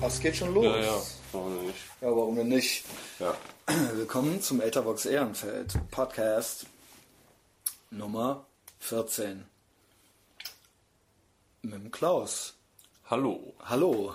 Ach, 0.00 0.06
es 0.06 0.20
geht 0.20 0.36
schon 0.36 0.54
los. 0.54 0.64
Ja, 0.64 0.78
ja, 0.80 1.02
warum 1.32 1.66
nicht? 1.66 1.78
Ja, 2.00 2.08
warum 2.08 2.36
denn 2.36 2.48
nicht? 2.48 2.84
Ja. 3.18 3.34
Willkommen 3.94 4.40
zum 4.40 4.60
Etherbox 4.60 5.06
Ehrenfeld 5.06 5.74
Podcast 5.90 6.66
Nummer 7.90 8.46
14. 8.80 9.44
Mit 11.62 11.74
dem 11.74 11.90
Klaus. 11.90 12.54
Hallo. 13.10 13.54
Hallo. 13.64 14.14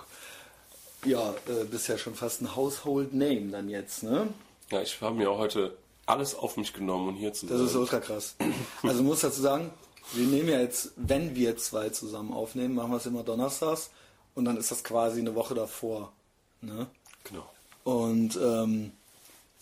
Ja, 1.04 1.34
äh, 1.48 1.64
bist 1.64 1.88
ja 1.88 1.98
schon 1.98 2.14
fast 2.14 2.40
ein 2.40 2.56
Household 2.56 3.12
Name 3.12 3.50
dann 3.50 3.68
jetzt, 3.68 4.02
ne? 4.02 4.28
Ja, 4.70 4.80
ich 4.80 4.98
habe 5.02 5.14
mir 5.16 5.30
auch 5.30 5.38
heute 5.38 5.76
alles 6.06 6.34
auf 6.34 6.56
mich 6.56 6.72
genommen, 6.72 7.08
um 7.10 7.14
hier 7.16 7.34
zu 7.34 7.46
Das 7.46 7.58
sein. 7.58 7.66
ist 7.66 7.74
ultra 7.74 8.00
krass. 8.00 8.36
Also 8.82 9.02
muss 9.02 9.20
dazu 9.20 9.42
sagen, 9.42 9.70
wir 10.14 10.26
nehmen 10.26 10.48
ja 10.48 10.60
jetzt, 10.60 10.92
wenn 10.96 11.34
wir 11.34 11.56
zwei 11.58 11.90
zusammen 11.90 12.32
aufnehmen, 12.32 12.74
machen 12.74 12.90
wir 12.90 12.96
es 12.96 13.06
immer 13.06 13.22
donnerstags 13.22 13.90
und 14.34 14.44
dann 14.44 14.56
ist 14.56 14.70
das 14.70 14.84
quasi 14.84 15.20
eine 15.20 15.34
Woche 15.34 15.54
davor. 15.54 16.12
Ne? 16.60 16.86
Genau. 17.24 17.48
Und 17.84 18.36
ähm, 18.36 18.92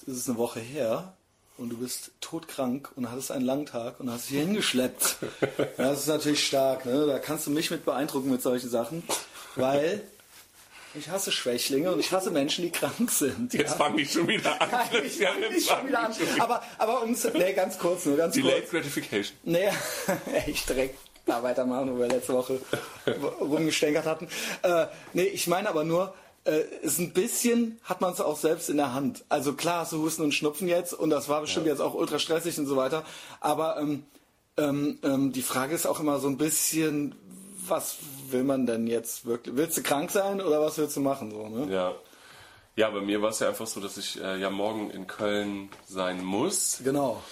es 0.06 0.16
ist 0.16 0.28
eine 0.28 0.38
Woche 0.38 0.60
her 0.60 1.12
und 1.58 1.70
du 1.70 1.76
bist 1.78 2.10
todkrank 2.20 2.90
und 2.96 3.10
hattest 3.10 3.30
einen 3.30 3.44
langen 3.44 3.66
Tag 3.66 4.00
und 4.00 4.10
hast 4.10 4.24
dich 4.24 4.36
hier 4.36 4.40
hingeschleppt. 4.46 5.16
Das 5.76 6.00
ist 6.00 6.06
natürlich 6.08 6.46
stark, 6.46 6.86
ne? 6.86 7.06
Da 7.06 7.18
kannst 7.18 7.46
du 7.46 7.50
mich 7.50 7.70
mit 7.70 7.84
beeindrucken 7.84 8.30
mit 8.30 8.42
solchen 8.42 8.70
Sachen, 8.70 9.02
weil 9.56 10.02
ich 10.94 11.08
hasse 11.08 11.32
Schwächlinge 11.32 11.90
und 11.92 12.00
ich 12.00 12.12
hasse 12.12 12.30
Menschen, 12.30 12.62
die 12.64 12.70
krank 12.70 13.10
sind. 13.10 13.54
Jetzt 13.54 13.70
ja? 13.70 13.76
fange 13.76 14.02
ich 14.02 14.12
schon 14.12 14.28
wieder 14.28 14.60
an. 14.60 14.68
Nein, 14.70 15.02
ich 15.04 15.18
Ja, 15.18 15.32
fang 15.32 15.40
jetzt 15.42 15.52
nicht 15.54 15.66
schon 15.68 15.76
fang 15.78 15.88
wieder 15.88 16.00
an. 16.06 16.14
schon 16.14 16.34
wieder- 16.34 16.42
Aber, 16.44 16.62
aber 16.78 17.00
ums, 17.02 17.26
nee, 17.34 17.52
ganz 17.54 17.78
kurz, 17.78 18.04
nur 18.06 18.16
ganz 18.16 18.34
Delayed 18.34 18.60
kurz. 18.68 18.70
Gratification. 18.70 19.36
Nee, 19.44 19.70
ich 20.46 20.64
direkt 20.66 20.98
da 21.26 21.42
weitermachen, 21.42 21.94
wo 21.94 21.98
wir 21.98 22.08
letzte 22.08 22.34
Woche 22.34 22.60
rumgestänkert 23.40 24.06
hatten. 24.06 24.28
Äh, 24.62 24.86
nee, 25.12 25.24
ich 25.24 25.46
meine 25.46 25.68
aber 25.68 25.84
nur, 25.84 26.14
äh, 26.44 26.62
ist 26.82 26.98
ein 26.98 27.12
bisschen 27.12 27.80
hat 27.84 28.00
man 28.00 28.12
es 28.12 28.20
auch 28.20 28.36
selbst 28.36 28.68
in 28.68 28.76
der 28.76 28.94
Hand. 28.94 29.24
Also 29.28 29.52
klar 29.52 29.80
hast 29.80 29.92
du 29.92 30.02
Husten 30.02 30.22
und 30.22 30.32
Schnupfen 30.32 30.68
jetzt 30.68 30.92
und 30.92 31.10
das 31.10 31.28
war 31.28 31.40
bestimmt 31.40 31.66
jetzt 31.66 31.80
auch 31.80 31.94
ultra 31.94 32.18
stressig 32.18 32.58
und 32.58 32.66
so 32.66 32.76
weiter. 32.76 33.04
Aber 33.40 33.78
ähm, 33.78 34.04
ähm, 34.56 34.98
ähm, 35.02 35.32
die 35.32 35.42
Frage 35.42 35.74
ist 35.74 35.86
auch 35.86 36.00
immer 36.00 36.18
so 36.18 36.28
ein 36.28 36.36
bisschen, 36.36 37.14
was 37.66 37.98
will 38.30 38.42
man 38.44 38.66
denn 38.66 38.86
jetzt 38.86 39.24
wirklich? 39.24 39.56
Willst 39.56 39.76
du 39.76 39.82
krank 39.82 40.10
sein 40.10 40.40
oder 40.40 40.60
was 40.60 40.78
willst 40.78 40.96
du 40.96 41.00
machen? 41.00 41.30
So, 41.30 41.48
ne? 41.48 41.72
Ja. 41.72 41.94
Ja, 42.74 42.88
bei 42.88 43.02
mir 43.02 43.20
war 43.20 43.28
es 43.28 43.38
ja 43.38 43.48
einfach 43.48 43.66
so, 43.66 43.80
dass 43.80 43.98
ich 43.98 44.18
äh, 44.18 44.38
ja 44.38 44.48
morgen 44.48 44.90
in 44.90 45.06
Köln 45.06 45.68
sein 45.86 46.24
muss. 46.24 46.80
Genau. 46.82 47.22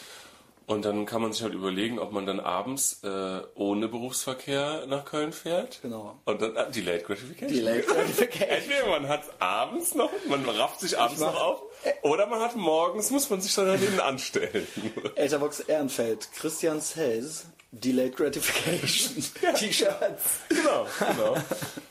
Und 0.70 0.84
dann 0.84 1.04
kann 1.04 1.20
man 1.20 1.32
sich 1.32 1.42
halt 1.42 1.52
überlegen, 1.54 1.98
ob 1.98 2.12
man 2.12 2.26
dann 2.26 2.38
abends 2.38 3.00
äh, 3.02 3.40
ohne 3.54 3.88
Berufsverkehr 3.88 4.86
nach 4.86 5.04
Köln 5.04 5.32
fährt. 5.32 5.80
Genau. 5.82 6.18
Und 6.24 6.40
dann 6.40 6.54
äh, 6.54 6.70
Delayed 6.70 7.04
Gratification. 7.04 7.48
Delayed 7.58 7.86
Gratification. 7.88 8.48
Entweder 8.56 8.86
man 8.88 9.08
hat 9.08 9.22
abends 9.40 9.94
noch, 9.96 10.10
man 10.28 10.48
rafft 10.48 10.80
sich 10.80 10.96
abends 10.98 11.20
mach- 11.20 11.32
noch 11.34 11.40
auf, 11.42 11.62
oder 12.02 12.26
man 12.26 12.40
hat 12.40 12.54
morgens, 12.54 13.10
muss 13.10 13.28
man 13.30 13.40
sich 13.40 13.52
dann 13.54 13.66
halt 13.66 13.80
hinten 13.80 13.98
anstellen. 14.00 14.66
Etherbox 15.16 15.60
Ehrenfeld, 15.60 16.28
Christian 16.36 16.80
Says, 16.80 17.46
Delayed 17.72 18.16
Gratification, 18.16 19.24
T-Shirts. 19.56 20.40
genau, 20.48 20.86
genau. 20.98 21.36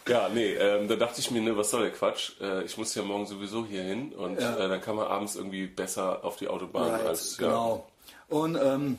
Ja, 0.08 0.30
nee, 0.30 0.54
ähm, 0.54 0.88
da 0.88 0.96
dachte 0.96 1.20
ich 1.20 1.32
mir, 1.32 1.42
ne, 1.42 1.56
was 1.56 1.70
soll 1.72 1.82
der 1.84 1.92
Quatsch? 1.92 2.32
Äh, 2.42 2.64
ich 2.64 2.78
muss 2.78 2.96
ja 2.96 3.04
morgen 3.04 3.26
sowieso 3.28 3.66
hier 3.66 3.84
hin 3.84 4.14
und 4.14 4.40
Ja. 4.42 4.56
äh, 4.58 4.68
dann 4.70 4.82
kann 4.82 4.96
man 4.96 5.08
abends 5.08 5.36
irgendwie 5.36 5.68
besser 5.68 6.24
auf 6.24 6.38
die 6.38 6.48
Autobahn 6.48 6.90
Right, 6.92 7.06
als 7.06 7.38
ja. 7.38 7.48
genau. 7.48 7.88
Und 8.30 8.58
ähm, 8.62 8.98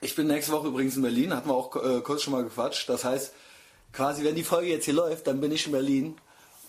ich 0.00 0.14
bin 0.14 0.26
nächste 0.26 0.52
Woche 0.52 0.68
übrigens 0.68 0.96
in 0.96 1.02
Berlin, 1.02 1.34
hatten 1.34 1.48
wir 1.48 1.54
auch 1.54 1.74
äh, 1.76 2.00
kurz 2.00 2.22
schon 2.22 2.32
mal 2.32 2.44
gequatscht. 2.44 2.88
Das 2.88 3.04
heißt, 3.04 3.32
quasi, 3.92 4.24
wenn 4.24 4.34
die 4.34 4.44
Folge 4.44 4.68
jetzt 4.68 4.84
hier 4.84 4.94
läuft, 4.94 5.26
dann 5.26 5.40
bin 5.40 5.52
ich 5.52 5.66
in 5.66 5.72
Berlin 5.72 6.16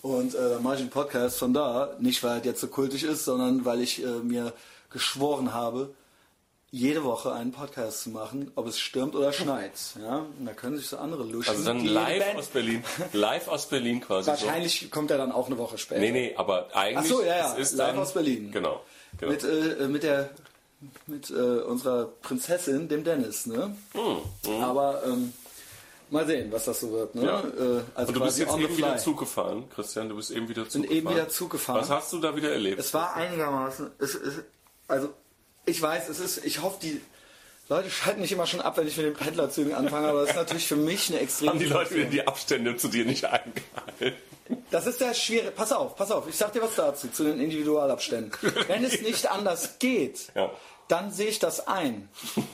und 0.02 0.34
äh, 0.34 0.50
dann 0.50 0.62
mache 0.62 0.76
ich 0.76 0.80
einen 0.80 0.90
Podcast 0.90 1.38
von 1.38 1.52
da. 1.52 1.96
Nicht, 1.98 2.22
weil 2.22 2.38
es 2.38 2.44
jetzt 2.44 2.60
so 2.60 2.68
kultig 2.68 3.04
ist, 3.04 3.24
sondern 3.24 3.64
weil 3.64 3.80
ich 3.80 4.02
äh, 4.02 4.06
mir 4.06 4.52
geschworen 4.90 5.52
habe, 5.52 5.94
jede 6.70 7.04
Woche 7.04 7.32
einen 7.32 7.52
Podcast 7.52 8.02
zu 8.02 8.10
machen, 8.10 8.50
ob 8.54 8.66
es 8.66 8.78
stürmt 8.78 9.14
oder 9.14 9.32
schneit. 9.32 9.72
Ja? 10.02 10.26
Und 10.38 10.46
da 10.46 10.52
können 10.52 10.76
sich 10.76 10.88
so 10.88 10.98
andere 10.98 11.24
luschen. 11.24 11.50
Also 11.50 11.64
dann 11.64 11.84
live 11.84 12.36
aus 12.36 12.48
Berlin. 12.48 12.84
Live 13.12 13.48
aus 13.48 13.66
Berlin 13.66 14.00
quasi. 14.00 14.28
Wahrscheinlich 14.28 14.90
kommt 14.90 15.10
er 15.10 15.18
dann 15.18 15.32
auch 15.32 15.46
eine 15.46 15.58
Woche 15.58 15.78
später. 15.78 16.00
So. 16.00 16.06
Nee, 16.06 16.12
nee, 16.12 16.34
aber 16.36 16.68
eigentlich 16.74 16.98
Ach 16.98 17.04
so, 17.04 17.22
ja, 17.22 17.36
ja, 17.36 17.52
es 17.54 17.72
ist 17.72 17.78
live 17.78 17.92
dann, 17.92 17.98
aus 17.98 18.12
Berlin. 18.12 18.50
Genau. 18.52 18.82
genau. 19.18 19.32
Mit, 19.32 19.44
äh, 19.44 19.88
mit 19.88 20.02
der 20.02 20.30
mit 21.06 21.30
äh, 21.30 21.34
unserer 21.34 22.06
Prinzessin, 22.22 22.88
dem 22.88 23.04
Dennis, 23.04 23.46
ne? 23.46 23.76
Aber 24.62 25.02
ähm, 25.06 25.32
mal 26.10 26.26
sehen, 26.26 26.50
was 26.52 26.64
das 26.66 26.80
so 26.80 26.90
wird, 26.92 27.14
ne? 27.14 27.24
Ja. 27.24 27.40
Äh, 27.40 27.82
also 27.94 28.08
Und 28.08 28.14
du 28.14 28.20
bist 28.24 28.38
jetzt 28.38 28.54
eben 28.56 28.76
wieder 28.76 28.88
fly. 28.92 28.98
Zug 28.98 29.18
gefahren, 29.18 29.64
Christian. 29.74 30.08
Du 30.08 30.16
bist 30.16 30.30
eben 30.30 30.48
wieder 30.48 30.64
Zug 30.68 30.72
Bin 30.72 30.82
gefahren. 30.82 30.96
eben 30.98 31.10
wieder 31.10 31.28
Zug 31.28 31.50
gefahren. 31.50 31.80
Was 31.80 31.90
hast 31.90 32.12
du 32.12 32.18
da 32.20 32.34
wieder 32.36 32.50
erlebt? 32.52 32.78
Es 32.80 32.92
war 32.94 33.14
einigermaßen, 33.14 33.90
es, 33.98 34.14
es, 34.14 34.34
also 34.88 35.08
ich 35.64 35.80
weiß, 35.80 36.08
es 36.08 36.20
ist, 36.20 36.44
ich 36.44 36.62
hoffe, 36.62 36.78
die 36.82 37.00
Leute 37.68 37.90
schalten 37.90 38.20
nicht 38.20 38.30
immer 38.30 38.46
schon 38.46 38.60
ab, 38.60 38.76
wenn 38.76 38.86
ich 38.86 38.96
mit 38.96 39.06
den 39.06 39.14
Pendlerzügen 39.14 39.74
anfange, 39.74 40.06
aber 40.08 40.20
das 40.20 40.30
ist 40.30 40.36
natürlich 40.36 40.68
für 40.68 40.76
mich 40.76 41.10
eine 41.10 41.18
extreme 41.18 41.50
Haben 41.50 41.58
die 41.58 41.64
Leute 41.66 41.94
wieder 41.96 42.04
die 42.08 42.26
Abstände 42.26 42.76
zu 42.76 42.86
dir 42.86 43.04
nicht 43.04 43.24
eingehalten? 43.24 44.12
Das 44.70 44.86
ist 44.86 45.00
der 45.00 45.12
schwere. 45.12 45.50
Pass 45.50 45.72
auf, 45.72 45.96
pass 45.96 46.12
auf. 46.12 46.28
Ich 46.28 46.36
sag 46.36 46.52
dir 46.52 46.62
was 46.62 46.76
dazu, 46.76 47.08
zu 47.08 47.24
den 47.24 47.40
Individualabständen. 47.40 48.30
Wenn 48.68 48.84
es 48.84 49.00
nicht 49.02 49.28
anders 49.28 49.80
geht, 49.80 50.28
Ja. 50.36 50.52
Dann 50.88 51.12
sehe 51.12 51.28
ich 51.28 51.38
das 51.38 51.66
ein. 51.66 52.08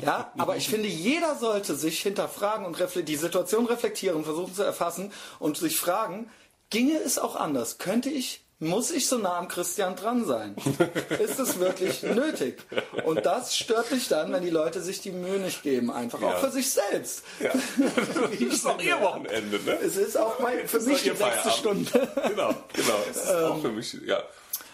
Ja, 0.00 0.32
aber 0.38 0.56
ich 0.56 0.68
finde, 0.68 0.86
jeder 0.88 1.34
sollte 1.34 1.74
sich 1.74 2.00
hinterfragen 2.00 2.64
und 2.64 2.78
die 3.08 3.16
Situation 3.16 3.66
reflektieren, 3.66 4.24
versuchen 4.24 4.54
zu 4.54 4.62
erfassen 4.62 5.12
und 5.40 5.56
sich 5.58 5.76
fragen, 5.76 6.30
ginge 6.70 6.96
es 7.04 7.18
auch 7.18 7.34
anders? 7.34 7.78
Könnte 7.78 8.08
ich, 8.08 8.42
muss 8.60 8.92
ich 8.92 9.08
so 9.08 9.18
nah 9.18 9.36
am 9.36 9.48
Christian 9.48 9.96
dran 9.96 10.24
sein? 10.24 10.54
Ist 11.18 11.40
es 11.40 11.58
wirklich 11.58 12.04
nötig? 12.04 12.62
Und 13.04 13.26
das 13.26 13.56
stört 13.56 13.90
mich 13.90 14.06
dann, 14.08 14.32
wenn 14.32 14.42
die 14.44 14.50
Leute 14.50 14.80
sich 14.82 15.00
die 15.00 15.10
Mühe 15.10 15.40
nicht 15.40 15.64
geben, 15.64 15.90
einfach 15.90 16.22
auch 16.22 16.30
Ja. 16.30 16.36
für 16.38 16.52
sich 16.52 16.70
selbst. 16.70 17.24
Ja. 17.40 17.50
Das 17.78 18.40
ist 18.40 18.66
auch 18.66 18.80
ihr. 18.80 19.00
Wochenende, 19.00 19.58
ne? 19.64 19.78
Es 19.82 19.96
ist 19.96 20.16
auch 20.16 20.38
mein, 20.38 20.66
für 20.68 20.78
ist 20.78 20.86
mich 20.86 21.02
die 21.02 21.10
sechste. 21.10 21.50
Stunde. 21.50 21.90
Genau, 22.28 22.54
genau. 22.72 22.94
Es 23.10 23.16
ist 23.16 23.34
auch 23.34 23.56
Ähm. 23.56 23.62
für 23.62 23.70
mich, 23.72 23.92
ja. 24.06 24.22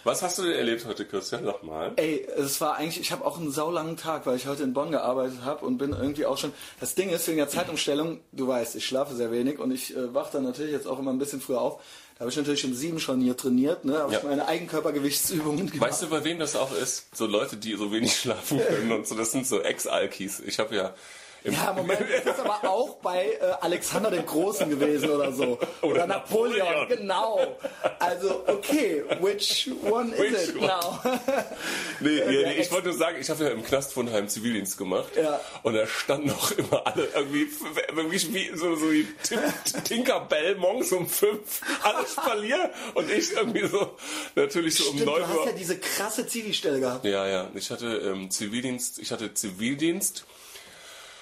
Was 0.04 0.22
hast 0.22 0.38
du 0.38 0.42
denn 0.42 0.52
erlebt 0.52 0.84
heute, 0.86 1.04
Christian? 1.06 1.44
Sag 1.44 1.62
mal. 1.62 1.92
Ey, 1.96 2.26
es 2.36 2.60
war 2.60 2.76
eigentlich, 2.76 3.00
ich 3.00 3.10
habe 3.10 3.24
auch 3.24 3.38
einen 3.38 3.50
saulangen 3.50 3.96
Tag, 3.96 4.26
weil 4.26 4.36
ich 4.36 4.46
heute 4.46 4.62
in 4.62 4.74
Bonn 4.74 4.90
gearbeitet 4.90 5.38
habe 5.44 5.64
und 5.64 5.78
bin 5.78 5.92
irgendwie 5.92 6.26
auch 6.26 6.36
schon. 6.38 6.52
Das 6.78 6.94
Ding 6.94 7.08
ist, 7.10 7.26
wegen 7.26 7.38
der 7.38 7.48
Zeitumstellung, 7.48 8.20
du 8.32 8.46
weißt, 8.46 8.76
ich 8.76 8.86
schlafe 8.86 9.14
sehr 9.14 9.32
wenig 9.32 9.58
und 9.58 9.70
ich 9.72 9.96
äh, 9.96 10.12
wache 10.14 10.32
dann 10.34 10.44
natürlich 10.44 10.72
jetzt 10.72 10.86
auch 10.86 10.98
immer 10.98 11.12
ein 11.12 11.18
bisschen 11.18 11.40
früher 11.40 11.60
auf. 11.60 11.80
Da 12.14 12.20
habe 12.20 12.30
ich 12.30 12.36
natürlich 12.36 12.64
um 12.64 12.74
sieben 12.74 13.00
schon 13.00 13.20
hier 13.20 13.36
trainiert, 13.36 13.84
ne? 13.84 13.98
Habe 13.98 14.12
Ja. 14.12 14.18
ich 14.18 14.24
meine 14.24 14.46
Eigenkörpergewichtsübungen 14.46 15.70
gemacht. 15.70 15.80
Weißt 15.90 16.02
du, 16.02 16.08
bei 16.08 16.22
wem 16.22 16.38
das 16.38 16.54
auch 16.54 16.72
ist? 16.72 17.16
So 17.16 17.26
Leute, 17.26 17.56
die 17.56 17.74
so 17.74 17.90
wenig 17.90 18.14
schlafen 18.20 18.60
können 18.60 18.92
und 18.92 19.06
so. 19.08 19.14
Das 19.16 19.32
sind 19.32 19.46
so 19.46 19.60
Ex-Alkis. 19.60 20.40
Ich 20.40 20.58
habe 20.58 20.76
ja... 20.76 20.94
Im 21.44 21.52
ja, 21.52 21.74
Moment, 21.74 22.00
das 22.00 22.38
ist 22.38 22.40
aber 22.40 22.66
auch 22.70 22.96
bei 22.96 23.32
äh, 23.32 23.52
Alexander 23.60 24.10
dem 24.10 24.24
Großen 24.24 24.70
gewesen 24.70 25.10
oder 25.10 25.30
so. 25.30 25.58
Oder, 25.82 26.06
Napoleon. 26.06 26.66
Napoleon. 26.66 26.88
genau. 26.88 27.58
Also, 27.98 28.44
okay, 28.46 29.04
which 29.20 29.70
one 29.82 30.10
is 30.14 30.20
Which 30.20 30.48
it 30.48 30.56
one? 30.56 30.66
now? 30.66 31.00
Nee, 32.00 32.10
nee, 32.10 32.18
der 32.18 32.48
nee, 32.48 32.60
ich 32.60 32.72
wollte 32.72 32.88
nur 32.88 32.96
sagen, 32.96 33.18
ich 33.20 33.28
habe 33.28 33.44
ja 33.44 33.50
im 33.50 33.62
Knast 33.62 33.92
von 33.92 34.10
Heim 34.10 34.26
Zivildienst 34.28 34.78
gemacht. 34.78 35.14
Ja. 35.16 35.38
Und 35.62 35.74
da 35.74 35.86
standen 35.86 36.28
noch 36.28 36.50
immer 36.52 36.86
alle 36.86 37.08
irgendwie, 37.14 37.46
irgendwie 37.88 38.34
wie, 38.34 38.56
so, 38.56 38.74
so 38.74 38.90
wie 38.90 39.06
Tinkerbell 39.84 40.56
morgens 40.56 40.92
um 40.92 41.06
fünf, 41.06 41.60
alle 41.82 42.06
Spalier. 42.06 42.70
Und 42.94 43.10
ich 43.10 43.32
irgendwie 43.32 43.66
so, 43.66 43.96
natürlich 44.34 44.76
so 44.76 44.90
um 44.90 44.96
neun 44.96 45.20
du 45.20 45.28
hast 45.28 45.36
Uhr. 45.36 45.46
ja 45.46 45.52
diese 45.52 45.78
krasse 45.78 46.26
Zivi-Stelle 46.26 46.80
gehabt. 46.80 47.04
Ja, 47.04 47.26
ja, 47.26 47.50
ich 47.54 47.70
hatte 47.70 47.86
ähm, 47.86 48.30
Zivildienst, 48.30 48.98
ich 48.98 49.12
hatte 49.12 49.34
Zivildienst. 49.34 50.24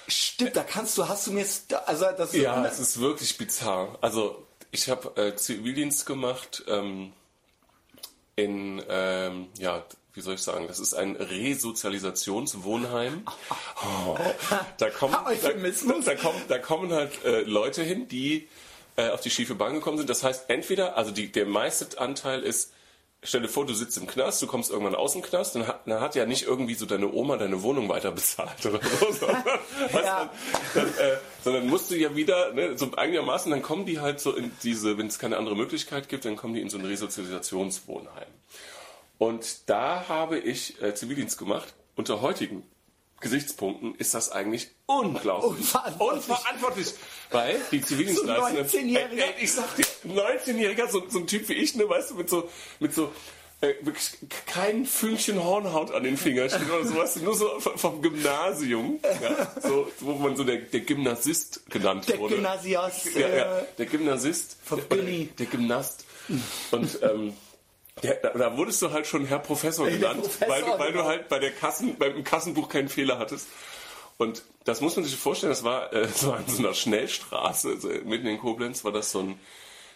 Stimmt, 0.07 0.55
da 0.55 0.63
kannst 0.63 0.97
du, 0.97 1.07
hast 1.07 1.27
du 1.27 1.31
mir, 1.31 1.45
also 1.85 2.05
das 2.17 2.33
ist 2.33 2.41
Ja, 2.41 2.65
es 2.65 2.79
ist 2.79 2.99
wirklich 2.99 3.37
bizarr. 3.37 3.97
Also 4.01 4.45
ich 4.71 4.89
habe 4.89 5.21
äh, 5.21 5.35
Zivildienst 5.35 6.05
gemacht 6.05 6.63
ähm, 6.67 7.13
in, 8.35 8.83
ähm, 8.89 9.47
ja, 9.57 9.85
wie 10.13 10.21
soll 10.21 10.35
ich 10.35 10.41
sagen, 10.41 10.67
das 10.67 10.79
ist 10.79 10.93
ein 10.93 11.15
Resozialisationswohnheim. 11.15 13.25
Oh, 13.85 14.17
da, 14.77 14.89
kommen, 14.89 15.13
da, 15.41 15.49
da, 16.05 16.15
kommen, 16.15 16.41
da 16.47 16.59
kommen 16.59 16.93
halt 16.93 17.25
äh, 17.25 17.41
Leute 17.41 17.83
hin, 17.83 18.07
die 18.07 18.47
äh, 18.95 19.09
auf 19.09 19.19
die 19.21 19.29
schiefe 19.29 19.55
Bahn 19.55 19.73
gekommen 19.73 19.97
sind. 19.97 20.09
Das 20.09 20.23
heißt, 20.23 20.49
entweder, 20.49 20.95
also 20.95 21.11
die, 21.11 21.29
der 21.31 21.45
meiste 21.45 21.99
Anteil 21.99 22.43
ist, 22.43 22.71
stell 23.23 23.41
dir 23.41 23.47
vor, 23.47 23.65
du 23.65 23.73
sitzt 23.73 23.97
im 23.97 24.07
Knast, 24.07 24.41
du 24.41 24.47
kommst 24.47 24.69
irgendwann 24.71 24.95
aus 24.95 25.13
dem 25.13 25.21
Knast, 25.21 25.55
dann 25.55 25.67
hat, 25.67 25.81
dann 25.87 25.99
hat 26.01 26.15
ja 26.15 26.25
nicht 26.25 26.43
irgendwie 26.43 26.73
so 26.75 26.85
deine 26.85 27.11
Oma 27.11 27.37
deine 27.37 27.61
Wohnung 27.63 27.89
weiter 27.89 28.11
bezahlt 28.11 28.65
oder 28.65 28.79
so, 28.83 29.11
sondern, 29.11 29.43
Ja. 29.93 30.29
dann, 30.73 30.85
dann, 30.85 30.87
äh, 31.07 31.17
sondern 31.43 31.67
musst 31.67 31.91
du 31.91 31.95
ja 31.95 32.15
wieder, 32.15 32.53
ne, 32.53 32.77
so 32.77 32.91
einigermaßen, 32.95 33.51
dann 33.51 33.61
kommen 33.61 33.85
die 33.85 33.99
halt 33.99 34.19
so 34.19 34.35
in 34.35 34.51
diese, 34.63 34.97
wenn 34.97 35.07
es 35.07 35.19
keine 35.19 35.37
andere 35.37 35.55
Möglichkeit 35.55 36.09
gibt, 36.09 36.25
dann 36.25 36.35
kommen 36.35 36.53
die 36.53 36.61
in 36.61 36.69
so 36.69 36.77
ein 36.77 36.85
Resozialisationswohnheim. 36.85 38.27
Und 39.17 39.69
da 39.69 40.07
habe 40.09 40.39
ich 40.39 40.81
äh, 40.81 40.93
Zivildienst 40.95 41.37
gemacht 41.37 41.73
unter 41.95 42.21
heutigen 42.21 42.63
Gesichtspunkten 43.23 43.95
ist 43.95 44.13
das 44.13 44.31
eigentlich 44.31 44.69
unglaublich. 44.85 45.59
Unverantwortlich. 45.61 46.29
Unverantwortlich. 46.29 46.93
Weil 47.31 47.59
die 47.71 47.81
Zivildienstleistenden. 47.81 48.67
So 48.67 48.77
ein 48.77 48.85
19-Jähriger. 48.85 49.23
Ey, 49.23 49.33
ey, 49.37 49.43
ich 49.43 49.51
sag 49.51 49.75
dir, 49.75 49.85
19-Jähriger, 50.07 50.87
so, 50.89 51.03
so 51.09 51.19
ein 51.19 51.27
Typ 51.27 51.49
wie 51.49 51.53
ich, 51.53 51.75
ne, 51.75 51.89
weißt 51.89 52.11
du, 52.11 52.15
mit 52.15 52.29
so, 52.29 52.49
mit 52.79 52.93
so, 52.93 53.11
äh, 53.61 53.73
wirklich 53.81 54.11
kein 54.45 54.85
Fünkchen 54.85 55.41
Hornhaut 55.43 55.91
an 55.91 56.03
den 56.03 56.17
Fingerchen 56.17 56.69
oder 56.69 56.85
sowas, 56.85 57.15
nur 57.15 57.33
so 57.33 57.59
vom 57.59 58.01
Gymnasium, 58.01 58.99
ja, 59.21 59.51
so, 59.61 59.89
wo 60.01 60.13
man 60.13 60.35
so 60.35 60.43
der, 60.43 60.57
der 60.57 60.81
Gymnasist 60.81 61.69
genannt 61.69 62.07
Der 62.09 62.19
wurde. 62.19 62.35
Gymnasiast. 62.35 63.15
Ja, 63.15 63.29
ja, 63.29 63.59
äh, 63.59 63.65
der 63.77 63.85
Gymnasist. 63.85 64.57
Von 64.63 64.79
der, 64.79 64.85
Billy. 64.85 65.29
der 65.39 65.45
Gymnast. 65.45 66.05
Und 66.71 66.99
ähm, 67.01 67.33
der, 68.01 68.15
da, 68.15 68.29
da 68.29 68.57
wurdest 68.57 68.81
du 68.81 68.91
halt 68.91 69.05
schon 69.05 69.25
Herr 69.25 69.39
Professor 69.39 69.87
genannt, 69.89 70.21
Professor, 70.21 70.49
weil, 70.49 70.61
du, 70.63 70.79
weil 70.79 70.91
du 70.91 70.97
genau. 70.99 71.05
halt 71.05 71.29
bei 71.29 71.39
der 71.39 71.51
Kassen, 71.51 71.97
beim 71.97 72.23
Kassenbuch 72.23 72.69
keinen 72.69 72.89
Fehler 72.89 73.19
hattest. 73.19 73.47
Und 74.17 74.43
das 74.63 74.81
muss 74.81 74.95
man 74.95 75.05
sich 75.05 75.15
vorstellen, 75.15 75.51
das 75.51 75.63
war 75.63 75.91
äh, 75.93 76.07
so 76.07 76.31
an 76.31 76.45
so 76.47 76.59
einer 76.59 76.73
Schnellstraße, 76.73 77.69
also 77.69 77.89
mitten 78.05 78.27
in 78.27 78.39
Koblenz 78.39 78.83
war 78.83 78.91
das 78.91 79.11
so 79.11 79.19
ein, 79.19 79.39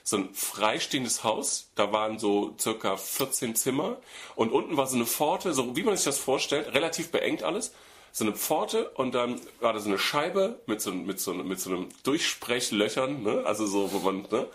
so 0.04 0.18
ein 0.18 0.34
freistehendes 0.34 1.24
Haus. 1.24 1.70
Da 1.76 1.92
waren 1.92 2.20
so 2.20 2.56
circa 2.60 2.98
14 2.98 3.56
Zimmer 3.56 3.98
und 4.36 4.52
unten 4.52 4.78
war 4.78 4.88
so 4.88 4.96
eine 4.96 5.06
Pforte, 5.06 5.54
so 5.54 5.76
wie 5.76 5.84
man 5.84 5.96
sich 5.96 6.06
das 6.06 6.18
vorstellt, 6.18 6.74
relativ 6.74 7.12
beengt 7.12 7.44
alles. 7.44 7.74
So 8.12 8.26
eine 8.26 8.34
Pforte 8.34 8.90
und 8.92 9.14
dann 9.14 9.40
war 9.60 9.74
da 9.74 9.80
so 9.80 9.90
eine 9.90 10.00
Scheibe 10.00 10.60
mit 10.66 10.82
so, 10.82 10.92
mit 10.92 11.20
so, 11.20 11.34
mit 11.34 11.60
so 11.60 11.70
einem 11.70 11.90
Durchsprechlöchern, 12.04 13.22
ne? 13.22 13.44
also 13.46 13.68
so, 13.68 13.92
wo 13.94 14.00
man, 14.00 14.26
ne? 14.32 14.48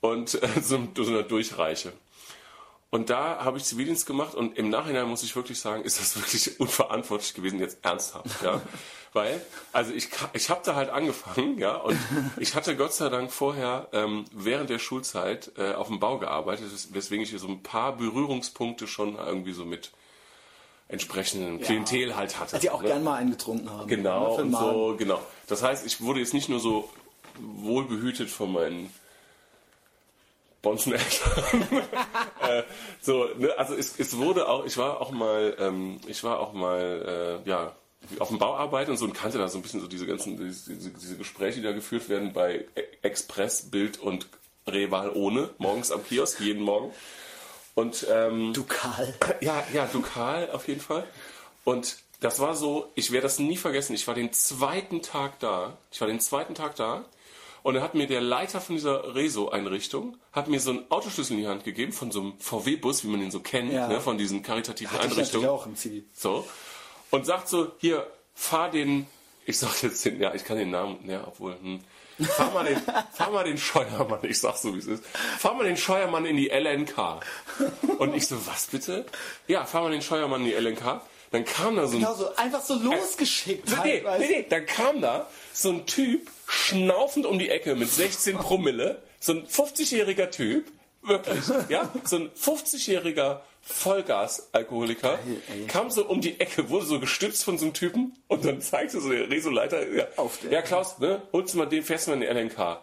und 0.00 0.42
äh, 0.42 0.48
so, 0.62 0.88
so 0.96 1.10
einer 1.10 1.22
Durchreiche. 1.22 1.92
Und 2.90 3.10
da 3.10 3.44
habe 3.44 3.58
ich 3.58 3.64
Zivildienst 3.64 4.06
gemacht 4.06 4.34
und 4.34 4.56
im 4.56 4.70
Nachhinein 4.70 5.06
muss 5.08 5.22
ich 5.22 5.36
wirklich 5.36 5.60
sagen, 5.60 5.82
ist 5.84 6.00
das 6.00 6.16
wirklich 6.20 6.58
unverantwortlich 6.58 7.34
gewesen, 7.34 7.58
jetzt 7.60 7.78
ernsthaft, 7.84 8.42
ja. 8.42 8.60
Weil, 9.14 9.40
also 9.72 9.92
ich, 9.94 10.08
ich 10.34 10.50
habe 10.50 10.60
da 10.64 10.74
halt 10.74 10.90
angefangen, 10.90 11.58
ja, 11.58 11.76
und 11.76 11.98
ich 12.38 12.54
hatte 12.54 12.76
Gott 12.76 12.92
sei 12.92 13.08
Dank 13.08 13.32
vorher 13.32 13.88
ähm, 13.92 14.26
während 14.32 14.68
der 14.68 14.78
Schulzeit 14.78 15.50
äh, 15.56 15.72
auf 15.72 15.86
dem 15.88 15.98
Bau 15.98 16.18
gearbeitet, 16.18 16.66
wes- 16.70 16.92
weswegen 16.92 17.22
ich 17.24 17.30
hier 17.30 17.38
so 17.38 17.48
ein 17.48 17.62
paar 17.62 17.96
Berührungspunkte 17.96 18.86
schon 18.86 19.16
irgendwie 19.16 19.52
so 19.54 19.64
mit 19.64 19.92
entsprechendem 20.88 21.60
Klientel 21.60 22.16
halt 22.16 22.38
hatte. 22.38 22.58
Die 22.58 22.70
auch 22.70 22.82
ne? 22.82 22.88
gern 22.88 23.04
mal 23.04 23.14
eingetrunken 23.16 23.70
haben. 23.70 23.88
Genau, 23.88 24.36
Ne, 24.38 24.42
und 24.44 24.52
so, 24.52 24.94
genau. 24.98 25.20
Das 25.46 25.62
heißt, 25.62 25.86
ich 25.86 26.00
wurde 26.02 26.20
jetzt 26.20 26.34
nicht 26.34 26.48
nur 26.50 26.60
so 26.60 26.88
wohlbehütet 27.40 28.28
von 28.30 28.52
meinen 28.52 28.92
Bonzeneltern. 30.62 31.62
äh, 32.42 32.62
so, 33.00 33.28
ne, 33.36 33.56
also 33.56 33.74
es, 33.74 33.98
es 33.98 34.16
wurde 34.16 34.48
auch, 34.48 34.64
ich 34.64 34.76
war 34.76 35.00
auch 35.00 35.10
mal, 35.10 35.56
ähm, 35.58 36.00
ich 36.06 36.24
war 36.24 36.40
auch 36.40 36.52
mal, 36.52 37.42
äh, 37.44 37.48
ja, 37.48 37.74
auf 38.18 38.28
dem 38.28 38.38
Bau 38.38 38.56
arbeiten 38.56 38.90
und 38.92 38.96
so 38.96 39.04
und 39.04 39.12
kannte 39.12 39.38
da 39.38 39.48
so 39.48 39.58
ein 39.58 39.62
bisschen 39.62 39.80
so 39.80 39.86
diese 39.86 40.06
ganzen, 40.06 40.36
diese, 40.36 40.74
diese 40.74 41.16
Gespräche, 41.16 41.60
die 41.60 41.66
da 41.66 41.72
geführt 41.72 42.08
werden 42.08 42.32
bei 42.32 42.64
Express, 43.02 43.70
Bild 43.70 43.98
und 43.98 44.26
Reval 44.66 45.10
ohne, 45.10 45.50
morgens 45.58 45.90
am 45.90 46.04
Kiosk, 46.04 46.40
jeden 46.40 46.62
Morgen. 46.62 46.92
Und 47.74 48.06
ähm, 48.10 48.52
Du 48.54 48.64
Karl. 48.64 49.14
ja, 49.40 49.64
ja, 49.72 49.86
Dukal 49.86 50.50
auf 50.50 50.66
jeden 50.66 50.80
Fall. 50.80 51.06
Und 51.64 51.98
das 52.20 52.40
war 52.40 52.56
so, 52.56 52.90
ich 52.94 53.12
werde 53.12 53.22
das 53.22 53.38
nie 53.38 53.56
vergessen. 53.56 53.94
Ich 53.94 54.06
war 54.08 54.14
den 54.14 54.32
zweiten 54.32 55.02
Tag 55.02 55.38
da. 55.38 55.76
Ich 55.92 56.00
war 56.00 56.08
den 56.08 56.20
zweiten 56.20 56.54
Tag 56.54 56.74
da. 56.74 57.04
Und 57.62 57.74
dann 57.74 57.82
hat 57.82 57.94
mir 57.94 58.06
der 58.06 58.20
Leiter 58.20 58.60
von 58.60 58.76
dieser 58.76 59.14
Reso-Einrichtung, 59.14 60.16
hat 60.32 60.48
mir 60.48 60.60
so 60.60 60.70
einen 60.70 60.90
Autoschlüssel 60.90 61.36
in 61.36 61.42
die 61.42 61.48
Hand 61.48 61.64
gegeben 61.64 61.92
von 61.92 62.10
so 62.10 62.20
einem 62.20 62.34
VW-Bus, 62.40 63.04
wie 63.04 63.08
man 63.08 63.20
ihn 63.22 63.30
so 63.30 63.40
kennt, 63.40 63.72
Ja. 63.72 63.88
ne, 63.88 64.00
von 64.00 64.16
diesen 64.18 64.42
karitativen 64.42 64.92
Hatte 64.92 65.06
ich 65.08 65.12
Einrichtungen. 65.12 65.44
natürlich 65.46 65.60
auch 65.62 65.66
im 65.66 65.76
Ziel. 65.76 66.04
So. 66.12 66.46
Und 67.10 67.26
sagt 67.26 67.48
so, 67.48 67.72
hier, 67.78 68.06
fahr 68.34 68.70
den, 68.70 69.06
ich 69.46 69.58
sag 69.58 69.82
jetzt 69.82 70.04
den, 70.04 70.20
ja, 70.20 70.34
ich 70.34 70.44
kann 70.44 70.56
den 70.58 70.70
Namen, 70.70 70.98
ja, 71.08 71.24
obwohl, 71.26 71.56
hm. 71.60 71.80
Fahr 72.20 72.50
mal, 72.50 72.64
den, 72.64 72.80
fahr 73.12 73.30
mal 73.30 73.44
den 73.44 73.58
Scheuermann, 73.58 74.18
ich 74.24 74.40
sag 74.40 74.56
so 74.56 74.74
wie 74.74 74.78
es 74.78 74.86
ist. 74.86 75.04
Fahr 75.38 75.54
mal 75.54 75.62
den 75.64 75.76
Scheuermann 75.76 76.26
in 76.26 76.36
die 76.36 76.48
LNK. 76.48 77.20
Und 77.98 78.12
ich 78.14 78.26
so, 78.26 78.44
was 78.46 78.66
bitte? 78.66 79.06
Ja, 79.46 79.64
fahr 79.64 79.82
mal 79.82 79.92
den 79.92 80.02
Scheuermann 80.02 80.40
in 80.44 80.48
die 80.48 80.54
LNK. 80.54 81.00
Dann 81.30 81.44
kam 81.44 81.76
da 81.76 81.86
so 81.86 81.96
ein 81.96 82.00
Genau 82.00 82.14
so, 82.14 82.34
einfach 82.34 82.62
so 82.62 82.74
losgeschickt. 82.74 83.68
Nee, 83.68 83.74
halt, 83.76 84.04
weißt 84.04 84.20
nee, 84.20 84.36
nee, 84.40 84.46
dann 84.48 84.66
kam 84.66 85.00
da 85.00 85.28
so 85.52 85.68
ein 85.70 85.86
Typ 85.86 86.28
schnaufend 86.48 87.26
um 87.26 87.38
die 87.38 87.50
Ecke 87.50 87.76
mit 87.76 87.90
16 87.90 88.38
Promille, 88.38 89.02
so 89.20 89.32
ein 89.32 89.46
50-jähriger 89.46 90.30
Typ, 90.30 90.66
wirklich, 91.02 91.44
ja, 91.68 91.92
so 92.04 92.16
ein 92.16 92.30
50-jähriger 92.30 93.40
Vollgas-Alkoholiker, 93.62 95.18
kam 95.68 95.90
so 95.90 96.06
um 96.06 96.20
die 96.20 96.40
Ecke, 96.40 96.70
wurde 96.70 96.86
so 96.86 97.00
gestützt 97.00 97.44
von 97.44 97.58
so 97.58 97.66
einem 97.66 97.74
Typen 97.74 98.16
und 98.28 98.44
dann 98.44 98.62
zeigte 98.62 99.00
so 99.00 99.10
der 99.10 99.30
Resoleiter, 99.30 99.86
ja, 99.92 100.06
ja 100.50 100.62
Klaus, 100.62 100.98
ne, 100.98 101.22
holst 101.32 101.52
du 101.52 101.58
mal 101.58 101.66
den, 101.66 101.82
fährst 101.82 102.06
du 102.06 102.12
mal 102.12 102.22
in 102.22 102.34
die 102.34 102.40
LNK. 102.40 102.78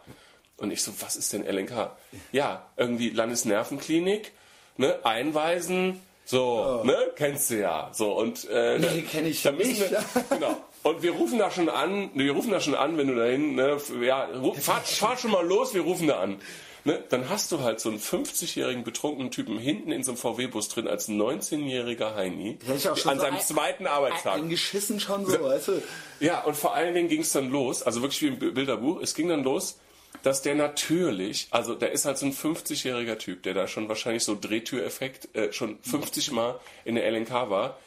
Und 0.58 0.72
ich 0.72 0.84
so, 0.84 0.94
was 1.02 1.16
ist 1.16 1.34
denn 1.34 1.44
LNK? 1.44 1.92
Ja, 2.32 2.72
irgendwie 2.78 3.10
Landesnervenklinik, 3.10 4.32
ne, 4.78 5.04
einweisen, 5.04 6.02
so, 6.24 6.84
ne, 6.84 7.12
kennst 7.16 7.50
du 7.50 7.60
ja, 7.60 7.90
so 7.94 8.14
und 8.14 8.48
äh, 8.50 8.80
Nee, 8.80 9.02
kenn 9.12 9.26
ich 9.26 9.42
da 9.42 9.52
müssen 9.52 9.70
nicht. 9.70 9.92
Wir, 9.92 10.04
genau. 10.30 10.58
Und 10.86 11.02
wir 11.02 11.14
rufen 11.14 11.40
da 11.40 11.50
schon 11.50 11.68
an, 11.68 12.12
wir 12.14 12.32
rufen 12.34 12.52
da 12.52 12.60
schon 12.60 12.76
an, 12.76 12.96
wenn 12.96 13.08
du 13.08 13.16
dahin, 13.16 13.56
ne, 13.56 13.78
ja, 14.04 14.30
fahr, 14.62 14.82
fahr 14.82 15.18
schon 15.18 15.32
mal 15.32 15.44
los, 15.44 15.74
wir 15.74 15.82
rufen 15.82 16.08
da 16.08 16.20
an. 16.20 16.40
Ne, 16.84 17.04
dann 17.10 17.28
hast 17.28 17.52
du 17.52 17.62
halt 17.62 17.80
so 17.80 17.90
einen 17.90 17.98
50-jährigen 18.00 18.84
betrunkenen 18.84 19.32
Typen 19.32 19.58
hinten 19.58 19.92
in 19.92 20.04
so 20.04 20.12
einem 20.12 20.20
VW-Bus 20.20 20.70
drin 20.70 20.88
als 20.88 21.10
19-jähriger 21.10 22.14
Heini 22.14 22.60
an 22.70 22.78
so 22.78 22.94
seinem 22.94 23.34
ein- 23.34 23.42
zweiten 23.42 23.88
Arbeitstag. 23.88 24.36
Eingeschissen 24.36 25.00
schon 25.00 25.26
so, 25.26 25.42
weißt 25.42 25.70
du. 25.70 25.82
Ja, 26.20 26.44
und 26.44 26.56
vor 26.56 26.76
allen 26.76 26.94
Dingen 26.94 27.08
ging 27.10 27.22
es 27.22 27.32
dann 27.32 27.50
los, 27.50 27.82
also 27.82 28.04
wirklich 28.04 28.22
wie 28.22 28.28
im 28.28 28.38
Bi- 28.38 28.52
Bilderbuch, 28.52 29.02
es 29.02 29.16
ging 29.16 29.28
dann 29.30 29.44
los, 29.44 29.80
dass 30.22 30.44
der 30.44 30.54
natürlich, 30.54 31.48
also 31.50 31.74
der 31.74 31.92
ist 31.94 32.06
halt 32.06 32.20
so 32.20 32.28
ein 32.28 32.34
50-jähriger 32.34 33.18
Typ, 33.18 33.42
der 33.42 33.56
da 33.56 33.68
schon 33.68 33.90
wahrscheinlich 33.90 34.24
so 34.24 34.38
Drehtüreffekt 34.40 35.36
äh, 35.36 35.52
schon 35.52 35.80
50 35.82 36.32
Mal 36.34 36.60
in 36.84 36.94
der 36.94 37.10
LNK 37.12 37.32
war. 37.50 37.80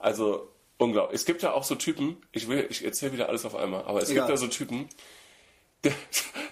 Also 0.00 0.48
unglaublich. 0.80 1.20
Es 1.20 1.26
gibt 1.26 1.42
ja 1.42 1.52
auch 1.52 1.64
so 1.64 1.74
Typen, 1.74 2.16
ich 2.32 2.48
will, 2.48 2.66
ich 2.70 2.84
erzähle 2.84 3.12
wieder 3.12 3.28
alles 3.28 3.44
auf 3.44 3.54
einmal, 3.54 3.84
aber 3.84 4.02
es 4.02 4.10
Egal. 4.10 4.26
gibt 4.26 4.32
da 4.32 4.36
so 4.36 4.48
Typen, 4.48 4.88
da, 5.82 5.90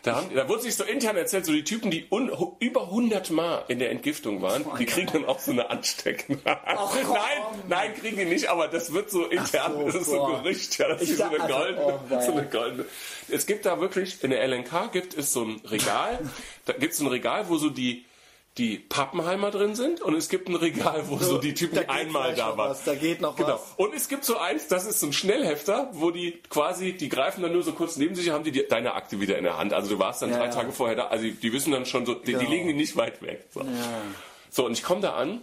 da, 0.03 0.17
haben, 0.17 0.35
da 0.35 0.49
wurde 0.49 0.63
sich 0.63 0.75
so 0.75 0.85
intern 0.85 1.17
erzählt, 1.17 1.45
so 1.45 1.53
die 1.53 1.65
Typen, 1.65 1.91
die 1.91 2.07
un, 2.11 2.31
über 2.61 2.85
100 2.85 3.31
Mal 3.31 3.65
in 3.69 3.79
der 3.79 3.91
Entgiftung 3.91 4.41
waren, 4.41 4.65
die 4.79 4.87
kriegen 4.87 5.13
dann 5.13 5.25
auch 5.27 5.39
so 5.39 5.53
eine 5.53 5.69
Ansteckung. 5.69 6.41
komm. 6.45 7.13
nein, 7.13 7.43
nein, 7.69 7.95
kriegen 7.95 8.17
die 8.17 8.25
nicht, 8.25 8.49
aber 8.49 8.69
das 8.69 8.93
wird 8.95 9.11
so 9.11 9.27
intern, 9.27 9.73
so, 9.75 9.85
das 9.85 9.95
ist 9.97 10.07
so 10.07 10.17
boah. 10.17 10.37
ein 10.37 10.43
Gerücht, 10.43 10.79
ja, 10.79 10.89
das 10.89 11.03
ist 11.03 11.19
so 11.19 11.25
eine 11.25 11.41
also, 11.41 11.55
goldene, 11.55 12.01
oh, 12.11 12.21
so 12.21 12.33
eine 12.33 12.47
goldene. 12.47 12.87
Es 13.29 13.45
gibt 13.45 13.67
da 13.67 13.81
wirklich, 13.81 14.25
in 14.25 14.31
der 14.31 14.43
LNK 14.47 14.93
gibt 14.93 15.15
es 15.15 15.33
so 15.33 15.45
ein 15.45 15.61
Regal, 15.67 16.21
da 16.65 16.73
gibt 16.73 16.95
es 16.95 17.01
ein 17.01 17.07
Regal, 17.09 17.51
wo 17.51 17.59
so 17.59 17.69
die, 17.69 18.07
die 18.59 18.79
Pappenheimer 18.79 19.51
drin 19.51 19.75
sind 19.77 20.01
und 20.03 20.15
es 20.15 20.29
gibt 20.29 20.49
ein 20.49 20.57
Regal, 20.57 21.05
wo 21.09 21.17
so, 21.19 21.39
die 21.39 21.55
Typen 21.55 21.89
einmal 21.89 22.35
da 22.35 22.57
waren. 22.59 22.71
was, 22.71 22.85
da 22.85 22.95
geht 22.95 23.21
noch 23.21 23.37
Genau. 23.37 23.55
was. 23.55 23.63
Und 23.77 23.95
es 23.95 24.09
gibt 24.09 24.25
so 24.25 24.37
eins, 24.37 24.67
das 24.69 24.85
ist 24.85 25.01
so 25.01 25.07
ein 25.07 25.13
Schnellhefter, 25.13 25.89
wo 25.93 26.11
die 26.11 26.33
quasi, 26.51 26.93
die 26.93 27.09
greifen 27.09 27.43
dann 27.43 27.53
nur 27.53 27.63
so 27.63 27.73
kurz 27.73 27.97
neben 27.97 28.15
sich, 28.15 28.31
haben 28.31 28.45
die, 28.45 28.51
die 28.53 28.67
deine 28.69 28.95
Akte 28.95 29.21
wieder 29.21 29.39
in 29.39 29.45
der 29.45 29.57
Hand. 29.57 29.73
Also 29.73 29.91
du 29.95 29.99
warst 29.99 30.21
dann 30.23 30.31
Ja, 30.31 30.39
drei 30.39 30.47
ja. 30.47 30.51
Tage 30.51 30.73
vorher 30.73 30.97
da, 30.97 31.07
also 31.07 31.25
die, 31.25 31.33
die 31.33 31.53
wissen 31.53 31.71
dann 31.73 31.87
schon 31.87 32.05
so, 32.05 32.15
die, 32.15 32.27
die 32.27 32.33
Genau. 32.33 32.51
legen 32.51 32.69
die 32.69 32.75
nicht 32.75 32.97
weit 32.97 33.23
weg. 33.23 33.47
So, 33.55 33.63
so 34.51 34.67
und 34.67 34.73
ich 34.73 34.83
komme 34.83 35.01
da 35.01 35.15
an, 35.15 35.41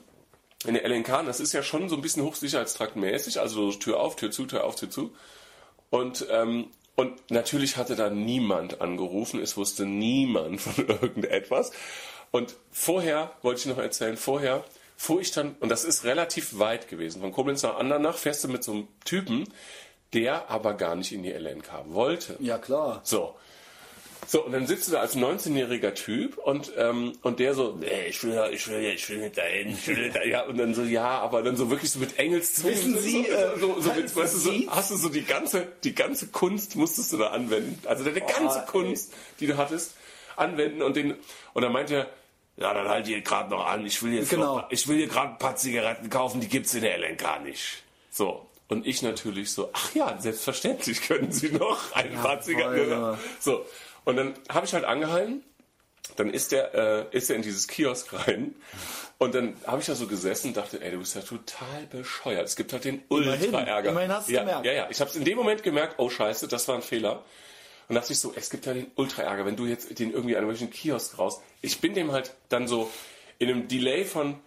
in 0.68 0.74
der 0.74 0.84
LNK, 0.88 1.24
das 1.26 1.40
ist 1.40 1.54
ja 1.54 1.64
schon 1.64 1.90
so 1.90 1.96
ein 1.96 2.02
bisschen 2.02 2.24
hochsicherheitstraktmäßig, 2.24 3.40
also 3.40 3.72
so 3.72 3.78
Tür 3.78 4.00
auf, 4.00 4.16
Tür 4.16 4.32
zu, 4.32 4.46
Tür 4.46 4.64
auf, 4.64 4.76
Tür 4.76 4.90
zu. 4.90 5.12
Und, 5.90 6.26
ähm, 6.32 6.68
und 6.96 7.30
natürlich 7.30 7.78
hatte 7.78 7.96
da 7.96 8.10
niemand 8.10 8.82
angerufen, 8.82 9.40
es 9.42 9.58
wusste 9.58 9.86
niemand 9.86 10.62
von 10.62 10.86
irgendetwas. 10.88 11.72
Und 12.36 12.58
vorher, 12.70 13.32
wollte 13.44 13.62
ich 13.62 13.66
noch 13.66 13.78
erzählen, 13.78 14.18
vorher 14.18 14.66
fuhr 14.98 15.22
ich 15.22 15.32
dann, 15.32 15.56
und 15.62 15.70
das 15.70 15.86
ist 15.86 16.04
relativ 16.04 16.60
weit 16.60 16.90
gewesen, 16.90 17.22
von 17.22 17.32
Koblenz 17.32 17.64
nach 17.64 17.78
Andernach 17.78 18.18
fährst 18.18 18.44
du 18.44 18.50
mit 18.50 18.62
so 18.62 18.74
einem 18.74 18.88
Typen, 19.06 19.46
der 20.14 20.50
aber 20.50 20.74
gar 20.74 20.98
nicht 20.98 21.14
in 21.14 21.24
die 21.24 21.32
LNK 21.32 21.86
wollte. 21.92 22.36
Ja, 22.42 22.58
klar. 22.58 23.00
So. 23.06 23.36
So, 24.28 24.44
und 24.44 24.52
dann 24.52 24.68
sitzt 24.68 24.90
du 24.90 24.92
da 24.92 25.00
als 25.00 25.16
19-jähriger 25.16 25.94
Typ 25.94 26.38
und, 26.38 26.74
ähm, 26.76 27.14
und 27.22 27.40
der 27.40 27.54
so, 27.54 27.78
nee, 27.80 28.08
ich 28.10 28.22
will, 28.22 28.38
ich 28.52 28.68
will, 28.68 28.84
ich 28.84 29.10
will 29.10 29.20
nicht 29.20 29.38
dahin, 29.38 29.70
ich 29.70 29.88
will 29.88 30.04
nicht 30.04 30.16
dahin. 30.18 30.32
Ja, 30.32 30.44
und 30.44 30.58
dann 30.58 30.74
so, 30.74 30.82
ja, 30.82 31.08
aber 31.20 31.42
dann 31.42 31.56
so 31.56 31.70
wirklich 31.70 31.92
so 31.92 32.00
mit 32.00 32.20
Engelszungen. 32.20 32.76
Wissen 32.76 33.00
Sie, 33.00 33.28
so, 33.30 33.32
äh, 33.32 33.60
so, 33.60 33.80
so, 33.80 33.94
mit, 33.94 34.14
weißt 34.14 34.36
du, 34.36 34.40
so, 34.40 34.52
hast 34.68 34.92
du 34.92 34.98
so 34.98 35.08
die 35.08 35.24
ganze, 35.24 35.70
die 35.86 35.96
ganze 35.96 36.28
Kunst 36.28 36.76
musstest 36.76 37.14
du 37.14 37.18
da 37.18 37.28
anwenden. 37.28 37.80
Also 37.88 38.04
deine 38.04 38.20
ganze. 38.20 38.66
Kunst, 38.68 39.14
die 39.40 39.48
du 39.48 39.56
hattest, 39.56 39.96
anwenden 40.36 40.82
und 40.82 40.98
den, 40.98 41.16
und 41.54 41.62
dann 41.62 41.72
meint 41.72 41.92
er, 41.92 42.10
ja, 42.58 42.74
dann 42.74 42.88
halt 42.88 43.08
ihr 43.08 43.22
gerade 43.22 43.50
noch 43.50 43.66
an, 43.66 43.86
ich 43.86 44.02
will 44.04 44.14
jetzt 44.14 44.30
Genau. 44.30 44.58
noch, 44.60 44.72
ich 44.72 44.88
will 44.88 44.98
hier 44.98 45.08
gerade 45.08 45.32
ein 45.32 45.38
paar 45.38 45.56
Zigaretten 45.56 46.10
kaufen, 46.10 46.40
die 46.42 46.48
gibt's 46.48 46.74
in 46.74 46.82
der 46.82 46.98
LNK 46.98 47.42
nicht. 47.44 47.84
So. 48.12 48.46
Und 48.68 48.88
ich 48.88 49.02
natürlich 49.04 49.52
so, 49.52 49.70
ach 49.74 49.94
ja, 49.94 50.18
selbstverständlich 50.20 51.02
können 51.02 51.32
Sie 51.32 51.50
noch 51.52 51.94
ein 51.94 52.14
paar 52.16 52.40
Zigaretten. 52.42 52.90
voll. 52.90 53.18
So. 53.40 53.66
Und 54.06 54.16
dann 54.18 54.34
habe 54.50 54.66
ich 54.66 54.74
halt 54.74 54.86
angehalten, 54.86 55.44
dann 56.16 56.30
ist 56.32 56.52
der, 56.52 56.74
äh, 56.74 57.06
ist 57.18 57.30
er 57.30 57.36
in 57.36 57.42
dieses 57.42 57.68
Kiosk 57.68 58.14
rein 58.14 58.56
und 59.18 59.36
dann 59.36 59.56
habe 59.68 59.82
ich 59.82 59.88
da 59.88 59.96
so 59.96 60.08
gesessen 60.08 60.50
und 60.50 60.58
dachte, 60.58 60.82
ey, 60.82 60.92
du 60.92 61.00
bist 61.00 61.16
ja 61.16 61.22
total 61.22 61.86
bescheuert. 61.92 62.46
Es 62.48 62.56
gibt 62.56 62.74
halt 62.74 62.86
den 62.86 63.04
Ultra-Ärger. 63.10 63.90
Immerhin 63.92 64.12
hast 64.12 64.30
du 64.30 64.34
ja, 64.34 64.42
gemerkt. 64.42 64.66
Ja, 64.66 64.72
ja. 64.74 64.88
Ich 64.90 65.00
habe 65.00 65.10
es 65.10 65.16
in 65.16 65.26
dem 65.26 65.38
Moment 65.38 65.62
gemerkt, 65.64 65.96
oh 65.98 66.10
scheiße, 66.10 66.48
das 66.48 66.68
war 66.68 66.76
ein 66.76 66.82
Fehler. 66.82 67.24
Und 67.88 67.96
dachte 67.96 68.14
ich 68.14 68.20
so, 68.20 68.34
es 68.36 68.50
gibt 68.50 68.66
ja 68.66 68.74
den 68.74 68.88
Ultra-Ärger, 68.96 69.46
wenn 69.46 69.56
du 69.56 69.66
jetzt 69.66 70.00
den 70.00 70.12
irgendwie 70.12 70.36
an 70.36 70.44
irgendwelchen 70.44 70.72
Kiosk 70.72 71.18
raus. 71.20 71.42
Ich 71.62 71.82
bin 71.82 71.94
dem 71.94 72.12
halt 72.12 72.34
dann 72.50 72.68
so 72.68 72.90
in 73.38 73.50
einem 73.50 73.68
Delay 73.68 74.06
von 74.06 74.40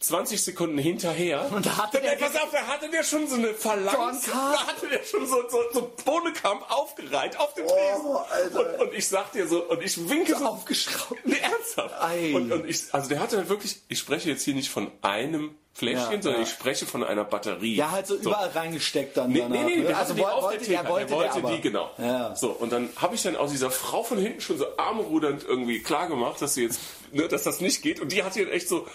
20 0.00 0.42
Sekunden 0.42 0.76
hinterher. 0.78 1.46
Und 1.54 1.64
da 1.66 1.76
hatte 1.78 2.00
der- 2.00 2.16
pass 2.16 2.36
auf, 2.36 2.50
da 2.52 2.66
hatte 2.66 2.90
der 2.90 3.02
schon 3.04 3.26
so 3.26 3.36
eine 3.36 3.54
Phalanx. 3.54 4.26
Da 4.26 4.66
hatte 4.66 4.86
der 4.88 5.02
schon 5.04 5.26
so, 5.26 5.36
so, 5.48 5.58
so 5.72 5.92
Bohnenkamp 6.04 6.70
aufgereiht 6.70 7.38
auf 7.38 7.54
dem 7.54 7.64
Oh, 7.66 8.20
Tresen. 8.30 8.56
Und, 8.58 8.80
und 8.88 8.94
ich 8.94 9.08
sag 9.08 9.32
dir 9.32 9.46
so, 9.48 9.62
und 9.64 9.82
ich 9.82 10.08
winke 10.08 10.36
so 10.36 10.44
aufgeschraubt. 10.44 11.24
Nee, 11.26 11.36
ernsthaft. 11.40 11.94
Ei. 12.02 12.34
Und, 12.34 12.52
und 12.52 12.66
ich, 12.68 12.82
also 12.92 13.08
der 13.08 13.20
hatte 13.20 13.38
halt 13.38 13.48
wirklich, 13.48 13.80
ich 13.88 13.98
spreche 13.98 14.28
jetzt 14.28 14.42
hier 14.42 14.54
nicht 14.54 14.68
von 14.70 14.90
einem 15.00 15.54
Fläschchen, 15.72 16.16
Ja, 16.16 16.22
sondern 16.22 16.42
ja. 16.42 16.46
ich 16.46 16.52
spreche 16.52 16.86
von 16.86 17.02
einer 17.02 17.24
Batterie. 17.24 17.74
Ja, 17.74 17.90
halt 17.90 18.06
so, 18.06 18.14
überall 18.16 18.48
reingesteckt 18.50 19.16
dann 19.16 19.30
Nee, 19.32 19.40
danach. 19.40 19.56
nee, 19.56 19.64
nee, 19.64 19.76
ne? 19.78 19.86
der 19.88 19.98
also 19.98 20.10
hatte 20.10 20.14
die 20.14 20.20
woll- 20.22 20.30
auf 20.32 20.42
wollte, 20.44 20.64
der 20.66 20.80
er 20.82 20.88
wollte, 20.88 21.06
der 21.06 21.16
wollte 21.16 21.34
der 21.34 21.44
aber. 21.44 21.52
die, 21.56 21.60
genau. 21.62 21.90
Ja. 21.98 22.36
So, 22.36 22.50
und 22.50 22.72
dann 22.72 22.90
habe 22.96 23.14
ich 23.14 23.22
dann 23.22 23.36
aus 23.36 23.50
dieser 23.50 23.70
Frau 23.70 24.02
von 24.04 24.18
hinten 24.18 24.40
schon 24.40 24.58
so 24.58 24.66
armrudernd 24.76 25.44
irgendwie 25.44 25.82
klar 25.82 26.06
gemacht, 26.08 26.40
dass 26.42 26.54
sie 26.54 26.62
jetzt, 26.64 26.80
ne, 27.12 27.26
dass 27.26 27.42
das 27.42 27.60
nicht 27.60 27.82
geht. 27.82 28.00
Und 28.00 28.12
die 28.12 28.22
hat 28.22 28.34
hier 28.34 28.52
echt 28.52 28.68
so, 28.68 28.86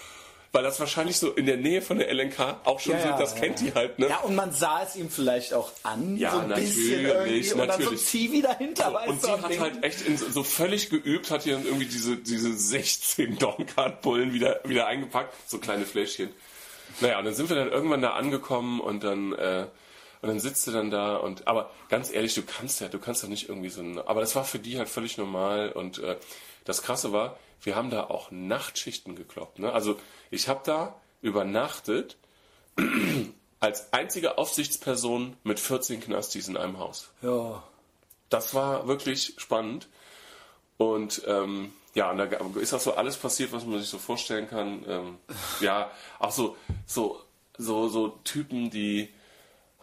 weil 0.52 0.64
das 0.64 0.80
wahrscheinlich 0.80 1.18
so 1.18 1.32
in 1.32 1.46
der 1.46 1.58
Nähe 1.58 1.82
von 1.82 2.00
der 2.00 2.12
LNK 2.14 2.62
auch 2.64 2.80
schon 2.80 2.94
Ja, 2.94 3.14
so, 3.18 3.22
das 3.24 3.34
ja, 3.36 3.40
kennt 3.40 3.62
ja. 3.62 3.68
die 3.68 3.74
halt, 3.76 4.00
ne? 4.00 4.08
Ja, 4.10 4.18
und 4.22 4.36
man 4.36 4.52
sah 4.52 4.82
es 4.84 4.96
ihm 4.96 5.10
vielleicht 5.10 5.54
auch 5.54 5.72
an, 5.84 6.18
Ja, 6.18 6.32
so 6.32 6.38
ein 6.40 6.48
bisschen 6.50 7.04
natürlich, 7.04 7.48
irgendwie. 7.52 7.62
Und 7.62 7.68
dann 7.68 7.82
so. 7.84 7.96
Zivi 7.96 8.42
dahinter, 8.42 8.94
weißt 8.94 9.10
Und 9.10 9.22
sie 9.24 9.32
hat 9.32 9.60
halt 9.60 9.84
echt 9.84 10.02
in, 10.08 10.18
so- 10.18 10.30
so 10.30 10.44
völlig 10.44 10.90
geübt, 10.90 11.30
hat 11.30 11.44
hier 11.44 11.54
dann 11.54 11.66
irgendwie 11.66 11.86
diese, 11.86 12.18
diese 12.18 12.54
16 12.54 13.38
Donkard-Bullen 13.38 14.34
wieder, 14.34 14.60
wieder 14.66 14.88
eingepackt, 14.88 15.34
so 15.48 15.60
kleine 15.60 15.86
Fläschchen. 15.86 16.30
Naja, 17.02 17.20
und 17.20 17.26
dann 17.26 17.36
sind 17.36 17.50
wir 17.50 17.56
dann 17.56 17.70
irgendwann 17.72 18.02
da 18.02 18.12
angekommen 18.14 18.80
und 18.82 19.04
dann, 19.04 19.34
äh, 19.34 19.68
und 20.22 20.28
dann 20.30 20.40
sitzt 20.40 20.66
du 20.68 20.72
dann 20.72 20.90
da 20.90 21.18
und, 21.18 21.48
aber 21.48 21.70
ganz 21.90 22.12
ehrlich, 22.12 22.34
du 22.34 22.42
kannst 22.42 22.82
ja, 22.82 22.88
du 22.88 22.98
kannst 23.00 23.22
ja 23.24 23.30
nicht 23.30 23.48
irgendwie 23.48 23.70
so 23.70 23.82
ein, 23.82 24.00
aber 24.00 24.20
das 24.22 24.36
war 24.36 24.44
für 24.44 24.60
die 24.60 24.78
halt 24.80 24.90
völlig 24.90 25.18
normal 25.18 25.72
und 25.72 26.00
äh, 26.00 26.18
das 26.66 26.82
Krasse 26.82 27.14
war, 27.14 27.38
wir 27.62 27.76
haben 27.76 27.90
da 27.90 28.06
auch 28.06 28.32
Nachtschichten 28.32 29.16
gekloppt. 29.16 29.60
Ne? 29.60 29.72
Also 29.72 29.98
ich 30.32 30.48
habe 30.48 30.62
da 30.64 31.00
übernachtet 31.22 32.18
als 33.60 33.92
einzige 33.94 34.38
Aufsichtsperson 34.38 35.36
mit 35.44 35.60
14 35.60 36.00
Knastis 36.02 36.48
in 36.48 36.58
einem 36.58 36.80
Haus 36.80 37.12
Ja. 37.22 37.64
das 38.30 38.54
war 38.54 38.88
wirklich 38.88 39.34
spannend. 39.38 39.90
Und 40.78 41.24
ähm, 41.28 41.74
ja, 41.94 42.12
und 42.12 42.18
da 42.20 42.26
ist 42.62 42.74
auch 42.74 42.80
so 42.80 42.94
alles 42.94 43.18
passiert, 43.18 43.52
was 43.52 43.66
man 43.66 43.80
sich 43.80 43.90
so 43.90 43.98
vorstellen 43.98 44.48
kann. 44.48 44.86
Ähm, 44.88 45.18
ja, 45.60 45.92
auch 46.20 46.32
so, 46.32 46.56
so, 46.86 47.20
so, 47.58 47.90
so 47.90 48.10
Typen, 48.24 48.70
die 48.70 49.10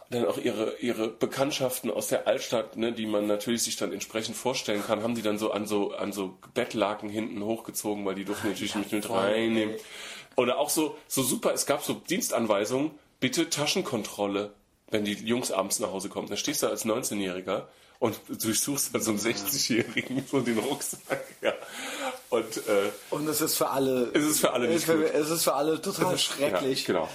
dann 0.09 0.25
auch 0.25 0.37
ihre, 0.37 0.77
ihre 0.79 1.09
Bekanntschaften 1.09 1.91
aus 1.91 2.07
der 2.07 2.27
Altstadt, 2.27 2.77
ne, 2.77 2.93
die 2.93 3.05
man 3.05 3.27
natürlich 3.27 3.63
sich 3.63 3.75
dann 3.75 3.91
entsprechend 3.91 4.37
vorstellen 4.37 4.83
kann, 4.85 5.03
haben 5.03 5.15
die 5.15 5.21
dann 5.21 5.37
so 5.37 5.51
an 5.51 5.65
so, 5.67 5.93
an 5.93 6.13
so 6.13 6.37
Bettlaken 6.53 7.09
hinten 7.09 7.43
hochgezogen, 7.43 8.05
weil 8.05 8.15
die 8.15 8.23
durften 8.25 8.47
natürlich 8.49 8.75
mit, 8.75 8.91
mit 8.91 9.09
reinnehmen. 9.09 9.75
Oder 10.35 10.59
auch 10.59 10.69
so, 10.69 10.95
so 11.07 11.23
super, 11.23 11.53
es 11.53 11.65
gab 11.65 11.83
so 11.83 11.93
Dienstanweisungen, 11.93 12.91
bitte 13.19 13.49
Taschenkontrolle, 13.49 14.53
wenn 14.89 15.03
die 15.03 15.13
Jungs 15.13 15.51
abends 15.51 15.79
nach 15.79 15.91
Hause 15.91 16.09
kommen. 16.09 16.29
Da 16.29 16.37
stehst 16.37 16.63
du 16.63 16.67
als 16.67 16.85
19-Jähriger 16.85 17.63
und 17.99 18.15
durchsuchst 18.29 18.93
dann 18.93 19.01
so 19.01 19.11
einen 19.11 19.19
60-Jährigen 19.19 20.23
so 20.29 20.39
den 20.41 20.59
Rucksack. 20.59 21.23
Ja. 21.41 21.53
Und 22.29 22.57
äh, 22.57 22.89
Und 23.09 23.27
es 23.27 23.41
ist 23.41 23.55
für 23.55 23.69
alle. 23.69 24.11
Es 24.13 24.23
ist 24.25 24.39
für 24.41 24.51
alle 24.51 24.67
nicht 24.67 24.77
es, 24.77 24.89
ist- 24.89 24.95
gut. 24.95 25.13
es 25.13 25.29
ist 25.29 25.43
für 25.43 25.53
alle 25.53 25.81
total 25.81 26.17
schrecklich. 26.17 26.81
Ja, 26.87 26.93
genau. 26.93 27.09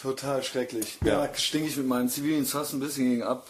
Total 0.00 0.42
schrecklich. 0.42 0.98
Ja. 1.04 1.20
Ja, 1.22 1.26
da 1.26 1.34
stinke 1.34 1.68
ich 1.68 1.76
mit 1.76 1.86
meinem 1.86 2.08
zivilen 2.08 2.46
Hass 2.52 2.72
ein 2.72 2.80
bisschen 2.80 3.04
gegen 3.10 3.22
ab. 3.22 3.46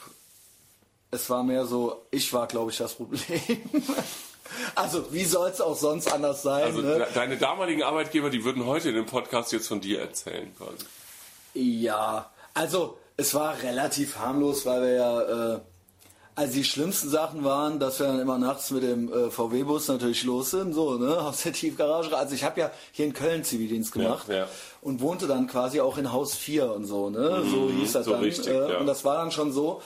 Es 1.11 1.29
war 1.31 1.43
mehr 1.43 1.65
so, 1.65 2.07
ich 2.11 2.33
war, 2.33 2.47
glaube 2.47 2.71
ich, 2.71 2.77
das 2.79 2.95
Problem. 2.95 3.21
also, 4.75 5.13
wie 5.13 5.25
soll 5.25 5.51
es 5.51 5.61
auch 5.61 5.77
sonst 5.77 6.13
anders 6.13 6.43
sein? 6.43 6.65
Also 6.65 6.81
ne? 6.83 6.99
de- 6.99 7.13
deine 7.15 7.37
damaligen 7.37 7.83
Arbeitgeber, 7.83 8.31
die 8.31 8.45
würden 8.45 8.65
heute 8.67 8.89
in 8.91 8.95
dem 8.95 9.07
Podcast 9.07 9.53
jetzt 9.53 9.69
von 9.69 9.81
dir 9.81 10.01
erzählen 10.01 10.55
quasi. 10.57 10.85
Ja, 11.55 12.31
also 12.55 12.99
es 13.17 13.35
war 13.35 13.61
relativ 13.63 14.17
harmlos, 14.17 14.65
weil 14.67 14.83
wir 14.83 14.93
ja, 14.93 15.55
äh, 15.55 15.61
also 16.37 16.55
die 16.55 16.65
schlimmsten 16.65 17.11
Sachen 17.11 17.45
waren, 17.45 17.79
dass 17.79 17.99
wir 18.01 18.07
dann 18.07 18.21
immer 18.21 18.39
nachts 18.39 18.71
mit 18.71 18.83
dem 18.83 19.13
äh, 19.13 19.31
VW-Bus 19.31 19.89
natürlich 19.89 20.25
los 20.25 20.51
sind, 20.51 20.73
so, 20.73 20.95
ne, 20.97 21.19
aus 21.21 21.43
der 21.43 21.53
Tiefgarage. 21.53 22.17
Also 22.17 22.35
ich 22.35 22.45
habe 22.45 22.61
ja 22.61 22.71
hier 22.93 23.05
in 23.07 23.13
Köln 23.13 23.45
Zivildienst 23.45 23.93
gemacht 23.93 24.29
Ja, 24.29 24.35
ja. 24.37 24.49
und 24.81 25.01
wohnte 25.01 25.27
dann 25.27 25.47
quasi 25.47 25.81
auch 25.81 25.99
in 25.99 26.13
Haus 26.13 26.35
4 26.35 26.73
und 26.73 26.85
so, 26.87 27.11
ne, 27.11 27.43
so 27.51 27.69
hieß 27.71 27.93
das 27.93 28.07
Mhm, 28.07 28.11
so 28.11 28.13
dann. 28.13 28.21
richtig, 28.23 28.47
äh, 28.49 28.73
ja. 28.73 28.79
Und 28.79 28.87
das 28.87 29.05
war 29.05 29.17
dann 29.17 29.31
schon 29.33 29.53
so, 29.53 29.83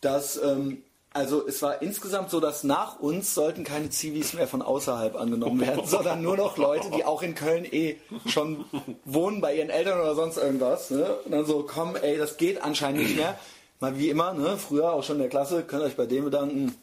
dass, 0.00 0.36
ähm, 0.42 0.82
also 1.12 1.46
es 1.48 1.62
war 1.62 1.80
insgesamt 1.80 2.28
so, 2.30 2.40
dass 2.40 2.62
nach 2.62 3.00
uns 3.00 3.34
sollten 3.34 3.64
keine 3.64 3.88
Zivis 3.88 4.34
mehr 4.34 4.46
von 4.46 4.60
außerhalb 4.60 5.16
angenommen 5.16 5.60
werden, 5.60 5.80
sondern 5.86 6.20
nur 6.20 6.36
noch 6.36 6.58
Leute, 6.58 6.90
die 6.94 7.04
auch 7.06 7.22
in 7.22 7.34
Köln 7.34 7.64
eh 7.64 7.96
schon 8.26 8.66
wohnen 9.06 9.40
bei 9.40 9.56
ihren 9.56 9.70
Eltern 9.70 9.98
oder 9.98 10.14
sonst 10.14 10.36
irgendwas. 10.36 10.90
Ne? 10.90 11.06
Und 11.24 11.32
dann 11.32 11.46
so, 11.46 11.64
komm, 11.66 11.96
ey, 11.96 12.18
das 12.18 12.36
geht 12.36 12.62
anscheinend 12.62 13.00
nicht 13.02 13.16
mehr. 13.16 13.38
Mal 13.80 13.98
wie 13.98 14.08
immer, 14.10 14.32
ne? 14.32 14.56
früher 14.56 14.92
auch 14.92 15.02
schon 15.02 15.16
in 15.16 15.22
der 15.22 15.28
Klasse, 15.28 15.62
könnt 15.62 15.82
ihr 15.82 15.86
euch 15.86 15.96
bei 15.96 16.06
dem 16.06 16.24
bedanken. 16.24 16.74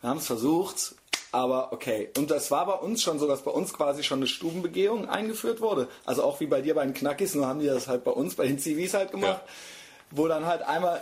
Wir 0.00 0.10
haben 0.10 0.18
es 0.18 0.26
versucht, 0.26 0.94
aber 1.32 1.72
okay. 1.72 2.10
Und 2.16 2.30
das 2.30 2.50
war 2.50 2.66
bei 2.66 2.74
uns 2.74 3.02
schon 3.02 3.18
so, 3.18 3.26
dass 3.26 3.42
bei 3.42 3.50
uns 3.50 3.72
quasi 3.72 4.02
schon 4.02 4.20
eine 4.20 4.26
Stubenbegehung 4.26 5.08
eingeführt 5.08 5.60
wurde. 5.60 5.88
Also 6.04 6.22
auch 6.22 6.40
wie 6.40 6.46
bei 6.46 6.60
dir 6.60 6.74
bei 6.74 6.84
den 6.84 6.94
Knackis, 6.94 7.34
nur 7.34 7.46
haben 7.46 7.60
die 7.60 7.66
das 7.66 7.88
halt 7.88 8.04
bei 8.04 8.12
uns, 8.12 8.36
bei 8.36 8.46
den 8.46 8.58
Zivis 8.58 8.94
halt 8.94 9.10
gemacht. 9.10 9.42
Wo 10.10 10.28
dann 10.28 10.46
halt 10.46 10.62
einmal 10.62 11.00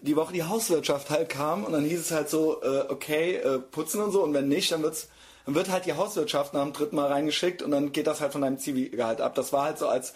die 0.00 0.16
Woche 0.16 0.32
die 0.32 0.44
Hauswirtschaft 0.44 1.10
halt 1.10 1.28
kam 1.28 1.64
und 1.64 1.72
dann 1.72 1.84
hieß 1.84 2.00
es 2.00 2.10
halt 2.10 2.30
so, 2.30 2.62
äh, 2.62 2.84
okay, 2.88 3.36
äh, 3.36 3.58
putzen 3.58 4.00
und 4.00 4.12
so 4.12 4.22
und 4.22 4.34
wenn 4.34 4.48
nicht, 4.48 4.72
dann 4.72 4.82
wird's 4.82 5.08
dann 5.46 5.54
wird 5.54 5.70
halt 5.70 5.86
die 5.86 5.94
Hauswirtschaft 5.94 6.54
nach 6.54 6.62
dem 6.62 6.72
dritten 6.72 6.96
Mal 6.96 7.08
reingeschickt 7.08 7.62
und 7.62 7.70
dann 7.70 7.92
geht 7.92 8.06
das 8.06 8.20
halt 8.20 8.32
von 8.32 8.42
deinem 8.42 8.58
Zivilgehalt 8.58 9.20
ab. 9.20 9.34
Das 9.34 9.52
war 9.52 9.64
halt 9.64 9.78
so 9.78 9.88
als 9.88 10.14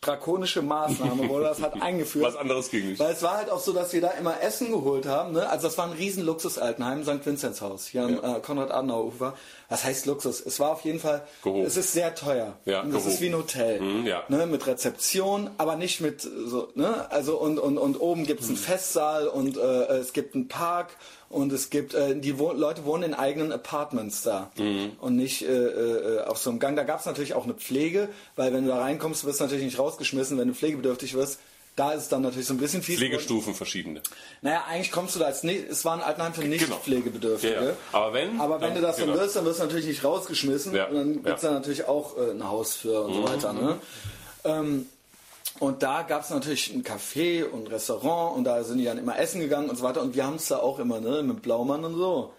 drakonische 0.00 0.62
Maßnahme, 0.62 1.28
wurde 1.28 1.44
das 1.44 1.60
halt 1.62 1.74
eingeführt. 1.82 2.24
Was 2.24 2.36
anderes 2.36 2.70
ging 2.70 2.88
nicht. 2.90 2.98
Weil 2.98 3.12
es 3.12 3.22
war 3.22 3.36
halt 3.36 3.50
auch 3.50 3.60
so, 3.60 3.72
dass 3.72 3.92
wir 3.92 4.00
da 4.00 4.08
immer 4.12 4.40
Essen 4.42 4.70
geholt 4.72 5.06
haben. 5.06 5.32
Ne? 5.32 5.48
Also 5.48 5.68
das 5.68 5.78
war 5.78 5.86
ein 5.86 5.92
riesen 5.92 6.24
Luxus-Altenheim, 6.24 7.04
St. 7.04 7.24
Vinzenz 7.24 7.60
Haus, 7.60 7.86
hier 7.86 8.02
am 8.04 8.20
Ja. 8.22 8.36
äh, 8.36 8.40
Konrad-Adenauer-Ufer. 8.40 9.34
Was 9.68 9.84
heißt 9.84 10.06
Luxus? 10.06 10.40
Es 10.40 10.58
war 10.60 10.70
auf 10.70 10.80
jeden 10.82 10.98
Fall, 10.98 11.22
Gehoben. 11.42 11.64
es 11.64 11.76
ist 11.76 11.92
sehr 11.92 12.14
teuer. 12.14 12.54
Ja, 12.64 12.80
und 12.82 12.90
gehoben. 12.90 13.08
ist 13.08 13.20
wie 13.20 13.28
ein 13.28 13.36
Hotel. 13.36 13.80
Mhm, 13.80 14.06
ja. 14.06 14.22
ne? 14.28 14.46
Mit 14.46 14.66
Rezeption, 14.66 15.50
aber 15.58 15.76
nicht 15.76 16.00
mit 16.00 16.20
so, 16.22 16.68
ne? 16.74 17.10
Also 17.10 17.38
und, 17.38 17.58
und, 17.58 17.78
und 17.78 18.00
oben 18.00 18.26
gibt's 18.26 18.48
einen 18.48 18.56
Festsaal 18.56 19.28
und 19.28 19.56
äh, 19.56 19.60
es 19.98 20.12
gibt 20.12 20.34
einen 20.34 20.48
Park 20.48 20.96
und 21.32 21.52
es 21.52 21.70
gibt, 21.70 21.94
äh, 21.94 22.14
die 22.14 22.38
wo 22.38 22.52
Leute 22.52 22.84
wohnen 22.84 23.02
in 23.02 23.14
eigenen 23.14 23.50
Apartments 23.52 24.22
da 24.22 24.50
und 25.00 25.16
nicht 25.16 25.42
äh, 25.42 25.46
äh, 25.48 26.20
auf 26.24 26.38
so 26.38 26.50
einem 26.50 26.58
Gang. 26.60 26.76
Da 26.76 26.84
gab's 26.84 27.06
natürlich 27.06 27.34
auch 27.34 27.44
eine 27.44 27.54
Pflege, 27.54 28.08
weil 28.36 28.52
wenn 28.52 28.62
du 28.64 28.68
da 28.70 28.78
reinkommst, 28.80 29.24
wirst 29.24 29.40
du 29.40 29.44
natürlich 29.44 29.64
nicht 29.64 29.78
rausgeschmissen, 29.78 30.38
wenn 30.38 30.48
du 30.48 30.54
pflegebedürftig 30.54 31.14
wirst. 31.14 31.40
Da 31.74 31.92
ist 31.92 32.02
es 32.02 32.08
dann 32.10 32.20
natürlich 32.20 32.46
so 32.46 32.52
ein 32.52 32.58
bisschen 32.58 32.82
fies. 32.82 32.98
Pflegestufen 32.98 33.54
verschiedene. 33.54 34.02
Naja, 34.42 34.64
eigentlich 34.68 34.92
kommst 34.92 35.14
du 35.16 35.20
da 35.20 35.24
als 35.24 35.42
nicht, 35.42 35.70
es 35.70 35.86
war 35.86 35.94
ein 35.94 36.02
Altenheim 36.02 36.34
für 36.34 36.42
nicht 36.44 36.64
Genau. 36.66 36.76
Pflegebedürftige. 36.76 37.54
Ja, 37.54 37.62
ja. 37.64 37.72
Aber 37.92 38.12
wenn, 38.12 38.38
Aber 38.38 38.60
wenn 38.60 38.74
dann- 38.74 38.74
du 38.74 38.80
das 38.82 38.96
dann 38.96 39.06
genau. 39.06 39.18
wirst, 39.18 39.36
dann 39.36 39.46
wirst 39.46 39.58
du 39.60 39.64
natürlich 39.64 39.86
nicht 39.86 40.04
rausgeschmissen. 40.04 40.74
Ja, 40.74 40.88
Und 40.88 40.94
dann 40.94 41.24
ja. 41.24 41.32
Mhm. 41.34 41.38
da 41.40 41.50
natürlich 41.52 41.86
auch 41.88 42.18
äh, 42.18 42.32
ein 42.32 42.46
Haus 42.46 42.74
für 42.76 43.00
und 43.00 43.14
so 43.14 43.24
weiter. 43.24 43.54
Ne? 43.54 43.78
Ähm, 44.44 44.86
und 45.62 45.82
da 45.84 46.02
gab's 46.02 46.30
natürlich 46.30 46.74
ein 46.74 46.82
Café 46.82 47.44
und 47.44 47.64
ein 47.64 47.66
Restaurant 47.68 48.36
und 48.36 48.42
da 48.44 48.64
sind 48.64 48.78
die 48.78 48.84
dann 48.84 48.98
immer 48.98 49.16
essen 49.16 49.40
gegangen 49.40 49.70
und 49.70 49.76
so 49.76 49.84
weiter. 49.84 50.02
Und 50.02 50.16
wir 50.16 50.26
haben's 50.26 50.48
da 50.48 50.58
auch 50.58 50.80
immer, 50.80 51.00
ne, 51.00 51.22
mit 51.22 51.40
Blaumann 51.42 51.84
und 51.84 51.94
so. 51.94 52.32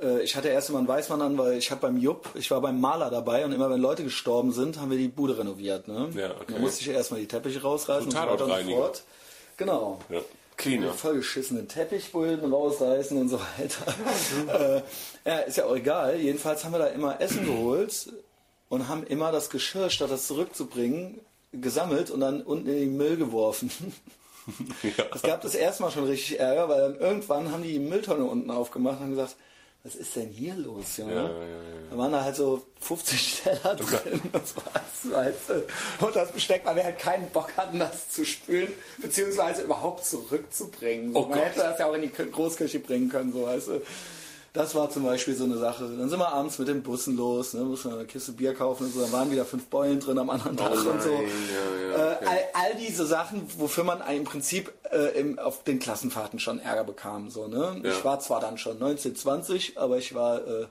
Äh, 0.00 0.22
Ich 0.24 0.34
hatte 0.34 0.48
erst 0.48 0.68
immer 0.70 0.78
einen 0.78 0.88
Weißmann 0.88 1.22
an, 1.22 1.38
weil 1.38 1.58
ich 1.58 1.70
habe 1.70 1.82
beim 1.82 1.96
Jupp, 1.96 2.28
ich 2.34 2.50
war 2.50 2.60
beim 2.60 2.80
Maler 2.80 3.08
dabei 3.08 3.44
und 3.44 3.52
immer 3.52 3.70
wenn 3.70 3.80
Leute 3.80 4.02
gestorben 4.02 4.50
sind, 4.50 4.80
haben 4.80 4.90
wir 4.90 4.98
die 4.98 5.06
Bude 5.06 5.38
renoviert. 5.38 5.86
Ne? 5.86 6.08
Ja, 6.16 6.32
okay. 6.32 6.54
Da 6.54 6.58
musste 6.58 6.80
ich 6.80 6.88
erstmal 6.88 7.20
die 7.20 7.28
Teppiche 7.28 7.62
rausreißen 7.62 8.06
und 8.06 8.10
so 8.10 8.18
weiter 8.18 8.44
und 8.46 8.64
so 8.66 8.70
fort. 8.76 9.02
Genau 9.56 9.98
Ja. 10.08 10.20
Cleaner. 10.56 10.92
vollgeschissenen 10.92 11.68
Teppichbullen 11.68 12.52
rausreißen 12.52 13.16
und 13.16 13.28
so 13.28 13.38
weiter. 13.38 14.82
äh, 15.24 15.30
ja, 15.30 15.38
ist 15.40 15.56
ja 15.58 15.66
auch 15.66 15.76
egal. 15.76 16.16
Jedenfalls 16.18 16.64
haben 16.64 16.72
wir 16.72 16.78
da 16.80 16.86
immer 16.88 17.20
Essen 17.20 17.44
geholt 17.46 18.12
und 18.70 18.88
haben 18.88 19.04
immer 19.06 19.30
das 19.30 19.50
Geschirr, 19.50 19.88
statt 19.90 20.10
das 20.10 20.26
zurückzubringen, 20.26 21.20
gesammelt 21.60 22.10
und 22.10 22.20
dann 22.20 22.42
unten 22.42 22.68
in 22.68 22.76
den 22.76 22.96
Müll 22.96 23.16
geworfen. 23.16 23.70
Es 25.12 25.22
gab 25.22 25.40
das 25.40 25.56
erstmal 25.56 25.90
schon 25.90 26.04
richtig 26.04 26.38
Ärger, 26.38 26.68
weil 26.68 26.80
dann 26.80 26.96
irgendwann 27.00 27.50
haben 27.50 27.64
die 27.64 27.72
die 27.72 27.78
Mülltonne 27.80 28.22
unten 28.24 28.48
aufgemacht 28.52 28.98
und 28.98 29.02
haben 29.02 29.10
gesagt, 29.10 29.34
was 29.82 29.96
ist 29.96 30.14
denn 30.14 30.28
hier 30.28 30.54
los, 30.54 30.96
Junge? 30.98 31.14
Ja, 31.14 31.22
ja, 31.22 31.28
ja. 31.28 31.60
Da 31.90 31.98
waren 31.98 32.12
da 32.12 32.22
halt 32.22 32.36
so 32.36 32.62
50 32.80 33.40
Teller 33.42 33.74
drin 33.74 34.20
und 34.32 34.46
so 34.46 34.54
was, 34.72 35.12
weißt 35.12 35.48
du. 35.48 36.06
Und 36.06 36.14
das 36.14 36.30
Besteck, 36.30 36.62
weil 36.64 36.76
wir 36.76 36.84
halt 36.84 36.98
keinen 37.00 37.28
Bock 37.30 37.56
hatten, 37.56 37.80
das 37.80 38.08
zu 38.10 38.24
spülen, 38.24 38.72
beziehungsweise 38.98 39.62
überhaupt 39.62 40.04
zurückzubringen. 40.04 41.12
So, 41.12 41.18
Oh 41.18 41.22
man 41.22 41.38
Gott. 41.38 41.48
hätte 41.48 41.58
das 41.60 41.80
ja 41.80 41.86
auch 41.86 41.94
in 41.94 42.02
die 42.02 42.10
Kü- 42.10 42.30
Großküche 42.30 42.78
bringen 42.78 43.08
können, 43.08 43.32
so 43.32 43.42
weißt 43.42 43.66
du. 43.66 43.82
Das 44.56 44.74
war 44.74 44.88
zum 44.88 45.04
Beispiel 45.04 45.34
so 45.34 45.44
eine 45.44 45.58
Sache. 45.58 45.84
Dann 45.84 46.08
sind 46.08 46.18
wir 46.18 46.32
abends 46.32 46.58
mit 46.58 46.66
den 46.66 46.82
Bussen 46.82 47.14
los, 47.14 47.52
ne, 47.52 47.60
mussten 47.60 47.92
eine 47.92 48.06
Kiste 48.06 48.32
Bier 48.32 48.54
kaufen 48.54 48.86
und 48.86 48.94
so, 48.94 49.02
dann 49.02 49.12
waren 49.12 49.30
wieder 49.30 49.44
fünf 49.44 49.66
Beulen 49.66 50.00
drin 50.00 50.18
am 50.18 50.30
anderen 50.30 50.56
Tag 50.56 50.72
Oh 50.72 50.90
und 50.90 51.02
so. 51.02 51.12
ja, 51.12 51.90
ja, 51.90 52.12
äh, 52.12 52.24
all, 52.24 52.38
all 52.54 52.74
diese 52.76 53.04
Sachen, 53.04 53.46
wofür 53.58 53.84
man 53.84 54.00
im 54.10 54.24
Prinzip 54.24 54.72
äh, 54.90 55.20
im, 55.20 55.38
auf 55.38 55.62
den 55.64 55.78
Klassenfahrten 55.78 56.38
schon 56.38 56.58
Ärger 56.58 56.84
bekam. 56.84 57.28
So, 57.28 57.48
ne? 57.48 57.82
Ich 57.84 58.02
war 58.02 58.18
zwar 58.20 58.40
dann 58.40 58.56
schon 58.56 58.78
19, 58.78 59.14
20, 59.14 59.76
aber 59.76 59.98
ich 59.98 60.14
war 60.14 60.38
äh, 60.38 60.66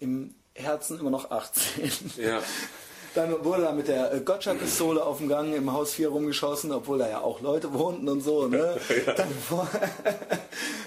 im 0.00 0.34
Herzen 0.54 0.98
immer 0.98 1.10
noch 1.10 1.30
18. 1.30 1.92
Ja. 2.16 2.40
Dann 3.18 3.44
wurde 3.44 3.62
da 3.62 3.72
mit 3.72 3.88
der 3.88 4.14
äh, 4.14 4.20
Gotcha-Pistole 4.20 5.04
auf 5.04 5.18
dem 5.18 5.28
Gang 5.28 5.52
im 5.52 5.72
Haus 5.72 5.92
4 5.94 6.10
rumgeschossen, 6.10 6.70
obwohl 6.70 6.98
da 6.98 7.08
ja 7.08 7.20
auch 7.20 7.40
Leute 7.40 7.74
wohnten 7.74 8.08
und 8.08 8.20
so, 8.20 8.46
ne? 8.46 8.78
Vor 9.48 9.68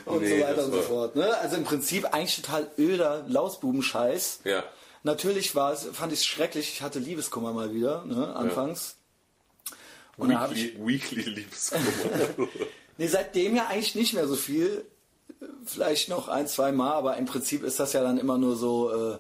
und 0.05 0.21
Nee, 0.21 0.39
so 0.39 0.45
weiter 0.45 0.63
und 0.63 0.71
so 0.71 0.81
fort. 0.81 1.17
Ne? 1.17 1.37
Also 1.39 1.57
im 1.57 1.65
Prinzip 1.65 2.05
eigentlich 2.13 2.37
total 2.37 2.71
öder 2.77 3.25
Lausbubenscheiß. 3.27 4.43
Ja. 4.45 4.63
Natürlich 5.03 5.55
war 5.55 5.73
es, 5.73 5.89
fand 5.91 6.13
ich 6.13 6.19
es 6.19 6.25
schrecklich, 6.25 6.71
ich 6.71 6.81
hatte 6.81 6.99
Liebeskummer 6.99 7.51
mal 7.51 7.73
wieder, 7.73 8.05
ne, 8.05 8.33
anfangs. 8.33 8.95
Und 10.15 10.29
dann 10.29 10.39
habe 10.39 10.53
ich, 10.53 10.75
Weekly, 10.75 11.17
Weekly 11.17 11.29
Liebeskummer. 11.31 11.83
nee, 12.97 13.07
seitdem 13.07 13.57
ja 13.57 13.67
eigentlich 13.67 13.95
nicht 13.95 14.13
mehr 14.13 14.29
so 14.29 14.37
viel, 14.37 14.85
vielleicht 15.65 16.07
noch 16.07 16.29
ein, 16.29 16.47
zwei 16.47 16.71
Mal, 16.71 16.93
aber 16.93 17.17
im 17.17 17.25
Prinzip 17.25 17.61
ist 17.63 17.77
das 17.77 17.91
ja 17.91 18.01
dann 18.01 18.17
immer 18.17 18.37
nur 18.37 18.55
so, 18.55 19.15
äh, 19.15 19.17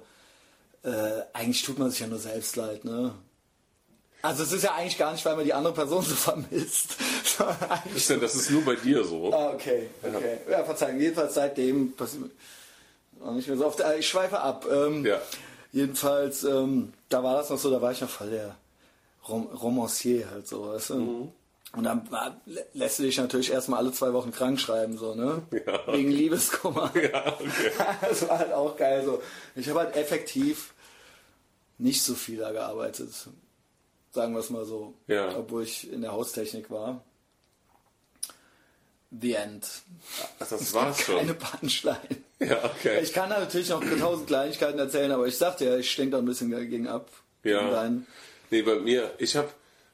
äh, 0.83 1.21
eigentlich 1.33 1.63
tut 1.63 1.77
man 1.79 1.89
sich 1.91 1.99
ja 1.99 2.07
nur 2.07 2.19
selbst 2.19 2.55
leid, 2.55 2.85
ne? 2.85 3.13
Also 4.23 4.43
es 4.43 4.51
ist 4.51 4.63
ja 4.63 4.75
eigentlich 4.75 4.97
gar 4.99 5.11
nicht, 5.13 5.25
weil 5.25 5.35
man 5.35 5.45
die 5.45 5.53
andere 5.53 5.73
Person 5.73 6.03
so 6.05 6.13
vermisst. 6.15 6.95
Ist 7.95 8.09
denn, 8.09 8.21
das 8.21 8.35
ist 8.35 8.51
nur 8.51 8.63
bei 8.63 8.75
dir 8.75 9.03
so. 9.03 9.33
Ah, 9.33 9.49
okay, 9.51 9.89
okay. 10.03 10.37
Ja, 10.49 10.63
Verzeihung. 10.63 10.99
Jedenfalls 10.99 11.33
seitdem 11.33 11.93
passiert 11.93 12.23
mir 12.23 13.25
auch 13.25 13.33
nicht 13.33 13.47
mehr 13.47 13.57
so 13.57 13.65
oft. 13.65 13.79
Äh, 13.79 13.97
Ich 13.99 14.07
schweife 14.07 14.39
ab. 14.39 14.65
Ähm, 14.71 15.05
Ja. 15.05 15.19
Jedenfalls, 15.73 16.43
ähm, 16.43 16.91
da 17.09 17.23
war 17.23 17.37
das 17.37 17.49
noch 17.49 17.57
so, 17.57 17.71
da 17.71 17.81
war 17.81 17.91
ich 17.93 18.01
noch 18.01 18.09
voll 18.09 18.29
der 18.29 18.55
Rom 19.29 19.45
Romancier 19.47 20.29
halt 20.29 20.47
so, 20.47 20.67
weißt 20.67 20.89
du. 20.91 20.95
Mhm. 20.95 21.31
Und 21.73 21.85
dann 21.85 22.09
lässt 22.73 22.99
du 22.99 23.03
dich 23.03 23.17
natürlich 23.17 23.51
erstmal 23.51 23.79
alle 23.79 23.93
zwei 23.93 24.11
Wochen 24.11 24.31
krank 24.31 24.59
schreiben, 24.59 24.97
so, 24.97 25.15
ne? 25.15 25.43
Ja. 25.65 25.93
Wegen 25.93 26.11
Liebeskummer. 26.11 26.91
Ja, 26.95 27.33
okay. 27.39 27.71
das 28.01 28.27
war 28.27 28.39
halt 28.39 28.51
auch 28.51 28.75
geil 28.75 29.03
so. 29.05 29.21
Ich 29.55 29.69
habe 29.69 29.79
halt 29.79 29.95
effektiv 29.95 30.73
nicht 31.77 32.03
so 32.03 32.13
viel 32.13 32.39
da 32.39 32.51
gearbeitet. 32.51 33.09
Sagen 34.11 34.33
wir 34.33 34.39
es 34.39 34.49
mal 34.49 34.65
so. 34.65 34.93
Ja. 35.07 35.35
Obwohl 35.37 35.63
ich 35.63 35.91
in 35.91 36.01
der 36.01 36.11
Haustechnik 36.11 36.69
war. 36.69 37.03
The 39.11 39.33
End. 39.33 39.67
Ach, 40.39 40.47
das 40.47 40.73
war's 40.73 41.01
schon. 41.01 41.17
Keine 41.17 41.33
Punchline. 41.33 41.97
Ja, 42.39 42.63
okay. 42.65 43.01
Ich 43.01 43.13
kann 43.13 43.29
da 43.29 43.39
natürlich 43.39 43.69
noch 43.69 43.83
tausend 43.99 44.27
Kleinigkeiten 44.27 44.79
erzählen, 44.79 45.11
aber 45.11 45.27
ich 45.27 45.37
sagte 45.37 45.65
ja, 45.65 45.77
ich 45.77 45.91
stink 45.91 46.11
da 46.11 46.17
ein 46.17 46.25
bisschen 46.25 46.51
dagegen 46.51 46.87
ab. 46.87 47.09
Ja. 47.43 47.89
Nee, 48.49 48.61
bei 48.61 48.75
mir, 48.75 49.13
ich 49.17 49.35
habe 49.35 49.49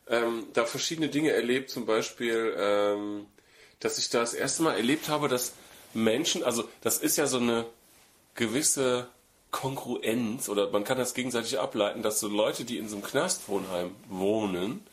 ähm, 0.09 0.47
da 0.53 0.65
verschiedene 0.65 1.09
Dinge 1.09 1.31
erlebt, 1.31 1.69
zum 1.69 1.85
Beispiel, 1.85 2.55
ähm, 2.57 3.25
dass 3.79 3.97
ich 3.97 4.09
da 4.09 4.19
das 4.19 4.33
erste 4.33 4.63
Mal 4.63 4.75
erlebt 4.75 5.09
habe, 5.09 5.27
dass 5.27 5.53
Menschen, 5.93 6.43
also 6.43 6.67
das 6.81 6.97
ist 6.97 7.17
ja 7.17 7.27
so 7.27 7.37
eine 7.37 7.65
gewisse 8.35 9.07
Kongruenz 9.51 10.49
oder 10.49 10.69
man 10.69 10.83
kann 10.83 10.97
das 10.97 11.13
gegenseitig 11.13 11.59
ableiten, 11.59 12.01
dass 12.01 12.19
so 12.19 12.27
Leute, 12.27 12.65
die 12.65 12.77
in 12.77 12.89
so 12.89 12.95
einem 12.97 13.05
Knastwohnheim 13.05 13.95
wohnen, 14.07 14.85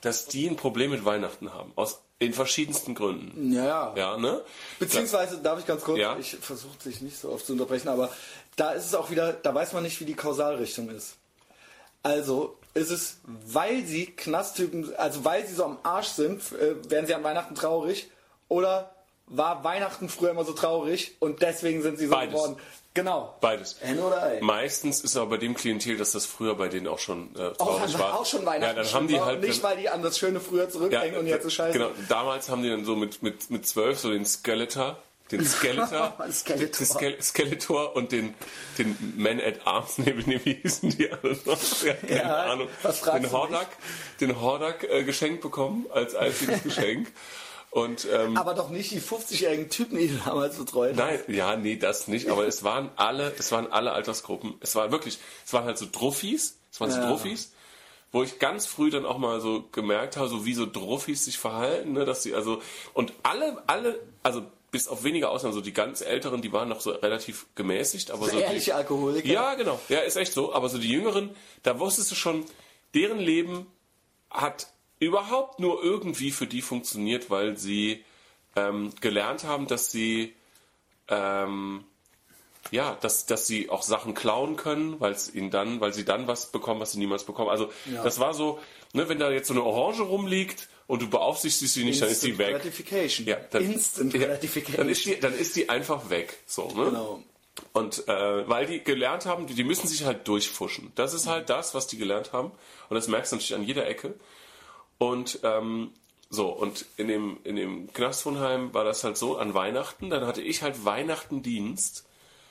dass 0.00 0.26
die 0.26 0.48
ein 0.48 0.56
Problem 0.56 0.90
mit 0.90 1.04
Weihnachten 1.04 1.52
haben. 1.52 1.72
Aus 1.74 2.02
in 2.20 2.32
verschiedensten 2.32 2.96
Gründen. 2.96 3.52
Ja, 3.52 3.94
ja. 3.96 4.16
Ne? 4.16 4.42
Beziehungsweise, 4.80 5.38
darf 5.38 5.60
ich 5.60 5.66
ganz 5.66 5.82
kurz, 5.84 5.98
Ja. 5.98 6.18
ich 6.18 6.36
versuche 6.40 6.74
sich 6.82 7.00
nicht 7.00 7.16
so 7.16 7.30
oft 7.30 7.46
zu 7.46 7.52
unterbrechen, 7.52 7.88
aber 7.88 8.10
da 8.56 8.72
ist 8.72 8.86
es 8.86 8.94
auch 8.94 9.10
wieder, 9.10 9.32
da 9.32 9.54
weiß 9.54 9.72
man 9.72 9.84
nicht, 9.84 10.00
wie 10.00 10.04
die 10.04 10.14
Kausalrichtung 10.14 10.90
ist. 10.90 11.14
Also 12.02 12.57
ist 12.74 12.90
es, 12.90 13.18
weil 13.24 13.84
sie 13.84 14.06
Knasttypen, 14.06 14.94
also 14.96 15.24
weil 15.24 15.46
sie 15.46 15.54
so 15.54 15.64
am 15.64 15.78
Arsch 15.82 16.08
sind, 16.08 16.42
äh, 16.52 16.90
werden 16.90 17.06
sie 17.06 17.14
an 17.14 17.24
Weihnachten 17.24 17.54
traurig 17.54 18.10
oder 18.48 18.94
war 19.26 19.64
Weihnachten 19.64 20.08
früher 20.08 20.30
immer 20.30 20.44
so 20.44 20.52
traurig 20.52 21.16
und 21.18 21.42
deswegen 21.42 21.82
sind 21.82 21.98
sie 21.98 22.06
so 22.06 22.12
Beides. 22.12 22.34
geworden? 22.34 22.56
Genau. 22.94 23.36
Beides. 23.40 23.76
N 23.80 24.00
oder 24.00 24.22
Ei? 24.22 24.40
Meistens 24.40 25.02
ist 25.02 25.16
aber 25.16 25.30
bei 25.30 25.36
dem 25.36 25.54
Klientel, 25.54 25.96
dass 25.96 26.12
das 26.12 26.26
früher 26.26 26.56
bei 26.56 26.68
denen 26.68 26.88
auch 26.88 26.98
schon 26.98 27.32
äh, 27.36 27.52
traurig 27.52 27.94
an, 27.94 28.00
war. 28.00 28.18
auch 28.18 28.26
schon 28.26 28.44
Weihnachten. 28.44 28.76
Ja, 28.76 28.82
dann 28.82 28.92
haben 28.92 29.06
die 29.06 29.20
halt 29.20 29.40
nicht, 29.40 29.62
weil 29.62 29.76
die 29.76 29.88
an 29.88 30.02
das 30.02 30.18
schöne 30.18 30.40
früher 30.40 30.68
zurückdenken 30.68 31.20
und 31.20 31.26
jetzt 31.26 31.44
ist 31.44 31.54
scheiße. 31.54 31.78
Genau, 31.78 31.90
damals 32.08 32.48
haben 32.48 32.62
die 32.62 32.70
dann 32.70 32.84
so 32.84 32.96
mit, 32.96 33.22
mit, 33.22 33.50
mit 33.50 33.66
zwölf 33.68 34.00
so 34.00 34.10
den 34.10 34.24
Skeletor, 34.24 35.00
den 35.30 35.44
Skeletor, 35.46 36.16
Skeletor. 36.32 36.66
den 36.78 36.86
Ske- 36.86 37.22
Skeletor 37.22 37.96
und 37.96 38.12
den, 38.12 38.34
den 38.78 38.96
Man 39.16 39.40
at 39.40 39.66
Arms, 39.66 39.98
nee, 39.98 40.14
nee, 40.26 40.40
wie 40.44 40.54
hießen 40.54 40.90
die 40.90 41.10
alle 41.10 41.36
noch? 41.44 41.58
Ja, 41.84 41.94
keine 41.94 42.18
Ja, 42.20 42.44
Ahnung. 42.52 42.68
Den 43.14 43.30
Hordak, 43.32 43.68
den 44.20 44.40
Hordak 44.40 44.84
äh, 44.84 45.04
geschenkt 45.04 45.40
bekommen, 45.42 45.86
als 45.92 46.14
einziges 46.14 46.62
Geschenk. 46.62 47.12
Und, 47.70 48.08
ähm, 48.10 48.34
Aber 48.38 48.54
doch 48.54 48.70
nicht 48.70 48.90
die 48.92 49.00
50-jährigen 49.00 49.68
Typen, 49.68 49.98
die 49.98 50.18
damals 50.24 50.56
betreut. 50.56 50.96
Nein, 50.96 51.20
ja, 51.28 51.54
nee, 51.54 51.76
das 51.76 52.08
nicht. 52.08 52.30
Aber 52.30 52.46
es 52.46 52.64
waren 52.64 52.88
alle, 52.96 53.34
es 53.38 53.52
waren 53.52 53.70
alle 53.70 53.92
Altersgruppen. 53.92 54.54
Es 54.60 54.74
war 54.74 54.90
wirklich, 54.90 55.18
es 55.44 55.52
waren 55.52 55.64
halt 55.66 55.76
so 55.76 55.86
Druffis, 55.92 56.56
es 56.72 56.80
waren 56.80 56.90
so 56.90 56.96
Ja. 56.96 57.06
Druffis, 57.10 57.52
wo 58.10 58.22
ich 58.22 58.38
ganz 58.38 58.64
früh 58.64 58.88
dann 58.90 59.04
auch 59.04 59.18
mal 59.18 59.42
so 59.42 59.64
gemerkt 59.70 60.16
habe, 60.16 60.28
so 60.30 60.46
wie 60.46 60.54
so 60.54 60.64
Druffis 60.64 61.26
sich 61.26 61.36
verhalten, 61.36 61.92
ne, 61.92 62.06
dass 62.06 62.22
sie 62.22 62.34
also 62.34 62.62
und 62.94 63.12
alle, 63.22 63.62
alle, 63.66 64.00
also 64.22 64.44
bis 64.70 64.88
auf 64.88 65.04
wenige 65.04 65.28
Ausnahmen, 65.30 65.54
so 65.54 65.60
die 65.60 65.72
ganz 65.72 66.00
Älteren, 66.00 66.42
die 66.42 66.52
waren 66.52 66.68
noch 66.68 66.80
so 66.80 66.90
relativ 66.90 67.46
gemäßigt, 67.54 68.10
aber 68.10 68.26
so 68.26 68.36
die, 68.36 68.42
Ehrliche 68.42 68.74
Alkoholiker. 68.74 69.26
ja, 69.28 69.54
genau. 69.54 69.80
Ja, 69.88 70.00
ist 70.00 70.16
echt 70.16 70.32
so. 70.32 70.52
Aber 70.52 70.68
so 70.68 70.78
die 70.78 70.90
Jüngeren, 70.90 71.30
da 71.62 71.78
wusstest 71.78 72.10
du 72.10 72.14
schon, 72.14 72.44
deren 72.94 73.18
Leben 73.18 73.66
hat 74.30 74.68
überhaupt 75.00 75.60
nur 75.60 75.82
irgendwie 75.82 76.30
für 76.30 76.46
die 76.46 76.60
funktioniert, 76.60 77.30
weil 77.30 77.56
sie 77.56 78.04
ähm, 78.56 78.92
gelernt 79.00 79.44
haben, 79.44 79.66
dass 79.66 79.90
sie 79.90 80.34
ähm, 81.08 81.84
ja, 82.70 82.96
dass, 83.00 83.24
dass 83.26 83.46
sie 83.46 83.70
auch 83.70 83.82
Sachen 83.82 84.14
klauen 84.14 84.56
können, 84.56 85.00
weil 85.00 85.12
es 85.12 85.34
ihnen 85.34 85.50
dann, 85.50 85.80
weil 85.80 85.94
sie 85.94 86.04
dann 86.04 86.26
was 86.28 86.52
bekommen, 86.52 86.80
was 86.80 86.92
sie 86.92 86.98
niemals 86.98 87.24
bekommen. 87.24 87.48
Also 87.48 87.70
Ja. 87.90 88.02
das 88.02 88.18
war 88.20 88.34
so, 88.34 88.58
ne, 88.92 89.08
wenn 89.08 89.18
da 89.18 89.30
jetzt 89.30 89.48
so 89.48 89.54
eine 89.54 89.62
Orange 89.62 90.02
rumliegt 90.02 90.68
und 90.88 91.02
du 91.02 91.08
beaufsichtigst 91.08 91.74
sie 91.74 91.84
nicht, 91.84 92.00
dann 92.02 92.08
ist 92.08 92.22
die 92.22 92.30
Instant 92.30 92.48
weg. 92.48 92.56
Gratification. 92.56 93.26
Ja, 93.26 93.36
dann, 93.50 93.62
Instant 93.62 94.14
ja, 94.14 94.26
Gratification. 94.26 94.76
Dann 94.78 94.88
ist 94.88 95.04
die, 95.04 95.20
dann 95.20 95.38
ist 95.38 95.54
die 95.54 95.68
einfach 95.68 96.10
weg. 96.10 96.38
So, 96.46 96.68
ne? 96.68 96.86
Genau. 96.86 97.22
Und 97.74 98.08
äh, 98.08 98.48
weil 98.48 98.66
die 98.66 98.82
gelernt 98.82 99.26
haben, 99.26 99.46
die, 99.46 99.54
die 99.54 99.64
müssen 99.64 99.86
sich 99.86 100.04
halt 100.04 100.26
durchfuschen. 100.26 100.90
Das 100.94 101.12
ist 101.12 101.26
halt 101.26 101.50
das, 101.50 101.74
was 101.74 101.88
die 101.88 101.98
gelernt 101.98 102.32
haben. 102.32 102.52
Und 102.88 102.94
das 102.94 103.06
merkst 103.06 103.32
du 103.32 103.36
natürlich 103.36 103.54
an 103.54 103.64
jeder 103.64 103.86
Ecke. 103.86 104.14
Und 104.96 105.40
ähm, 105.42 105.90
so, 106.30 106.48
und 106.48 106.86
in 106.96 107.08
dem, 107.08 107.38
in 107.44 107.56
dem 107.56 107.92
Knastwohnheim 107.92 108.72
war 108.72 108.84
das 108.84 109.04
halt 109.04 109.18
so, 109.18 109.36
an 109.36 109.52
Weihnachten, 109.52 110.08
dann 110.08 110.26
hatte 110.26 110.40
ich 110.40 110.62
halt 110.62 110.86
Weihnachtendienst 110.86 112.06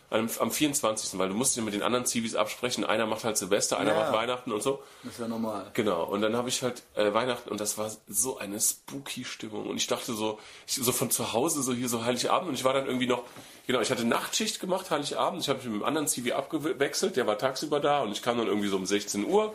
am, 0.10 0.30
am 0.40 0.52
24., 0.52 1.20
weil 1.20 1.30
du 1.30 1.36
musst 1.36 1.58
ja 1.58 1.62
mit 1.64 1.74
den 1.74 1.84
anderen 1.84 2.06
Zivis 2.06 2.36
absprechen. 2.36 2.86
Einer 2.86 3.06
macht 3.06 3.24
halt 3.26 3.38
Silvester, 3.38 3.78
einer 3.78 3.94
Ja. 3.94 4.00
macht 4.00 4.14
Weihnachten 4.14 4.52
und 4.52 4.64
so. 4.64 4.82
Das 5.04 5.14
ist 5.14 5.20
ja 5.20 5.28
normal. 5.28 5.70
Genau, 5.74 6.04
und 6.06 6.22
dann 6.22 6.36
habe 6.36 6.48
ich 6.50 6.64
halt 6.64 6.84
äh, 6.96 7.14
Weihnachten 7.14 7.50
und 7.50 7.60
das 7.60 7.78
war 7.78 7.92
so 8.08 8.38
eine 8.38 8.60
spooky 8.60 9.26
Stimmung. 9.26 9.68
Und 9.68 9.78
ich 9.78 9.88
dachte 9.88 10.14
so, 10.14 10.40
ich, 10.66 10.76
so 10.76 10.92
von 10.92 11.12
zu 11.12 11.34
Hause, 11.34 11.62
so 11.62 11.74
hier 11.74 11.90
so 11.90 12.06
Heiligabend 12.06 12.48
und 12.50 12.56
ich 12.56 12.64
war 12.64 12.74
dann 12.74 12.86
irgendwie 12.86 13.08
noch, 13.08 13.24
genau, 13.68 13.82
ich 13.82 13.92
hatte 13.92 14.06
Nachtschicht 14.06 14.60
gemacht, 14.62 14.90
Heiligabend. 14.92 15.42
Ich 15.42 15.50
habe 15.50 15.58
mich 15.60 15.66
mit 15.68 15.76
einem 15.76 15.84
anderen 15.84 16.08
Zivi 16.08 16.32
abgewechselt, 16.32 17.16
der 17.18 17.28
war 17.28 17.38
tagsüber 17.38 17.80
da 17.82 18.02
und 18.02 18.12
ich 18.14 18.22
kam 18.22 18.38
dann 18.38 18.48
irgendwie 18.48 18.70
so 18.70 18.78
um 18.78 18.86
16 18.86 19.26
Uhr 19.26 19.54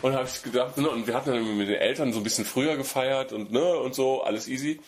und 0.00 0.14
habe 0.14 0.26
ich 0.26 0.42
gedacht, 0.42 0.78
ne, 0.78 0.88
und 0.88 1.06
wir 1.06 1.14
hatten 1.14 1.30
dann 1.30 1.56
mit 1.58 1.68
den 1.68 1.76
Eltern 1.76 2.12
so 2.14 2.20
ein 2.20 2.24
bisschen 2.24 2.46
früher 2.46 2.76
gefeiert 2.76 3.32
und 3.34 3.52
ne 3.52 3.76
und 3.78 3.94
so, 3.94 4.22
alles 4.22 4.48
easy. 4.48 4.80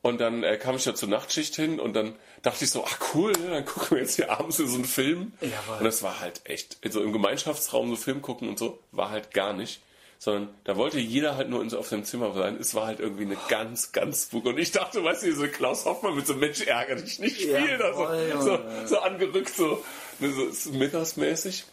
Und 0.00 0.20
dann 0.20 0.44
äh, 0.44 0.56
kam 0.56 0.76
ich 0.76 0.84
da 0.84 0.94
zur 0.94 1.08
Nachtschicht 1.08 1.56
hin 1.56 1.80
und 1.80 1.94
dann 1.94 2.14
dachte 2.42 2.64
ich 2.64 2.70
so, 2.70 2.84
ach 2.84 2.98
cool, 3.14 3.32
ne, 3.32 3.50
dann 3.50 3.64
gucken 3.64 3.96
wir 3.96 3.98
jetzt 3.98 4.14
hier 4.14 4.30
abends 4.30 4.56
so 4.58 4.62
einen 4.64 4.84
Film. 4.84 5.32
Jawohl. 5.40 5.78
Und 5.78 5.84
das 5.84 6.02
war 6.02 6.20
halt 6.20 6.40
echt, 6.44 6.78
so 6.88 7.02
im 7.02 7.12
Gemeinschaftsraum 7.12 7.90
so 7.90 7.96
Film 7.96 8.22
gucken 8.22 8.48
und 8.48 8.58
so, 8.58 8.78
war 8.92 9.10
halt 9.10 9.32
gar 9.32 9.52
nicht. 9.52 9.80
Sondern 10.20 10.48
da 10.64 10.76
wollte 10.76 10.98
jeder 10.98 11.36
halt 11.36 11.48
nur 11.48 11.62
in 11.62 11.70
so 11.70 11.78
auf 11.78 11.88
dem 11.90 12.04
Zimmer 12.04 12.32
sein. 12.34 12.56
Es 12.60 12.74
war 12.74 12.86
halt 12.86 12.98
irgendwie 12.98 13.22
eine 13.24 13.36
ganz, 13.48 13.92
ganz 13.92 14.24
spuk. 14.24 14.46
Und 14.46 14.58
ich 14.58 14.72
dachte, 14.72 15.02
weißt 15.04 15.22
du, 15.22 15.32
so 15.34 15.46
Klaus 15.46 15.84
Hoffmann 15.84 16.16
mit 16.16 16.26
so 16.26 16.34
Mensch 16.34 16.62
ärger 16.62 16.96
dich 16.96 17.20
nicht 17.20 17.40
spielen. 17.40 17.78
Jawohl, 17.78 18.32
Also, 18.34 18.56
so, 18.56 18.86
so 18.86 18.98
angerückt, 18.98 19.54
so, 19.54 19.84
ne, 20.18 20.32
so 20.32 20.50
Smithers-mäßig. 20.50 21.64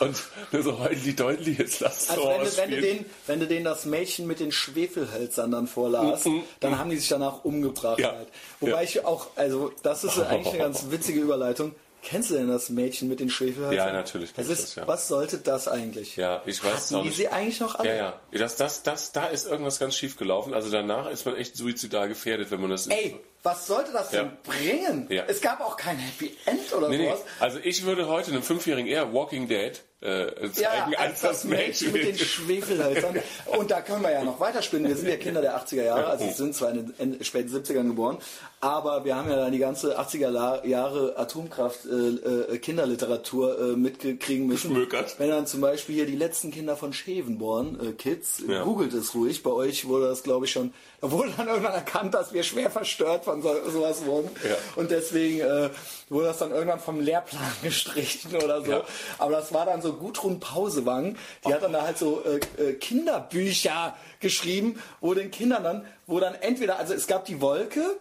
Und 0.00 0.22
ne, 0.52 0.62
so 0.62 0.78
heutli 0.78 1.14
deutli, 1.14 1.52
jetzt 1.52 1.80
lass 1.80 2.02
es 2.04 2.10
Also 2.10 2.26
wenn 2.28 2.40
du, 2.44 2.56
wenn, 2.56 2.70
du 2.70 2.80
den, 2.80 3.04
wenn 3.26 3.40
du 3.40 3.46
denen 3.46 3.64
das 3.64 3.84
Mädchen 3.84 4.26
mit 4.26 4.40
den 4.40 4.52
Schwefelhölzern 4.52 5.50
dann 5.50 5.66
vorlas, 5.66 6.24
dann 6.60 6.78
haben 6.78 6.90
die 6.90 6.96
sich 6.96 7.08
danach 7.08 7.44
umgebracht. 7.44 7.98
Ja. 7.98 8.12
Halt. 8.12 8.28
Wobei 8.60 8.72
Ja. 8.72 8.82
ich 8.82 9.04
auch, 9.04 9.28
also 9.36 9.72
das 9.82 10.04
ist 10.04 10.18
eigentlich 10.20 10.48
eine 10.54 10.58
ganz 10.62 10.86
witzige 10.90 11.20
Überleitung. 11.20 11.74
Kennst 12.02 12.30
du 12.30 12.34
denn 12.34 12.46
das 12.46 12.68
Mädchen 12.70 13.08
mit 13.08 13.18
den 13.18 13.28
Schwefelhölzern? 13.30 13.74
Ja, 13.88 13.92
natürlich 13.92 14.32
Das 14.32 14.46
ist, 14.48 14.62
das, 14.62 14.74
ja. 14.76 14.86
Was 14.86 15.08
sollte 15.08 15.38
das 15.38 15.66
eigentlich? 15.66 16.14
Ja, 16.14 16.40
ich 16.46 16.62
weiß 16.62 16.92
Hatten 16.92 17.02
die 17.02 17.08
nicht. 17.08 17.16
sie 17.16 17.28
eigentlich 17.28 17.58
noch 17.58 17.74
alle? 17.74 17.88
Ja, 17.88 17.94
ja. 17.96 18.20
Das, 18.30 18.54
das, 18.54 18.84
das, 18.84 19.10
da 19.10 19.26
ist 19.26 19.48
irgendwas 19.48 19.80
ganz 19.80 19.96
schief 19.96 20.16
gelaufen. 20.16 20.54
Also 20.54 20.70
danach 20.70 21.10
ist 21.10 21.26
man 21.26 21.34
echt 21.34 21.56
suizidal 21.56 22.06
gefährdet, 22.08 22.52
wenn 22.52 22.60
man 22.60 22.70
das. 22.70 22.86
Ey, 22.86 23.18
was 23.46 23.66
sollte 23.66 23.92
das 23.92 24.10
denn 24.10 24.26
Ja. 24.26 24.32
bringen? 24.42 25.06
Ja. 25.08 25.24
Es 25.26 25.40
gab 25.40 25.60
auch 25.60 25.76
kein 25.76 25.96
Happy 25.98 26.36
End 26.44 26.72
oder 26.74 26.88
Nee, 26.90 26.98
nee. 26.98 27.06
sowas. 27.06 27.20
Also 27.40 27.58
ich 27.62 27.84
würde 27.86 28.06
heute 28.08 28.30
einem 28.32 28.42
Fünfjährigen 28.42 28.90
eher 28.90 29.12
Walking 29.14 29.48
Dead 29.48 29.72
äh, 30.02 30.50
zeigen, 30.52 30.94
als 30.96 31.20
das 31.22 31.44
Mädchen. 31.44 31.92
mit 31.92 32.04
den 32.04 32.18
Schwefelhölzern. 32.18 33.16
Und 33.46 33.70
da 33.70 33.80
können 33.80 34.02
wir 34.02 34.10
ja 34.12 34.22
noch 34.24 34.38
weiterspinnen. 34.40 34.88
Wir 34.88 34.96
sind 34.96 35.08
ja 35.08 35.16
Kinder 35.16 35.40
der 35.40 35.56
80er 35.58 35.82
Jahre, 35.84 36.06
also 36.06 36.30
sind 36.30 36.54
zwar 36.54 36.70
in 36.72 36.92
den 36.98 37.24
späten 37.24 37.48
70ern 37.54 37.86
geboren, 37.88 38.18
aber 38.60 39.04
wir 39.04 39.16
haben 39.16 39.30
ja 39.30 39.36
dann 39.36 39.52
die 39.52 39.58
ganze 39.58 39.98
80er 39.98 40.28
La- 40.28 40.64
Jahre 40.66 41.14
Atomkraft 41.16 41.80
äh, 41.86 42.54
äh, 42.54 42.58
Kinderliteratur 42.58 43.58
äh, 43.58 43.62
mitkriegen 43.76 44.46
müssen. 44.46 44.70
Geschmökert. 44.74 45.14
Wenn 45.18 45.30
dann 45.30 45.46
zum 45.46 45.60
Beispiel 45.62 45.94
hier 45.94 46.06
die 46.06 46.16
letzten 46.16 46.50
Kinder 46.50 46.76
von 46.76 46.92
Schevenborn, 46.92 47.78
äh, 47.80 47.92
Kids, 47.92 48.42
Ja. 48.46 48.64
googelt 48.64 48.92
es 48.92 49.14
ruhig. 49.14 49.42
Bei 49.42 49.50
euch 49.50 49.86
wurde 49.88 50.08
das, 50.08 50.22
glaube 50.22 50.44
ich, 50.46 50.52
schon, 50.52 50.72
da 51.00 51.10
wurde 51.10 51.30
dann 51.36 51.48
irgendwann 51.48 51.74
erkannt, 51.74 52.14
dass 52.14 52.32
wir 52.32 52.42
schwer 52.42 52.70
verstört 52.70 53.24
von 53.24 53.40
so, 53.42 53.54
sowas 53.70 54.04
wurden. 54.04 54.30
Ja. 54.46 54.56
Und 54.76 54.90
deswegen 54.90 55.40
äh, 55.40 55.70
wurde 56.08 56.26
das 56.26 56.38
dann 56.38 56.50
irgendwann 56.52 56.80
vom 56.80 57.00
Lehrplan 57.00 57.42
gestrichen 57.62 58.34
oder 58.36 58.62
so. 58.64 58.70
Ja. 58.72 58.84
Aber 59.18 59.32
das 59.32 59.52
war 59.52 59.66
dann 59.66 59.82
so 59.82 59.85
Gudrun 59.92 60.40
Pausewang, 60.40 61.16
die 61.46 61.54
hat 61.54 61.62
dann 61.62 61.72
da 61.72 61.82
halt 61.82 61.98
so 61.98 62.22
äh, 62.24 62.40
äh, 62.62 62.72
Kinderbücher 62.74 63.96
geschrieben, 64.20 64.80
wo 65.00 65.14
den 65.14 65.30
Kindern 65.30 65.64
dann, 65.64 65.86
wo 66.06 66.20
dann 66.20 66.34
entweder, 66.34 66.78
also 66.78 66.94
es 66.94 67.06
gab 67.06 67.24
die 67.24 67.40
Wolke 67.40 67.98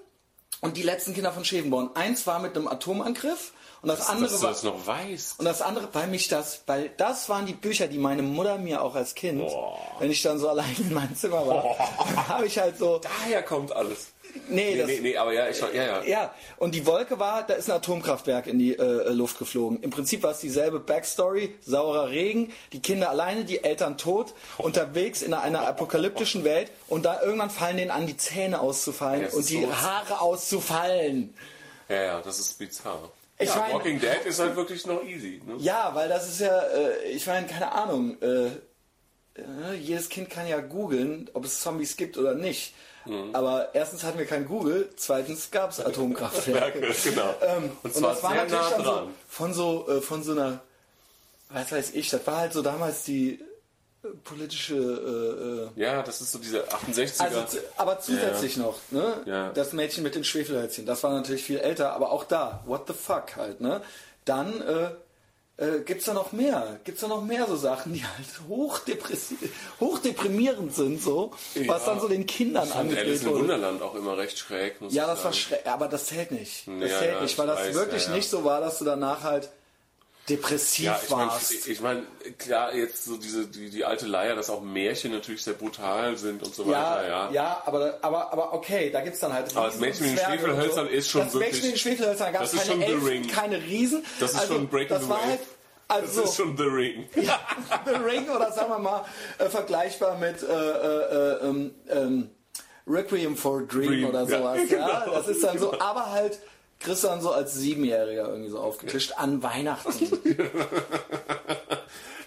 und 0.62 0.78
die 0.78 0.84
letzten 0.84 1.13
Kinder 1.13 1.32
von 1.32 1.45
Schevenborn. 1.45 1.91
Eins 1.95 2.26
war 2.28 2.39
mit 2.39 2.56
einem 2.56 2.67
Atomangriff 2.67 3.54
und 3.82 3.89
das 3.89 4.10
andere 4.10 4.32
Dass 4.32 4.39
du 4.39 4.48
das 4.48 4.63
noch 4.63 4.88
weißt. 4.88 5.39
Und 5.39 5.45
das 5.45 5.62
andere, 5.62 5.89
weil 5.93 6.08
mich 6.08 6.28
das, 6.28 6.63
weil 6.65 6.89
das 6.98 7.30
waren 7.30 7.45
die 7.45 7.54
Bücher, 7.54 7.88
die 7.88 8.00
meine 8.00 8.24
Mutter 8.24 8.58
mir 8.58 8.82
auch 8.82 8.95
als 8.95 9.13
Kind, 9.13 9.41
Boah. 9.41 9.78
wenn 10.00 10.10
ich 10.10 10.24
dann 10.24 10.39
so 10.39 10.50
allein 10.50 10.76
in 10.80 10.93
meinem 10.93 11.15
Zimmer 11.15 11.45
war, 11.45 11.63
habe 12.28 12.48
ich 12.48 12.58
halt 12.58 12.80
so, 12.80 13.00
Daher 13.00 13.43
kommt 13.43 13.71
alles. 13.71 14.13
Nee, 14.50 14.78
das, 14.78 14.88
nee, 14.88 15.00
nee, 15.02 15.17
aber 15.17 15.34
ja, 15.34 15.48
ich, 15.50 15.60
ja, 15.60 15.69
ja. 15.74 16.04
ja, 16.04 16.34
und 16.58 16.76
die 16.76 16.86
Wolke 16.86 17.19
war, 17.19 17.43
da 17.45 17.54
ist 17.56 17.69
ein 17.69 17.76
Atomkraftwerk 17.78 18.48
in 18.48 18.60
die 18.60 18.78
äh, 18.78 19.10
Luft 19.12 19.39
geflogen. 19.39 19.82
Im 19.82 19.89
Prinzip 19.91 20.24
war 20.24 20.32
es 20.32 20.39
dieselbe 20.39 20.80
Backstory, 20.80 21.56
saurer 21.62 22.10
Regen, 22.10 22.52
die 22.74 22.82
Kinder 22.82 23.10
alleine, 23.10 23.45
die 23.45 23.63
Eltern 23.63 23.98
tot, 23.98 24.34
unterwegs 24.58 25.21
in 25.21 25.34
einer 25.34 25.67
apokalyptischen 25.67 26.43
Welt 26.43 26.71
und 26.88 27.06
da 27.06 27.21
irgendwann 27.21 27.50
fallen 27.50 27.78
denen 27.78 27.91
an, 27.91 28.08
die 28.08 28.17
Zähne 28.17 28.60
auszufallen 28.60 29.21
Ja, 29.24 29.30
und 29.34 29.50
die 29.50 29.62
so- 29.63 29.76
Haare 29.76 30.21
auszufallen. 30.21 31.34
Ja, 31.89 32.02
ja, 32.04 32.21
das 32.21 32.39
ist 32.39 32.58
bizarr. 32.58 33.12
Ich 33.38 33.50
ja, 33.50 33.58
mein- 33.58 33.74
Walking 33.74 34.00
Dead 34.00 34.26
ist 34.26 34.39
halt 34.39 34.56
wirklich 34.56 34.86
noch 34.86 35.04
easy. 35.04 35.41
Ne? 35.45 35.56
Ja, 35.60 35.91
weil 35.93 36.08
das 36.10 36.28
ist 36.30 36.39
ja, 36.39 36.58
äh, 36.62 37.10
ich 37.10 37.28
meine, 37.28 37.45
keine 37.48 37.71
Ahnung, 37.74 38.17
äh, 38.21 38.45
äh, 39.38 39.74
jedes 39.80 40.08
Kind 40.10 40.30
kann 40.30 40.48
ja 40.48 40.62
googeln, 40.62 41.30
ob 41.34 41.43
es 41.45 41.60
Zombies 41.60 41.98
gibt 41.98 42.17
oder 42.17 42.34
nicht. 42.34 42.74
Mhm. 43.05 43.33
Aber 43.33 43.69
erstens 43.73 44.03
hatten 44.03 44.17
wir 44.17 44.25
kein 44.25 44.45
Google, 44.45 44.89
zweitens 44.95 45.51
gab 45.51 45.71
es 45.71 45.79
Atomkraftwerke. 45.79 46.79
genau. 47.03 47.33
Ähm, 47.41 47.71
und 47.83 47.93
zwar 47.93 48.13
das 48.13 48.23
war 48.23 48.33
natürlich 48.35 48.53
nah 48.53 48.69
dann 48.71 48.83
so 48.85 49.09
von 49.27 49.53
so 49.53 49.87
äh, 49.87 50.01
von 50.01 50.23
so 50.23 50.31
einer, 50.31 50.61
was 51.49 51.71
weiß 51.71 51.91
ich, 51.93 52.09
das 52.09 52.25
war 52.25 52.37
halt 52.37 52.53
so 52.53 52.61
damals 52.61 53.03
die 53.03 53.39
äh, 54.03 54.07
politische, 54.23 54.75
äh, 54.75 55.79
äh, 55.79 55.83
Ja, 55.83 56.01
das 56.01 56.21
ist 56.21 56.31
so 56.31 56.39
diese 56.39 56.63
68er. 56.63 57.21
also, 57.21 57.57
aber 57.77 57.99
zusätzlich 57.99 58.57
noch, 58.57 58.79
ne? 58.91 59.21
Ja. 59.25 59.51
Das 59.51 59.73
Mädchen 59.73 60.03
mit 60.03 60.15
den 60.15 60.23
Schwefelhölzchen, 60.23 60.85
das 60.85 61.03
war 61.03 61.11
natürlich 61.11 61.43
viel 61.43 61.59
älter, 61.59 61.93
aber 61.93 62.11
auch 62.11 62.23
da, 62.23 62.63
what 62.65 62.87
the 62.87 62.93
fuck 62.93 63.35
halt, 63.35 63.61
ne? 63.61 63.81
Dann 64.25 64.61
äh, 64.61 64.89
äh, 65.57 65.79
gibt's 65.85 66.05
da 66.05 66.13
noch 66.13 66.31
mehr, 66.33 66.79
gibt's 66.83 67.01
da 67.01 67.07
noch 67.07 67.23
mehr 67.23 67.45
so 67.47 67.55
Sachen, 67.55 67.93
die 67.93 68.03
halt 68.03 68.27
hochdeprimierend 69.79 70.73
sind, 70.75 71.01
so, 71.01 71.31
was 71.67 71.85
Ja. 71.85 71.91
dann 71.93 71.99
so 72.01 72.07
den 72.07 72.25
Kindern 72.25 72.67
fand 72.67 72.91
Alice 72.91 72.99
angedreht 72.99 73.23
im. 73.23 73.39
Wunderland 73.39 73.81
auch 73.81 73.95
immer 73.95 74.17
recht 74.17 74.37
schräg. 74.37 74.81
Muss 74.81 74.93
Ja, 74.93 75.07
das 75.07 75.17
war 75.23 75.31
sagen. 75.31 75.35
schrecklich, 75.35 75.71
aber 75.71 75.87
das 75.87 76.05
zählt 76.07 76.31
nicht. 76.31 76.67
Das 76.67 76.91
Ja, 76.91 76.99
zählt 76.99 77.13
ja, 77.15 77.21
nicht, 77.21 77.37
weil 77.37 77.47
das 77.47 77.59
weiß, 77.59 77.73
wirklich 77.75 78.07
nicht 78.09 78.29
so 78.29 78.43
war, 78.43 78.59
dass 78.61 78.79
du 78.79 78.85
danach 78.85 79.23
halt 79.23 79.49
depressiv 80.29 80.85
Ja, 80.85 80.99
ich 81.03 81.09
meine, 81.09 81.29
warst. 81.31 81.67
ich 81.67 81.81
mein, 81.81 82.07
klar, 82.39 82.73
jetzt 82.73 83.05
so 83.05 83.17
diese, 83.17 83.45
die, 83.47 83.69
die 83.69 83.85
alte 83.85 84.07
Leier, 84.07 84.35
dass 84.35 84.49
auch 84.49 84.61
Märchen 84.61 85.11
natürlich 85.11 85.43
sehr 85.43 85.53
brutal 85.53 86.17
sind 86.17 86.41
und 86.43 86.53
so 86.55 86.63
Ja, 86.63 86.69
weiter, 86.97 87.07
ja, 87.07 87.31
ja. 87.31 87.63
aber, 87.65 87.99
aber, 88.01 88.33
aber 88.33 88.53
okay, 88.53 88.89
da 88.91 89.01
gibt's 89.01 89.19
dann 89.19 89.33
halt 89.33 89.55
Aber 89.55 89.67
das 89.67 89.77
Mädchen 89.79 90.09
mit 90.11 90.19
den 90.19 90.25
Schwefelhölzern 90.25 90.88
ist 90.88 91.09
schon 91.09 91.21
Das 91.25 91.33
wirklich- 91.33 91.51
Mädchen 91.53 91.65
mit 91.69 91.75
den 91.75 91.79
Schwefelhölzern 91.79 92.33
gab 92.33 92.41
es 92.43 92.51
das 92.51 92.61
ist 92.61 92.67
keine 92.69 92.81
schon 92.85 92.88
The 92.89 92.93
Elfen, 92.95 93.07
Ring. 93.07 93.27
keine 93.27 93.57
Riesen. 93.63 94.05
Das 94.19 94.31
ist 94.31 94.39
also, 94.39 94.53
schon 94.55 94.67
Breaking 94.67 94.89
das 94.89 95.03
the 95.03 95.09
Wave. 95.09 95.21
halt, 95.27 95.39
also, 95.88 96.21
Das 96.21 96.29
ist 96.31 96.35
schon 96.38 96.57
The 96.57 96.63
Ring. 96.63 97.09
ja, 97.15 97.39
The 97.85 97.93
Ring 98.03 98.27
oder 98.29 98.51
sagen 98.51 98.69
wir 98.71 98.79
mal 98.79 99.05
äh, 99.38 99.45
vergleichbar 99.49 100.17
mit 100.17 100.41
äh, 100.41 100.45
äh, 100.47 101.35
äh, 101.43 101.47
ähm, 101.47 101.75
ähm, 101.89 102.29
Requiem 102.88 103.35
for 103.38 103.59
a 103.59 103.63
Dream, 103.63 103.88
Dream, 103.88 104.05
oder 104.09 104.23
ja, 104.23 104.38
sowas. 104.39 104.59
Ja, 104.69 105.03
genau, 105.05 105.15
das 105.17 105.27
ist 105.27 105.43
dann 105.43 105.57
so, 105.59 105.79
aber 105.79 106.11
halt 106.11 106.39
dann 106.79 107.21
so 107.21 107.31
als 107.31 107.53
Siebenjähriger 107.55 108.27
irgendwie 108.29 108.49
so 108.49 108.59
aufgetischt 108.59 109.13
an 109.17 109.41
Weihnachten, 109.43 109.91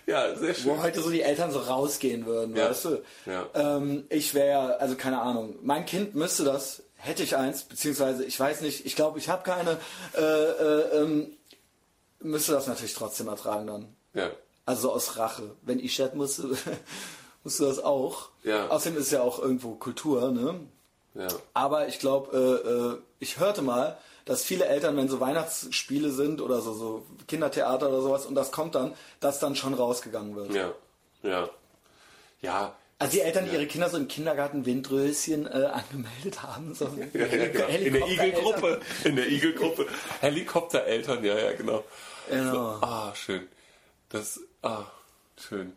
Ja, 0.06 0.34
sehr 0.36 0.54
schön. 0.54 0.70
wo 0.70 0.82
heute 0.82 1.02
so 1.02 1.10
die 1.10 1.20
Eltern 1.20 1.50
so 1.52 1.58
rausgehen 1.58 2.24
würden, 2.24 2.56
Ja. 2.56 2.70
weißt 2.70 2.84
du? 2.86 3.02
Ja. 3.26 3.46
Ähm, 3.54 4.04
ich 4.08 4.32
wäre, 4.32 4.80
also 4.80 4.94
keine 4.96 5.20
Ahnung, 5.20 5.56
mein 5.62 5.84
Kind 5.84 6.14
müsste 6.14 6.44
das, 6.44 6.82
hätte 6.96 7.22
ich 7.22 7.36
eins, 7.36 7.64
beziehungsweise 7.64 8.24
ich 8.24 8.40
weiß 8.40 8.62
nicht, 8.62 8.86
ich 8.86 8.96
glaube, 8.96 9.18
ich 9.18 9.28
habe 9.28 9.42
keine, 9.42 9.76
äh, 10.16 10.20
äh, 10.22 10.96
ähm, 11.02 11.36
müsste 12.20 12.52
das 12.52 12.66
natürlich 12.66 12.94
trotzdem 12.94 13.28
ertragen 13.28 13.66
dann. 13.66 13.88
Ja. 14.14 14.30
Also 14.64 14.82
so 14.88 14.92
aus 14.94 15.18
Rache. 15.18 15.54
Wenn 15.62 15.78
ich 15.78 15.94
das 15.96 16.14
musste, 16.14 16.56
musst 17.44 17.60
du 17.60 17.66
das 17.66 17.78
auch. 17.78 18.30
Ja. 18.44 18.68
Außerdem 18.68 18.98
ist 18.98 19.12
ja 19.12 19.20
auch 19.22 19.38
irgendwo 19.38 19.74
Kultur, 19.74 20.30
ne? 20.30 20.58
Ja. 21.18 21.28
Aber 21.52 21.88
ich 21.88 21.98
glaube, 21.98 22.36
äh, 22.36 22.68
äh, 22.70 23.02
ich 23.18 23.40
hörte 23.40 23.60
mal, 23.60 23.98
dass 24.24 24.44
viele 24.44 24.66
Eltern, 24.66 24.96
wenn 24.96 25.08
so 25.08 25.20
Weihnachtsspiele 25.20 26.10
sind 26.10 26.40
oder 26.40 26.60
so, 26.60 26.74
so 26.74 27.06
Kindertheater 27.26 27.88
oder 27.88 28.02
sowas 28.02 28.24
und 28.24 28.34
das 28.34 28.52
kommt 28.52 28.74
dann, 28.74 28.94
dass 29.20 29.40
dann 29.40 29.56
schon 29.56 29.74
rausgegangen 29.74 30.36
wird. 30.36 30.54
Ja. 30.54 30.72
Ja. 31.22 31.50
Ja. 32.40 32.76
Also 33.00 33.12
die 33.12 33.20
Eltern, 33.20 33.46
die 33.46 33.52
ihre 33.52 33.66
Kinder 33.66 33.88
so 33.88 33.96
im 33.96 34.06
Kindergarten 34.06 34.64
Windröschen 34.64 35.46
äh, 35.46 35.70
angemeldet 35.72 36.42
haben. 36.42 36.74
So 36.74 36.86
Ja, 37.12 37.26
ja, 37.26 37.48
genau. 37.48 37.66
In 37.66 37.92
der 37.92 38.08
Igelgruppe. 38.08 38.80
In 39.04 39.16
der 39.16 39.28
Igelgruppe. 39.28 39.86
Helikoptereltern, 40.20 41.24
ja, 41.24 41.36
ja, 41.36 41.52
genau. 41.52 41.84
Genau. 42.28 42.52
So, 42.52 42.58
ah, 42.86 43.12
schön. 43.14 43.48
Das, 44.10 44.40
ah, 44.62 44.84
schön. 45.36 45.76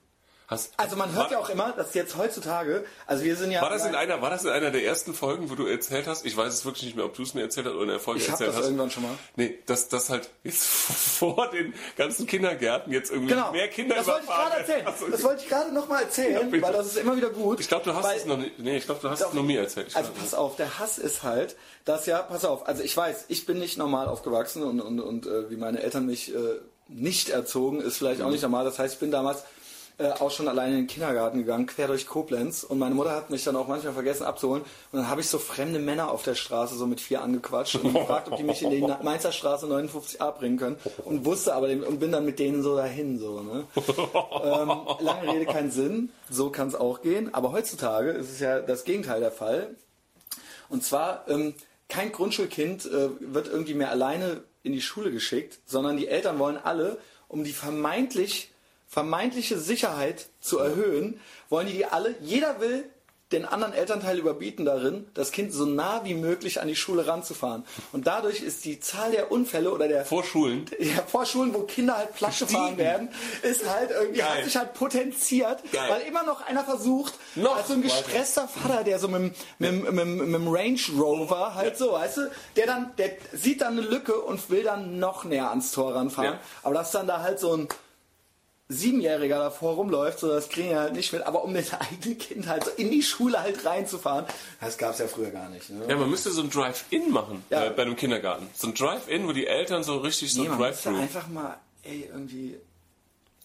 Hast, 0.51 0.73
Also 0.75 0.97
man 0.97 1.13
hört 1.13 1.27
war, 1.27 1.31
ja 1.31 1.37
auch 1.39 1.49
immer, 1.49 1.71
dass 1.71 1.93
jetzt 1.93 2.17
heutzutage, 2.17 2.83
also 3.07 3.23
wir 3.23 3.37
sind 3.37 3.51
ja... 3.51 3.61
War 3.61 3.69
das, 3.69 3.85
in 3.85 3.95
einer, 3.95 4.21
war 4.21 4.29
das 4.29 4.43
in 4.43 4.49
einer 4.49 4.69
der 4.69 4.83
ersten 4.83 5.13
Folgen, 5.13 5.49
wo 5.49 5.55
du 5.55 5.65
erzählt 5.65 6.07
hast? 6.07 6.25
Ich 6.25 6.35
weiß 6.35 6.53
es 6.53 6.65
wirklich 6.65 6.83
nicht 6.83 6.97
mehr, 6.97 7.05
ob 7.05 7.15
du 7.15 7.23
es 7.23 7.33
mir 7.33 7.41
erzählt 7.43 7.67
hast 7.67 7.73
oder 7.73 7.83
in 7.83 7.89
der 7.89 7.99
Folge 8.01 8.19
Ich 8.19 8.27
erzählt 8.27 8.49
das 8.49 8.57
hast. 8.57 8.65
irgendwann 8.65 8.91
schon 8.91 9.03
mal. 9.03 9.13
Nee, 9.37 9.59
dass 9.65 9.87
das 9.87 10.09
halt 10.09 10.29
jetzt 10.43 10.63
vor 10.67 11.49
den 11.51 11.73
ganzen 11.95 12.27
Kindergärten 12.27 12.91
jetzt 12.91 13.11
irgendwie 13.11 13.33
Genau, 13.33 13.53
mehr 13.53 13.69
Kinder 13.69 13.95
das 13.95 14.07
wollte 14.07 14.21
ich 14.23 14.27
gerade 14.27 14.39
überfahren 14.41 14.59
erzählen. 14.59 14.85
werden. 14.85 14.93
Ach 14.93 14.99
so. 14.99 15.07
Das 15.09 15.23
wollte 15.23 15.43
ich 15.43 15.49
gerade 15.49 15.73
nochmal 15.73 16.03
erzählen, 16.03 16.51
bitte. 16.51 16.63
weil 16.63 16.73
das 16.73 16.87
ist 16.87 16.97
immer 16.97 17.15
wieder 17.15 17.29
gut. 17.29 17.59
Ich 17.61 17.69
glaube, 17.69 17.85
du 17.85 17.95
hast 17.95 18.03
weil, 18.03 18.17
es 18.17 18.25
noch 18.25 18.37
nicht. 18.37 18.59
Nee, 18.59 18.75
ich 18.75 18.85
glaube, 18.85 18.99
du 19.01 19.09
hast 19.09 19.21
es 19.21 19.27
Doch. 19.27 19.33
noch 19.33 19.43
mir 19.43 19.61
erzählt. 19.61 19.87
Ich 19.87 19.95
Also 19.95 20.11
pass 20.11 20.33
auf, 20.33 20.57
der 20.57 20.79
Hass 20.79 20.97
ist 20.97 21.23
halt, 21.23 21.55
dass 21.85 22.05
ja, 22.07 22.21
pass 22.21 22.43
auf, 22.43 22.67
also 22.67 22.83
ich 22.83 22.95
weiß, 22.97 23.25
ich 23.29 23.45
bin 23.45 23.57
nicht 23.57 23.77
normal 23.77 24.07
aufgewachsen 24.09 24.63
und, 24.63 24.81
und, 24.81 24.99
und 24.99 25.27
äh, 25.27 25.49
wie 25.49 25.55
meine 25.55 25.81
Eltern 25.81 26.05
mich 26.05 26.35
äh, 26.35 26.39
nicht 26.89 27.29
erzogen, 27.29 27.79
ist 27.79 27.95
vielleicht 27.97 28.19
auch 28.21 28.25
Mhm. 28.25 28.33
nicht 28.33 28.41
normal. 28.41 28.65
Das 28.65 28.77
heißt, 28.79 28.95
ich 28.95 28.99
bin 28.99 29.11
damals 29.11 29.43
äh, 29.97 30.09
auch 30.09 30.31
schon 30.31 30.47
alleine 30.47 30.71
in 30.71 30.81
den 30.81 30.87
Kindergarten 30.87 31.39
gegangen, 31.39 31.65
quer 31.65 31.87
durch 31.87 32.07
Koblenz 32.07 32.63
und 32.63 32.79
meine 32.79 32.95
Mutter 32.95 33.11
hat 33.11 33.29
mich 33.29 33.43
dann 33.43 33.55
auch 33.55 33.67
manchmal 33.67 33.93
vergessen 33.93 34.23
abzuholen 34.23 34.63
und 34.91 34.99
dann 34.99 35.09
habe 35.09 35.21
ich 35.21 35.27
so 35.27 35.39
fremde 35.39 35.79
Männer 35.79 36.11
auf 36.11 36.23
der 36.23 36.35
Straße 36.35 36.75
so 36.75 36.87
mit 36.87 37.01
vier 37.01 37.21
angequatscht 37.21 37.75
und 37.75 37.93
gefragt, 37.93 38.29
ob 38.31 38.37
die 38.37 38.43
mich 38.43 38.61
in 38.61 38.69
die 38.71 38.81
Mainzer 39.03 39.31
Straße 39.31 39.65
59a 39.65 40.31
bringen 40.31 40.57
können 40.57 40.77
und 41.05 41.25
wusste 41.25 41.53
aber 41.53 41.67
und 41.67 41.99
bin 41.99 42.11
dann 42.11 42.25
mit 42.25 42.39
denen 42.39 42.63
so 42.63 42.75
dahin 42.75 43.19
so, 43.19 43.41
ne? 43.41 43.65
ähm, 44.43 44.71
lange 44.99 45.33
Rede, 45.33 45.45
kein 45.45 45.71
Sinn. 45.71 46.09
So 46.29 46.49
kann 46.49 46.67
es 46.67 46.75
auch 46.75 47.01
gehen. 47.01 47.33
Aber 47.33 47.51
heutzutage 47.51 48.11
ist 48.11 48.31
es 48.31 48.39
ja 48.39 48.59
das 48.59 48.83
Gegenteil 48.83 49.19
der 49.19 49.31
Fall. 49.31 49.75
Und 50.69 50.83
zwar, 50.83 51.25
ähm, 51.27 51.53
kein 51.89 52.11
Grundschulkind 52.11 52.85
äh, 52.85 53.09
wird 53.19 53.47
irgendwie 53.47 53.73
mehr 53.73 53.91
alleine 53.91 54.43
in 54.63 54.71
die 54.71 54.81
Schule 54.81 55.11
geschickt, 55.11 55.59
sondern 55.65 55.97
die 55.97 56.07
Eltern 56.07 56.39
wollen 56.39 56.57
alle, 56.57 56.97
um 57.27 57.43
die 57.43 57.51
vermeintlich, 57.51 58.51
vermeintliche 58.91 59.57
Sicherheit 59.57 60.27
zu 60.41 60.59
erhöhen, 60.59 61.19
wollen 61.49 61.65
die, 61.67 61.73
die 61.73 61.85
alle, 61.85 62.13
jeder 62.21 62.59
will 62.59 62.83
den 63.31 63.45
anderen 63.45 63.71
Elternteil 63.71 64.19
überbieten 64.19 64.65
darin, 64.65 65.07
das 65.13 65.31
Kind 65.31 65.53
so 65.53 65.65
nah 65.65 66.01
wie 66.03 66.15
möglich 66.15 66.59
an 66.59 66.67
die 66.67 66.75
Schule 66.75 67.07
ranzufahren. 67.07 67.63
Und 67.93 68.05
dadurch 68.05 68.41
ist 68.41 68.65
die 68.65 68.81
Zahl 68.81 69.11
der 69.11 69.31
Unfälle 69.31 69.71
oder 69.71 69.87
der 69.87 70.03
Vor 70.03 70.25
Schulen. 70.25 70.65
ja, 70.79 71.01
vor 71.07 71.25
Schulen, 71.25 71.53
wo 71.53 71.59
Kinder 71.61 71.95
halt 71.97 72.13
platt 72.13 72.37
gefahren 72.37 72.75
werden, 72.77 73.07
ist 73.43 73.65
halt 73.69 73.91
irgendwie, 73.91 74.19
Geil. 74.19 74.27
hat 74.39 74.43
sich 74.43 74.57
halt 74.57 74.73
potenziert, 74.73 75.59
Geil. 75.71 75.89
weil 75.89 76.01
immer 76.01 76.23
noch 76.23 76.41
einer 76.45 76.65
versucht, 76.65 77.13
Noch 77.35 77.55
als 77.55 77.69
so 77.69 77.75
ein 77.75 77.83
weiter. 77.85 78.01
gestresster 78.03 78.49
Vater, 78.49 78.83
der 78.83 78.99
so 78.99 79.07
mit, 79.07 79.33
mit, 79.59 79.71
mit, 79.89 79.97
dem- 79.97 80.17
mit 80.17 80.33
dem 80.41 80.47
Range 80.49 80.81
Rover 80.99 81.55
halt 81.55 81.77
so, 81.77 81.93
weißt 81.93 82.17
du, 82.17 82.31
der 82.57 82.65
dann, 82.67 82.91
der 82.97 83.11
sieht 83.31 83.61
dann 83.61 83.77
eine 83.79 83.87
Lücke 83.87 84.19
und 84.19 84.49
will 84.49 84.63
dann 84.63 84.99
noch 84.99 85.23
näher 85.23 85.49
ans 85.51 85.71
Tor 85.71 85.95
ranfahren. 85.95 86.33
Ja. 86.33 86.39
Aber 86.63 86.73
dass 86.73 86.91
dann 86.91 87.07
da 87.07 87.21
halt 87.21 87.39
so 87.39 87.55
ein 87.55 87.69
Siebenjähriger 88.71 89.37
davor 89.39 89.75
rumläuft, 89.75 90.19
so 90.19 90.27
das 90.29 90.49
kriegen 90.49 90.69
wir 90.69 90.79
halt 90.79 90.93
nicht 90.93 91.11
mit, 91.13 91.21
aber 91.23 91.43
um 91.43 91.53
das 91.53 91.73
eigene 91.73 92.15
Kind 92.15 92.47
halt 92.47 92.63
so 92.65 92.71
in 92.71 92.89
die 92.91 93.03
Schule 93.03 93.41
halt 93.41 93.65
reinzufahren, 93.65 94.25
das 94.59 94.77
gab 94.77 94.93
es 94.93 94.99
ja 94.99 95.07
früher 95.07 95.29
gar 95.31 95.49
nicht. 95.49 95.69
Ne? 95.69 95.85
Ja, 95.87 95.95
man 95.97 96.09
müsste 96.09 96.31
so 96.31 96.41
ein 96.41 96.49
Drive-In 96.49 97.11
machen 97.11 97.43
Ja. 97.49 97.65
äh, 97.65 97.69
bei 97.71 97.81
einem 97.83 97.95
Kindergarten. 97.95 98.47
So 98.55 98.67
ein 98.67 98.73
Drive-In, 98.73 99.27
wo 99.27 99.31
die 99.33 99.47
Eltern 99.47 99.83
so 99.83 99.97
richtig 99.97 100.33
so 100.33 100.41
Nee, 100.41 100.47
ein 100.49 100.57
man 100.57 100.69
müsste 100.69 100.89
Drive-Thru. 100.89 101.03
einfach 101.03 101.27
mal, 101.27 101.57
ey, 101.83 102.09
irgendwie 102.11 102.57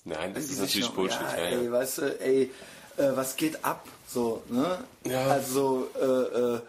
Nein, 0.05 0.35
das 0.35 0.45
ist 0.45 0.61
natürlich 0.61 0.89
Bullshit. 0.91 1.21
Ja, 1.21 1.37
Ja, 1.37 1.45
ey, 1.59 1.65
ja. 1.65 1.73
weißt 1.73 1.99
du, 1.99 2.21
ey, 2.21 2.43
äh, 2.97 3.11
was 3.17 3.35
geht 3.37 3.65
ab? 3.65 3.85
So, 4.09 4.43
ne? 4.49 4.79
Ja. 5.05 5.27
Also, 5.27 5.89
äh, 6.01 6.05
äh, 6.05 6.61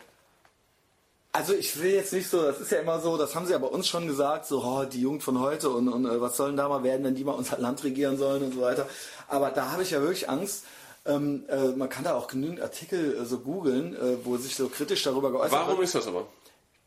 also 1.32 1.54
ich 1.54 1.82
will 1.82 1.92
jetzt 1.92 2.14
nicht 2.14 2.30
so, 2.30 2.42
das 2.42 2.60
ist 2.60 2.72
ja 2.72 2.80
immer 2.80 3.00
so, 3.00 3.18
das 3.18 3.36
haben 3.36 3.46
sie 3.46 3.52
ja 3.52 3.58
bei 3.58 3.68
uns 3.68 3.88
schon 3.88 4.08
gesagt, 4.08 4.46
so, 4.46 4.64
oh, 4.64 4.86
die 4.86 5.02
Jugend 5.02 5.24
von 5.24 5.40
heute 5.40 5.70
und, 5.70 5.88
und 5.88 6.06
äh, 6.06 6.22
was 6.22 6.38
sollen 6.38 6.58
da 6.58 6.68
mal 6.68 6.84
werden, 6.84 7.04
wenn 7.04 7.16
die 7.16 7.24
mal 7.24 7.34
unser 7.34 7.58
Land 7.58 7.84
regieren 7.84 8.18
sollen 8.18 8.44
und 8.44 8.54
so 8.54 8.62
weiter. 8.62 8.88
Aber 9.28 9.52
da 9.52 9.72
habe 9.72 9.84
ich 9.84 9.92
ja 9.92 10.02
wirklich 10.02 10.30
Angst. 10.30 10.66
Ähm, 11.06 11.46
äh, 11.48 11.68
man 11.70 11.90
kann 11.90 12.04
da 12.04 12.16
auch 12.16 12.28
genügend 12.28 12.62
Artikel 12.62 13.16
äh, 13.16 13.26
so 13.26 13.40
googeln, 13.40 13.96
äh, 13.96 14.26
wo 14.26 14.38
sich 14.38 14.56
so 14.56 14.68
kritisch 14.68 15.04
darüber 15.04 15.32
geäußert 15.32 15.52
wird. 15.52 15.68
Warum 15.68 15.82
ist 15.82 15.96
das 15.96 16.08
aber? 16.08 16.28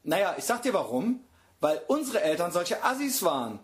Naja, 0.03 0.35
ich 0.37 0.45
sag 0.45 0.63
dir 0.63 0.75
warum. 0.75 1.25
Weil 1.61 1.83
unsere 1.89 2.23
Eltern 2.23 2.53
solche 2.53 2.83
Assis 2.83 3.23
waren. 3.23 3.61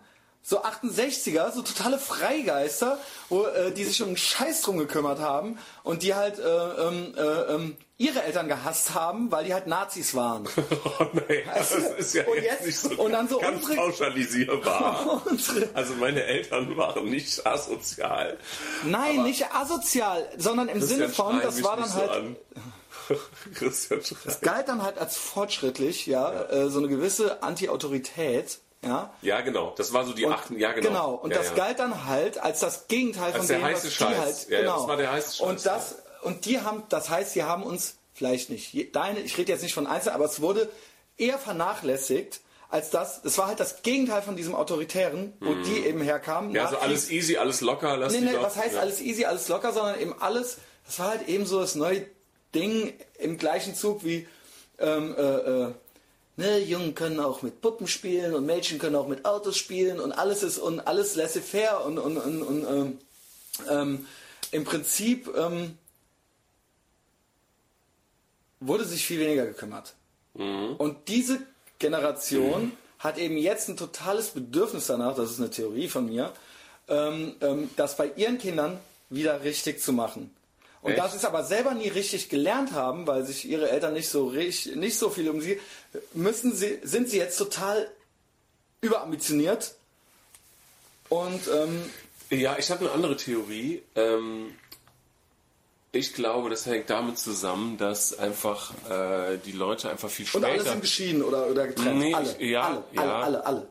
So 0.49 0.63
68er, 0.63 1.51
so 1.51 1.61
totale 1.61 1.97
Freigeister, 1.99 2.97
wo, 3.27 3.43
äh, 3.47 3.73
die 3.73 3.83
sich 3.83 4.01
um 4.01 4.07
einen 4.07 4.17
Scheiß 4.17 4.61
drum 4.61 4.77
gekümmert 4.77 5.19
haben 5.19 5.57
und 5.83 6.03
die 6.03 6.15
halt 6.15 6.39
äh, 6.39 6.43
ähm, 6.43 7.13
äh, 7.17 7.21
ähm, 7.53 7.75
ihre 7.97 8.23
Eltern 8.23 8.47
gehasst 8.47 8.93
haben, 8.93 9.29
weil 9.29 9.43
die 9.43 9.53
halt 9.53 9.67
Nazis 9.67 10.15
waren. 10.15 10.47
Oh 10.99 11.05
nein, 11.11 11.43
das 11.53 11.73
Also, 11.73 11.87
ist 11.95 12.13
ja 12.13 12.23
und 12.27 12.41
jetzt, 12.41 12.65
nicht 12.65 12.79
so 12.79 12.89
und 12.91 13.11
dann 13.11 13.27
so 13.27 13.39
ganz 13.39 13.57
unsere- 13.61 13.75
pauschalisierbar. 13.75 15.21
Unsere- 15.29 15.67
Also 15.73 15.93
meine 15.95 16.23
Eltern 16.23 16.77
waren 16.77 17.05
nicht 17.09 17.45
asozial. 17.45 18.37
Nein, 18.85 19.23
nicht 19.23 19.51
asozial, 19.53 20.29
sondern 20.37 20.69
im 20.69 20.81
Sinne 20.81 21.07
Christian, 21.07 21.25
von, 21.27 21.35
schrei 21.41 21.45
das 21.45 21.63
war 21.63 21.75
dann 21.75 21.89
so 21.89 21.95
halt, 21.99 22.11
an. 22.11 22.35
Christian 23.53 24.01
schreit. 24.01 24.41
galt 24.41 24.67
dann 24.69 24.81
halt 24.81 24.97
als 24.97 25.17
fortschrittlich, 25.17 26.05
ja, 26.07 26.43
Äh, 26.43 26.69
so 26.69 26.79
eine 26.79 26.87
gewisse 26.87 27.43
Anti-Autorität, 27.43 28.59
ja. 28.83 29.13
Ja, 29.21 29.41
genau. 29.41 29.73
Das 29.77 29.93
war 29.93 30.05
so 30.05 30.13
die 30.13 30.27
achten, 30.27 30.57
ja 30.59 30.71
genau. 30.71 31.15
und 31.15 31.31
ja, 31.31 31.37
das 31.37 31.49
ja. 31.49 31.55
galt 31.55 31.79
dann 31.79 32.05
halt 32.05 32.37
als 32.39 32.59
das 32.59 32.87
Gegenteil 32.87 33.33
Als 33.33 33.37
von 33.37 33.47
dem, 33.47 33.61
was 33.63 33.93
Scheiß. 33.93 33.97
die 33.97 34.19
halt, 34.19 34.49
Ja, 34.49 34.59
genau. 34.61 34.77
das 34.77 34.87
war 34.87 34.97
der 34.97 35.11
heiße 35.11 35.35
Scheiß, 35.37 35.47
Und 35.47 35.65
das, 35.65 35.95
und 36.21 36.45
die 36.45 36.61
haben, 36.61 36.83
das 36.89 37.09
heißt, 37.09 37.33
sie 37.33 37.43
haben 37.43 37.63
uns 37.63 37.95
vielleicht 38.13 38.49
nicht, 38.49 38.95
deine, 38.95 39.19
ich 39.19 39.37
rede 39.37 39.51
jetzt 39.51 39.61
nicht 39.61 39.73
von 39.73 39.87
Einzelnen, 39.87 40.15
aber 40.15 40.25
es 40.25 40.41
wurde 40.41 40.69
eher 41.17 41.37
vernachlässigt 41.37 42.41
als 42.69 42.89
das. 42.89 43.21
Es 43.23 43.37
war 43.37 43.47
halt 43.47 43.59
das 43.59 43.81
Gegenteil 43.81 44.21
von 44.21 44.35
diesem 44.35 44.53
Autoritären, 44.55 45.33
wo 45.39 45.53
die 45.53 45.85
eben 45.85 46.01
herkamen. 46.01 46.49
Mhm. 46.49 46.55
Ja, 46.55 46.65
also 46.65 46.77
alles 46.77 47.09
easy, 47.09 47.37
alles 47.37 47.61
locker, 47.61 47.97
lass 47.97 48.13
Nee, 48.13 48.21
nee, 48.21 48.33
doch. 48.33 48.43
was 48.43 48.57
heißt 48.57 48.75
ja. 48.75 48.81
alles 48.81 49.01
easy, 49.01 49.25
alles 49.25 49.47
locker, 49.47 49.71
sondern 49.71 49.99
eben 49.99 50.13
alles, 50.19 50.57
das 50.85 50.99
war 50.99 51.09
halt 51.09 51.27
eben 51.27 51.45
so 51.45 51.61
das 51.61 51.75
neue 51.75 52.05
Ding 52.53 52.93
im 53.17 53.37
gleichen 53.37 53.75
Zug 53.75 54.03
wie, 54.03 54.27
ähm, 54.79 55.15
äh, 55.17 55.21
äh, 55.21 55.73
ne, 56.37 56.59
Jungen 56.59 56.95
können 56.95 57.19
auch 57.19 57.41
mit 57.41 57.61
Puppen 57.61 57.87
spielen 57.87 58.33
und 58.33 58.45
Mädchen 58.45 58.79
können 58.79 58.95
auch 58.95 59.07
mit 59.07 59.25
Autos 59.25 59.57
spielen 59.57 59.99
und 59.99 60.13
alles 60.13 60.43
ist 60.43 60.57
und 60.57 60.79
alles 60.81 61.15
laissez-faire 61.15 61.85
und, 61.85 61.97
und, 61.97 62.17
und, 62.17 62.41
und 62.41 62.65
ähm, 62.65 62.97
ähm, 63.69 64.07
im 64.51 64.63
Prinzip 64.63 65.29
ähm, 65.35 65.77
wurde 68.59 68.85
sich 68.85 69.05
viel 69.05 69.19
weniger 69.19 69.45
gekümmert. 69.45 69.93
Und 70.77 71.07
diese 71.07 71.39
Generation 71.79 72.71
hat 72.99 73.17
eben 73.17 73.37
jetzt 73.37 73.69
ein 73.69 73.77
totales 73.77 74.29
Bedürfnis 74.29 74.87
danach, 74.87 75.15
das 75.15 75.31
ist 75.31 75.39
eine 75.39 75.49
Theorie 75.49 75.87
von 75.87 76.05
mir, 76.05 76.31
ähm, 76.87 77.35
ähm, 77.41 77.69
das 77.75 77.97
bei 77.97 78.11
ihren 78.15 78.37
Kindern 78.37 78.79
wieder 79.09 79.43
richtig 79.43 79.81
zu 79.81 79.93
machen. 79.93 80.31
Und 80.81 80.91
Echt? 80.91 80.99
da 81.01 81.09
sie 81.09 81.17
es 81.17 81.25
aber 81.25 81.43
selber 81.43 81.73
nie 81.73 81.87
richtig 81.89 82.29
gelernt 82.29 82.71
haben, 82.71 83.07
weil 83.07 83.25
sich 83.25 83.45
ihre 83.49 83.69
Eltern 83.69 83.93
nicht 83.93 84.09
so 84.09 84.27
richtig, 84.27 84.75
nicht 84.75 84.97
so 84.97 85.09
viel 85.09 85.29
um 85.29 85.41
sie, 85.41 85.59
müssen 86.13 86.55
sie, 86.55 86.79
sind 86.83 87.09
sie 87.09 87.17
jetzt 87.17 87.37
total 87.37 87.89
überambitioniert. 88.81 89.75
Und 91.09 91.41
ähm, 91.53 91.89
Ja, 92.29 92.57
ich 92.59 92.69
habe 92.69 92.81
eine 92.85 92.91
andere 92.91 93.15
Theorie. 93.17 93.81
Ähm, 93.95 94.53
ich 95.93 96.13
glaube, 96.13 96.49
das 96.49 96.65
hängt 96.65 96.89
damit 96.89 97.17
zusammen, 97.17 97.77
dass 97.77 98.17
einfach 98.19 98.71
äh, 98.89 99.37
die 99.45 99.53
Leute 99.53 99.89
einfach 99.89 100.09
viel 100.09 100.27
und 100.33 100.43
alle 100.43 100.55
später. 100.55 100.71
sind 100.71 100.81
geschieden 100.81 101.23
oder, 101.23 101.47
oder 101.47 101.65
getrennt. 101.67 101.97
Nee, 101.97 102.13
alle, 102.13 102.35
ich- 102.37 102.49
ja, 102.51 102.61
alle, 102.67 102.83
ja. 102.91 103.01
alle, 103.21 103.45
alle, 103.45 103.45
alle. 103.45 103.67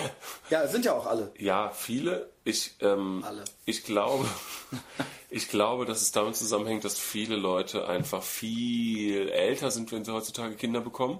Ja, 0.50 0.66
sind 0.68 0.84
ja 0.84 0.92
auch 0.94 1.06
alle. 1.06 1.32
Ja, 1.38 1.70
viele. 1.70 2.30
Ich, 2.44 2.76
ähm, 2.78 3.24
Alle. 3.26 3.42
ich 3.64 3.82
glaube, 3.82 4.24
ich 5.36 5.48
glaube, 5.48 5.84
dass 5.84 6.02
es 6.02 6.12
damit 6.12 6.34
zusammenhängt, 6.36 6.84
dass 6.84 6.98
viele 6.98 7.36
Leute 7.36 7.86
einfach 7.86 8.22
viel 8.22 9.28
älter 9.28 9.70
sind, 9.70 9.92
wenn 9.92 10.04
sie 10.04 10.12
heutzutage 10.12 10.54
Kinder 10.56 10.80
bekommen. 10.80 11.18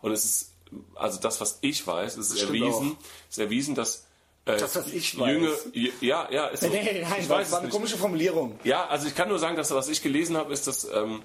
Und 0.00 0.12
es 0.12 0.24
ist, 0.24 0.52
also 0.94 1.20
das, 1.20 1.40
was 1.40 1.58
ich 1.60 1.86
weiß, 1.86 2.16
ist 2.16 2.40
erwiesen, 2.42 2.96
ist 3.28 3.38
erwiesen, 3.38 3.74
dass 3.74 4.06
äh, 4.46 4.56
Das, 4.56 4.74
was 4.74 4.88
ich 4.88 5.18
weiß. 5.18 5.28
Jünger, 5.28 5.52
ja, 6.00 6.28
ja, 6.30 6.46
ist 6.52 6.62
so. 6.62 6.68
Nee, 6.68 6.82
nein, 6.82 6.96
ich 6.96 7.02
das 7.02 7.10
weiß 7.10 7.28
war 7.28 7.40
es 7.40 7.54
eine 7.54 7.66
nicht. 7.66 7.74
komische 7.74 7.96
Formulierung. 7.98 8.58
Ja, 8.64 8.86
also 8.86 9.06
ich 9.06 9.14
kann 9.14 9.28
nur 9.28 9.38
sagen, 9.38 9.56
dass 9.56 9.70
was 9.72 9.88
ich 9.88 10.02
gelesen 10.02 10.36
habe, 10.36 10.52
ist, 10.52 10.66
dass, 10.66 10.84
ähm, 10.90 11.22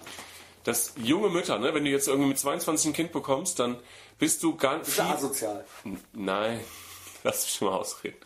dass 0.66 0.94
junge 0.98 1.30
Mütter, 1.30 1.58
ne, 1.60 1.74
wenn 1.74 1.86
du 1.86 1.92
jetzt 1.92 2.08
irgendwie 2.08 2.30
mit 2.30 2.40
22 2.40 2.88
ein 2.88 2.94
Kind 2.94 3.12
bekommst, 3.14 3.60
dann 3.60 3.78
bist 4.20 4.44
du 4.44 4.56
ganz 4.56 4.88
Das 4.88 4.98
ja 4.98 5.14
asozial. 5.14 5.66
Nein, 6.12 6.60
lass 7.24 7.46
mich 7.46 7.62
mal 7.62 7.78
ausreden. 7.78 8.18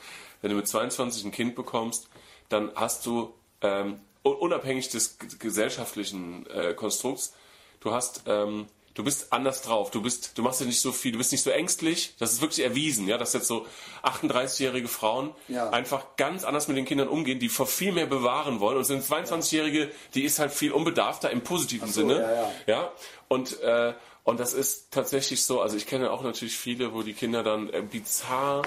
Wenn 0.41 0.51
du 0.51 0.57
mit 0.57 0.67
22 0.67 1.25
ein 1.25 1.31
Kind 1.31 1.55
bekommst, 1.55 2.07
dann 2.49 2.71
hast 2.75 3.05
du, 3.05 3.33
ähm, 3.61 3.99
unabhängig 4.29 4.89
des 4.89 5.17
gesellschaftlichen 5.39 6.45
äh, 6.49 6.73
Konstrukts, 6.73 7.33
du 7.79 7.91
hast, 7.91 8.23
ähm, 8.27 8.67
du 8.93 9.03
bist 9.03 9.31
anders 9.31 9.61
drauf. 9.61 9.91
Du 9.91 10.01
bist, 10.01 10.37
du 10.37 10.41
machst 10.41 10.59
ja 10.59 10.65
nicht 10.65 10.81
so 10.81 10.91
viel, 10.91 11.11
du 11.11 11.17
bist 11.19 11.31
nicht 11.31 11.43
so 11.43 11.51
ängstlich. 11.51 12.15
Das 12.19 12.33
ist 12.33 12.41
wirklich 12.41 12.65
erwiesen, 12.65 13.07
ja, 13.07 13.17
dass 13.17 13.33
jetzt 13.33 13.47
so 13.47 13.65
38-jährige 14.03 14.87
Frauen 14.87 15.33
Ja. 15.47 15.69
einfach 15.69 16.15
ganz 16.17 16.43
anders 16.43 16.67
mit 16.67 16.77
den 16.77 16.85
Kindern 16.85 17.07
umgehen, 17.07 17.39
die 17.39 17.49
vor 17.49 17.67
viel 17.67 17.91
mehr 17.91 18.07
bewahren 18.07 18.59
wollen. 18.59 18.77
Und 18.77 18.85
so 18.85 18.93
eine 18.93 19.03
22-jährige, 19.03 19.91
die 20.15 20.23
ist 20.23 20.39
halt 20.39 20.51
viel 20.51 20.71
unbedarfter 20.71 21.29
im 21.29 21.41
positiven 21.41 21.87
so, 21.87 22.01
Sinne. 22.01 22.21
ja, 22.21 22.31
ja. 22.31 22.51
Ja, 22.67 22.91
und, 23.27 23.59
äh, 23.61 23.93
und 24.23 24.39
das 24.39 24.53
ist 24.53 24.91
tatsächlich 24.91 25.43
so, 25.43 25.61
also 25.61 25.77
ich 25.77 25.85
kenne 25.85 26.11
auch 26.11 26.23
natürlich 26.23 26.57
viele, 26.57 26.93
wo 26.93 27.01
die 27.03 27.13
Kinder 27.13 27.43
dann 27.43 27.69
äh, 27.69 27.81
bizarr, 27.81 28.63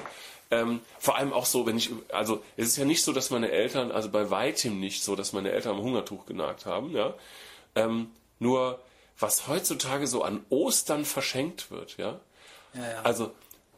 ähm, 0.50 0.80
vor 0.98 1.16
allem 1.16 1.32
auch 1.32 1.46
so, 1.46 1.66
wenn 1.66 1.76
ich, 1.76 1.90
also 2.12 2.42
es 2.56 2.68
ist 2.68 2.76
ja 2.76 2.84
nicht 2.84 3.04
so, 3.04 3.12
dass 3.12 3.30
meine 3.30 3.50
Eltern, 3.50 3.92
also 3.92 4.08
bei 4.10 4.30
weitem 4.30 4.80
nicht 4.80 5.02
so, 5.04 5.14
dass 5.16 5.32
meine 5.32 5.52
Eltern 5.52 5.76
am 5.76 5.82
Hungertuch 5.82 6.26
genagt 6.26 6.66
haben, 6.66 6.90
ja. 6.90 7.14
Ähm, 7.74 8.10
nur, 8.38 8.80
was 9.18 9.46
heutzutage 9.48 10.06
so 10.06 10.22
an 10.22 10.44
Ostern 10.50 11.04
verschenkt 11.04 11.70
wird, 11.70 11.96
ja. 11.98 12.18
Ja, 12.74 12.80
ja. 12.80 13.02
Also, 13.02 13.32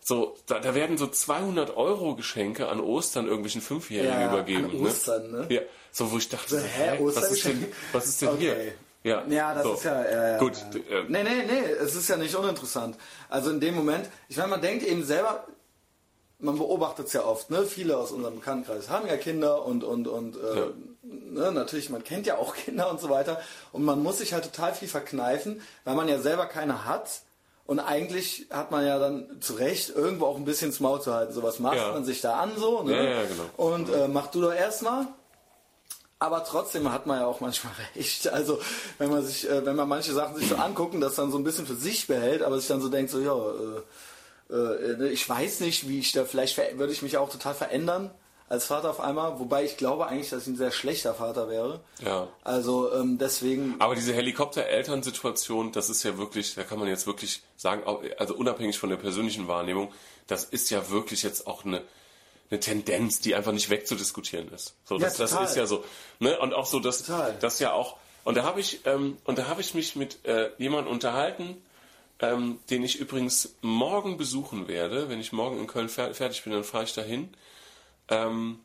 so, 0.04 0.37
da, 0.46 0.58
da 0.58 0.74
werden 0.74 0.98
so 0.98 1.06
200 1.06 1.76
Euro 1.76 2.16
Geschenke 2.16 2.68
an 2.68 2.80
Ostern 2.80 3.26
irgendwelchen 3.26 3.61
Fünfjährigen 3.61 4.20
Ja, 4.20 4.28
übergeben. 4.28 4.64
an 4.64 4.87
Ostern, 4.87 5.30
ne? 5.30 5.46
Ja, 5.48 5.61
so 5.92 6.11
wo 6.11 6.18
ich 6.18 6.28
dachte, 6.28 6.58
So, 6.58 6.58
hä, 6.58 6.98
was 7.00 7.30
ist 7.30 7.44
denn, 7.44 7.66
was 7.92 8.06
ist 8.06 8.22
denn 8.22 8.28
Okay. 8.30 8.38
hier? 8.38 8.74
Ja, 9.04 9.24
Ja, 9.28 9.54
das 9.54 9.62
so. 9.64 9.74
ist 9.74 9.85
ja, 9.85 10.11
ja 10.32 10.38
Gut, 10.38 10.54
äh, 10.74 11.04
Nee, 11.08 11.22
nee, 11.24 11.44
nee, 11.46 11.61
es 11.80 11.94
ist 11.94 12.08
ja 12.08 12.16
nicht 12.16 12.35
uninteressant. 12.35 12.96
Also 13.28 13.50
in 13.50 13.61
dem 13.61 13.74
Moment, 13.74 14.08
ich 14.28 14.37
meine, 14.37 14.48
man 14.48 14.61
denkt 14.61 14.85
eben 14.87 15.04
selber, 15.04 15.44
man 16.42 16.59
beobachtet 16.59 17.07
es 17.07 17.12
ja 17.14 17.24
oft, 17.24 17.50
ne? 17.50 17.64
Viele 17.64 17.96
aus 17.96 18.11
unserem 18.12 18.35
Bekanntenkreis 18.40 18.90
haben 18.90 19.07
ja 19.07 19.16
Kinder 19.16 19.64
und, 19.64 19.85
und, 19.85 20.09
und 20.09 20.37
äh, 20.37 20.66
ne? 21.02 21.52
natürlich, 21.52 21.88
man 21.88 22.05
kennt 22.05 22.26
ja 22.26 22.37
auch 22.37 22.55
Kinder 22.64 22.90
und 22.90 23.00
so 23.00 23.09
weiter. 23.09 23.40
Und 23.72 23.85
man 23.85 24.02
muss 24.02 24.18
sich 24.18 24.33
halt 24.35 24.44
total 24.44 24.74
viel 24.74 24.88
verkneifen, 24.88 25.62
weil 25.85 25.94
man 25.94 26.09
ja 26.09 26.18
selber 26.18 26.46
keine 26.46 26.85
hat. 26.85 27.09
Und 27.64 27.78
eigentlich 27.78 28.46
hat 28.50 28.72
man 28.72 28.85
ja 28.85 28.98
dann 28.98 29.40
zu 29.40 29.55
Recht 29.55 29.90
irgendwo 29.90 30.26
auch 30.26 30.37
ein 30.37 30.44
bisschen 30.44 30.68
ins 30.70 30.81
Maul 30.81 31.00
zu 31.00 31.14
halten. 31.14 31.33
So 31.33 31.42
was 31.44 31.61
macht 31.61 31.76
Ja. 31.76 31.92
man 31.92 32.05
sich 32.05 32.20
da 32.20 32.40
an 32.40 32.50
so. 32.57 32.83
Ne? 32.83 32.92
Ja, 32.96 33.02
ja, 33.05 33.22
genau. 33.22 33.44
Und 33.57 33.88
äh, 33.88 34.09
mach 34.09 34.26
du 34.26 34.42
doch 34.42 34.52
erstmal. 34.52 35.07
Aber 36.18 36.44
trotzdem 36.44 36.92
hat 36.92 37.07
man 37.07 37.20
ja 37.20 37.26
auch 37.26 37.40
manchmal 37.40 37.72
recht. 37.96 38.28
Also 38.28 38.59
wenn 38.98 39.11
man 39.11 39.24
sich, 39.24 39.48
äh, 39.48 39.64
wenn 39.64 39.76
man 39.76 39.88
manche 39.88 40.12
Sachen 40.12 40.37
sich 40.37 40.48
so 40.48 40.57
angucken, 40.57 41.00
das 41.00 41.14
dann 41.14 41.31
so 41.31 41.38
ein 41.38 41.44
bisschen 41.44 41.66
für 41.66 41.76
sich 41.76 42.09
behält, 42.09 42.42
aber 42.42 42.59
sich 42.59 42.68
dann 42.68 42.81
so 42.81 42.88
denkt, 42.88 43.11
so 43.12 43.20
ja, 43.20 43.33
äh, 43.35 43.83
äh, 44.52 44.96
ne, 44.96 45.08
ich 45.08 45.28
weiß 45.28 45.60
nicht, 45.60 45.88
wie 45.88 45.98
ich 45.98 46.12
da, 46.12 46.24
vielleicht 46.24 46.58
würde 46.78 46.92
ich 46.92 47.02
mich 47.02 47.16
auch 47.16 47.30
total 47.30 47.54
verändern 47.54 48.10
als 48.48 48.66
Vater 48.66 48.90
auf 48.90 49.00
einmal, 49.00 49.38
wobei 49.38 49.64
ich 49.64 49.78
glaube 49.78 50.06
eigentlich, 50.06 50.28
dass 50.28 50.42
ich 50.42 50.48
ein 50.48 50.56
sehr 50.56 50.72
schlechter 50.72 51.14
Vater 51.14 51.48
wäre. 51.48 51.80
Ja. 52.04 52.28
Also 52.44 52.92
ähm, 52.92 53.16
deswegen, 53.16 53.76
Aber 53.78 53.94
diese 53.94 54.12
Helikopter-Elternsituation, 54.12 55.72
das 55.72 55.88
ist 55.88 56.02
ja 56.02 56.18
wirklich, 56.18 56.54
da 56.54 56.62
kann 56.62 56.78
man 56.78 56.88
jetzt 56.88 57.06
wirklich 57.06 57.42
sagen, 57.56 57.82
also 58.18 58.34
unabhängig 58.34 58.78
von 58.78 58.90
der 58.90 58.98
persönlichen 58.98 59.48
Wahrnehmung, 59.48 59.90
das 60.26 60.44
ist 60.44 60.70
ja 60.70 60.90
wirklich 60.90 61.22
jetzt 61.22 61.46
auch 61.46 61.64
eine, 61.64 61.82
eine 62.50 62.60
Tendenz, 62.60 63.20
die 63.20 63.34
einfach 63.34 63.52
nicht 63.52 63.70
wegzudiskutieren 63.70 64.52
ist. 64.52 64.74
So, 64.84 64.96
Ja, 64.96 65.06
das, 65.06 65.16
das 65.16 65.30
total. 65.30 65.46
ist 65.46 65.56
ja 65.56 65.64
so. 65.66 65.82
Ne? 66.18 66.38
Und 66.38 66.52
auch 66.52 66.66
so, 66.66 66.78
dass 66.78 67.10
das 67.40 67.58
ja 67.58 67.72
auch. 67.72 67.96
Und 68.24 68.36
da 68.36 68.42
habe 68.42 68.60
ich, 68.60 68.80
ähm, 68.84 69.16
und 69.24 69.38
da 69.38 69.46
habe 69.46 69.62
ich 69.62 69.74
mich 69.74 69.96
mit 69.96 70.24
äh, 70.26 70.50
jemandem 70.58 70.92
unterhalten, 70.92 71.56
ähm, 72.22 72.58
den 72.70 72.82
ich 72.85 72.98
übrigens 72.98 73.56
morgen 73.61 74.16
besuchen 74.16 74.68
werde. 74.68 75.08
Wenn 75.11 75.20
ich 75.20 75.32
morgen 75.32 75.58
in 75.58 75.66
Köln 75.66 75.88
fer 75.90 76.14
fertig 76.14 76.42
bin, 76.44 76.52
dann 76.54 76.64
fahre 76.64 76.85
ich 76.85 76.94
dahin. 76.94 77.35
Ähm, 78.08 78.61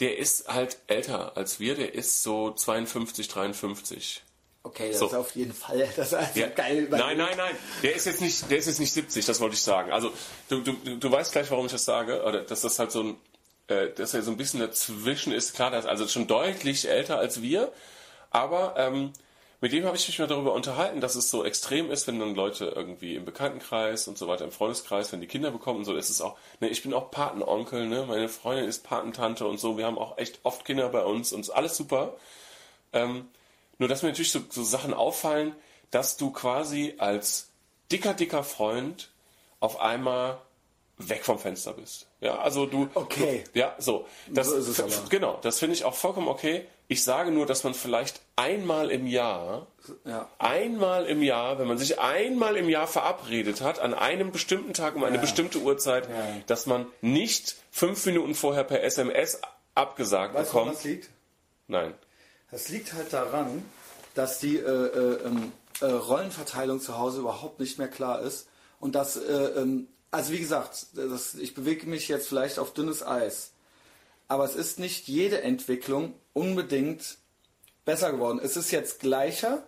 der 0.00 0.18
ist 0.18 0.48
halt 0.48 0.78
älter 0.88 1.36
als 1.36 1.60
wir, 1.60 1.74
der 1.76 1.94
ist 1.94 2.22
so 2.22 2.50
52, 2.50 3.28
53. 3.28 4.24
Okay, 4.64 4.88
das 4.90 4.98
So. 5.00 5.06
ist 5.06 5.14
auf 5.14 5.34
jeden 5.36 5.52
Fall. 5.52 5.88
Das 5.96 6.08
ist 6.08 6.14
also 6.14 6.40
Ja. 6.40 6.48
geil. 6.48 6.88
Nein, 6.90 7.16
nein, 7.18 7.36
nein. 7.36 7.54
Der 7.82 7.94
ist 7.94 8.06
jetzt 8.06 8.20
nicht, 8.20 8.50
der 8.50 8.58
ist 8.58 8.66
jetzt 8.66 8.80
nicht 8.80 8.92
70, 8.92 9.24
das 9.26 9.38
wollte 9.40 9.54
ich 9.54 9.62
sagen. 9.62 9.92
Also 9.92 10.12
du, 10.48 10.60
du, 10.60 10.72
du 10.96 11.10
weißt 11.10 11.32
gleich, 11.32 11.50
warum 11.50 11.66
ich 11.66 11.72
das 11.72 11.84
sage, 11.84 12.22
oder 12.24 12.42
dass 12.42 12.62
das 12.62 12.78
halt 12.78 12.90
so 12.90 13.02
ein, 13.02 13.16
äh, 13.68 13.90
dass 13.90 14.14
er 14.14 14.22
so 14.22 14.30
ein 14.30 14.36
bisschen 14.36 14.60
dazwischen 14.60 15.32
ist. 15.32 15.54
Klar, 15.54 15.70
der 15.70 15.80
ist 15.80 15.86
also 15.86 16.08
schon 16.08 16.26
deutlich 16.26 16.88
älter 16.88 17.18
als 17.18 17.42
wir, 17.42 17.72
aber 18.30 18.74
ähm, 18.78 19.12
mit 19.62 19.72
dem 19.72 19.84
habe 19.84 19.96
ich 19.96 20.08
mich 20.08 20.18
mal 20.18 20.26
darüber 20.26 20.54
unterhalten, 20.54 21.00
dass 21.00 21.14
es 21.14 21.30
so 21.30 21.44
extrem 21.44 21.92
ist, 21.92 22.08
wenn 22.08 22.18
dann 22.18 22.34
Leute 22.34 22.66
irgendwie 22.74 23.14
im 23.14 23.24
Bekanntenkreis 23.24 24.08
und 24.08 24.18
so 24.18 24.26
weiter, 24.26 24.44
im 24.44 24.50
Freundeskreis, 24.50 25.12
wenn 25.12 25.20
die 25.20 25.28
Kinder 25.28 25.52
bekommen 25.52 25.78
und 25.78 25.84
so, 25.84 25.94
ist 25.94 26.10
es 26.10 26.20
auch. 26.20 26.36
Ne, 26.58 26.68
ich 26.68 26.82
bin 26.82 26.92
auch 26.92 27.12
Patenonkel, 27.12 27.86
ne, 27.86 28.04
meine 28.08 28.28
Freundin 28.28 28.64
ist 28.66 28.82
Patentante 28.82 29.46
und 29.46 29.60
so. 29.60 29.78
Wir 29.78 29.86
haben 29.86 29.98
auch 29.98 30.18
echt 30.18 30.40
oft 30.42 30.64
Kinder 30.64 30.88
bei 30.88 31.04
uns 31.04 31.32
und 31.32 31.42
ist 31.42 31.50
alles 31.50 31.76
super. 31.76 32.16
Ähm, 32.92 33.28
nur 33.78 33.88
dass 33.88 34.02
mir 34.02 34.08
natürlich 34.08 34.32
so, 34.32 34.40
so 34.50 34.64
Sachen 34.64 34.92
auffallen, 34.92 35.54
dass 35.92 36.16
du 36.16 36.32
quasi 36.32 36.96
als 36.98 37.50
dicker, 37.92 38.14
dicker 38.14 38.42
Freund 38.42 39.10
auf 39.60 39.78
einmal 39.78 40.38
weg 41.08 41.24
vom 41.24 41.38
Fenster 41.38 41.72
bist. 41.72 42.06
Ja, 42.20 42.38
also 42.38 42.66
du. 42.66 42.88
Okay. 42.94 43.44
Du, 43.52 43.58
ja, 43.58 43.74
so. 43.78 44.06
Das, 44.28 44.48
So 44.48 44.56
ist 44.56 44.68
es 44.68 44.80
aber. 44.80 45.08
Genau, 45.08 45.38
das 45.42 45.58
finde 45.58 45.74
ich 45.74 45.84
auch 45.84 45.94
vollkommen 45.94 46.28
okay. 46.28 46.66
Ich 46.88 47.02
sage 47.04 47.30
nur, 47.30 47.46
dass 47.46 47.64
man 47.64 47.72
vielleicht 47.74 48.20
einmal 48.36 48.90
im 48.90 49.06
Jahr, 49.06 49.66
Ja. 50.04 50.28
einmal 50.38 51.06
im 51.06 51.22
Jahr, 51.22 51.58
wenn 51.58 51.66
man 51.66 51.78
sich 51.78 51.98
einmal 52.00 52.56
im 52.56 52.68
Jahr 52.68 52.86
verabredet 52.86 53.60
hat, 53.62 53.78
an 53.80 53.94
einem 53.94 54.30
bestimmten 54.32 54.74
Tag 54.74 54.94
um 54.96 55.04
eine 55.04 55.18
bestimmte 55.18 55.58
Uhrzeit, 55.60 56.08
Ja. 56.08 56.14
dass 56.46 56.66
man 56.66 56.86
nicht 57.00 57.56
fünf 57.70 58.04
Minuten 58.06 58.34
vorher 58.34 58.64
per 58.64 58.82
SMS 58.82 59.40
abgesagt 59.74 60.34
Weißt 60.34 60.50
du, 60.52 60.58
bekommt. 60.58 60.74
das 60.76 60.84
liegt? 60.84 61.08
Nein. 61.68 61.94
Das 62.50 62.68
liegt 62.68 62.92
halt 62.92 63.12
daran, 63.12 63.64
dass 64.14 64.38
die 64.38 64.58
äh, 64.58 64.60
äh, 64.60 65.18
ähm, 65.24 65.52
äh, 65.80 65.86
Rollenverteilung 65.86 66.80
zu 66.80 66.98
Hause 66.98 67.20
überhaupt 67.20 67.58
nicht 67.60 67.78
mehr 67.78 67.88
klar 67.88 68.20
ist. 68.20 68.46
Und 68.80 68.94
dass, 68.94 69.16
äh, 69.16 69.22
ähm, 69.56 69.88
also 70.12 70.32
wie 70.32 70.38
gesagt, 70.38 70.86
das, 70.94 71.34
ich 71.34 71.54
bewege 71.54 71.86
mich 71.86 72.06
jetzt 72.06 72.28
vielleicht 72.28 72.58
auf 72.58 72.72
dünnes 72.72 73.04
Eis. 73.04 73.50
Aber 74.28 74.44
es 74.44 74.54
ist 74.54 74.78
nicht 74.78 75.08
jede 75.08 75.42
Entwicklung 75.42 76.14
unbedingt 76.32 77.18
besser 77.84 78.12
geworden. 78.12 78.40
Es 78.42 78.56
ist 78.56 78.70
jetzt 78.70 79.00
gleicher, 79.00 79.66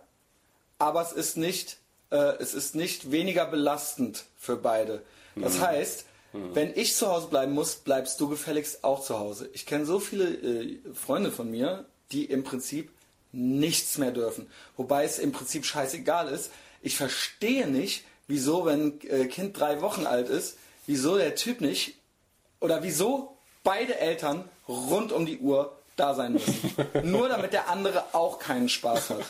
aber 0.79 1.01
es 1.01 1.11
ist 1.11 1.35
nicht, 1.35 1.77
äh, 2.11 2.37
es 2.39 2.53
ist 2.53 2.75
nicht 2.75 3.11
weniger 3.11 3.45
belastend 3.45 4.25
für 4.37 4.55
beide. 4.55 5.03
Das 5.35 5.59
heißt, 5.59 6.05
wenn 6.53 6.75
ich 6.75 6.95
zu 6.95 7.07
Hause 7.07 7.27
bleiben 7.27 7.53
muss, 7.53 7.75
bleibst 7.75 8.19
du 8.19 8.29
gefälligst 8.29 8.83
auch 8.83 9.03
zu 9.03 9.19
Hause. 9.19 9.49
Ich 9.53 9.65
kenne 9.65 9.85
so 9.85 9.99
viele 9.99 10.25
äh, 10.25 10.79
Freunde 10.93 11.31
von 11.31 11.49
mir, 11.49 11.85
die 12.11 12.25
im 12.25 12.43
Prinzip 12.43 12.91
nichts 13.31 13.97
mehr 13.97 14.11
dürfen. 14.11 14.47
Wobei 14.77 15.03
es 15.03 15.19
im 15.19 15.31
Prinzip 15.31 15.65
scheißegal 15.65 16.29
ist. 16.29 16.51
Ich 16.81 16.97
verstehe 16.97 17.67
nicht, 17.67 18.05
wieso, 18.27 18.65
wenn 18.65 18.87
ein 18.87 19.01
äh, 19.09 19.25
Kind 19.25 19.59
drei 19.59 19.81
Wochen 19.81 20.05
alt 20.07 20.29
ist, 20.29 20.57
wieso 20.85 21.17
der 21.17 21.35
Typ 21.35 21.61
nicht 21.61 21.95
oder 22.59 22.83
wieso 22.83 23.37
beide 23.63 23.97
Eltern 23.99 24.43
rund 24.67 25.11
um 25.11 25.25
die 25.25 25.39
Uhr 25.39 25.75
da 25.95 26.13
sein 26.13 26.33
müssen. 26.33 26.73
Nur 27.03 27.29
damit 27.29 27.53
der 27.53 27.69
andere 27.69 28.03
auch 28.13 28.39
keinen 28.39 28.67
Spaß 28.69 29.11
hat. 29.11 29.25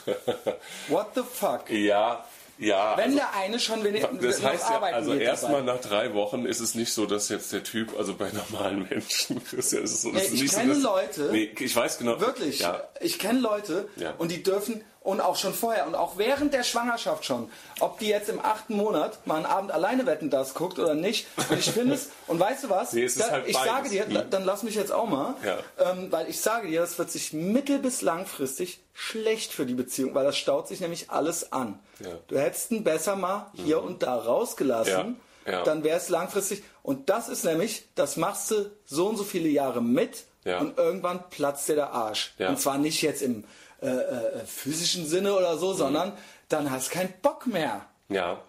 What 0.88 1.08
the 1.15 1.21
fuck? 1.21 1.69
Ja, 1.69 2.25
ja. 2.58 2.95
Wenn 2.97 3.15
der 3.15 3.34
eine 3.36 3.60
schon 3.60 3.84
wenig 3.84 4.05
Das 4.21 4.41
heißt 4.41 4.69
ja, 4.69 4.79
also 4.81 5.13
erstmal 5.13 5.62
nach 5.63 5.79
drei 5.81 6.13
Wochen 6.13 6.45
ist 6.45 6.62
es 6.62 6.73
nicht 6.73 6.91
so, 6.93 7.05
dass 7.05 7.29
jetzt 7.29 7.51
der 7.53 7.63
Typ, 7.63 7.97
also 7.97 8.15
bei 8.15 8.29
normalen 8.31 8.88
Menschen, 8.89 9.41
das 9.55 9.73
ist 9.73 9.73
ist 9.73 10.01
so, 10.03 10.12
das 10.12 10.23
Nee, 10.29 10.36
ich 10.36 10.41
nicht 10.43 10.53
so, 10.53 10.60
kenne 10.60 10.73
dass- 10.73 10.81
Leute- 10.84 11.29
Nee, 11.31 11.51
ich 11.60 11.75
weiß 11.75 11.97
genau. 11.99 12.19
Wirklich, 12.19 12.60
Ja, 12.60 12.81
ich 13.01 13.19
kenne 13.19 13.39
Leute 13.39 13.88
Ja. 13.97 14.13
und 14.17 14.31
die 14.31 14.41
dürfen 14.41 14.84
und 15.05 15.21
auch 15.21 15.37
schon 15.37 15.53
vorher 15.53 15.87
und 15.87 15.95
auch 15.95 16.17
während 16.17 16.53
der 16.53 16.63
Schwangerschaft 16.63 17.23
schon, 17.23 17.49
ob 17.79 17.99
die 17.99 18.07
jetzt 18.09 18.27
im 18.27 18.43
achten 18.43 18.75
Monat 18.75 19.25
mal 19.25 19.35
einen 19.37 19.45
Abend 19.45 19.71
alleine 19.71 20.05
wetten 20.05 20.29
das 20.29 20.53
guckt 20.55 20.79
oder 20.79 20.95
nicht. 20.95 21.27
Und 21.49 21.59
ich 21.59 21.71
finde 21.71 21.93
es, 21.93 22.09
und 22.27 22.39
weißt 22.39 22.65
du 22.65 22.69
was? 22.69 22.91
Nee, 22.91 23.07
Da- 23.15 23.29
halt 23.31 23.47
ich 23.47 23.53
beides. 23.55 23.71
sage 23.71 23.89
dir, 23.89 24.05
Hm. 24.07 24.29
dann 24.31 24.43
lass 24.43 24.63
mich 24.63 24.75
jetzt 24.75 24.91
auch 24.91 25.07
mal, 25.07 25.35
Ja. 25.45 25.57
ähm, 25.91 26.11
weil 26.11 26.27
ich 26.27 26.41
sage 26.41 26.67
dir, 26.67 26.81
das 26.81 26.97
wird 26.97 27.11
sich 27.11 27.31
mittel- 27.33 27.79
bis 27.79 28.01
langfristig 28.01 28.79
schlecht 28.93 29.53
für 29.53 29.65
die 29.65 29.75
Beziehung, 29.75 30.15
weil 30.15 30.25
das 30.25 30.37
staut 30.37 30.67
sich 30.67 30.79
nämlich 30.81 31.09
alles 31.11 31.51
an. 31.53 31.79
Ja. 31.99 32.09
Mhm. 32.09 32.13
Du 32.27 32.37
hättest 32.39 32.71
ihn 32.71 32.83
besser 32.83 33.15
mal 33.15 33.51
hier 33.53 33.81
und 33.83 34.01
da 34.03 34.15
rausgelassen, 34.15 35.17
Ja, 35.45 35.63
dann 35.63 35.83
wäre 35.83 35.97
es 35.97 36.09
langfristig. 36.09 36.63
Und 36.81 37.09
das 37.11 37.29
ist 37.29 37.45
nämlich, 37.45 37.85
das 37.93 38.17
machst 38.17 38.49
du 38.49 38.71
so 38.85 39.07
und 39.07 39.17
so 39.17 39.23
viele 39.23 39.49
Jahre 39.49 39.81
mit 39.83 40.23
und 40.59 40.77
irgendwann 40.77 41.23
platzt 41.29 41.67
dir 41.69 41.75
der 41.75 41.91
Arsch. 41.93 42.33
Und 42.39 42.59
zwar 42.59 42.77
nicht 42.79 43.01
jetzt 43.03 43.21
im 43.21 43.43
äh, 43.86 44.39
äh, 44.39 44.45
physischen 44.45 45.08
Sinne 45.08 45.36
oder 45.36 45.58
so, 45.58 45.74
sondern 45.74 46.13
dann 46.50 46.71
hast 46.71 46.91
keinen 46.91 47.13
Bock 47.21 47.48
mehr. 47.48 47.86
ja. 48.10 48.41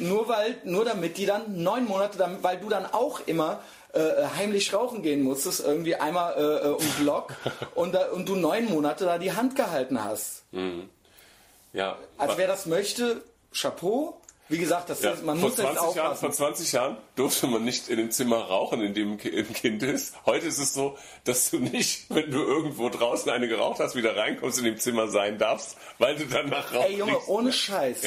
Nur 0.00 0.28
weil, 0.28 0.56
nur 0.64 0.84
damit 0.84 1.18
die 1.18 1.26
dann 1.26 1.62
neun 1.62 1.84
Monate, 1.84 2.18
dann, 2.18 2.42
weil 2.42 2.58
du 2.58 2.68
dann 2.68 2.86
auch 2.86 3.20
immer 3.26 3.60
äh, 3.92 4.26
heimlich 4.36 4.72
rauchen 4.72 5.02
gehen 5.02 5.22
musstest, 5.22 5.60
irgendwie 5.60 5.96
einmal 5.96 6.34
äh, 6.34 6.68
äh, 6.68 6.70
um 6.70 6.86
Block 7.00 7.34
und, 7.74 7.94
da, 7.94 8.08
und 8.10 8.28
du 8.28 8.36
neun 8.36 8.66
Monate 8.66 9.06
da 9.06 9.18
die 9.18 9.32
Hand 9.32 9.56
gehalten 9.56 10.04
hast. 10.04 10.44
ja. 11.72 11.96
Also 12.16 12.38
wer 12.38 12.46
das 12.46 12.66
möchte, 12.66 13.22
Chapeau. 13.52 14.20
Wie 14.50 14.58
gesagt, 14.58 14.88
das 14.88 15.02
ja. 15.02 15.10
ist, 15.10 15.24
man 15.24 15.38
vor, 15.38 15.50
muss 15.50 15.58
jetzt 15.58 15.66
20 15.66 15.96
Jahren, 15.96 16.06
aufpassen. 16.12 16.20
vor 16.20 16.30
20 16.32 16.72
Jahren 16.72 16.96
durfte 17.16 17.46
man 17.48 17.64
nicht 17.64 17.88
in 17.88 17.98
dem 17.98 18.10
Zimmer 18.10 18.38
rauchen, 18.38 18.80
in 18.80 18.94
dem 18.94 19.12
ein 19.12 19.52
Kind 19.52 19.82
ist. 19.82 20.14
Heute 20.24 20.46
ist 20.46 20.58
es 20.58 20.72
so, 20.72 20.96
dass 21.24 21.50
du 21.50 21.58
nicht, 21.58 22.06
wenn 22.08 22.30
du 22.30 22.38
irgendwo 22.42 22.88
draußen 22.88 23.30
eine 23.30 23.46
geraucht 23.48 23.78
hast, 23.80 23.94
wieder 23.94 24.16
reinkommst 24.16 24.58
in 24.58 24.64
dem 24.64 24.78
Zimmer 24.78 25.08
sein 25.08 25.36
darfst, 25.38 25.76
weil 25.98 26.16
du 26.16 26.24
dann 26.26 26.48
nach 26.48 26.72
Rauch 26.72 26.84
Ey 26.84 26.96
Junge, 26.96 27.12
riechst. 27.12 27.28
ohne 27.28 27.52
Scheiß. 27.52 28.00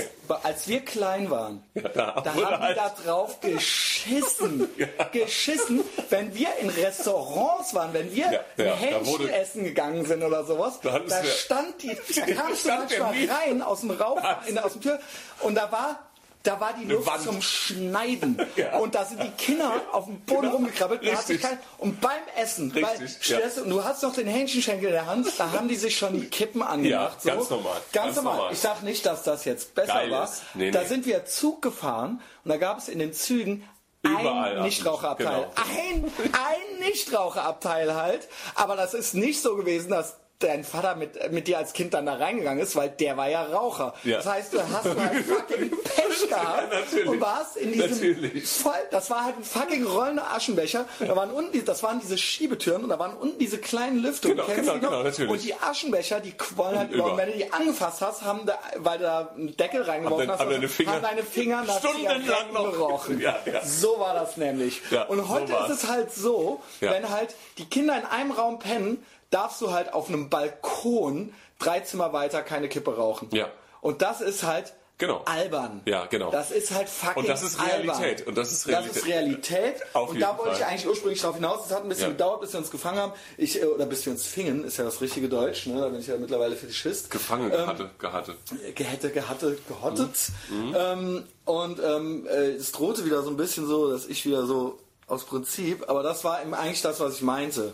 Als 0.43 0.67
wir 0.67 0.79
klein 0.81 1.29
waren, 1.29 1.63
da 1.75 2.21
da 2.21 2.35
wurde 2.35 2.45
haben 2.47 2.63
halt- 2.63 2.77
da 2.77 2.95
drauf 3.05 3.39
geschissen. 3.41 4.67
Geschissen, 5.11 5.81
wenn 6.09 6.33
wir 6.33 6.49
in 6.59 6.69
Restaurants 6.69 7.73
waren, 7.73 7.93
wenn 7.93 8.11
wir 8.13 8.25
Ja, 8.25 8.31
ja, 8.31 8.41
da 8.57 8.75
Hähnchen 8.75 9.29
essen 9.29 9.63
gegangen 9.63 10.05
sind 10.05 10.23
oder 10.23 10.43
sowas, 10.43 10.79
Da 10.81 10.99
da, 10.99 11.23
wir- 11.23 11.29
stand 11.29 11.81
die, 11.83 11.89
da 11.89 12.25
Da 12.25 12.33
kamst 12.33 12.65
du 12.65 12.69
manchmal 12.69 13.13
rein 13.29 13.61
aus 13.61 13.81
dem 13.81 13.91
Rauch, 13.91 14.19
in, 14.47 14.57
aus 14.57 14.73
dem 14.73 14.81
Tür 14.81 14.99
und 15.41 15.55
da 15.55 15.71
war 15.71 15.99
da 16.43 16.59
war 16.59 16.73
die 16.73 16.85
Luft 16.85 17.07
Wand. 17.07 17.23
zum 17.23 17.41
Schneiden. 17.41 18.37
Ja. 18.55 18.77
Und 18.79 18.95
da 18.95 19.05
sind 19.05 19.21
die 19.23 19.29
Kinder 19.31 19.81
auf 19.91 20.05
dem 20.05 20.19
Boden 20.21 20.41
Genau. 20.41 20.53
rumgekrabbelt. 20.55 21.01
Kein, 21.41 21.57
und 21.77 22.01
beim 22.01 22.11
Essen, 22.35 22.73
weil, 22.75 22.83
Richtig, 22.85 23.17
stellst 23.23 23.57
du- 23.57 23.63
und 23.63 23.69
du 23.69 23.83
hast 23.83 24.03
noch 24.03 24.13
den 24.13 24.27
Hähnchenschenkel 24.27 24.87
in 24.87 24.93
der 24.93 25.05
Hand, 25.05 25.27
da 25.37 25.51
haben 25.51 25.67
die 25.67 25.75
sich 25.75 25.97
schon 25.97 26.13
die 26.19 26.27
Kippen 26.27 26.61
angemacht. 26.61 27.23
ganz 27.23 27.49
normal. 27.49 27.73
Ganz, 27.93 28.05
Ganz 28.05 28.15
normal. 28.17 28.35
normal. 28.35 28.53
Ich 28.53 28.59
sag 28.59 28.83
nicht, 28.83 29.05
dass 29.05 29.23
das 29.23 29.45
jetzt 29.45 29.73
besser 29.75 29.93
Geil 29.93 30.11
war. 30.11 30.29
Nee, 30.53 30.71
da 30.71 30.81
nee. 30.81 30.87
sind 30.87 31.05
wir 31.05 31.25
Zug 31.25 31.61
gefahren 31.61 32.21
und 32.43 32.49
da 32.49 32.57
gab 32.57 32.77
es 32.79 32.89
in 32.89 32.99
den 32.99 33.13
Zügen 33.13 33.67
Überall 34.03 34.57
ein 34.57 34.63
Nichtraucherabteil. 34.63 35.27
Genau. 35.27 35.53
Ein, 35.77 36.03
ein 36.33 36.79
Nichtraucherabteil 36.87 37.93
halt. 37.95 38.27
Aber 38.55 38.75
das 38.75 38.93
ist 38.95 39.13
nicht 39.13 39.41
so 39.41 39.55
gewesen, 39.55 39.91
dass 39.91 40.17
dein 40.43 40.63
Vater 40.63 40.95
mit, 40.95 41.31
mit 41.31 41.47
dir 41.47 41.57
als 41.57 41.73
Kind 41.73 41.93
dann 41.93 42.05
da 42.05 42.15
reingegangen 42.15 42.61
ist, 42.63 42.75
weil 42.75 42.89
der 42.89 43.17
war 43.17 43.29
ja 43.29 43.43
Raucher. 43.43 43.93
Ja. 44.03 44.17
Das 44.17 44.25
heißt, 44.27 44.53
du 44.53 44.59
hast 44.61 44.85
mal 44.85 45.09
fucking 45.23 45.69
Pech 45.69 46.29
gehabt 46.29 46.73
Ja, 47.03 47.09
und 47.11 47.21
warst 47.21 47.57
in 47.57 47.71
diesem 47.73 47.89
Natürlich. 47.91 48.47
voll, 48.47 48.73
das 48.91 49.09
war 49.09 49.25
halt 49.25 49.37
ein 49.37 49.43
fucking 49.43 49.85
rollender 49.85 50.31
Aschenbecher. 50.31 50.85
Da 50.99 51.15
waren 51.15 51.31
unten, 51.31 51.51
die- 51.51 51.63
das 51.65 51.83
waren 51.83 51.99
diese 51.99 52.17
Schiebetüren 52.17 52.83
und 52.83 52.89
da 52.89 52.99
waren 52.99 53.13
unten 53.15 53.37
diese 53.39 53.57
kleinen 53.57 53.99
Lüftungen. 53.99 54.37
Genau, 54.37 54.47
genau, 54.55 54.73
genau, 54.79 55.03
natürlich. 55.03 55.31
Und 55.31 55.43
die 55.43 55.53
Aschenbecher, 55.55 56.19
die 56.19 56.31
quollen 56.31 56.77
halt 56.77 56.89
Und 56.91 56.95
über. 56.95 57.11
Und 57.11 57.17
wenn 57.17 57.31
du 57.31 57.37
die 57.37 57.51
angefasst 57.51 58.01
hast, 58.01 58.21
haben 58.23 58.45
da, 58.45 58.57
weil 58.77 58.97
du 58.97 59.03
da 59.05 59.29
einen 59.35 59.55
Deckel 59.57 59.81
reingeworfen 59.83 60.29
Haben 60.31 60.39
hast, 60.39 60.51
deine 60.51 60.67
Finger 60.69 60.91
haben 60.93 61.01
deine 61.01 61.23
Finger 61.23 61.63
nach 61.63 61.79
stundenlang 61.79 62.53
noch- 62.53 62.71
gerochen. 62.71 63.19
Ja, 63.21 63.37
ja. 63.45 63.63
So 63.65 63.99
war 63.99 64.13
das 64.13 64.37
nämlich. 64.37 64.81
Und 65.07 65.27
heute 65.29 65.51
so 65.51 65.65
ist 65.73 65.83
es 65.83 65.89
halt 65.89 66.11
so, 66.13 66.61
wenn 66.79 67.09
halt 67.09 67.35
die 67.57 67.65
Kinder 67.65 67.97
in 67.97 68.05
einem 68.05 68.31
Raum 68.31 68.57
pennen, 68.59 69.03
darfst 69.31 69.59
du 69.61 69.71
halt 69.71 69.93
auf 69.93 70.07
einem 70.09 70.29
Balkon 70.29 71.33
drei 71.59 71.79
Zimmer 71.81 72.13
weiter 72.13 72.41
keine 72.43 72.69
Kippe 72.69 72.95
rauchen. 72.95 73.29
Ja. 73.31 73.47
Und 73.81 74.01
das 74.03 74.21
ist 74.21 74.43
halt 74.43 74.73
Genau. 74.97 75.23
albern. 75.25 75.81
Ja, 75.85 76.05
genau. 76.05 76.29
Das 76.29 76.51
ist 76.51 76.69
halt 76.69 76.87
fucking 76.87 77.23
Und 77.23 77.27
das 77.29 77.41
ist 77.41 77.59
albern. 77.59 77.97
Realität. 77.97 78.27
Und 78.27 78.37
das 78.37 78.51
ist 78.51 78.67
Das 78.67 78.71
Realität. 78.71 78.95
ist 78.97 79.07
Realität. 79.07 79.75
Auf 79.93 80.09
und 80.11 80.19
da 80.19 80.37
wollte 80.37 80.51
ich 80.53 80.57
Fall. 80.59 80.67
eigentlich 80.69 80.87
ursprünglich 80.87 81.19
darauf 81.21 81.37
hinaus. 81.37 81.65
Es 81.65 81.71
hat 81.71 81.81
ein 81.81 81.89
bisschen 81.89 82.03
Ja. 82.05 82.11
gedauert, 82.11 82.41
bis 82.41 82.53
wir 82.53 82.59
uns 82.59 82.69
gefangen 82.69 82.99
haben. 82.99 83.13
Ich, 83.37 83.59
äh, 83.59 83.65
oder 83.65 83.87
bis 83.87 84.05
wir 84.05 84.13
uns 84.13 84.27
fingen, 84.27 84.63
ist 84.63 84.77
ja 84.77 84.83
das 84.83 85.01
richtige 85.01 85.27
Deutsch. 85.27 85.65
Ne? 85.65 85.81
Da 85.81 85.87
bin 85.89 85.99
ich 86.01 86.05
ja 86.05 86.17
mittlerweile 86.17 86.55
Fetischist. 86.55 87.09
Gefangen 87.09 87.51
Ähm, 87.51 87.65
hatte, 87.65 87.89
gehatte. 87.97 88.35
Gehätte, 88.75 89.09
gehatte, 89.09 89.57
gehottet. 89.67 90.15
Mhm. 90.51 90.75
Ähm, 90.77 91.23
und 91.45 91.79
ähm, 91.83 92.27
äh, 92.27 92.51
es 92.51 92.71
drohte 92.71 93.03
wieder 93.03 93.23
so 93.23 93.31
ein 93.31 93.37
bisschen 93.37 93.65
so, 93.65 93.91
dass 93.91 94.05
ich 94.05 94.23
wieder 94.27 94.45
so 94.45 94.77
aus 95.07 95.23
Prinzip, 95.25 95.89
aber 95.89 96.03
das 96.03 96.23
war 96.23 96.43
eben 96.43 96.53
eigentlich 96.53 96.83
das, 96.83 96.99
was 96.99 97.15
ich 97.15 97.21
meinte. 97.23 97.73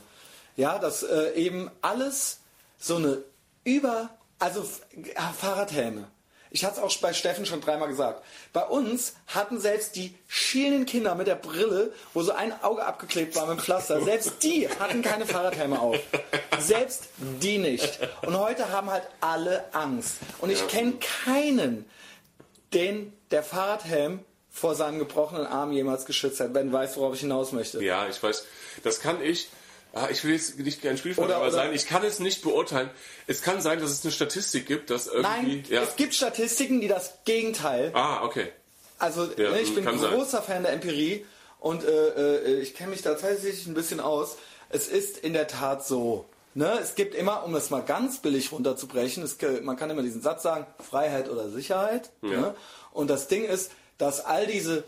Ja, 0.57 0.79
dass 0.79 1.03
äh, 1.03 1.31
eben 1.35 1.71
alles 1.81 2.39
so 2.77 2.97
eine 2.97 3.23
über, 3.63 4.09
also 4.39 4.67
äh, 4.95 5.21
Fahrradhelme. 5.39 6.07
Ich 6.49 6.65
hatte 6.65 6.77
es 6.77 6.83
auch 6.83 7.01
bei 7.01 7.13
Steffen 7.13 7.45
schon 7.45 7.61
dreimal 7.61 7.89
gesagt. 7.89 8.23
Bei 8.53 8.65
uns 8.65 9.13
hatten 9.27 9.59
selbst 9.59 9.95
die 9.95 10.15
schielenden 10.27 10.85
Kinder 10.85 11.13
mit 11.15 11.27
der 11.27 11.35
Brille, 11.35 11.93
wo 12.13 12.23
so 12.23 12.31
ein 12.31 12.53
Auge 12.63 12.85
abgeklebt 12.85 13.35
war 13.35 13.45
mit 13.47 13.59
dem 13.59 13.61
Pflaster, 13.61 14.01
selbst 14.01 14.43
die 14.43 14.67
hatten 14.67 15.01
keine 15.01 15.25
Fahrradhelme 15.25 15.79
auf. 15.79 15.97
Selbst 16.59 17.09
die 17.19 17.57
nicht. 17.57 17.99
Und 18.23 18.37
heute 18.37 18.71
haben 18.71 18.89
halt 18.89 19.03
alle 19.21 19.65
Angst. 19.73 20.15
Und 20.39 20.49
ich 20.49 20.67
kenne 20.67 20.93
keinen, 21.25 21.85
den 22.73 23.13
der 23.31 23.43
Fahrradhelm 23.43 24.21
vor 24.49 24.73
seinem 24.73 24.99
gebrochenen 24.99 25.45
Arm 25.45 25.71
jemals 25.71 26.05
geschützt 26.05 26.39
hat. 26.39 26.53
Ben 26.53 26.73
weiß, 26.73 26.97
worauf 26.97 27.13
ich 27.13 27.21
hinaus 27.21 27.51
möchte. 27.51 27.83
Ja, 27.83 28.07
ich 28.07 28.21
weiß. 28.21 28.45
Das 28.83 28.99
kann 28.99 29.21
ich. 29.21 29.49
Ah, 29.97 30.09
ich 30.11 30.23
will 30.23 30.33
jetzt 30.33 30.59
nicht 30.59 30.81
kein 30.81 30.97
Spielverderber 30.97 31.51
sein. 31.51 31.73
Ich 31.73 31.87
kann 31.87 32.03
es 32.03 32.19
nicht 32.19 32.41
beurteilen. 32.41 32.89
Es 33.25 33.41
kann 33.41 33.61
sein, 33.61 33.79
dass 33.79 33.91
es 33.91 34.03
eine 34.03 34.11
Statistik 34.11 34.67
gibt, 34.67 34.89
dass 34.89 35.07
irgendwie. 35.07 35.57
Nein, 35.57 35.63
ja. 35.69 35.81
es 35.81 35.95
gibt 35.95 36.13
Statistiken, 36.13 36.81
die 36.81 36.87
das 36.87 37.13
Gegenteil 37.25 37.91
Ah, 37.93 38.23
okay. 38.23 38.51
Also 38.99 39.25
Ja, 39.37 39.51
ne, 39.51 39.61
ich 39.61 39.73
bin 39.73 39.83
sein. 39.83 39.97
großer 39.97 40.41
Fan 40.41 40.63
der 40.63 40.73
Empirie 40.73 41.25
und 41.59 41.83
äh, 41.83 42.35
äh, 42.37 42.59
ich 42.61 42.75
kenne 42.75 42.91
mich 42.91 43.01
da 43.01 43.13
tatsächlich 43.13 43.67
ein 43.67 43.73
bisschen 43.73 43.99
aus. 43.99 44.37
Es 44.69 44.87
ist 44.87 45.17
in 45.17 45.33
der 45.33 45.47
Tat 45.47 45.85
so. 45.85 46.25
Ne? 46.53 46.79
Es 46.81 46.95
gibt 46.95 47.13
immer, 47.13 47.43
um 47.45 47.53
es 47.55 47.69
mal 47.69 47.81
ganz 47.81 48.19
billig 48.19 48.51
runterzubrechen, 48.51 49.23
es, 49.23 49.37
man 49.61 49.77
kann 49.77 49.89
immer 49.89 50.01
diesen 50.01 50.21
Satz 50.21 50.43
sagen, 50.43 50.65
Freiheit 50.79 51.29
oder 51.29 51.49
Sicherheit. 51.49 52.09
Ne? 52.21 52.55
Und 52.91 53.09
das 53.09 53.27
Ding 53.27 53.45
ist, 53.45 53.71
dass 53.97 54.25
all 54.25 54.47
diese 54.47 54.83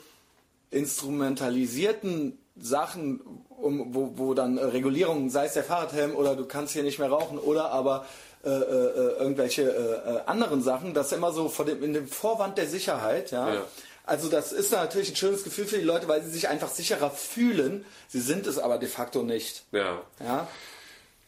instrumentalisierten 0.72 2.38
Sachen, 2.57 3.22
um, 3.62 3.93
wo, 3.93 4.12
wo 4.16 4.34
dann 4.34 4.57
äh, 4.57 4.64
Regulierungen, 4.64 5.30
sei 5.30 5.45
es 5.45 5.53
der 5.53 5.64
Fahrradhelm 5.64 6.16
oder 6.16 6.36
du 6.36 6.45
kannst 6.45 6.74
hier 6.74 6.84
nicht 6.84 6.99
mehr 6.99 7.10
rauchen 7.10 7.38
oder 7.38 7.72
aber 7.72 8.05
äh, 8.43 8.49
äh, 8.49 8.51
äh, 8.53 9.18
irgendwelche 9.20 9.64
äh, 9.64 10.16
äh, 10.16 10.22
anderen 10.26 10.62
Sachen, 10.64 10.93
das 10.93 11.07
ist 11.07 11.14
immer 11.14 11.32
so 11.34 11.49
vor 11.49 11.66
dem, 11.66 11.84
in 11.84 11.93
dem 11.93 12.07
Vorwand 12.07 12.57
der 12.57 12.68
Sicherheit, 12.68 13.32
ja. 13.32 13.53
Ja. 13.53 13.62
Also 14.05 14.28
das 14.30 14.51
ist 14.51 14.72
natürlich 14.72 15.10
ein 15.12 15.16
schönes 15.16 15.43
Gefühl 15.43 15.66
für 15.66 15.78
die 15.78 15.84
Leute, 15.84 16.07
weil 16.07 16.24
sie 16.24 16.32
sich 16.32 16.47
einfach 16.47 16.70
sicherer 16.70 17.12
fühlen. 17.12 17.86
Sie 18.07 18.22
sind 18.22 18.47
es 18.47 18.57
aber 18.57 18.80
de 18.80 18.89
facto 18.89 19.22
nicht. 19.22 19.66
Ja. 19.72 20.01
Ja. 20.20 20.47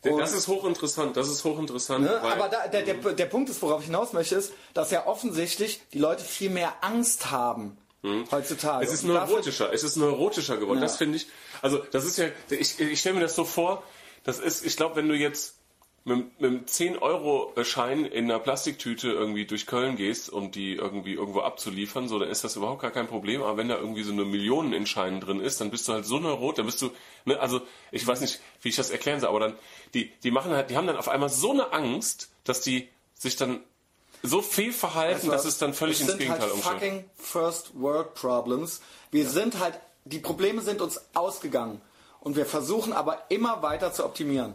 das 0.01 0.33
ist 0.33 0.47
hochinteressant. 0.47 1.15
Das 1.15 1.29
ist 1.29 1.43
hochinteressant. 1.43 2.05
Ne? 2.05 2.17
weil- 2.23 2.31
Aber 2.31 2.49
da, 2.49 2.67
der, 2.67 2.81
der, 2.81 2.95
der 2.95 3.25
Punkt 3.27 3.49
ist, 3.51 3.61
worauf 3.61 3.81
ich 3.81 3.85
hinaus 3.87 4.13
möchte, 4.13 4.33
ist, 4.35 4.53
dass 4.73 4.89
ja 4.89 5.05
offensichtlich 5.05 5.81
die 5.93 5.99
Leute 5.99 6.23
viel 6.23 6.49
mehr 6.49 6.73
Angst 6.81 7.29
haben 7.29 7.77
heutzutage. 8.03 8.85
Hm. 8.85 8.87
Es 8.87 8.93
ist 8.93 9.03
neurotischer, 9.03 9.73
es 9.73 9.83
ist 9.83 9.95
neurotischer 9.95 10.57
geworden. 10.57 10.79
Ja. 10.79 10.85
Das 10.85 10.97
finde 10.97 11.17
ich. 11.17 11.27
Also 11.61 11.79
das 11.91 12.05
ist 12.05 12.17
ja, 12.17 12.27
ich, 12.49 12.79
ich 12.79 12.99
stelle 12.99 13.15
mir 13.15 13.21
das 13.21 13.35
so 13.35 13.45
vor, 13.45 13.83
das 14.23 14.39
ist, 14.39 14.65
ich 14.65 14.75
glaube, 14.75 14.95
wenn 14.95 15.07
du 15.07 15.15
jetzt 15.15 15.55
mit, 16.03 16.41
mit 16.41 16.51
einem 16.51 16.65
10-Euro-Schein 16.65 18.05
in 18.05 18.25
einer 18.25 18.39
Plastiktüte 18.39 19.11
irgendwie 19.11 19.45
durch 19.45 19.67
Köln 19.67 19.95
gehst, 19.95 20.31
um 20.31 20.51
die 20.51 20.73
irgendwie 20.73 21.13
irgendwo 21.13 21.41
abzuliefern, 21.41 22.07
so, 22.07 22.17
dann 22.17 22.29
ist 22.29 22.43
das 22.43 22.55
überhaupt 22.55 22.81
gar 22.81 22.91
kein 22.91 23.07
Problem. 23.07 23.43
Aber 23.43 23.57
wenn 23.57 23.67
da 23.67 23.77
irgendwie 23.77 24.03
so 24.03 24.11
eine 24.11 24.25
Millionen 24.25 24.73
in 24.73 24.87
Scheinen 24.87 25.19
drin 25.19 25.39
ist, 25.39 25.61
dann 25.61 25.69
bist 25.69 25.87
du 25.87 25.93
halt 25.93 26.05
so 26.05 26.19
neurot, 26.19 26.57
dann 26.57 26.65
bist 26.65 26.81
du, 26.81 26.91
ne, 27.25 27.39
also 27.39 27.61
ich 27.91 28.05
weiß 28.05 28.21
nicht, 28.21 28.39
wie 28.61 28.69
ich 28.69 28.75
das 28.75 28.89
erklären 28.89 29.19
soll, 29.19 29.29
aber 29.29 29.39
dann, 29.39 29.55
die, 29.93 30.11
die 30.23 30.31
machen 30.31 30.51
halt, 30.51 30.69
die 30.71 30.77
haben 30.77 30.87
dann 30.87 30.97
auf 30.97 31.09
einmal 31.09 31.29
so 31.29 31.51
eine 31.51 31.71
Angst, 31.71 32.31
dass 32.43 32.61
die 32.61 32.89
sich 33.13 33.35
dann 33.35 33.59
so 34.23 34.41
viel 34.41 34.73
verhalten, 34.73 35.29
dass 35.29 35.45
es 35.45 35.57
dann 35.57 35.73
völlig 35.73 35.95
es 35.95 36.01
ins 36.01 36.09
sind 36.11 36.19
Gegenteil 36.19 36.41
halt 36.41 36.53
umschlägt. 36.53 36.81
fucking 36.81 37.09
First 37.17 37.71
World 37.73 38.13
Problems. 38.13 38.81
Wir 39.11 39.27
sind 39.29 39.59
halt, 39.59 39.79
die 40.05 40.19
Probleme 40.19 40.61
sind 40.61 40.81
uns 40.81 41.01
ausgegangen. 41.13 41.81
Und 42.19 42.35
wir 42.35 42.45
versuchen 42.45 42.93
aber 42.93 43.23
immer 43.29 43.63
weiter 43.63 43.91
zu 43.93 44.05
optimieren. 44.05 44.53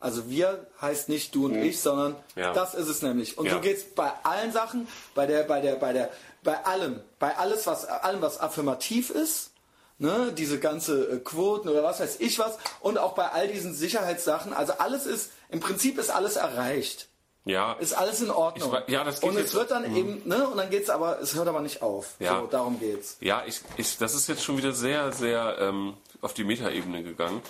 Also 0.00 0.30
wir 0.30 0.68
heißt 0.80 1.08
nicht 1.08 1.34
du 1.34 1.46
und 1.46 1.56
ich, 1.56 1.80
sondern. 1.80 2.14
Ja. 2.36 2.52
das 2.52 2.74
ist 2.74 2.86
es 2.86 3.02
nämlich. 3.02 3.36
Und 3.36 3.46
Ja. 3.46 3.54
so 3.54 3.60
geht's 3.60 3.82
bei 3.82 4.12
allen 4.22 4.52
Sachen, 4.52 4.86
bei 5.16 5.26
der, 5.26 5.42
bei 5.42 5.60
der, 5.60 5.74
bei 5.74 5.92
der, 5.92 6.10
bei 6.44 6.64
allem, 6.64 7.00
bei 7.18 7.36
alles, 7.36 7.66
was, 7.66 7.84
allem, 7.84 8.22
was 8.22 8.38
affirmativ 8.38 9.10
ist, 9.10 9.50
ne, 9.98 10.32
diese 10.32 10.60
ganze 10.60 11.10
äh, 11.10 11.18
Quoten 11.18 11.68
oder 11.68 11.82
was 11.82 11.98
weiß 11.98 12.20
ich 12.20 12.38
was, 12.38 12.56
und 12.78 12.98
auch 12.98 13.14
bei 13.16 13.28
all 13.32 13.48
diesen 13.48 13.74
Sicherheitssachen. 13.74 14.52
Also 14.52 14.74
alles 14.74 15.04
ist, 15.06 15.32
im 15.48 15.58
Prinzip 15.58 15.98
ist 15.98 16.10
alles 16.10 16.36
erreicht. 16.36 17.08
Ja, 17.48 17.72
Ist 17.74 17.94
alles 17.94 18.20
in 18.20 18.30
Ordnung. 18.30 18.76
Ich 18.86 18.92
ja, 18.92 19.04
das 19.04 19.20
geht 19.20 19.30
und 19.30 19.38
es 19.38 19.54
wird 19.54 19.70
dann 19.70 19.96
eben, 19.96 20.20
ne, 20.26 20.46
und 20.46 20.58
dann 20.58 20.68
geht's 20.68 20.90
aber, 20.90 21.18
es 21.20 21.34
hört 21.34 21.48
aber 21.48 21.62
nicht 21.62 21.80
auf. 21.80 22.14
Ja. 22.18 22.40
So, 22.40 22.46
darum 22.46 22.78
geht's. 22.78 23.16
Ja, 23.20 23.42
ich, 23.46 23.62
ich, 23.78 23.96
das 23.96 24.14
ist 24.14 24.28
jetzt 24.28 24.44
schon 24.44 24.58
wieder 24.58 24.72
sehr, 24.72 25.12
sehr 25.12 25.56
ähm, 25.58 25.94
auf 26.20 26.34
die 26.34 26.44
Metaebene 26.44 27.02
gegangen. 27.02 27.40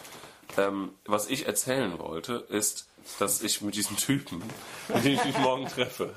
Ähm, 0.56 0.92
was 1.04 1.28
ich 1.28 1.46
erzählen 1.46 1.98
wollte, 1.98 2.46
ist, 2.48 2.86
dass 3.18 3.42
ich 3.42 3.60
mit 3.60 3.74
diesem 3.74 3.96
Typen, 3.96 4.40
mit 4.94 5.04
dem 5.04 5.14
ich 5.14 5.24
mich 5.24 5.38
morgen 5.38 5.66
treffe, 5.66 6.14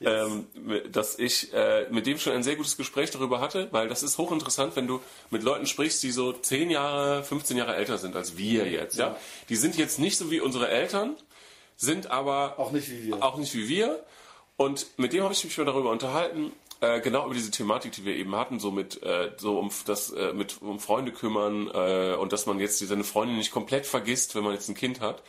ähm, 0.00 0.46
dass 0.90 1.18
ich 1.18 1.52
äh, 1.52 1.88
mit 1.90 2.06
dem 2.06 2.18
schon 2.18 2.32
ein 2.32 2.42
sehr 2.42 2.56
gutes 2.56 2.78
Gespräch 2.78 3.10
darüber 3.10 3.40
hatte, 3.40 3.68
weil 3.72 3.88
das 3.88 4.02
ist 4.02 4.16
hochinteressant, 4.16 4.74
wenn 4.74 4.86
du 4.86 5.00
mit 5.28 5.42
Leuten 5.42 5.66
sprichst, 5.66 6.02
die 6.02 6.12
so 6.12 6.32
10 6.32 6.70
Jahre, 6.70 7.24
15 7.24 7.58
Jahre 7.58 7.76
älter 7.76 7.98
sind 7.98 8.16
als 8.16 8.38
wir 8.38 8.66
jetzt. 8.68 8.96
Ja? 8.96 9.16
Die 9.50 9.56
sind 9.56 9.76
jetzt 9.76 9.98
nicht 9.98 10.16
so 10.16 10.30
wie 10.30 10.40
unsere 10.40 10.68
Eltern, 10.68 11.14
sind 11.82 12.10
aber 12.10 12.54
Auch 12.58 12.70
nicht 12.70 12.88
wie 12.90 13.08
wir. 13.08 13.22
auch 13.22 13.36
nicht 13.36 13.54
wie 13.54 13.68
wir. 13.68 14.04
Und 14.56 14.86
mit 14.96 15.12
dem 15.12 15.24
habe 15.24 15.34
ich 15.34 15.44
mich 15.44 15.58
mal 15.58 15.64
darüber 15.64 15.90
unterhalten, 15.90 16.52
äh, 16.80 17.00
genau 17.00 17.26
über 17.26 17.34
diese 17.34 17.50
Thematik, 17.50 17.92
die 17.92 18.04
wir 18.04 18.14
eben 18.14 18.34
hatten, 18.36 18.60
so 18.60 18.70
mit 18.70 19.02
äh, 19.02 19.32
so 19.36 19.58
um 19.58 19.70
das 19.86 20.10
äh, 20.12 20.32
mit 20.32 20.62
um 20.62 20.78
Freunde 20.78 21.12
kümmern 21.12 21.68
äh, 21.74 22.14
und 22.14 22.32
dass 22.32 22.46
man 22.46 22.60
jetzt 22.60 22.78
seine 22.78 23.04
Freundin 23.04 23.36
nicht 23.36 23.50
komplett 23.50 23.86
vergisst, 23.86 24.34
wenn 24.36 24.44
man 24.44 24.52
jetzt 24.52 24.68
ein 24.68 24.74
Kind 24.76 25.00
hat. 25.00 25.22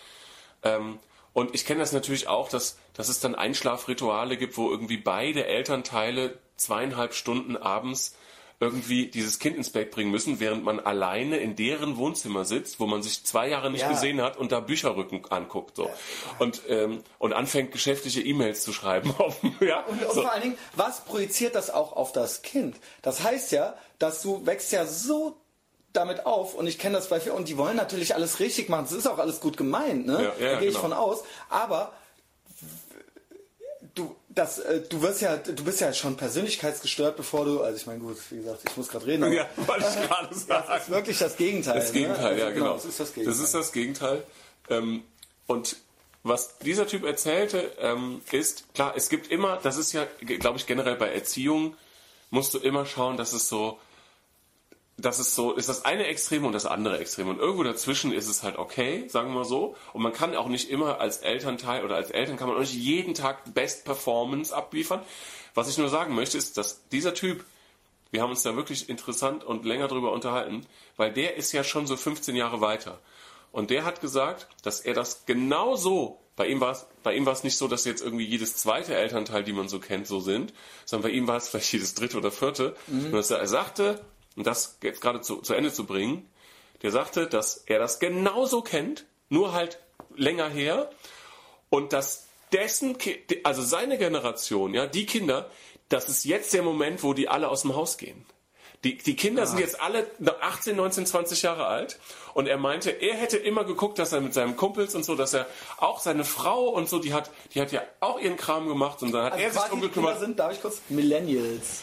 Ähm, 0.61 0.99
und 1.33 1.55
ich 1.55 1.65
kenne 1.65 1.79
das 1.79 1.91
natürlich 1.91 2.27
auch, 2.27 2.49
dass, 2.49 2.77
dass 2.93 3.09
es 3.09 3.19
dann 3.19 3.33
Einschlafrituale 3.33 4.37
gibt, 4.37 4.55
wo 4.55 4.69
irgendwie 4.69 4.97
beide 4.97 5.45
Elternteile 5.47 6.37
zweieinhalb 6.57 7.15
Stunden 7.15 7.57
abends 7.57 8.15
irgendwie 8.59 9.07
dieses 9.07 9.39
Kind 9.39 9.57
ins 9.57 9.69
Bett 9.71 9.91
bringen 9.91 10.11
müssen, 10.11 10.39
während 10.39 10.63
man 10.63 10.79
alleine 10.79 11.37
in 11.37 11.55
deren 11.55 11.97
Wohnzimmer 11.97 12.45
sitzt, 12.45 12.79
wo 12.79 12.85
man 12.85 13.03
sich 13.03 13.23
zwei 13.25 13.49
Jahre 13.49 13.69
nicht 13.71 13.81
Ja. 13.81 13.89
gesehen 13.89 14.21
hat 14.21 14.37
und 14.37 14.51
da 14.51 14.59
Bücherrücken 14.61 15.25
anguckt. 15.29 15.75
So. 15.75 15.89
Und, 16.39 16.61
ähm, 16.69 17.03
und 17.19 17.33
anfängt 17.33 17.71
geschäftliche 17.71 18.21
E-Mails 18.21 18.63
zu 18.63 18.71
schreiben. 18.73 19.13
ja, 19.59 19.81
Und, 19.81 20.03
und 20.05 20.13
so. 20.13 20.21
vor 20.21 20.31
allen 20.31 20.41
Dingen, 20.43 20.57
was 20.75 21.03
projiziert 21.05 21.55
das 21.55 21.69
auch 21.69 21.93
auf 21.93 22.11
das 22.13 22.41
Kind? 22.41 22.77
Das 23.01 23.23
heißt 23.23 23.51
ja, 23.51 23.75
dass 23.99 24.21
du 24.21 24.45
wächst 24.45 24.71
ja 24.71 24.85
so 24.85 25.37
damit 25.91 26.25
auf 26.25 26.55
und 26.55 26.65
ich 26.65 26.79
kenne 26.79 26.95
das 26.95 27.09
bei 27.09 27.19
vielen 27.19 27.35
und 27.35 27.47
die 27.49 27.57
wollen 27.57 27.75
natürlich 27.75 28.15
alles 28.15 28.39
richtig 28.39 28.67
machen. 28.69 28.85
Es 28.85 28.91
ist 28.93 29.07
auch 29.07 29.19
alles 29.19 29.39
gut 29.41 29.57
gemeint, 29.57 30.07
ne? 30.07 30.33
Ja, 30.39 30.45
ja, 30.45 30.51
da 30.53 30.59
gehe 30.59 30.69
ich 30.69 30.75
genau. 30.75 30.79
von 30.87 30.93
aus. 30.93 31.23
Aber 31.49 31.93
du, 33.95 34.15
das, 34.29 34.59
äh, 34.59 34.81
du 34.81 35.01
wirst 35.01 35.21
ja, 35.21 35.37
du 35.37 35.63
bist 35.63 35.81
ja 35.81 35.93
schon 35.93 36.17
persönlichkeitsgestört, 36.17 37.17
bevor 37.17 37.45
du, 37.45 37.61
also 37.61 37.77
ich 37.77 37.85
meine 37.85 37.99
gut, 37.99 38.17
wie 38.29 38.37
gesagt, 38.37 38.61
ich 38.69 38.77
muss 38.77 38.87
gerade 38.87 39.05
reden. 39.05 39.31
Ja, 39.31 39.47
wollte 39.55 39.85
ich 39.87 40.07
gerade 40.07 40.35
sagen. 40.35 40.65
Das 40.67 40.83
ist 40.83 40.89
wirklich 40.89 41.17
das 41.17 41.37
Gegenteil. 41.37 41.79
Das 41.79 41.91
Gegenteil, 41.91 42.33
ne? 42.33 42.39
ja, 42.39 42.45
Also 42.47 42.59
genau. 42.59 42.73
Das 42.73 42.85
ist 42.85 42.99
das 42.99 43.13
Gegenteil. 43.13 43.33
Das 43.33 43.43
ist 43.43 43.53
das 43.53 43.71
Gegenteil. 43.71 44.23
Ähm, 44.69 45.03
und 45.47 45.77
was 46.23 46.57
dieser 46.59 46.87
Typ 46.87 47.03
erzählte, 47.03 47.71
ähm, 47.79 48.21
ist, 48.31 48.73
klar, 48.73 48.93
es 48.95 49.09
gibt 49.09 49.29
immer, 49.29 49.59
das 49.61 49.77
ist 49.77 49.91
ja, 49.91 50.07
glaube 50.21 50.57
ich, 50.57 50.65
generell 50.65 50.95
bei 50.95 51.09
Erziehung, 51.13 51.75
musst 52.29 52.53
du 52.53 52.59
immer 52.59 52.85
schauen, 52.85 53.17
dass 53.17 53.33
es 53.33 53.49
so, 53.49 53.77
das 54.97 55.19
ist 55.19 55.33
so, 55.33 55.53
ist 55.53 55.69
das 55.69 55.85
eine 55.85 56.05
Extrem 56.05 56.45
und 56.45 56.53
das 56.53 56.65
andere 56.65 56.99
Extrem. 56.99 57.27
Und 57.27 57.39
irgendwo 57.39 57.63
dazwischen 57.63 58.11
ist 58.11 58.27
es 58.27 58.43
halt 58.43 58.57
okay, 58.57 59.07
sagen 59.07 59.29
wir 59.29 59.39
mal 59.39 59.45
so. 59.45 59.75
Und 59.91 60.03
man 60.03 60.13
kann 60.13 60.35
auch 60.35 60.47
nicht 60.47 60.69
immer 60.69 60.99
als 60.99 61.17
Elternteil 61.17 61.83
oder 61.83 61.95
als 61.95 62.11
Eltern 62.11 62.37
kann 62.37 62.47
man 62.47 62.57
auch 62.57 62.61
nicht 62.61 62.75
jeden 62.75 63.15
Tag 63.15 63.53
Best 63.53 63.85
Performance 63.85 64.55
abliefern. 64.55 65.01
Was 65.55 65.69
ich 65.69 65.77
nur 65.77 65.89
sagen 65.89 66.13
möchte, 66.13 66.37
ist, 66.37 66.57
dass 66.57 66.87
dieser 66.89 67.13
Typ, 67.13 67.43
wir 68.11 68.21
haben 68.21 68.29
uns 68.29 68.43
da 68.43 68.55
wirklich 68.55 68.87
interessant 68.87 69.43
und 69.43 69.65
länger 69.65 69.87
drüber 69.87 70.11
unterhalten, 70.11 70.65
weil 70.95 71.11
der 71.11 71.37
ist 71.37 71.51
ja 71.53 71.63
schon 71.63 71.87
so 71.87 71.97
15 71.97 72.35
Jahre 72.35 72.61
weiter. 72.61 72.99
Und 73.51 73.71
der 73.71 73.85
hat 73.85 74.01
gesagt, 74.01 74.47
dass 74.63 74.79
er 74.79 74.93
das 74.93 75.25
genau 75.25 75.75
so, 75.75 76.19
bei 76.35 76.47
ihm 76.47 76.59
war 76.59 76.71
es, 76.71 76.87
bei 77.03 77.15
ihm 77.15 77.25
war 77.25 77.33
es 77.33 77.43
nicht 77.43 77.57
so, 77.57 77.67
dass 77.67 77.85
jetzt 77.85 78.01
irgendwie 78.01 78.25
jedes 78.25 78.55
zweite 78.55 78.95
Elternteil, 78.95 79.43
die 79.43 79.53
man 79.53 79.67
so 79.67 79.79
kennt, 79.79 80.07
so 80.07 80.19
sind, 80.19 80.53
sondern 80.85 81.11
bei 81.11 81.15
ihm 81.15 81.27
war 81.27 81.37
es 81.37 81.49
vielleicht 81.49 81.73
jedes 81.73 81.93
dritte 81.93 82.17
oder 82.17 82.31
vierte. 82.31 82.75
Und 82.87 83.11
dass 83.13 83.29
er, 83.29 83.37
er 83.37 83.47
sagte, 83.47 84.03
und 84.35 84.47
das 84.47 84.77
jetzt 84.81 85.01
gerade 85.01 85.21
zu, 85.21 85.37
zu 85.37 85.53
Ende 85.53 85.71
zu 85.71 85.85
bringen, 85.85 86.29
der 86.81 86.91
sagte, 86.91 87.27
dass 87.27 87.57
er 87.65 87.79
das 87.79 87.99
genauso 87.99 88.61
kennt, 88.61 89.05
nur 89.29 89.53
halt 89.53 89.79
länger 90.15 90.49
her 90.49 90.89
und 91.69 91.93
dass 91.93 92.27
dessen, 92.51 92.97
also 93.43 93.61
seine 93.61 93.97
Generation, 93.97 94.73
ja, 94.73 94.85
die 94.85 95.05
Kinder, 95.05 95.49
das 95.89 96.09
ist 96.09 96.23
jetzt 96.25 96.53
der 96.53 96.63
Moment, 96.63 97.03
wo 97.03 97.13
die 97.13 97.27
alle 97.29 97.49
aus 97.49 97.61
dem 97.61 97.75
Haus 97.75 97.97
gehen. 97.97 98.25
Die, 98.83 98.97
die 98.97 99.15
Kinder 99.15 99.47
sind 99.47 99.59
jetzt 99.59 99.79
alle 99.79 100.05
18, 100.41 100.75
19, 100.75 101.05
20 101.05 101.41
Jahre 101.41 101.67
alt 101.67 101.99
und 102.33 102.47
er 102.47 102.57
meinte, 102.57 102.89
er 102.89 103.15
hätte 103.15 103.37
immer 103.37 103.63
geguckt, 103.63 103.97
dass 103.97 104.11
er 104.11 104.19
mit 104.19 104.33
seinen 104.33 104.57
Kumpels 104.57 104.93
und 104.93 105.05
so, 105.05 105.15
dass 105.15 105.33
er 105.33 105.47
auch 105.77 106.01
seine 106.01 106.25
Frau 106.25 106.67
und 106.67 106.89
so, 106.89 106.99
die 106.99 107.13
hat, 107.13 107.31
die 107.53 107.61
hat 107.61 107.71
ja 107.71 107.81
auch 108.01 108.19
ihren 108.19 108.35
Kram 108.35 108.67
gemacht 108.67 109.01
und 109.01 109.13
dann 109.13 109.23
hat 109.23 109.33
also 109.33 109.45
er 109.45 109.51
sich 109.51 109.61
drum 109.63 109.81
die 109.81 109.87
Kinder 109.87 110.17
sind, 110.17 110.37
darf 110.37 110.51
ich 110.51 110.61
kurz, 110.61 110.81
Millennials. 110.89 111.81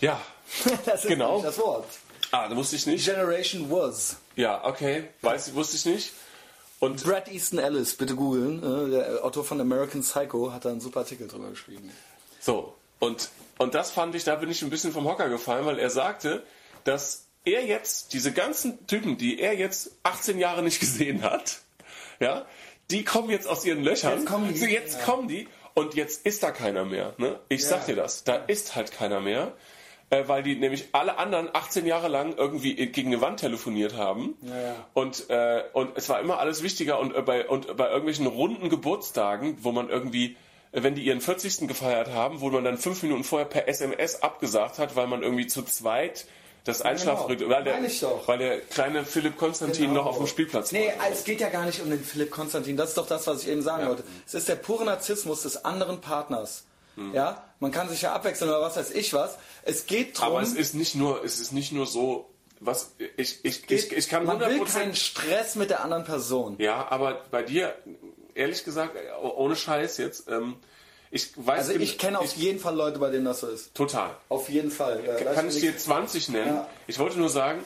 Ja, 0.00 0.20
Das 0.86 1.02
ist 1.04 1.08
Genau. 1.08 1.40
das 1.42 1.58
Wort. 1.58 1.86
ah, 2.30 2.48
da 2.48 2.56
wusste 2.56 2.76
ich 2.76 2.86
nicht. 2.86 3.04
Generation 3.04 3.70
was. 3.70 4.16
Ja, 4.36 4.64
okay, 4.64 5.04
weiß, 5.22 5.54
wusste 5.54 5.76
ich 5.76 5.84
nicht. 5.86 6.12
Und 6.80 7.04
Brad 7.04 7.28
Easton 7.28 7.58
Ellis, 7.58 7.94
bitte 7.94 8.16
googeln. 8.16 8.62
äh, 8.62 8.90
Der 8.90 9.24
Autor 9.24 9.44
von 9.44 9.60
American 9.60 10.00
Psycho 10.02 10.52
hat 10.52 10.64
da 10.64 10.70
einen 10.70 10.80
super 10.80 11.00
Artikel 11.00 11.28
drüber 11.28 11.50
geschrieben. 11.50 11.90
so, 12.40 12.74
Und, 12.98 13.28
und 13.58 13.74
das 13.74 13.90
fand 13.92 14.14
ich, 14.14 14.24
da 14.24 14.34
bin 14.36 14.50
ich 14.50 14.62
ein 14.62 14.70
bisschen 14.70 14.92
vom 14.92 15.04
Hocker 15.06 15.28
gefallen, 15.28 15.64
weil 15.66 15.78
er 15.78 15.90
sagte, 15.90 16.42
dass 16.84 17.24
er 17.44 17.64
jetzt, 17.64 18.12
diese 18.12 18.32
ganzen 18.32 18.86
Typen, 18.86 19.16
die 19.18 19.40
er 19.40 19.54
jetzt 19.54 19.90
18 20.04 20.38
Jahre 20.38 20.62
nicht 20.62 20.80
gesehen 20.80 21.22
hat, 21.22 21.58
ja, 22.20 22.46
die 22.90 23.04
kommen 23.04 23.30
jetzt 23.30 23.46
aus 23.48 23.64
ihren 23.64 23.82
Löchern. 23.84 24.18
Jetzt 24.18 24.26
kommen 24.28 24.52
die. 24.52 24.58
So, 24.58 24.66
jetzt 24.66 24.98
Ja. 24.98 25.04
kommen 25.04 25.28
die 25.28 25.48
und 25.74 25.94
jetzt 25.94 26.26
ist 26.26 26.42
da 26.42 26.50
keiner 26.50 26.84
mehr. 26.84 27.14
Ne? 27.18 27.38
Ich 27.48 27.64
sag 27.66 27.86
dir 27.86 27.96
das, 27.96 28.24
da 28.24 28.36
ist 28.36 28.74
halt 28.76 28.90
keiner 28.92 29.20
mehr. 29.20 29.52
Äh, 30.12 30.28
weil 30.28 30.42
die 30.42 30.56
nämlich 30.56 30.88
alle 30.92 31.16
anderen 31.16 31.48
18 31.54 31.86
Jahre 31.86 32.08
lang 32.08 32.34
irgendwie 32.36 32.74
gegen 32.86 33.08
eine 33.12 33.22
Wand 33.22 33.40
telefoniert 33.40 33.96
haben. 33.96 34.36
Ja, 34.42 34.60
ja. 34.60 34.74
Und, 34.92 35.30
äh, 35.30 35.62
und 35.72 35.96
es 35.96 36.10
war 36.10 36.20
immer 36.20 36.38
alles 36.38 36.62
wichtiger 36.62 37.00
und 37.00 37.14
äh, 37.16 37.22
bei, 37.22 37.48
und 37.48 37.74
bei 37.78 37.86
irgendwelchen 37.88 38.26
runden 38.26 38.68
Geburtstagen, 38.68 39.56
wo 39.62 39.72
man 39.72 39.88
irgendwie, 39.88 40.36
wenn 40.70 40.94
die 40.94 41.02
ihren 41.04 41.22
40. 41.22 41.66
gefeiert 41.66 42.12
haben, 42.12 42.42
wo 42.42 42.50
man 42.50 42.62
dann 42.62 42.76
fünf 42.76 43.02
Minuten 43.02 43.24
vorher 43.24 43.48
per 43.48 43.68
SMS 43.68 44.22
abgesagt 44.22 44.78
hat, 44.78 44.96
weil 44.96 45.06
man 45.06 45.22
irgendwie 45.22 45.46
zu 45.46 45.62
zweit 45.62 46.26
das 46.64 46.82
Einschlafrhythmus, 46.82 47.48
weil, 47.48 47.64
der, 47.64 47.74
weil 48.26 48.38
der 48.38 48.60
kleine 48.60 49.04
Philipp 49.06 49.38
Konstantin 49.38 49.88
Genau. 49.88 50.02
noch 50.02 50.06
auf 50.06 50.18
dem 50.18 50.26
Spielplatz 50.26 50.72
Nee, 50.72 50.88
war. 50.98 51.10
es 51.10 51.24
geht 51.24 51.40
ja 51.40 51.48
gar 51.48 51.64
nicht 51.64 51.80
um 51.82 51.88
den 51.88 52.04
Philipp 52.04 52.30
Konstantin. 52.30 52.76
Das 52.76 52.90
ist 52.90 52.98
doch 52.98 53.06
das, 53.08 53.26
was 53.26 53.42
ich 53.44 53.48
eben 53.48 53.62
sagen 53.62 53.88
wollte. 53.88 54.04
Es 54.26 54.34
ist 54.34 54.46
der 54.48 54.56
pure 54.56 54.84
Narzissmus 54.84 55.42
des 55.42 55.64
anderen 55.64 56.02
Partners. 56.02 56.66
Hm. 56.96 57.14
Ja, 57.14 57.44
man 57.60 57.70
kann 57.72 57.88
sich 57.88 58.02
ja 58.02 58.12
abwechseln 58.12 58.50
oder 58.50 58.60
was 58.60 58.76
weiß 58.76 58.90
ich 58.90 59.12
was. 59.14 59.38
Es 59.62 59.86
geht 59.86 60.18
darum, 60.18 60.34
Aber 60.36 60.42
es 60.42 60.52
ist 60.54 60.74
nicht 60.74 60.94
nur, 60.94 61.24
es 61.24 61.40
ist 61.40 61.52
nicht 61.52 61.72
nur 61.72 61.86
so, 61.86 62.28
was 62.60 62.94
ich, 63.16 63.44
ich, 63.44 63.68
ich, 63.70 63.92
ich 63.92 64.08
kann 64.08 64.24
man 64.24 64.40
will 64.40 64.62
100% 64.62 64.72
keinen 64.72 64.94
Stress 64.94 65.54
mit 65.56 65.70
der 65.70 65.82
anderen 65.84 66.04
Person. 66.04 66.56
Ja, 66.58 66.86
aber 66.90 67.22
bei 67.30 67.42
dir, 67.42 67.74
ehrlich 68.34 68.64
gesagt, 68.64 68.94
ohne 69.22 69.56
Scheiß 69.56 69.98
jetzt, 69.98 70.28
ähm, 70.28 70.56
ich 71.10 71.30
weiß 71.36 71.68
Also 71.68 71.80
ich 71.80 71.98
kenne 71.98 72.18
auf 72.18 72.34
jeden 72.36 72.58
Fall 72.58 72.74
Leute, 72.74 72.98
bei 72.98 73.10
denen 73.10 73.26
das 73.26 73.40
so 73.40 73.48
ist. 73.48 73.74
total. 73.74 74.16
Auf 74.28 74.48
jeden 74.48 74.70
Fall. 74.70 75.04
Äh, 75.04 75.34
Kann 75.34 75.48
ich 75.48 75.60
dir 75.60 75.76
20 75.76 76.30
nennen? 76.30 76.54
Ja. 76.56 76.68
Ich 76.86 76.98
wollte 76.98 77.18
nur 77.18 77.28
sagen, 77.28 77.62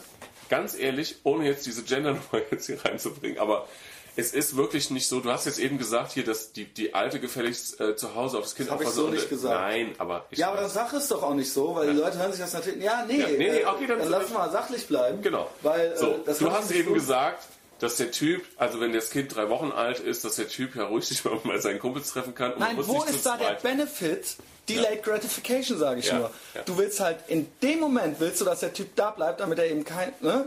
ganz 0.49 0.75
ehrlich, 0.77 1.17
ohne 1.23 1.47
jetzt 1.47 1.65
diese 1.67 1.85
Gender-Nummer 1.85 2.43
jetzt 2.51 2.67
hier 2.67 2.85
reinzubringen, 2.85 3.39
aber 3.39 3.69
es 4.17 4.33
ist 4.33 4.57
wirklich 4.57 4.91
nicht 4.91 5.07
so. 5.09 5.21
Du 5.21 5.31
hast 5.31 5.47
jetzt 5.47 5.59
eben 5.59 5.79
gesagt 5.79 6.13
hier, 6.13 6.25
dass 6.25 6.53
die, 6.53 6.65
die 6.65 6.95
Alte 6.95 7.21
gefälligst 7.21 7.81
äh, 7.81 7.97
zu 7.97 8.15
Hause 8.15 8.39
auf 8.39 8.45
das 8.45 8.55
Kind 8.55 8.71
hab 8.71 8.81
ich 8.81 8.87
aufpassen 8.87 9.01
so 9.01 9.07
und- 9.09 9.15
nicht 9.15 9.29
gesagt. 9.29 9.55
Nein, 9.55 9.95
aber 9.99 10.25
ich 10.31 10.39
Ja, 10.39 10.49
aber 10.51 10.61
dann 10.63 10.71
sag 10.71 10.93
es 10.95 11.09
doch 11.09 11.23
auch 11.23 11.35
nicht 11.35 11.53
so, 11.53 11.75
weil 11.75 11.93
die 11.93 11.99
Leute 11.99 12.19
hören 12.19 12.33
sich 12.33 12.41
das 12.41 12.53
natürlich. 12.55 12.83
Ja, 12.83 13.05
nee, 13.07 13.19
Ja, 13.21 13.29
nee, 13.29 13.37
nee, 13.39 13.47
äh, 13.61 13.67
okay, 13.67 13.87
dann- 13.87 13.99
dann 13.99 14.09
lass 14.11 14.31
mal 14.31 14.51
sachlich 14.51 14.87
bleiben. 14.87 15.23
Genau. 15.23 15.51
Weil, 15.63 15.93
äh, 15.93 15.97
so, 15.97 16.19
das 16.25 16.39
du 16.39 16.47
ich 16.47 16.53
hast 16.53 16.71
eben 16.73 16.89
so- 16.89 16.95
gesagt, 16.95 17.45
dass 17.79 17.97
der 17.97 18.11
Typ, 18.11 18.43
also 18.57 18.81
wenn 18.81 18.95
das 18.95 19.11
Kind 19.11 19.35
drei 19.37 19.51
Wochen 19.51 19.71
alt 19.71 19.99
ist, 20.01 20.25
dass 20.25 20.37
der 20.37 20.49
Typ 20.49 20.75
ja 20.77 20.85
ruhig 20.87 21.05
sich 21.07 21.23
mal 21.27 21.39
bei 21.45 21.59
seinen 21.59 21.79
Kumpels 21.79 22.11
treffen 22.11 22.35
kann. 22.35 22.55
Und 22.55 22.61
Nein, 22.61 22.77
wo 22.81 23.03
ist 23.05 23.27
da 23.27 23.37
der 23.37 23.59
Benefit? 23.63 24.37
Delayed 24.69 25.05
Gratification, 25.05 25.79
sage 25.79 26.01
ich 26.01 26.07
Ja, 26.07 26.19
nur. 26.19 26.31
ja. 26.55 26.63
Du 26.63 26.77
willst 26.77 26.99
halt 26.99 27.19
in 27.29 27.47
dem 27.63 27.79
Moment, 27.79 28.19
willst 28.19 28.41
du, 28.41 28.45
dass 28.45 28.61
der 28.61 28.73
Typ 28.73 28.97
da 28.97 29.11
bleibt, 29.13 29.39
damit 29.41 29.61
er 29.61 29.67
eben 29.71 29.85
kein, 29.85 30.13
ne? 30.21 30.47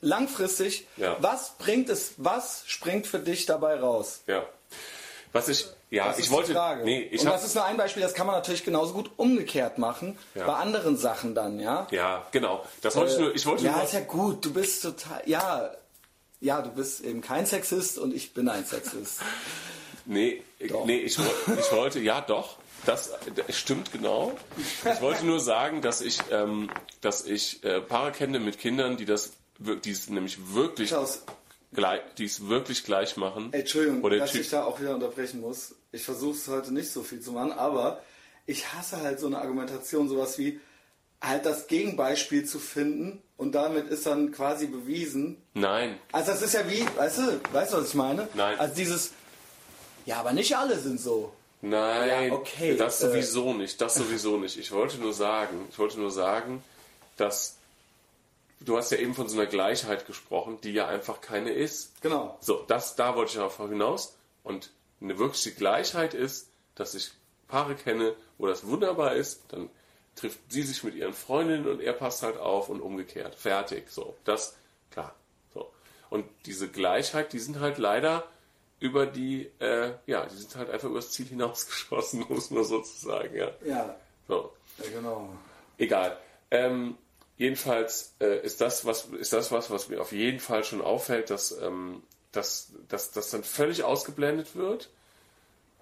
Langfristig, 0.00 0.86
Ja. 0.96 1.16
was 1.20 1.56
bringt 1.58 1.88
es, 1.90 2.14
was 2.16 2.62
springt 2.66 3.06
für 3.06 3.18
dich 3.18 3.46
dabei 3.46 3.78
raus? 3.78 4.22
Ja. 4.26 4.44
Was 5.32 5.48
ich, 5.48 5.66
ja, 5.90 6.08
Das 6.08 6.18
ich 6.18 6.24
ist 6.24 6.30
wollte, 6.32 6.54
nee, 6.84 7.02
ich 7.02 7.20
Und 7.20 7.26
das 7.28 7.44
ist 7.44 7.54
nur 7.54 7.64
ein 7.64 7.76
Beispiel, 7.76 8.02
das 8.02 8.14
kann 8.14 8.26
man 8.26 8.34
natürlich 8.34 8.64
genauso 8.64 8.92
gut 8.94 9.10
umgekehrt 9.16 9.78
machen, 9.78 10.18
Ja. 10.34 10.46
bei 10.46 10.54
anderen 10.54 10.96
Sachen 10.96 11.34
dann, 11.34 11.60
ja? 11.60 11.86
ja, 11.90 12.26
genau. 12.32 12.64
Das 12.82 12.96
wollte 12.96 13.12
ich 13.12 13.18
nur, 13.18 13.34
ich 13.36 13.46
wollte 13.46 13.64
ja, 13.64 13.72
nur, 13.72 13.82
ist 13.84 13.92
ja 13.92 14.00
gut, 14.00 14.44
du 14.44 14.52
bist 14.52 14.82
total, 14.82 15.22
ja, 15.26 15.70
ja, 16.40 16.62
du 16.62 16.70
bist 16.70 17.02
eben 17.02 17.20
kein 17.20 17.46
Sexist 17.46 17.98
und 17.98 18.14
ich 18.14 18.32
bin 18.34 18.48
ein 18.48 18.64
Sexist. 18.64 19.20
nee, 20.06 20.42
ich- 20.58 20.72
Doch. 20.72 20.84
nee, 20.86 20.98
ich, 20.98 21.16
ich 21.18 21.72
wollte, 21.72 22.00
ja, 22.00 22.20
doch, 22.22 22.56
das, 22.86 23.12
das 23.46 23.56
stimmt 23.56 23.92
genau. 23.92 24.32
Ich 24.84 25.00
wollte 25.02 25.26
nur 25.26 25.38
sagen, 25.38 25.82
dass 25.82 26.00
ich, 26.00 26.18
ähm, 26.32 26.70
dass 27.02 27.24
ich 27.26 27.62
äh, 27.62 27.80
Paare 27.82 28.10
kenne 28.10 28.40
mit 28.40 28.58
Kindern, 28.58 28.96
die 28.96 29.04
das, 29.04 29.32
die 29.60 29.90
es 29.90 30.08
nämlich 30.08 30.38
wirklich 30.54 30.88
Klaus, 30.88 31.22
gleich, 31.72 32.00
die 32.18 32.24
es 32.24 32.48
wirklich 32.48 32.84
gleich 32.84 33.16
machen. 33.16 33.50
Ey, 33.52 33.60
Entschuldigung, 33.60 34.02
dass 34.18 34.32
Typ, 34.32 34.40
ich 34.40 34.50
da 34.50 34.64
auch 34.64 34.80
wieder 34.80 34.94
unterbrechen 34.94 35.40
muss. 35.40 35.74
Ich 35.92 36.02
versuche 36.04 36.36
es 36.36 36.48
heute 36.48 36.72
nicht 36.72 36.90
so 36.90 37.02
viel 37.02 37.20
zu 37.20 37.32
machen, 37.32 37.52
aber 37.52 38.02
ich 38.46 38.72
hasse 38.72 39.00
halt 39.00 39.20
so 39.20 39.26
eine 39.26 39.38
Argumentation, 39.38 40.08
sowas 40.08 40.38
wie 40.38 40.60
halt 41.20 41.44
das 41.44 41.66
Gegenbeispiel 41.66 42.46
zu 42.46 42.58
finden 42.58 43.22
und 43.36 43.52
damit 43.54 43.88
ist 43.88 44.06
dann 44.06 44.32
quasi 44.32 44.66
bewiesen. 44.66 45.36
nein, 45.54 45.98
Also 46.12 46.32
das 46.32 46.42
ist 46.42 46.54
ja 46.54 46.68
wie, 46.68 46.84
weißt 46.96 47.18
du, 47.18 47.40
weißt 47.52 47.72
du, 47.72 47.76
was 47.78 47.88
ich 47.88 47.94
meine? 47.94 48.28
Nein. 48.34 48.58
Also 48.58 48.74
dieses, 48.74 49.12
ja, 50.06 50.16
aber 50.20 50.32
nicht 50.32 50.56
alle 50.56 50.78
sind 50.78 50.98
so. 50.98 51.32
Nein, 51.62 52.28
Ja, 52.28 52.34
okay, 52.34 52.74
das 52.76 53.02
äh. 53.02 53.08
sowieso 53.08 53.52
nicht, 53.52 53.78
das 53.82 53.94
sowieso 53.94 54.38
nicht. 54.38 54.56
Ich 54.58 54.72
wollte 54.72 54.96
nur 54.96 55.12
sagen, 55.12 55.66
ich 55.70 55.78
wollte 55.78 55.98
nur 56.00 56.10
sagen, 56.10 56.62
dass 57.18 57.56
du 58.60 58.76
hast 58.76 58.90
ja 58.92 58.98
eben 58.98 59.14
von 59.14 59.28
so 59.28 59.38
einer 59.38 59.48
Gleichheit 59.48 60.06
gesprochen, 60.06 60.58
die 60.62 60.72
ja 60.72 60.86
einfach 60.86 61.20
keine 61.20 61.50
ist. 61.50 62.00
Genau. 62.02 62.36
So, 62.40 62.64
das, 62.66 62.96
da 62.96 63.16
wollte 63.16 63.30
ich 63.30 63.36
darauf 63.36 63.56
hinaus. 63.56 64.16
Und 64.42 64.70
eine 65.00 65.18
wirkliche 65.18 65.52
Gleichheit 65.52 66.14
ist, 66.14 66.50
dass 66.74 66.94
ich 66.94 67.12
Paare 67.48 67.74
kenne, 67.74 68.14
wo 68.38 68.46
das 68.46 68.66
wunderbar 68.66 69.14
ist, 69.14 69.42
dann 69.48 69.70
trifft 70.14 70.40
sie 70.48 70.62
sich 70.62 70.84
mit 70.84 70.94
ihren 70.94 71.12
Freundinnen 71.14 71.66
und 71.66 71.80
er 71.80 71.92
passt 71.92 72.22
halt 72.22 72.36
auf 72.36 72.68
und 72.68 72.80
umgekehrt. 72.80 73.34
Fertig. 73.34 73.90
So, 73.90 74.16
das, 74.24 74.56
klar. 74.90 75.14
So. 75.52 75.72
Und 76.10 76.26
diese 76.46 76.68
Gleichheit, 76.68 77.32
die 77.32 77.38
sind 77.38 77.60
halt 77.60 77.78
leider 77.78 78.24
über 78.78 79.06
die, 79.06 79.50
äh, 79.58 79.92
ja, 80.06 80.26
die 80.26 80.36
sind 80.36 80.56
halt 80.56 80.70
einfach 80.70 80.88
übers 80.88 81.10
Ziel 81.10 81.26
hinausgeschossen, 81.26 82.24
muss 82.28 82.50
man 82.50 82.64
sozusagen, 82.64 83.34
ja. 83.36 83.50
Ja, 83.64 83.96
So. 84.28 84.52
ja 84.78 84.90
genau. 84.90 85.30
Egal. 85.78 86.18
Ähm, 86.50 86.96
jedenfalls 87.40 88.14
äh, 88.20 88.38
ist 88.44 88.60
das 88.60 88.84
was 88.84 89.06
ist 89.18 89.32
das 89.32 89.50
was, 89.50 89.70
was 89.70 89.88
mir 89.88 90.00
auf 90.00 90.12
jeden 90.12 90.40
Fall 90.40 90.62
schon 90.62 90.82
auffällt, 90.82 91.30
dass 91.30 91.52
ähm, 91.52 92.02
dass, 92.32 92.70
dass 92.88 93.10
das 93.10 93.30
dann 93.30 93.42
völlig 93.42 93.82
ausgeblendet 93.82 94.54
wird. 94.54 94.88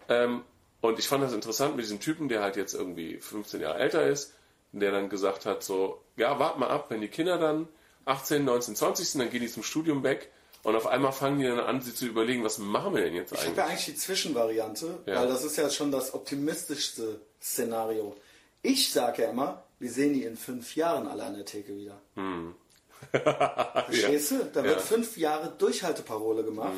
Ähm, 0.09 0.43
und 0.81 0.99
ich 0.99 1.09
fand 1.09 1.23
das 1.23 1.33
interessant 1.35 1.77
mit 1.77 1.85
diesem 1.85 2.01
Typen, 2.01 2.29
der 2.29 2.41
halt 2.43 2.57
jetzt 2.57 2.73
irgendwie 2.73 3.19
15 3.19 3.61
Jahre 3.61 3.79
älter 3.81 4.07
ist, 4.07 4.33
der 4.73 4.93
dann 4.93 5.11
gesagt 5.11 5.45
hat 5.45 5.63
so, 5.63 6.01
ja, 6.17 6.39
wart 6.39 6.59
mal 6.59 6.69
ab, 6.69 6.87
wenn 6.89 7.01
die 7.03 7.09
Kinder 7.09 7.37
dann 7.37 7.69
18, 8.07 8.45
19, 8.45 8.77
20 8.77 9.11
sind, 9.11 9.21
dann 9.21 9.31
gehen 9.31 9.43
die 9.43 9.49
zum 9.49 9.63
Studium 9.63 10.03
weg 10.05 10.31
und 10.63 10.75
auf 10.77 10.87
einmal 10.87 11.13
fangen 11.13 11.41
die 11.41 11.47
dann 11.47 11.61
an, 11.61 11.83
sich 11.83 11.97
zu 11.97 12.07
überlegen, 12.07 12.45
was 12.45 12.57
machen 12.59 12.95
wir 12.95 13.03
denn 13.03 13.15
jetzt 13.15 13.33
Ich 13.33 13.39
habe 13.41 13.49
eigentlich? 13.49 13.59
ja 13.59 13.67
eigentlich 13.67 13.85
die 13.87 13.97
Zwischenvariante, 13.97 14.99
Ja. 15.05 15.17
weil 15.21 15.29
das 15.29 15.45
ist 15.45 15.57
ja 15.59 15.69
schon 15.69 15.91
das 15.93 16.15
optimistischste 16.15 17.21
Szenario. 17.43 18.17
Ich 18.63 18.91
sage 18.91 19.23
ja 19.25 19.31
immer, 19.31 19.65
wir 19.79 19.91
sehen 19.91 20.13
die 20.15 20.25
in 20.25 20.37
fünf 20.37 20.75
Jahren 20.77 21.07
alle 21.07 21.25
an 21.25 21.35
der 21.35 21.45
Theke 21.45 21.77
wieder. 21.77 22.01
Verstehst 23.87 24.31
du? 24.33 24.45
Da 24.53 24.63
wird 24.65 24.77
Ja. 24.77 24.81
fünf 24.83 25.17
Jahre 25.17 25.53
Durchhalteparole 25.59 26.45
gemacht. 26.45 26.73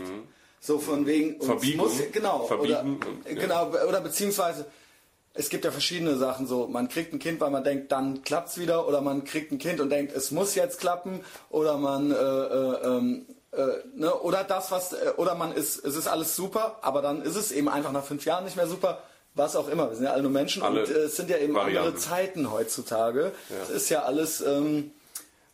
So 0.60 0.78
von 0.78 1.06
wegen 1.06 1.34
und 1.36 1.40
es 1.40 1.46
Verbiegen. 1.46 1.78
muss 1.78 1.92
genau 2.12 2.44
Verbiegen 2.46 2.72
oder 2.74 2.82
und- 2.82 3.04
ja. 3.26 3.34
genau 3.34 3.68
oder 3.88 4.00
beziehungsweise 4.02 4.66
es 5.32 5.48
gibt 5.48 5.64
ja 5.64 5.70
verschiedene 5.70 6.16
Sachen 6.16 6.46
so 6.46 6.66
man 6.66 6.88
kriegt 6.88 7.14
ein 7.14 7.18
Kind 7.18 7.40
weil 7.40 7.48
man 7.50 7.64
denkt 7.64 7.90
dann 7.92 8.20
klappt's 8.24 8.58
wieder 8.58 8.86
oder 8.86 9.00
man 9.00 9.24
kriegt 9.24 9.52
ein 9.52 9.58
Kind 9.58 9.80
und 9.80 9.88
denkt 9.88 10.12
es 10.14 10.32
muss 10.32 10.54
jetzt 10.54 10.78
klappen 10.78 11.20
oder 11.48 11.78
man 11.78 12.10
äh, 12.10 12.14
äh, 12.14 12.86
ähm, 12.86 13.26
äh, 13.52 13.66
ne, 13.94 14.14
oder 14.20 14.44
das 14.44 14.70
was 14.70 14.92
äh, 14.92 15.12
oder 15.16 15.34
man 15.34 15.52
ist 15.52 15.82
es 15.82 15.96
ist 15.96 16.08
alles 16.08 16.36
super 16.36 16.76
aber 16.82 17.00
dann 17.00 17.22
ist 17.22 17.36
es 17.36 17.52
eben 17.52 17.70
einfach 17.70 17.92
nach 17.92 18.04
fünf 18.04 18.26
Jahren 18.26 18.44
nicht 18.44 18.56
mehr 18.56 18.66
super 18.66 19.02
was 19.34 19.56
auch 19.56 19.68
immer 19.68 19.88
wir 19.88 19.96
sind 19.96 20.04
ja 20.04 20.12
alle 20.12 20.22
nur 20.22 20.32
Menschen 20.32 20.62
Alle 20.62 20.82
und 20.82 20.90
äh, 20.90 21.00
es 21.00 21.16
sind 21.16 21.30
ja 21.30 21.38
eben 21.38 21.56
andere 21.56 21.76
Varianten. 21.76 21.98
Zeiten 21.98 22.50
heutzutage 22.50 23.32
es 23.62 23.70
ist 23.70 23.88
ja 23.88 24.02
alles 24.02 24.40
ähm, 24.40 24.92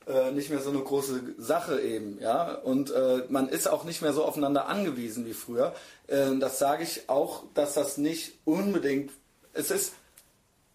äh, 0.06 0.30
nicht 0.30 0.50
mehr 0.50 0.60
so 0.60 0.70
eine 0.70 0.78
große 0.78 1.34
Sache 1.36 1.80
eben, 1.80 2.20
ja. 2.20 2.54
Und 2.54 2.92
äh, 2.92 3.24
man 3.28 3.48
ist 3.48 3.66
auch 3.66 3.82
nicht 3.82 4.02
mehr 4.02 4.12
so 4.12 4.24
aufeinander 4.24 4.68
angewiesen 4.68 5.26
wie 5.26 5.32
früher. 5.32 5.74
Äh, 6.06 6.36
das 6.38 6.60
sage 6.60 6.84
ich 6.84 7.08
auch, 7.08 7.42
dass 7.54 7.74
das 7.74 7.98
nicht 7.98 8.34
unbedingt. 8.44 9.10
Es 9.52 9.72
ist 9.72 9.94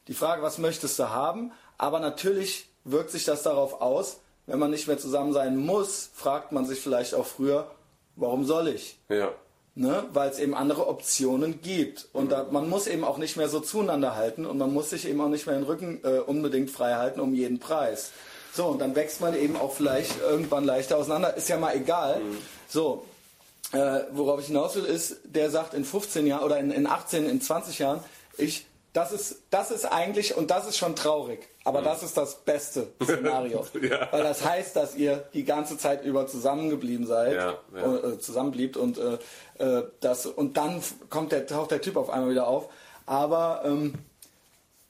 die 0.07 0.13
Frage, 0.13 0.41
was 0.41 0.57
möchtest 0.57 0.99
du 0.99 1.09
haben, 1.09 1.53
aber 1.77 1.99
natürlich 1.99 2.67
wirkt 2.83 3.11
sich 3.11 3.23
das 3.23 3.43
darauf 3.43 3.79
aus, 3.81 4.19
wenn 4.47 4.59
man 4.59 4.71
nicht 4.71 4.87
mehr 4.87 4.97
zusammen 4.97 5.31
sein 5.31 5.55
muss, 5.55 6.09
fragt 6.13 6.51
man 6.51 6.65
sich 6.65 6.81
vielleicht 6.81 7.13
auch 7.13 7.25
früher, 7.25 7.71
warum 8.15 8.43
soll 8.43 8.67
ich? 8.67 8.99
Ja. 9.07 9.31
Ne? 9.75 10.05
weil 10.13 10.29
es 10.29 10.39
eben 10.39 10.53
andere 10.53 10.87
Optionen 10.87 11.61
gibt. 11.61 12.07
Und 12.13 12.31
da, 12.31 12.47
man 12.51 12.69
muss 12.69 12.87
eben 12.87 13.03
auch 13.03 13.17
nicht 13.17 13.37
mehr 13.37 13.49
so 13.49 13.59
zueinander 13.59 14.15
halten 14.15 14.45
und 14.45 14.57
man 14.57 14.73
muss 14.73 14.89
sich 14.89 15.07
eben 15.07 15.21
auch 15.21 15.29
nicht 15.29 15.45
mehr 15.47 15.55
den 15.55 15.63
Rücken 15.63 16.01
äh, 16.03 16.19
unbedingt 16.19 16.69
frei 16.69 16.93
halten 16.95 17.19
um 17.19 17.33
jeden 17.33 17.59
Preis. 17.59 18.11
So, 18.53 18.67
und 18.67 18.79
dann 18.79 18.95
wächst 18.95 19.21
man 19.21 19.35
eben 19.35 19.55
auch 19.55 19.73
vielleicht 19.73 20.19
irgendwann 20.19 20.65
leichter 20.65 20.97
auseinander. 20.97 21.35
Ist 21.37 21.47
ja 21.47 21.57
mal 21.57 21.75
egal. 21.75 22.19
So, 22.67 23.05
äh, 23.71 24.01
worauf 24.11 24.41
ich 24.41 24.47
hinaus 24.47 24.75
will, 24.75 24.83
ist, 24.83 25.19
der 25.23 25.49
sagt 25.49 25.73
in 25.73 25.85
15 25.85 26.27
Jahren 26.27 26.43
oder 26.43 26.59
in, 26.59 26.71
in 26.71 26.85
18, 26.85 27.29
in 27.29 27.39
20 27.39 27.79
Jahren, 27.79 28.03
ich, 28.37 28.65
das 28.93 29.11
ist, 29.11 29.43
das 29.49 29.71
ist 29.71 29.85
eigentlich, 29.85 30.35
und 30.35 30.51
das 30.51 30.67
ist 30.67 30.77
schon 30.77 30.95
traurig, 30.95 31.47
aber 31.63 31.81
das 31.81 32.03
ist 32.03 32.17
das 32.17 32.35
beste 32.43 32.87
Szenario. 33.03 33.65
Ja. 33.81 34.07
Weil 34.11 34.23
das 34.23 34.43
heißt, 34.45 34.75
dass 34.75 34.95
ihr 34.95 35.25
die 35.33 35.45
ganze 35.45 35.77
Zeit 35.77 36.03
über 36.03 36.27
zusammengeblieben 36.27 37.05
seid, 37.05 37.33
Ja, 37.35 37.57
ja. 37.75 37.95
äh, 38.11 38.19
zusammenbliebt 38.19 38.77
und 38.77 38.97
äh, 38.97 39.17
äh, 39.59 39.83
das 40.01 40.25
und 40.25 40.57
dann 40.57 40.81
kommt 41.09 41.31
der 41.31 41.47
taucht 41.47 41.71
der 41.71 41.81
Typ 41.81 41.95
auf 41.97 42.09
einmal 42.09 42.31
wieder 42.31 42.47
auf. 42.47 42.69
Aber 43.05 43.61
ähm, 43.65 43.93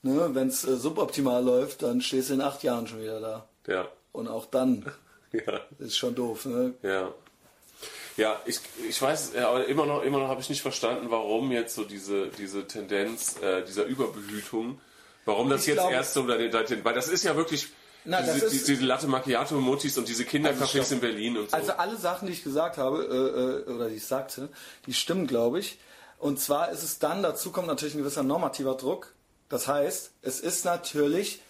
Ne, 0.04 0.30
Wenn 0.34 0.47
es 0.47 0.66
äh, 0.66 0.78
suboptimal 0.78 1.43
läuft, 1.43 1.84
dann 1.84 2.02
stehst 2.02 2.30
du 2.32 2.34
in 2.34 2.41
acht 2.41 2.64
Jahren 2.64 2.88
schon 2.88 3.02
wieder 3.02 3.20
da. 3.20 3.45
Ja. 3.68 3.88
Und 4.12 4.28
auch 4.28 4.47
dann 4.47 4.91
ist 5.78 5.95
schon 5.97 6.16
doof. 6.16 6.45
Ne? 6.45 6.74
Ja. 6.82 7.14
Ja, 8.22 8.40
ich, 8.46 8.60
ich 8.88 9.02
weiß, 9.02 9.32
ja, 9.36 9.50
aber 9.50 9.66
immer 9.68 9.86
noch, 9.86 10.04
immer 10.04 10.20
noch 10.20 10.28
habe 10.28 10.42
ich 10.42 10.50
nicht 10.50 10.62
verstanden, 10.62 11.08
warum 11.10 11.52
jetzt 11.52 11.74
so 11.76 11.84
diese, 11.84 12.28
diese 12.28 12.68
Tendenz 12.68 13.36
äh, 13.42 13.64
dieser 13.64 13.86
Überbehütung, 13.86 14.80
warum 15.26 15.50
das 15.50 15.62
Ich 15.62 15.68
jetzt 15.68 15.78
glaube- 15.78 15.94
erst 15.94 16.14
so, 16.14 16.28
weil 16.28 16.50
das 16.50 17.08
ist 17.08 17.24
ja 17.24 17.36
wirklich 17.36 17.68
Na, 18.06 18.22
diese, 18.22 18.46
ist- 18.46 18.68
diese 18.68 18.86
Latte 18.86 19.08
Macchiato 19.08 19.56
Mutis 19.56 19.98
und 19.98 20.08
diese 20.08 20.24
Kindercafés 20.24 20.80
Also, 20.80 20.96
in 20.96 21.02
Berlin 21.02 21.38
und 21.38 21.50
so. 21.50 21.56
Also 21.58 21.72
alle 21.74 21.98
Sachen, 21.98 22.28
die 22.28 22.34
ich 22.34 22.44
gesagt 22.44 22.78
habe, 22.78 23.66
äh, 23.68 23.72
äh, 23.72 23.76
oder 23.76 23.90
die 23.90 23.96
ich 23.96 24.06
sagte, 24.06 24.50
die 24.86 24.94
stimmen, 24.94 25.26
glaube 25.28 25.60
ich. 25.60 25.80
Und 26.20 26.40
zwar 26.40 26.70
ist 26.72 26.84
es 26.84 27.00
dann, 27.00 27.24
dazu 27.24 27.52
kommt 27.52 27.68
natürlich 27.68 27.96
ein 27.96 28.00
gewisser 28.04 28.22
normativer 28.24 28.76
Druck. 28.76 29.14
Das 29.50 29.68
heißt, 29.68 30.12
es 30.22 30.40
ist 30.40 30.64
natürlich 30.66 31.42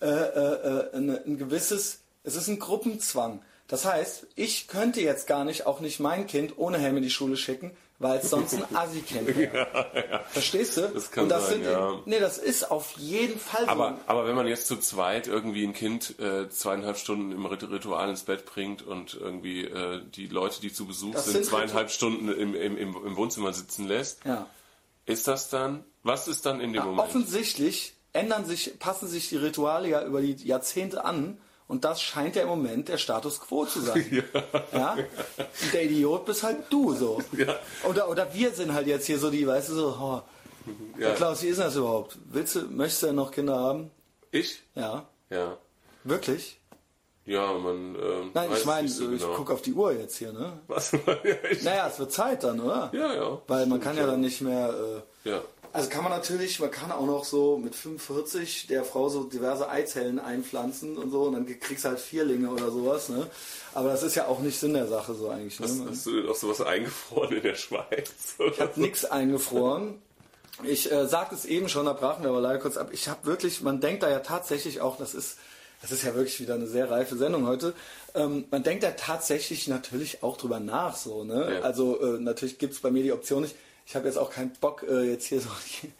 äh, 0.00 0.06
äh, 0.06 0.10
äh, 0.12 0.96
ein, 0.96 1.10
ein 1.10 1.38
gewisses, 1.38 2.00
es 2.22 2.36
ist 2.36 2.46
ein 2.48 2.58
Gruppenzwang. 2.60 3.42
Das 3.70 3.84
heißt, 3.84 4.26
ich 4.34 4.66
könnte 4.66 5.00
jetzt 5.00 5.28
gar 5.28 5.44
nicht, 5.44 5.64
auch 5.64 5.78
nicht 5.78 6.00
mein 6.00 6.26
Kind 6.26 6.54
ohne 6.58 6.78
Helm 6.78 6.96
in 6.96 7.04
die 7.04 7.10
Schule 7.10 7.36
schicken, 7.36 7.70
weil 8.00 8.18
es 8.18 8.28
sonst 8.30 8.54
ein 8.54 8.64
Assi-Kind 8.76 9.36
wäre. 9.36 10.24
Verstehst 10.30 10.76
du? 10.76 10.88
Das 10.88 11.12
kann 11.12 11.24
Und 11.24 11.28
das 11.28 11.44
sein, 11.50 11.62
sind, 11.62 11.64
ja. 11.70 12.00
Nee, 12.04 12.18
das 12.18 12.38
ist 12.38 12.68
auf 12.68 12.94
jeden 12.96 13.38
Fall 13.38 13.66
so. 13.66 13.70
aber, 13.70 13.98
aber 14.08 14.26
wenn 14.26 14.34
man 14.34 14.48
jetzt 14.48 14.66
zu 14.66 14.76
zweit 14.78 15.28
irgendwie 15.28 15.64
ein 15.64 15.72
Kind 15.72 16.18
äh, 16.18 16.48
zweieinhalb 16.48 16.96
Stunden 16.96 17.30
im 17.30 17.46
Rit- 17.46 17.70
Ritual 17.70 18.10
ins 18.10 18.24
Bett 18.24 18.44
bringt 18.44 18.82
und 18.82 19.14
irgendwie 19.14 19.66
äh, 19.66 20.02
die 20.16 20.26
Leute, 20.26 20.60
die 20.60 20.72
zu 20.72 20.86
Besuch 20.86 21.16
sind, 21.18 21.32
sind 21.34 21.44
zweieinhalb 21.44 21.90
Stunden 21.92 22.28
im, 22.28 22.56
im, 22.56 22.76
im, 22.76 22.96
im 23.06 23.16
Wohnzimmer 23.16 23.52
sitzen 23.52 23.86
lässt, 23.86 24.24
ja. 24.24 24.46
ist 25.06 25.28
das 25.28 25.48
dann, 25.48 25.84
was 26.02 26.26
ist 26.26 26.44
dann 26.44 26.60
in 26.60 26.72
dem 26.72 26.82
Moment? 26.82 27.08
Offensichtlich 27.08 27.94
ändern 28.14 28.46
sich, 28.46 28.80
passen 28.80 29.06
sich 29.06 29.28
die 29.28 29.36
Rituale 29.36 29.88
ja 29.88 30.04
über 30.04 30.20
die 30.22 30.32
Jahrzehnte 30.44 31.04
an 31.04 31.38
und 31.70 31.84
das 31.84 32.02
scheint 32.02 32.34
ja 32.34 32.42
im 32.42 32.48
Moment 32.48 32.88
der 32.88 32.98
Status 32.98 33.40
quo 33.40 33.64
zu 33.64 33.80
sein. 33.80 34.24
ja. 34.72 34.94
Und 34.94 35.72
der 35.72 35.84
Idiot 35.84 36.26
bist 36.26 36.42
halt 36.42 36.64
du 36.68 36.94
so. 36.94 37.22
Ja. 37.36 37.60
Oder, 37.88 38.10
oder 38.10 38.34
wir 38.34 38.50
sind 38.50 38.74
halt 38.74 38.88
jetzt 38.88 39.06
hier 39.06 39.20
so 39.20 39.30
die, 39.30 39.46
weißt 39.46 39.68
du, 39.68 39.74
so, 39.74 39.96
oh, 40.00 40.22
Ja. 40.98 41.14
Klaus, 41.14 41.42
wie 41.42 41.46
ist 41.46 41.58
denn 41.58 41.66
das 41.66 41.76
überhaupt? 41.76 42.18
Willst 42.24 42.56
du, 42.56 42.62
möchtest 42.62 43.04
du 43.04 43.06
denn 43.06 43.14
noch 43.14 43.30
Kinder 43.30 43.56
haben? 43.56 43.90
Ich? 44.32 44.62
Ja. 44.74 45.06
Ja. 45.30 45.58
Wirklich? 46.02 46.60
Ja, 47.24 47.52
man. 47.52 47.94
Ähm, 47.94 48.30
Nein, 48.34 48.50
ich 48.52 48.64
meine, 48.64 48.88
so 48.88 49.12
ich 49.12 49.20
genau. 49.20 49.34
gucke 49.34 49.52
auf 49.52 49.62
die 49.62 49.72
Uhr 49.72 49.92
jetzt 49.92 50.16
hier, 50.16 50.32
ne? 50.32 50.58
Was? 50.66 50.90
ja, 50.92 50.98
Naja, 51.62 51.88
es 51.88 52.00
wird 52.00 52.10
Zeit 52.10 52.42
dann, 52.42 52.58
oder? 52.58 52.90
ja, 52.92 53.14
ja. 53.14 53.42
Weil 53.46 53.66
man 53.66 53.78
kann 53.80 53.96
ja 53.96 54.06
dann 54.06 54.20
nicht 54.20 54.40
mehr. 54.40 54.70
Äh, 54.70 55.09
Ja. 55.24 55.42
Also 55.72 55.88
kann 55.88 56.02
man 56.02 56.12
natürlich, 56.12 56.58
man 56.58 56.70
kann 56.70 56.90
auch 56.90 57.06
noch 57.06 57.24
so 57.24 57.56
mit 57.56 57.76
45 57.76 58.66
der 58.66 58.84
Frau 58.84 59.08
so 59.08 59.22
diverse 59.24 59.68
Eizellen 59.68 60.18
einpflanzen 60.18 60.96
und 60.96 61.10
so 61.12 61.22
und 61.24 61.34
dann 61.34 61.46
kriegst 61.60 61.84
du 61.84 61.90
halt 61.90 62.00
Vierlinge 62.00 62.50
oder 62.50 62.72
sowas, 62.72 63.08
ne? 63.08 63.28
Aber 63.72 63.90
das 63.90 64.02
ist 64.02 64.16
ja 64.16 64.26
auch 64.26 64.40
nicht 64.40 64.58
Sinn 64.58 64.74
der 64.74 64.88
Sache 64.88 65.14
so 65.14 65.28
eigentlich. 65.28 65.60
Ne? 65.60 65.66
Hast, 65.66 65.80
hast 65.88 66.06
du 66.06 66.20
denn 66.20 66.28
auch 66.28 66.34
sowas 66.34 66.60
eingefroren 66.60 67.36
in 67.36 67.42
der 67.42 67.54
Schweiz? 67.54 68.10
Ich 68.52 68.60
habe 68.60 68.80
nichts 68.80 69.04
eingefroren. 69.04 70.02
Ich 70.64 70.90
äh, 70.90 71.06
sagte 71.06 71.36
es 71.36 71.44
eben 71.44 71.68
schon, 71.68 71.86
da 71.86 71.92
brachen 71.92 72.24
wir 72.24 72.30
aber 72.30 72.40
leider 72.40 72.58
kurz 72.58 72.76
ab. 72.76 72.90
Ich 72.92 73.08
habe 73.08 73.24
wirklich, 73.24 73.62
man 73.62 73.80
denkt 73.80 74.02
da 74.02 74.10
ja 74.10 74.18
tatsächlich 74.18 74.80
auch, 74.80 74.96
das 74.96 75.14
ist, 75.14 75.38
das 75.82 75.92
ist 75.92 76.02
ja 76.02 76.16
wirklich 76.16 76.40
wieder 76.40 76.54
eine 76.54 76.66
sehr 76.66 76.90
reife 76.90 77.16
Sendung 77.16 77.46
heute. 77.46 77.74
Ähm, 78.14 78.44
man 78.50 78.64
denkt 78.64 78.82
da 78.82 78.90
tatsächlich 78.90 79.68
natürlich 79.68 80.24
auch 80.24 80.36
drüber 80.36 80.58
nach, 80.58 80.96
so, 80.96 81.22
ne? 81.22 81.58
Ja. 81.58 81.60
Also 81.60 82.00
äh, 82.00 82.18
natürlich 82.18 82.58
gibt 82.58 82.74
es 82.74 82.80
bei 82.80 82.90
mir 82.90 83.04
die 83.04 83.12
Option 83.12 83.42
nicht. 83.42 83.54
Ich 83.90 83.96
habe 83.96 84.06
jetzt 84.06 84.18
auch 84.18 84.30
keinen 84.30 84.52
Bock, 84.60 84.84
äh, 84.88 85.10
jetzt 85.10 85.26
hier 85.26 85.40
so 85.40 85.48
die, 85.82 85.90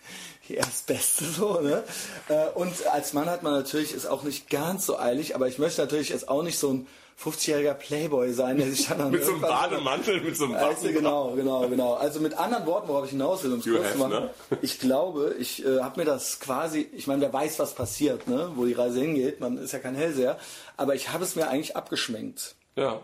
die 0.48 0.54
Erstbeste 0.54 1.24
so, 1.24 1.60
ne? 1.60 1.82
Äh, 2.28 2.46
und 2.54 2.72
als 2.86 3.14
Mann 3.14 3.28
hat 3.28 3.42
man 3.42 3.52
natürlich, 3.52 3.92
ist 3.92 4.06
auch 4.06 4.22
nicht 4.22 4.48
ganz 4.48 4.86
so 4.86 4.96
eilig, 4.96 5.34
aber 5.34 5.48
ich 5.48 5.58
möchte 5.58 5.80
natürlich 5.80 6.10
jetzt 6.10 6.28
auch 6.28 6.44
nicht 6.44 6.56
so 6.56 6.72
ein 6.72 6.86
50-jähriger 7.20 7.74
Playboy 7.74 8.32
sein, 8.32 8.58
der 8.58 8.68
sich 8.70 8.86
dann 8.86 9.00
an 9.00 9.10
mit 9.10 9.24
so 9.24 9.32
einem 9.32 9.40
Bademantel, 9.40 10.20
mit 10.20 10.36
so 10.36 10.44
einem 10.44 10.54
Weißt 10.54 10.84
du, 10.84 10.92
genau, 10.92 11.32
genau, 11.32 11.68
genau. 11.68 11.94
Also 11.94 12.20
mit 12.20 12.34
anderen 12.38 12.64
Worten, 12.66 12.86
worauf 12.86 13.06
ich 13.06 13.10
hinaus 13.10 13.42
will, 13.42 13.54
um 13.54 13.58
es 13.58 13.64
kurz 13.64 13.90
zu 13.90 13.98
machen. 13.98 14.12
Hefner. 14.12 14.30
Ich 14.62 14.78
glaube, 14.78 15.34
ich 15.40 15.66
äh, 15.66 15.80
habe 15.80 15.98
mir 15.98 16.06
das 16.06 16.38
quasi, 16.38 16.88
ich 16.94 17.08
meine, 17.08 17.22
wer 17.22 17.32
weiß, 17.32 17.58
was 17.58 17.74
passiert, 17.74 18.28
ne? 18.28 18.52
wo 18.54 18.66
die 18.66 18.72
Reise 18.72 19.00
hingeht, 19.00 19.40
man 19.40 19.58
ist 19.58 19.72
ja 19.72 19.80
kein 19.80 19.96
Hellseher, 19.96 20.38
aber 20.76 20.94
ich 20.94 21.12
habe 21.12 21.24
es 21.24 21.34
mir 21.34 21.48
eigentlich 21.48 21.74
abgeschminkt, 21.74 22.54
Ja. 22.76 23.00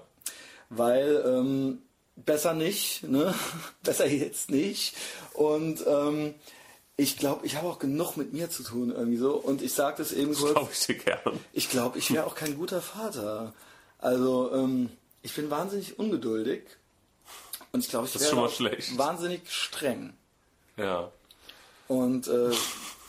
weil 0.70 1.24
ähm, 1.26 1.82
besser 2.16 2.54
nicht, 2.54 3.04
ne? 3.04 3.34
besser 3.82 4.06
jetzt 4.06 4.50
nicht. 4.50 4.96
Und 5.34 5.84
ähm, 5.86 6.34
ich 6.96 7.18
glaube, 7.18 7.46
ich 7.46 7.56
habe 7.56 7.68
auch 7.68 7.78
genug 7.78 8.16
mit 8.16 8.32
mir 8.32 8.50
zu 8.50 8.62
tun 8.62 8.90
irgendwie 8.90 9.18
so. 9.18 9.34
Und 9.34 9.62
ich 9.62 9.74
sage 9.74 9.98
das 9.98 10.12
eben 10.12 10.34
kurz. 10.34 10.52
Glaube 10.52 10.70
ich 10.72 10.86
dir 10.86 10.94
gern. 10.94 11.40
Ich 11.52 11.68
glaube, 11.68 11.98
ich 11.98 12.12
wäre 12.12 12.26
auch 12.26 12.34
kein 12.34 12.56
guter 12.56 12.80
Vater. 12.80 13.52
Also, 13.98 14.50
ähm, 14.52 14.90
ich 15.22 15.34
bin 15.34 15.50
wahnsinnig 15.50 15.98
ungeduldig. 15.98 16.62
Und 17.72 17.80
ich 17.80 17.90
glaube, 17.90 18.06
ich 18.06 18.12
Das 18.14 18.22
wäre 18.22 18.36
wahnsinnig 18.96 19.50
streng. 19.50 20.14
Ja. 20.76 21.10
Und 21.88 22.28
äh, 22.28 22.50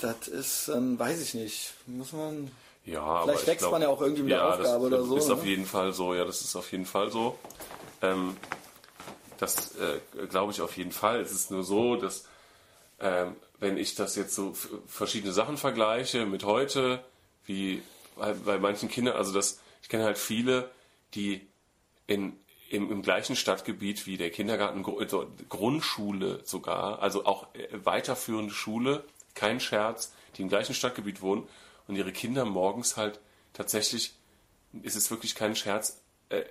das 0.02 0.28
ist, 0.28 0.68
ähm, 0.68 1.00
weiß 1.00 1.22
ich 1.22 1.34
nicht, 1.34 1.74
muss 1.86 2.12
man... 2.12 2.52
Ja, 2.86 3.02
aber 3.02 3.24
Vielleicht 3.24 3.42
ich 3.42 3.48
wächst 3.48 3.60
glaub, 3.60 3.72
man 3.74 3.82
ja 3.82 3.90
auch 3.90 4.02
irgendwie 4.02 4.24
mit 4.24 4.32
der 4.32 4.40
ja, 4.40 4.50
Aufgabe 4.50 4.90
das 4.90 5.02
oder 5.02 5.04
so, 5.04 5.18
Ist 5.18 5.28
ne? 5.28 5.34
auf 5.34 5.46
jeden 5.46 5.66
Fall 5.66 5.94
so, 5.94 6.14
ja, 6.14 6.24
das 6.24 6.42
ist 6.42 6.56
auf 6.56 6.72
jeden 6.72 6.86
Fall 6.86 7.12
so. 7.12 7.38
Ähm, 8.02 8.38
das 9.38 9.76
äh, 9.76 10.00
glaube 10.28 10.52
ich 10.52 10.62
auf 10.62 10.78
jeden 10.78 10.92
Fall. 10.92 11.22
Es 11.22 11.32
ist 11.32 11.52
nur 11.52 11.64
so, 11.64 11.96
dass 11.96 12.26
ähm, 13.00 13.36
wenn 13.60 13.78
ich 13.78 13.96
das 13.96 14.16
jetzt 14.16 14.36
so 14.36 14.54
verschiedene 14.88 15.34
Sachen 15.34 15.58
vergleiche 15.58 16.26
mit 16.26 16.44
heute, 16.44 17.04
wie 17.46 17.82
bei, 18.16 18.34
bei 18.34 18.58
manchen 18.58 18.90
Kindern, 18.90 19.16
also 19.16 19.34
das, 19.34 19.60
ich 19.82 19.90
kenne 19.90 20.04
halt 20.04 20.18
viele, 20.18 20.70
die 21.14 21.48
in, 22.08 22.38
im, 22.70 22.92
im 22.92 23.02
gleichen 23.02 23.36
Stadtgebiet 23.36 24.06
wie 24.08 24.18
der 24.18 24.32
Kindergarten, 24.32 24.84
also 24.86 25.28
Grundschule 25.50 26.42
sogar, 26.44 27.02
also 27.02 27.26
auch 27.26 27.54
äh, 27.54 27.68
weiterführende 27.84 28.54
Schule, 28.54 29.04
kein 29.36 29.60
Scherz, 29.60 30.14
die 30.36 30.42
im 30.42 30.50
gleichen 30.50 30.74
Stadtgebiet 30.74 31.22
wohnen 31.22 31.48
und 31.88 31.96
ihre 31.96 32.12
Kinder 32.12 32.46
morgens 32.46 32.98
halt 32.98 33.20
tatsächlich, 33.54 34.14
ist 34.84 34.96
es 34.96 35.10
wirklich 35.10 35.36
kein 35.36 35.56
Scherz, 35.56 36.02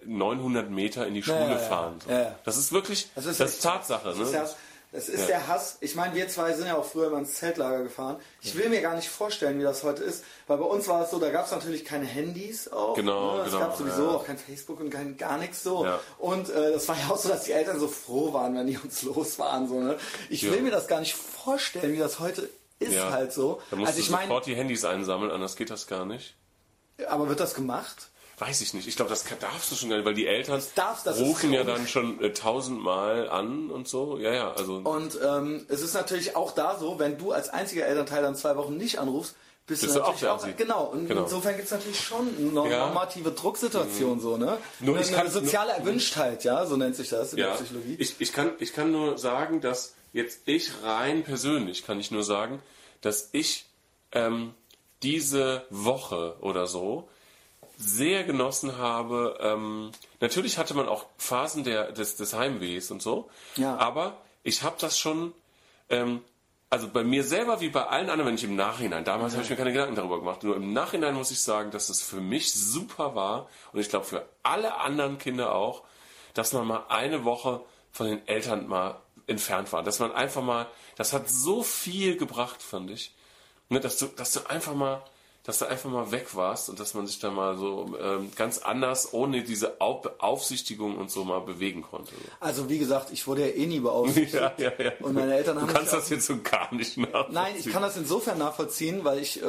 900 0.04 0.70
Meter 0.70 1.06
in 1.06 1.14
die 1.14 1.22
Schule 1.22 1.38
ja, 1.50 1.58
fahren. 1.58 1.98
So. 2.06 2.10
Das 2.44 2.56
ist 2.56 2.72
wirklich, 2.72 3.10
Das 3.14 3.24
das 3.24 3.34
ist 3.34 3.40
ist, 3.40 3.54
echt- 3.56 3.62
Tatsache. 3.62 4.08
Das 4.08 4.16
ne? 4.18 4.24
ist, 4.24 4.32
ja, 4.32 4.48
das 4.92 5.08
ist 5.10 5.28
der 5.28 5.46
Hass. 5.48 5.76
Ich 5.80 5.94
meine, 5.96 6.14
wir 6.14 6.26
zwei 6.28 6.54
sind 6.54 6.66
ja 6.68 6.76
auch 6.76 6.84
früher 6.84 7.08
immer 7.08 7.18
ins 7.18 7.34
Zeltlager 7.34 7.82
gefahren. 7.82 8.16
Ich 8.40 8.56
will 8.56 8.70
mir 8.70 8.80
gar 8.80 8.94
nicht 8.96 9.10
vorstellen, 9.10 9.58
wie 9.58 9.62
das 9.64 9.82
heute 9.82 10.02
ist, 10.02 10.24
weil 10.46 10.56
bei 10.56 10.64
uns 10.64 10.88
war 10.88 11.02
es 11.04 11.10
so, 11.10 11.18
da 11.18 11.28
gab 11.30 11.44
es 11.44 11.50
natürlich 11.50 11.84
keine 11.84 12.06
Handys 12.06 12.68
auch. 12.72 12.94
Genau, 12.94 13.36
ne? 13.36 13.42
Es 13.42 13.50
genau, 13.50 13.60
gab 13.60 13.76
sowieso 13.76 14.08
auch 14.10 14.24
kein 14.24 14.38
Facebook 14.38 14.80
und 14.80 14.88
kein 14.88 15.16
gar 15.18 15.36
nichts 15.36 15.62
so. 15.62 15.86
Und 16.18 16.48
äh, 16.48 16.72
das 16.72 16.88
war 16.88 16.96
ja 16.96 17.08
auch 17.10 17.18
so, 17.18 17.28
dass 17.28 17.44
die 17.44 17.52
Eltern 17.52 17.78
so 17.78 17.88
froh 17.88 18.32
waren, 18.32 18.54
wenn 18.56 18.66
die 18.68 18.78
uns 18.78 19.02
los 19.02 19.38
waren. 19.38 19.68
So, 19.68 19.80
ne? 19.80 19.98
Ich 20.30 20.50
will 20.50 20.62
mir 20.62 20.70
das 20.70 20.86
gar 20.86 21.00
nicht 21.00 21.14
vorstellen, 21.14 21.92
wie 21.92 21.98
das 21.98 22.18
heute 22.20 22.48
ist 22.78 22.92
Ja. 22.94 23.10
halt 23.10 23.32
so. 23.34 23.60
Da 23.70 23.76
musst 23.76 23.88
Also 23.88 24.00
ich 24.00 24.08
meine, 24.10 24.28
sofort 24.28 24.46
die 24.46 24.54
Handys 24.54 24.84
einsammeln, 24.86 25.30
anders 25.30 25.56
geht 25.56 25.68
das 25.70 25.86
gar 25.88 26.06
nicht. 26.06 26.34
aber 27.08 27.28
wird 27.28 27.40
das 27.40 27.52
gemacht? 27.54 28.08
Weiß 28.38 28.60
ich 28.60 28.74
nicht. 28.74 28.86
Ich 28.86 28.96
glaube, 28.96 29.08
das 29.08 29.24
kann- 29.24 29.38
darfst 29.40 29.70
du 29.72 29.76
schon 29.76 29.88
gar 29.88 29.96
nicht, 29.96 30.04
weil 30.04 30.12
die 30.14 30.26
Eltern 30.26 30.62
darfst, 30.74 31.06
rufen 31.06 31.52
ja 31.54 31.64
dann 31.64 31.88
schon 31.88 32.20
äh, 32.22 32.32
tausendmal 32.34 33.30
an 33.30 33.70
und 33.70 33.88
so. 33.88 34.18
Ja, 34.18 34.32
ja, 34.34 34.52
also. 34.52 34.74
Und 34.76 35.18
ähm, 35.24 35.64
es 35.68 35.80
ist 35.80 35.94
natürlich 35.94 36.36
auch 36.36 36.52
da 36.52 36.78
so, 36.78 36.98
wenn 36.98 37.16
du 37.16 37.32
als 37.32 37.48
einziger 37.48 37.86
Elternteil 37.86 38.20
dann 38.22 38.36
zwei 38.36 38.56
Wochen 38.56 38.76
nicht 38.76 38.98
anrufst, 38.98 39.36
bist, 39.66 39.82
Bist 39.82 39.96
du 39.96 40.00
auch 40.00 40.04
natürlich 40.08 40.20
der 40.20 40.32
auch, 40.34 40.36
Assi. 40.36 40.52
genau. 40.52 40.84
Und 40.84 41.08
Genau. 41.08 41.22
insofern 41.24 41.54
gibt 41.56 41.64
es 41.64 41.72
natürlich 41.72 41.98
schon 41.98 42.28
eine 42.38 42.46
norm- 42.52 42.70
Ja. 42.70 42.86
Mhm. 42.86 42.92
normative 42.92 43.32
Drucksituation 43.32 44.20
so, 44.20 44.36
ne? 44.36 44.58
Nur 44.80 44.94
eine, 44.96 45.04
ich 45.04 45.10
kann- 45.10 45.20
eine 45.22 45.30
soziale 45.30 45.72
Erwünschtheit, 45.72 46.44
ja, 46.44 46.66
so 46.66 46.76
nennt 46.76 46.94
sich 46.94 47.08
das 47.08 47.32
in 47.32 47.38
der 47.38 47.48
ja, 47.48 47.54
Psychologie. 47.54 47.96
ich, 47.98 48.14
ich, 48.20 48.32
kann, 48.32 48.52
ich 48.60 48.72
kann 48.74 48.92
nur 48.92 49.18
sagen, 49.18 49.60
dass 49.60 49.94
jetzt 50.12 50.42
ich 50.46 50.70
rein 50.84 51.24
persönlich 51.24 51.84
kann 51.86 51.98
ich 51.98 52.10
nur 52.12 52.22
sagen, 52.22 52.62
dass 53.00 53.30
ich 53.32 53.66
ähm, 54.12 54.54
diese 55.02 55.64
Woche 55.70 56.36
oder 56.42 56.66
so 56.68 57.08
sehr 57.76 58.24
genossen 58.24 58.78
habe. 58.78 59.38
Ähm, 59.40 59.90
natürlich 60.20 60.58
hatte 60.58 60.74
man 60.74 60.88
auch 60.88 61.06
Phasen 61.18 61.64
der, 61.64 61.92
des, 61.92 62.16
des 62.16 62.34
Heimwehs 62.34 62.90
und 62.90 63.02
so, 63.02 63.28
Ja. 63.56 63.76
aber 63.76 64.16
ich 64.42 64.62
habe 64.62 64.76
das 64.80 64.98
schon, 64.98 65.32
ähm, 65.90 66.22
also 66.70 66.88
bei 66.88 67.04
mir 67.04 67.22
selber 67.22 67.60
wie 67.60 67.68
bei 67.68 67.86
allen 67.86 68.08
anderen, 68.10 68.28
wenn 68.28 68.34
ich 68.36 68.44
im 68.44 68.56
Nachhinein, 68.56 69.04
damals 69.04 69.34
habe 69.34 69.44
ich 69.44 69.50
mir 69.50 69.56
keine 69.56 69.72
Gedanken 69.72 69.94
darüber 69.94 70.18
gemacht, 70.18 70.42
nur 70.42 70.56
im 70.56 70.72
Nachhinein 70.72 71.14
muss 71.14 71.30
ich 71.30 71.40
sagen, 71.40 71.70
dass 71.70 71.88
es 71.88 72.02
für 72.02 72.20
mich 72.20 72.52
super 72.52 73.14
war 73.14 73.48
und 73.72 73.80
ich 73.80 73.88
glaube 73.88 74.04
für 74.06 74.26
alle 74.42 74.76
anderen 74.76 75.18
Kinder 75.18 75.54
auch, 75.54 75.82
dass 76.34 76.52
man 76.52 76.66
mal 76.66 76.84
eine 76.88 77.24
Woche 77.24 77.60
von 77.92 78.06
den 78.08 78.26
Eltern 78.28 78.66
mal 78.68 79.00
entfernt 79.26 79.72
war. 79.72 79.82
Dass 79.82 79.98
man 80.00 80.12
einfach 80.12 80.42
mal, 80.42 80.66
das 80.96 81.12
hat 81.12 81.28
so 81.28 81.62
viel 81.62 82.16
gebracht, 82.16 82.62
fand 82.62 82.90
ich. 82.90 83.14
Ne, 83.68 83.80
dass, 83.80 83.96
du, 83.98 84.06
dass 84.06 84.32
du 84.32 84.40
einfach 84.48 84.74
mal 84.74 85.02
dass 85.46 85.60
du 85.60 85.66
einfach 85.66 85.88
mal 85.88 86.10
weg 86.10 86.34
warst 86.34 86.68
und 86.68 86.80
dass 86.80 86.94
man 86.94 87.06
sich 87.06 87.20
da 87.20 87.30
mal 87.30 87.56
so 87.56 87.96
ähm, 88.02 88.32
ganz 88.34 88.58
anders, 88.58 89.12
ohne 89.12 89.44
diese 89.44 89.80
Au 89.80 90.02
Aufsichtigung 90.18 90.98
und 90.98 91.10
so 91.10 91.24
mal 91.24 91.40
bewegen 91.40 91.82
konnte. 91.82 92.12
Also 92.40 92.68
wie 92.68 92.78
gesagt, 92.78 93.12
ich 93.12 93.26
wurde 93.28 93.48
ja 93.48 93.54
eh 93.54 93.66
nie 93.66 93.80
beaufsichtigt. 93.80 94.26
Ja, 94.36 94.52
ja, 94.58 94.72
ja. 94.78 94.92
Und 95.00 95.14
meine 95.14 95.34
Eltern 95.34 95.60
haben 95.60 95.68
du 95.68 95.72
kannst 95.72 95.92
das 95.92 96.10
jetzt 96.10 96.26
so 96.26 96.38
gar 96.42 96.74
nicht 96.74 96.96
nachvollziehen. 96.96 97.34
Nein, 97.34 97.54
ich 97.58 97.70
kann 97.70 97.82
das 97.82 97.96
insofern 97.96 98.38
nachvollziehen, 98.38 99.04
weil 99.04 99.18
ich 99.18 99.40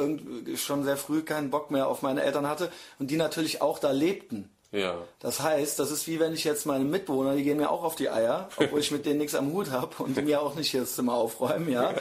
schon 0.56 0.84
sehr 0.84 0.96
früh 0.96 1.22
keinen 1.22 1.50
Bock 1.50 1.70
mehr 1.70 1.88
auf 1.88 2.02
meine 2.02 2.22
Eltern 2.22 2.48
hatte 2.48 2.70
und 2.98 3.10
die 3.10 3.16
natürlich 3.16 3.60
auch 3.60 3.78
da 3.78 3.90
lebten. 3.90 4.50
Ja. 4.70 4.98
Das 5.18 5.40
heißt, 5.40 5.78
das 5.78 5.90
ist 5.90 6.06
wie 6.06 6.20
wenn 6.20 6.34
ich 6.34 6.44
jetzt 6.44 6.66
meine 6.66 6.84
Mitbewohner, 6.84 7.34
die 7.34 7.42
gehen 7.42 7.56
mir 7.56 7.70
auch 7.70 7.84
auf 7.84 7.94
die 7.94 8.10
Eier, 8.10 8.50
obwohl 8.58 8.80
ich 8.80 8.90
mit 8.90 9.06
denen 9.06 9.18
nichts 9.18 9.34
am 9.34 9.52
Hut 9.52 9.70
habe 9.70 10.02
und 10.02 10.16
die 10.16 10.22
mir 10.22 10.42
auch 10.42 10.54
nicht 10.56 10.70
hier 10.70 10.80
das 10.80 10.94
Zimmer 10.94 11.14
aufräumen, 11.14 11.70
ja. 11.70 11.94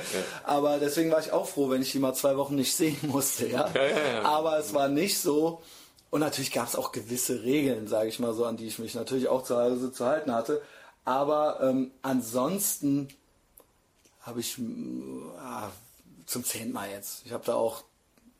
Aber 0.44 0.78
deswegen 0.78 1.10
war 1.10 1.20
ich 1.20 1.32
auch 1.32 1.48
froh, 1.48 1.70
wenn 1.70 1.82
ich 1.82 1.94
die 1.94 2.00
mal 2.00 2.14
zwei 2.14 2.36
Wochen 2.36 2.56
nicht 2.56 2.76
sehen 2.76 2.98
musste, 3.04 3.48
ja. 3.48 3.70
Ja, 3.74 3.86
ja, 3.86 4.14
ja. 4.14 4.22
Aber 4.24 4.58
es 4.60 4.74
war 4.74 4.90
nicht 4.90 5.20
so. 5.20 5.62
Und 6.10 6.22
natürlich 6.22 6.52
gab 6.52 6.68
es 6.68 6.76
auch 6.76 6.92
gewisse 6.92 7.44
Regeln, 7.44 7.88
sage 7.88 8.10
ich 8.10 8.20
mal 8.20 8.34
so, 8.34 8.46
an 8.46 8.58
die 8.58 8.68
ich 8.68 8.80
mich 8.80 8.96
natürlich 8.96 9.28
auch 9.28 9.44
zu 9.44 9.58
Hause 9.58 9.92
zu 9.92 10.06
halten 10.06 10.34
hatte. 10.34 10.62
Aber 11.06 11.60
ähm, 11.62 11.92
ansonsten 12.02 13.10
habe 14.22 14.42
ich 14.42 14.58
ah, 15.40 15.70
zum 16.26 16.44
zehnten 16.44 16.74
Mal 16.74 16.90
jetzt. 16.90 17.26
Ich 17.26 17.32
habe 17.32 17.46
da 17.46 17.56
auch 17.56 17.84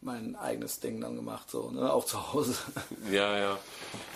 mein 0.02 0.36
eigenes 0.36 0.80
Ding 0.80 1.02
dann 1.02 1.16
gemacht, 1.16 1.50
so, 1.50 1.72
ne? 1.72 1.92
auch 1.92 2.06
zu 2.06 2.34
Hause. 2.34 2.56
Ja, 3.12 3.38
ja. 3.38 3.58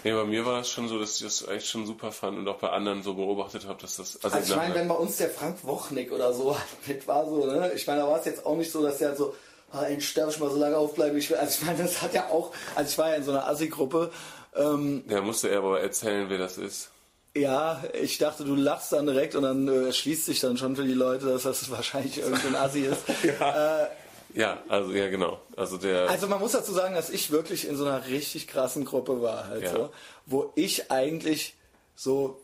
Nee, 0.04 0.14
bei 0.14 0.26
mir 0.26 0.46
war 0.46 0.58
das 0.58 0.70
schon 0.70 0.88
so, 0.88 1.00
dass 1.00 1.16
ich 1.16 1.24
das 1.24 1.48
echt 1.48 1.68
schon 1.68 1.86
super 1.86 2.12
fand 2.12 2.38
und 2.38 2.48
auch 2.48 2.58
bei 2.60 2.70
anderen 2.70 3.04
so 3.04 3.14
beobachtet 3.16 3.68
habe, 3.68 3.82
dass 3.82 3.98
das. 3.98 4.24
Also 4.24 4.38
ich 4.40 4.56
meine, 4.56 4.76
wenn 4.76 4.88
bei 4.88 4.96
uns 4.96 5.18
der 5.18 5.30
Frank 5.30 5.64
Wochnick 5.64 6.12
oder 6.12 6.34
so 6.34 6.56
mit 6.88 7.08
war, 7.08 7.26
so, 7.28 7.46
ne? 7.46 7.72
Ich 7.74 7.88
meine, 7.88 8.02
da 8.02 8.08
war 8.08 8.20
es 8.20 8.26
jetzt 8.26 8.46
auch 8.46 8.56
nicht 8.56 8.72
so, 8.72 8.84
dass 8.84 8.98
der 9.00 9.16
so, 9.16 9.34
ah, 9.72 9.84
endlich 9.84 10.14
darf 10.14 10.34
ich 10.34 10.40
mal 10.40 10.50
so 10.52 10.58
lange 10.58 10.78
aufbleiben, 10.78 11.18
ich 11.18 11.30
will. 11.30 11.38
Also 11.38 11.60
ich 11.60 11.66
meine, 11.66 11.84
das 11.84 12.02
hat 12.02 12.14
ja 12.14 12.28
auch, 12.30 12.52
also 12.76 12.90
ich 12.90 12.98
war 12.98 13.10
ja 13.10 13.16
in 13.16 13.24
so 13.24 13.32
einer 13.32 13.48
Assi-Gruppe, 13.48 14.12
ähm, 14.56 15.04
ja, 15.08 15.22
musste 15.22 15.50
er 15.50 15.60
aber 15.60 15.82
erzählen, 15.82 16.30
wer 16.30 16.38
das 16.38 16.58
ist. 16.58 16.92
ja, 17.36 17.82
ich 18.00 18.18
dachte, 18.18 18.44
du 18.44 18.56
lachst 18.56 18.92
dann 18.92 19.06
direkt 19.08 19.36
und 19.36 19.44
dann 19.44 19.68
äh, 19.68 19.94
schließt 19.94 20.26
sich 20.26 20.42
dann 20.42 20.58
schon 20.58 20.76
für 20.76 20.84
die 20.84 20.94
Leute, 20.94 21.28
dass 21.28 21.44
das 21.44 21.72
wahrscheinlich 21.72 22.18
irgendein 22.22 22.56
Assi 22.56 22.82
ist. 22.82 23.08
äh, 23.24 23.86
Ja, 24.34 24.62
also 24.70 24.92
ja 24.92 25.10
genau. 25.10 25.40
Also 25.56 25.78
der. 25.78 26.10
Also 26.10 26.28
man 26.28 26.40
muss 26.40 26.52
dazu 26.54 26.72
sagen, 26.72 26.96
dass 26.96 27.10
ich 27.10 27.32
wirklich 27.32 27.68
in 27.68 27.76
so 27.76 27.86
einer 27.86 28.08
richtig 28.08 28.48
krassen 28.48 28.86
Gruppe 28.86 29.22
war, 29.22 29.48
halt 29.48 29.64
Ja. 29.64 29.72
so, 29.72 29.90
wo 30.26 30.52
ich 30.56 30.92
eigentlich 30.92 31.56
so, 31.96 32.40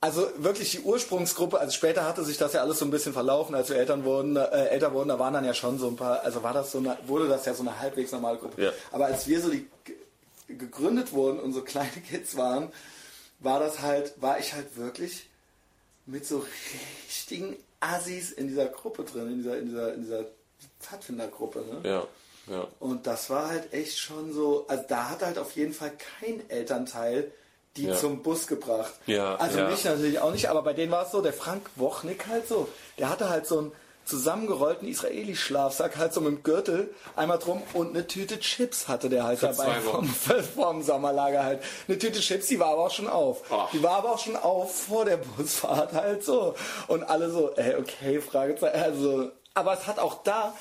also 0.00 0.28
wirklich 0.36 0.70
die 0.70 0.80
Ursprungsgruppe, 0.80 1.58
also 1.58 1.72
später 1.72 2.06
hatte 2.06 2.24
sich 2.24 2.36
das 2.36 2.52
ja 2.52 2.60
alles 2.60 2.78
so 2.78 2.84
ein 2.84 2.90
bisschen 2.90 3.12
verlaufen, 3.12 3.54
als 3.54 3.70
wir 3.70 3.76
Eltern 3.76 4.04
wurden, 4.04 4.36
äh, 4.36 4.68
älter 4.68 4.92
wurden, 4.92 5.08
da 5.08 5.18
waren 5.18 5.34
dann 5.34 5.44
ja 5.44 5.54
schon 5.54 5.78
so 5.78 5.88
ein 5.88 5.96
paar, 5.96 6.20
also 6.20 6.42
war 6.42 6.52
das 6.52 6.72
so 6.72 6.78
eine, 6.78 6.98
wurde 7.06 7.28
das 7.28 7.46
ja 7.46 7.54
so 7.54 7.62
eine 7.62 7.78
halbwegs 7.80 8.12
normale 8.12 8.38
Gruppe. 8.38 8.62
Ja. 8.62 8.72
Aber 8.92 9.06
als 9.06 9.26
wir 9.26 9.40
so 9.40 9.50
die 9.50 9.66
gegründet 10.46 11.12
wurden 11.12 11.40
und 11.40 11.52
so 11.52 11.62
kleine 11.62 11.90
Kids 12.08 12.36
waren, 12.36 12.70
war 13.40 13.60
das 13.60 13.80
halt, 13.80 14.12
war 14.20 14.38
ich 14.38 14.52
halt 14.52 14.76
wirklich 14.76 15.26
mit 16.06 16.26
so 16.26 16.44
richtigen 17.08 17.56
Assis 17.80 18.30
in 18.30 18.48
dieser 18.48 18.66
Gruppe 18.66 19.04
drin, 19.04 19.28
in 19.28 19.38
dieser, 19.38 19.58
in 19.58 19.66
dieser, 19.66 19.94
in 19.94 20.02
dieser 20.02 20.24
Pfadfindergruppe, 20.84 21.60
ne? 21.60 21.88
ja, 21.88 22.06
ja. 22.54 22.66
Und 22.78 23.06
das 23.06 23.30
war 23.30 23.48
halt 23.48 23.72
echt 23.72 23.98
schon 23.98 24.32
so, 24.32 24.66
also 24.68 24.84
da 24.88 25.10
hat 25.10 25.22
halt 25.22 25.38
auf 25.38 25.52
jeden 25.56 25.72
Fall 25.72 25.92
kein 26.20 26.48
Elternteil 26.50 27.32
die 27.76 27.86
Ja. 27.86 27.96
zum 27.96 28.22
Bus 28.22 28.46
gebracht. 28.46 28.92
Ja, 29.06 29.34
also 29.36 29.58
ja. 29.58 29.68
mich 29.68 29.82
natürlich 29.84 30.20
auch 30.20 30.30
nicht, 30.30 30.48
aber 30.48 30.62
bei 30.62 30.74
denen 30.74 30.92
war 30.92 31.06
es 31.06 31.10
so, 31.10 31.20
der 31.22 31.32
Frank 31.32 31.68
Wochnick 31.76 32.26
halt 32.28 32.46
so, 32.46 32.68
der 32.98 33.08
hatte 33.08 33.28
halt 33.28 33.46
so 33.46 33.58
einen 33.58 33.72
zusammengerollten 34.04 34.86
Israeli-Schlafsack 34.86 35.96
halt 35.96 36.12
so 36.12 36.20
mit 36.20 36.30
dem 36.30 36.42
Gürtel 36.42 36.94
einmal 37.16 37.38
drum 37.38 37.62
und 37.72 37.90
eine 37.90 38.06
Tüte 38.06 38.38
Chips 38.38 38.86
hatte 38.86 39.08
der 39.08 39.24
halt 39.24 39.38
Für 39.38 39.46
dabei 39.48 39.80
vom, 39.80 40.06
vom 40.54 40.82
Sommerlager 40.82 41.42
halt. 41.42 41.62
Eine 41.88 41.98
Tüte 41.98 42.20
Chips, 42.20 42.46
die 42.48 42.60
war 42.60 42.68
aber 42.68 42.86
auch 42.86 42.90
schon 42.90 43.08
auf. 43.08 43.42
Ach. 43.50 43.70
Die 43.72 43.82
war 43.82 43.96
aber 43.96 44.12
auch 44.12 44.18
schon 44.18 44.36
auf 44.36 44.74
vor 44.84 45.04
der 45.06 45.16
Busfahrt 45.16 45.94
halt 45.94 46.22
so. 46.22 46.54
Und 46.86 47.02
alle 47.04 47.30
so, 47.30 47.52
ey, 47.56 47.76
okay, 47.76 48.20
Fragezeichen, 48.20 48.78
also, 48.80 49.30
aber 49.54 49.72
es 49.74 49.86
hat 49.86 49.98
auch 49.98 50.22
da, 50.22 50.54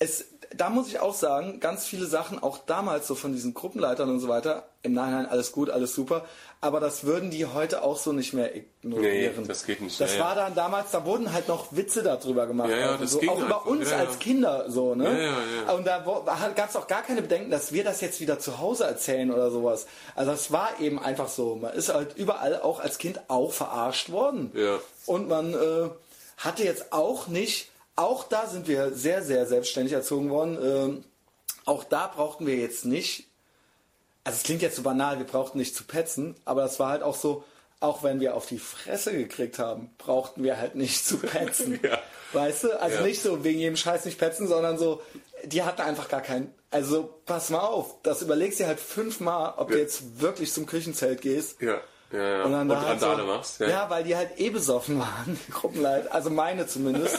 es, 0.00 0.26
da 0.54 0.70
muss 0.70 0.88
ich 0.88 1.00
auch 1.00 1.14
sagen, 1.14 1.60
ganz 1.60 1.86
viele 1.86 2.06
Sachen, 2.06 2.40
auch 2.40 2.58
damals 2.58 3.06
so 3.06 3.14
von 3.14 3.32
diesen 3.32 3.54
Gruppenleitern 3.54 4.08
und 4.08 4.20
so 4.20 4.28
weiter, 4.28 4.68
im 4.82 4.92
Nachhinein 4.92 5.26
alles 5.26 5.52
gut, 5.52 5.70
alles 5.70 5.94
super, 5.94 6.24
aber 6.60 6.80
das 6.80 7.04
würden 7.04 7.30
die 7.30 7.46
heute 7.46 7.82
auch 7.82 7.96
so 7.96 8.12
nicht 8.12 8.32
mehr 8.32 8.54
ignorieren. 8.54 9.42
Nee, 9.42 9.46
das 9.46 9.64
geht 9.64 9.80
nicht, 9.80 10.00
Das 10.00 10.16
ja, 10.16 10.20
war 10.24 10.34
dann 10.34 10.54
damals, 10.54 10.90
da 10.92 11.04
wurden 11.04 11.32
halt 11.32 11.48
noch 11.48 11.72
Witze 11.72 12.02
darüber 12.02 12.46
gemacht. 12.46 12.70
Ja, 12.70 12.76
ja, 12.76 12.88
auch, 12.88 12.92
und 12.94 13.02
das 13.02 13.10
so, 13.12 13.18
ging 13.18 13.28
auch 13.28 13.38
über 13.38 13.44
einfach, 13.46 13.66
uns 13.66 13.90
ja, 13.90 13.96
als 13.98 14.18
Kinder 14.18 14.64
so, 14.68 14.94
ne? 14.94 15.04
Ja, 15.04 15.36
ja. 15.66 15.72
Und 15.74 15.86
da 15.86 15.98
gab 15.98 16.68
es 16.68 16.76
auch 16.76 16.86
gar 16.86 17.02
keine 17.02 17.22
Bedenken, 17.22 17.50
dass 17.50 17.72
wir 17.72 17.84
das 17.84 18.00
jetzt 18.00 18.20
wieder 18.20 18.38
zu 18.38 18.58
Hause 18.58 18.84
erzählen 18.84 19.32
oder 19.32 19.50
sowas. 19.50 19.86
Also 20.14 20.32
es 20.32 20.50
war 20.50 20.80
eben 20.80 21.00
einfach 21.00 21.28
so. 21.28 21.56
Man 21.56 21.74
ist 21.74 21.92
halt 21.92 22.16
überall 22.16 22.60
auch 22.60 22.80
als 22.80 22.98
Kind 22.98 23.20
auch 23.28 23.52
verarscht 23.52 24.10
worden. 24.10 24.50
Ja. 24.54 24.78
Und 25.06 25.28
man 25.28 25.54
äh, 25.54 25.90
hatte 26.38 26.64
jetzt 26.64 26.92
auch 26.92 27.26
nicht, 27.28 27.68
auch 27.96 28.24
da 28.24 28.46
sind 28.46 28.66
wir 28.68 28.92
sehr, 28.94 29.22
sehr 29.22 29.46
selbstständig 29.46 29.92
erzogen 29.92 30.30
worden. 30.30 30.58
Ähm, 30.62 31.04
auch 31.66 31.84
da 31.84 32.06
brauchten 32.06 32.46
wir 32.46 32.56
jetzt 32.56 32.84
nicht, 32.84 33.26
also 34.24 34.36
es 34.36 34.42
klingt 34.42 34.62
jetzt 34.62 34.76
so 34.76 34.82
banal, 34.82 35.18
wir 35.18 35.26
brauchten 35.26 35.58
nicht 35.58 35.74
zu 35.76 35.84
petzen, 35.84 36.34
aber 36.44 36.62
das 36.62 36.78
war 36.80 36.90
halt 36.90 37.02
auch 37.02 37.16
so, 37.16 37.44
auch 37.80 38.02
wenn 38.02 38.18
wir 38.20 38.34
auf 38.34 38.46
die 38.46 38.58
Fresse 38.58 39.12
gekriegt 39.12 39.58
haben, 39.58 39.90
brauchten 39.98 40.42
wir 40.42 40.56
halt 40.58 40.74
nicht 40.74 41.04
zu 41.06 41.18
petzen. 41.18 41.78
Ja. 41.88 41.98
Weißt 42.34 42.64
du? 42.64 42.78
Also 42.80 42.96
Ja. 42.98 43.02
nicht 43.04 43.22
so 43.22 43.42
wegen 43.42 43.58
jedem 43.58 43.76
Scheiß 43.76 44.04
nicht 44.04 44.18
petzen, 44.18 44.48
sondern 44.48 44.76
so, 44.78 45.00
die 45.44 45.62
hatten 45.62 45.80
einfach 45.80 46.08
gar 46.08 46.20
keinen. 46.20 46.52
Also 46.70 47.14
pass 47.24 47.48
mal 47.48 47.60
auf, 47.60 47.94
das 48.02 48.20
überlegst 48.20 48.58
dir 48.58 48.66
halt 48.66 48.80
fünfmal, 48.80 49.54
ob 49.56 49.68
du 49.68 49.74
Ja. 49.76 49.80
jetzt 49.80 50.20
wirklich 50.20 50.52
zum 50.52 50.66
Küchenzelt 50.66 51.22
gehst. 51.22 51.58
Ja, 51.62 51.80
ja, 52.12 52.18
ja. 52.38 52.44
Und 52.44 52.52
dann 52.52 52.68
da 52.68 52.76
halt 52.80 53.02
Randale 53.02 53.22
so, 53.22 53.28
machst. 53.28 53.60
Ja. 53.60 53.88
weil 53.90 54.04
die 54.04 54.16
halt 54.16 54.38
eh 54.38 54.50
besoffen 54.50 54.98
waren, 55.00 55.38
die 55.46 55.52
Gruppenleiter. 55.52 56.14
Also 56.14 56.30
meine 56.30 56.66
zumindest. 56.66 57.18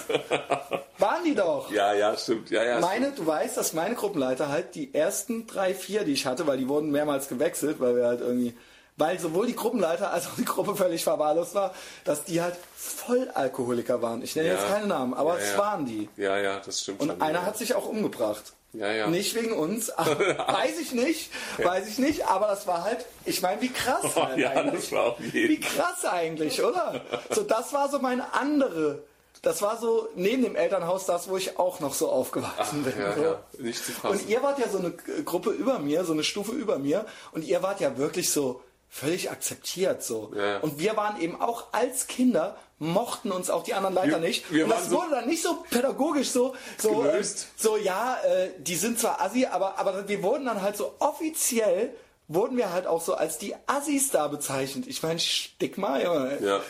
waren 0.97 1.23
die 1.23 1.35
doch. 1.35 1.71
ja, 1.71 1.93
ja, 1.93 2.15
stimmt. 2.17 2.49
Ja, 2.49 2.63
ja, 2.63 2.79
Meine, 2.79 3.11
du 3.11 3.25
weißt, 3.25 3.55
dass 3.57 3.73
meine 3.73 3.95
Gruppenleiter 3.95 4.49
halt 4.49 4.75
die 4.75 4.93
ersten 4.93 5.47
drei, 5.47 5.73
vier, 5.73 6.03
die 6.03 6.13
ich 6.13 6.25
hatte, 6.25 6.45
weil 6.47 6.57
die 6.57 6.67
wurden 6.67 6.91
mehrmals 6.91 7.27
gewechselt, 7.29 7.79
weil 7.79 7.95
wir 7.95 8.05
halt 8.07 8.19
irgendwie, 8.21 8.57
weil 8.97 9.17
sowohl 9.19 9.47
die 9.47 9.55
Gruppenleiter 9.55 10.11
als 10.11 10.27
auch 10.27 10.35
die 10.37 10.43
Gruppe 10.45 10.75
völlig 10.75 11.03
verwahrlost 11.03 11.55
war, 11.55 11.73
dass 12.03 12.25
die 12.25 12.41
halt 12.41 12.55
Vollalkoholiker 12.75 14.01
waren. 14.01 14.21
Ich 14.21 14.35
nenne 14.35 14.49
Ja. 14.49 14.55
jetzt 14.55 14.67
keine 14.67 14.87
Namen, 14.87 15.13
aber 15.13 15.35
Ja, 15.37 15.39
es 15.43 15.51
ja. 15.53 15.57
waren 15.57 15.85
die. 15.85 16.09
Ja, 16.17 16.37
ja, 16.37 16.59
das 16.59 16.81
stimmt 16.81 16.99
Und 17.01 17.09
schon. 17.11 17.21
einer 17.21 17.39
ja. 17.39 17.45
hat 17.45 17.57
sich 17.57 17.75
auch 17.75 17.85
umgebracht. 17.87 18.53
Ja, 18.73 18.91
ja. 18.91 19.07
Nicht 19.07 19.33
wegen 19.35 19.53
uns, 19.53 19.89
weiß 19.97 20.79
ich 20.79 20.91
nicht, 20.91 21.31
weiß 21.57 21.87
ich 21.87 21.97
nicht, 21.97 22.27
aber 22.27 22.47
das 22.47 22.67
war 22.67 22.83
halt, 22.83 23.05
ich 23.25 23.41
meine, 23.41 23.61
wie 23.61 23.69
krass 23.69 24.03
Oh, 24.15 24.23
halt 24.23 24.37
ja, 24.37 24.51
eigentlich. 24.51 24.91
Wie 24.91 25.59
krass 25.59 26.05
eigentlich, 26.05 26.63
oder? 26.63 27.01
So, 27.31 27.41
das 27.41 27.73
war 27.73 27.89
so 27.89 27.97
meine 27.99 28.33
andere, 28.33 29.01
das 29.41 29.61
war 29.61 29.77
so 29.77 30.09
neben 30.15 30.43
dem 30.43 30.55
Elternhaus 30.55 31.05
das, 31.05 31.29
wo 31.29 31.37
ich 31.37 31.57
auch 31.57 31.79
noch 31.79 31.93
so 31.93 32.09
aufgewachsen 32.09 32.83
bin. 32.83 32.93
Ja, 32.99 33.15
so. 33.15 33.21
ja, 33.23 33.39
nicht 33.57 33.83
zu 33.83 33.91
fassen. 33.91 34.19
Und 34.19 34.29
ihr 34.29 34.43
wart 34.43 34.59
ja 34.59 34.67
so 34.69 34.77
eine 34.77 34.91
Gruppe 34.91 35.51
über 35.51 35.79
mir, 35.79 36.03
so 36.03 36.13
eine 36.13 36.23
Stufe 36.23 36.51
über 36.51 36.77
mir 36.77 37.05
und 37.31 37.43
ihr 37.45 37.63
wart 37.63 37.79
ja 37.79 37.97
wirklich 37.97 38.29
so 38.29 38.61
völlig 38.89 39.29
akzeptiert 39.31 40.03
so. 40.03 40.31
Ja. 40.35 40.57
Und 40.59 40.79
wir 40.79 40.97
waren 40.97 41.21
eben 41.21 41.39
auch 41.39 41.65
als 41.73 42.07
Kinder 42.07 42.57
mochten 42.81 43.31
uns 43.31 43.49
auch 43.49 43.63
die 43.63 43.73
anderen 43.73 43.93
Leiter 43.95 44.21
Wir- 44.21 44.27
nicht. 44.27 44.51
wir 44.53 44.63
und 44.63 44.69
das 44.71 44.85
so- 44.89 44.97
wurde 44.97 45.11
dann 45.11 45.27
nicht 45.27 45.43
so 45.43 45.63
pädagogisch 45.69 46.29
so 46.29 46.55
so 46.77 47.03
äh, 47.03 47.11
Gelöst. 47.11 47.47
so 47.57 47.75
ja, 47.75 48.17
äh, 48.23 48.51
die 48.57 48.75
sind 48.77 48.97
zwar 48.99 49.19
Assi, 49.21 49.45
aber 49.45 49.77
aber 49.77 50.07
wir 50.07 50.23
wurden 50.23 50.45
dann 50.45 50.61
halt 50.61 50.77
so 50.77 50.95
offiziell 50.99 51.93
wurden 52.29 52.55
wir 52.57 52.71
halt 52.71 52.87
auch 52.87 53.01
so 53.01 53.15
als 53.15 53.37
die 53.37 53.53
Assis 53.67 54.11
da 54.11 54.27
bezeichnet. 54.27 54.85
Ich 54.87 55.03
meine, 55.03 55.19
Stigma, 55.19 55.99
Junge. 55.99 56.37
Ja, 56.41 56.61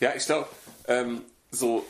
ja 0.00 0.14
ich 0.14 0.24
glaube, 0.24 0.46
ähm, 0.88 1.22
so 1.50 1.84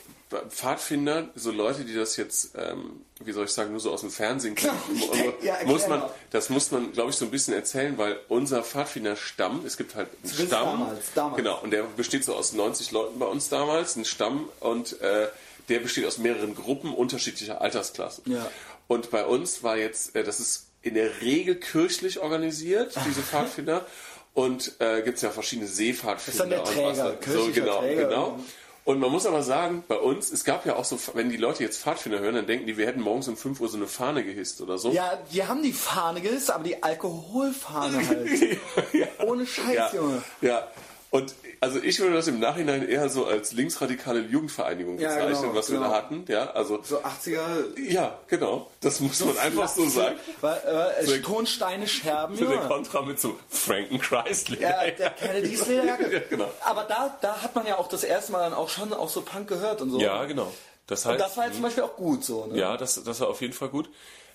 Pfadfinder, 0.48 1.28
so 1.34 1.50
Leute, 1.52 1.84
die 1.84 1.94
das 1.94 2.16
jetzt, 2.16 2.50
ähm, 2.56 3.02
wie 3.20 3.32
soll 3.32 3.44
ich 3.44 3.50
sagen, 3.52 3.70
nur 3.70 3.80
so 3.80 3.92
aus 3.92 4.00
dem 4.00 4.10
Fernsehen 4.10 4.54
kennen, 4.54 4.78
Ja, 5.42 5.56
muss 5.64 5.86
man, 5.86 6.02
das 6.30 6.48
muss 6.50 6.70
man, 6.70 6.92
glaube 6.92 7.10
ich, 7.10 7.16
so 7.16 7.24
ein 7.24 7.30
bisschen 7.30 7.54
erzählen, 7.54 7.96
weil 7.98 8.18
unser 8.28 8.62
Pfadfinder-Stamm, 8.62 9.64
es 9.66 9.76
gibt 9.76 9.94
halt 9.94 10.08
einen 10.22 10.32
Stamm, 10.32 10.48
damals, 10.48 11.06
damals. 11.14 11.36
genau, 11.36 11.60
und 11.62 11.70
der 11.70 11.82
besteht 11.84 12.24
so 12.24 12.34
aus 12.34 12.52
90 12.52 12.90
Leuten 12.90 13.18
bei 13.18 13.26
uns 13.26 13.48
damals, 13.48 13.96
ein 13.96 14.04
Stamm, 14.04 14.48
und 14.60 15.00
äh, 15.00 15.28
der 15.68 15.78
besteht 15.80 16.04
aus 16.06 16.18
mehreren 16.18 16.54
Gruppen 16.54 16.92
unterschiedlicher 16.94 17.60
Altersklassen. 17.60 18.24
Ja. 18.30 18.50
Und 18.88 19.10
bei 19.10 19.24
uns 19.24 19.62
war 19.62 19.76
jetzt, 19.76 20.14
äh, 20.16 20.24
das 20.24 20.40
ist 20.40 20.66
in 20.82 20.94
der 20.94 21.20
Regel 21.22 21.54
kirchlich 21.56 22.20
organisiert, 22.20 22.94
diese 23.06 23.22
Pfadfinder. 23.30 23.86
Und 24.34 24.72
äh, 24.80 25.02
gibt 25.02 25.16
es 25.18 25.22
ja 25.22 25.30
verschiedene 25.30 25.68
Seepfadfinder. 25.68 26.16
Das 26.16 26.28
ist 26.34 26.40
dann 26.40 26.50
der 26.50 26.60
und 26.60 26.66
Träger, 26.66 27.16
was- 27.24 27.32
so, 27.32 27.50
genau, 27.52 27.78
Träger. 27.78 28.04
genau. 28.08 28.40
Und 28.84 29.00
man 29.00 29.10
muss 29.10 29.24
aber 29.24 29.42
sagen, 29.42 29.82
bei 29.88 29.96
uns, 29.96 30.30
es 30.30 30.44
gab 30.44 30.66
ja 30.66 30.76
auch 30.76 30.84
so, 30.84 30.98
wenn 31.14 31.30
die 31.30 31.38
Leute 31.38 31.62
jetzt 31.62 31.80
Pfadfinder 31.80 32.18
hören, 32.18 32.34
dann 32.34 32.46
denken 32.46 32.66
die, 32.66 32.76
wir 32.76 32.86
hätten 32.86 33.00
morgens 33.00 33.28
um 33.28 33.36
5 33.36 33.58
Uhr 33.60 33.68
so 33.68 33.78
eine 33.78 33.86
Fahne 33.86 34.22
gehisst 34.24 34.60
oder 34.60 34.76
so. 34.76 34.90
Ja, 34.92 35.18
die 35.32 35.42
haben 35.46 35.62
die 35.62 35.72
Fahne 35.72 36.20
gehisst, 36.20 36.50
aber 36.50 36.64
die 36.64 36.82
Alkoholfahne 36.82 38.06
halt. 38.08 38.58
ja. 38.92 39.06
Ohne 39.24 39.46
Scheiß, 39.46 39.74
ja, 39.74 39.94
Junge. 39.94 40.22
Ja. 40.42 40.68
Und 41.14 41.32
also 41.60 41.78
ich 41.80 42.00
würde 42.00 42.14
das 42.14 42.26
im 42.26 42.40
Nachhinein 42.40 42.88
eher 42.88 43.08
so 43.08 43.24
als 43.26 43.52
linksradikale 43.52 44.18
Jugendvereinigung 44.22 44.98
Ja, 44.98 45.10
bezeichnen, 45.14 45.42
genau, 45.42 45.54
was 45.54 45.70
wir 45.70 45.78
genau. 45.78 45.90
da 45.90 45.96
hatten. 45.96 46.24
Ja, 46.26 46.50
also 46.50 46.80
So 46.82 46.98
80er. 46.98 47.78
ja, 47.88 48.18
genau. 48.26 48.68
Das 48.80 48.98
muss 48.98 49.24
man 49.24 49.38
einfach 49.38 49.68
so 49.68 49.88
sagen. 49.88 50.16
Weil, 50.40 50.56
äh, 50.98 51.06
So- 51.06 51.16
Tonsteine 51.18 51.86
Scherben. 51.86 52.36
Für 52.36 52.46
den 52.46 52.54
ja. 52.60 52.66
Kontra 52.66 53.02
mit 53.02 53.20
so 53.20 53.38
Frankenchrist. 53.48 54.48
Ja, 54.48 54.90
der 54.90 55.10
Kennedys 55.10 55.64
Lederjacke. 55.68 56.10
Ja, 56.12 56.20
genau. 56.28 56.50
Aber 56.64 56.82
da, 56.82 57.16
da 57.20 57.40
hat 57.42 57.54
man 57.54 57.64
ja 57.66 57.78
auch 57.78 57.86
das 57.88 58.02
erste 58.02 58.32
Mal 58.32 58.40
dann 58.40 58.54
auch 58.54 58.68
schon 58.68 58.92
auch 58.92 59.08
so 59.08 59.22
Punk 59.22 59.46
gehört 59.48 59.80
und 59.82 59.90
so. 59.90 60.00
Ja, 60.00 60.24
genau. 60.24 60.52
Das 60.88 61.04
heißt, 61.06 61.12
Und 61.12 61.20
das 61.20 61.36
war 61.36 61.44
jetzt 61.44 61.54
zum 61.54 61.62
Beispiel 61.62 61.84
auch 61.84 61.94
gut 61.94 62.24
so. 62.24 62.46
Ne? 62.46 62.58
Ja, 62.58 62.76
das, 62.76 63.02
das 63.04 63.20
war 63.20 63.28
auf 63.28 63.40
jeden 63.40 63.54
Fall 63.54 63.68
gut. 63.68 63.88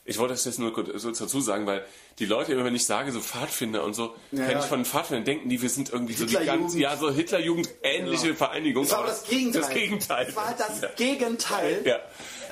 Ich 0.05 0.17
wollte 0.17 0.33
das 0.33 0.45
jetzt 0.45 0.59
nur 0.59 0.73
kurz 0.73 0.89
dazu 1.03 1.39
sagen, 1.41 1.65
weil 1.67 1.85
die 2.17 2.25
Leute 2.25 2.53
immer, 2.53 2.65
wenn 2.65 2.75
ich 2.75 2.85
sage, 2.85 3.11
so 3.11 3.19
Pfadfinder 3.19 3.83
und 3.83 3.93
so, 3.93 4.15
Ja, 4.31 4.43
kenn 4.45 4.51
ja. 4.53 4.59
ich 4.59 4.65
von 4.65 4.83
Pfadfindern, 4.85 5.25
denken 5.25 5.49
die, 5.49 5.61
wir 5.61 5.69
sind 5.69 5.91
irgendwie 5.91 6.13
so 6.13 6.25
die 6.25 6.33
ganze, 6.33 6.79
ja, 6.79 6.97
so 6.97 7.11
Hitlerjugend 7.11 7.69
ähnliche 7.83 8.33
Vereinigung. 8.33 8.83
Das 8.85 8.97
war 8.97 9.05
das 9.05 9.23
Gegenteil. 9.25 9.61
Das 9.61 9.69
Gegenteil. 9.69 10.25
Das 10.25 10.35
war 10.35 10.55
das. 10.57 10.95
Gegenteil. 10.95 11.81
Ja, 11.85 11.99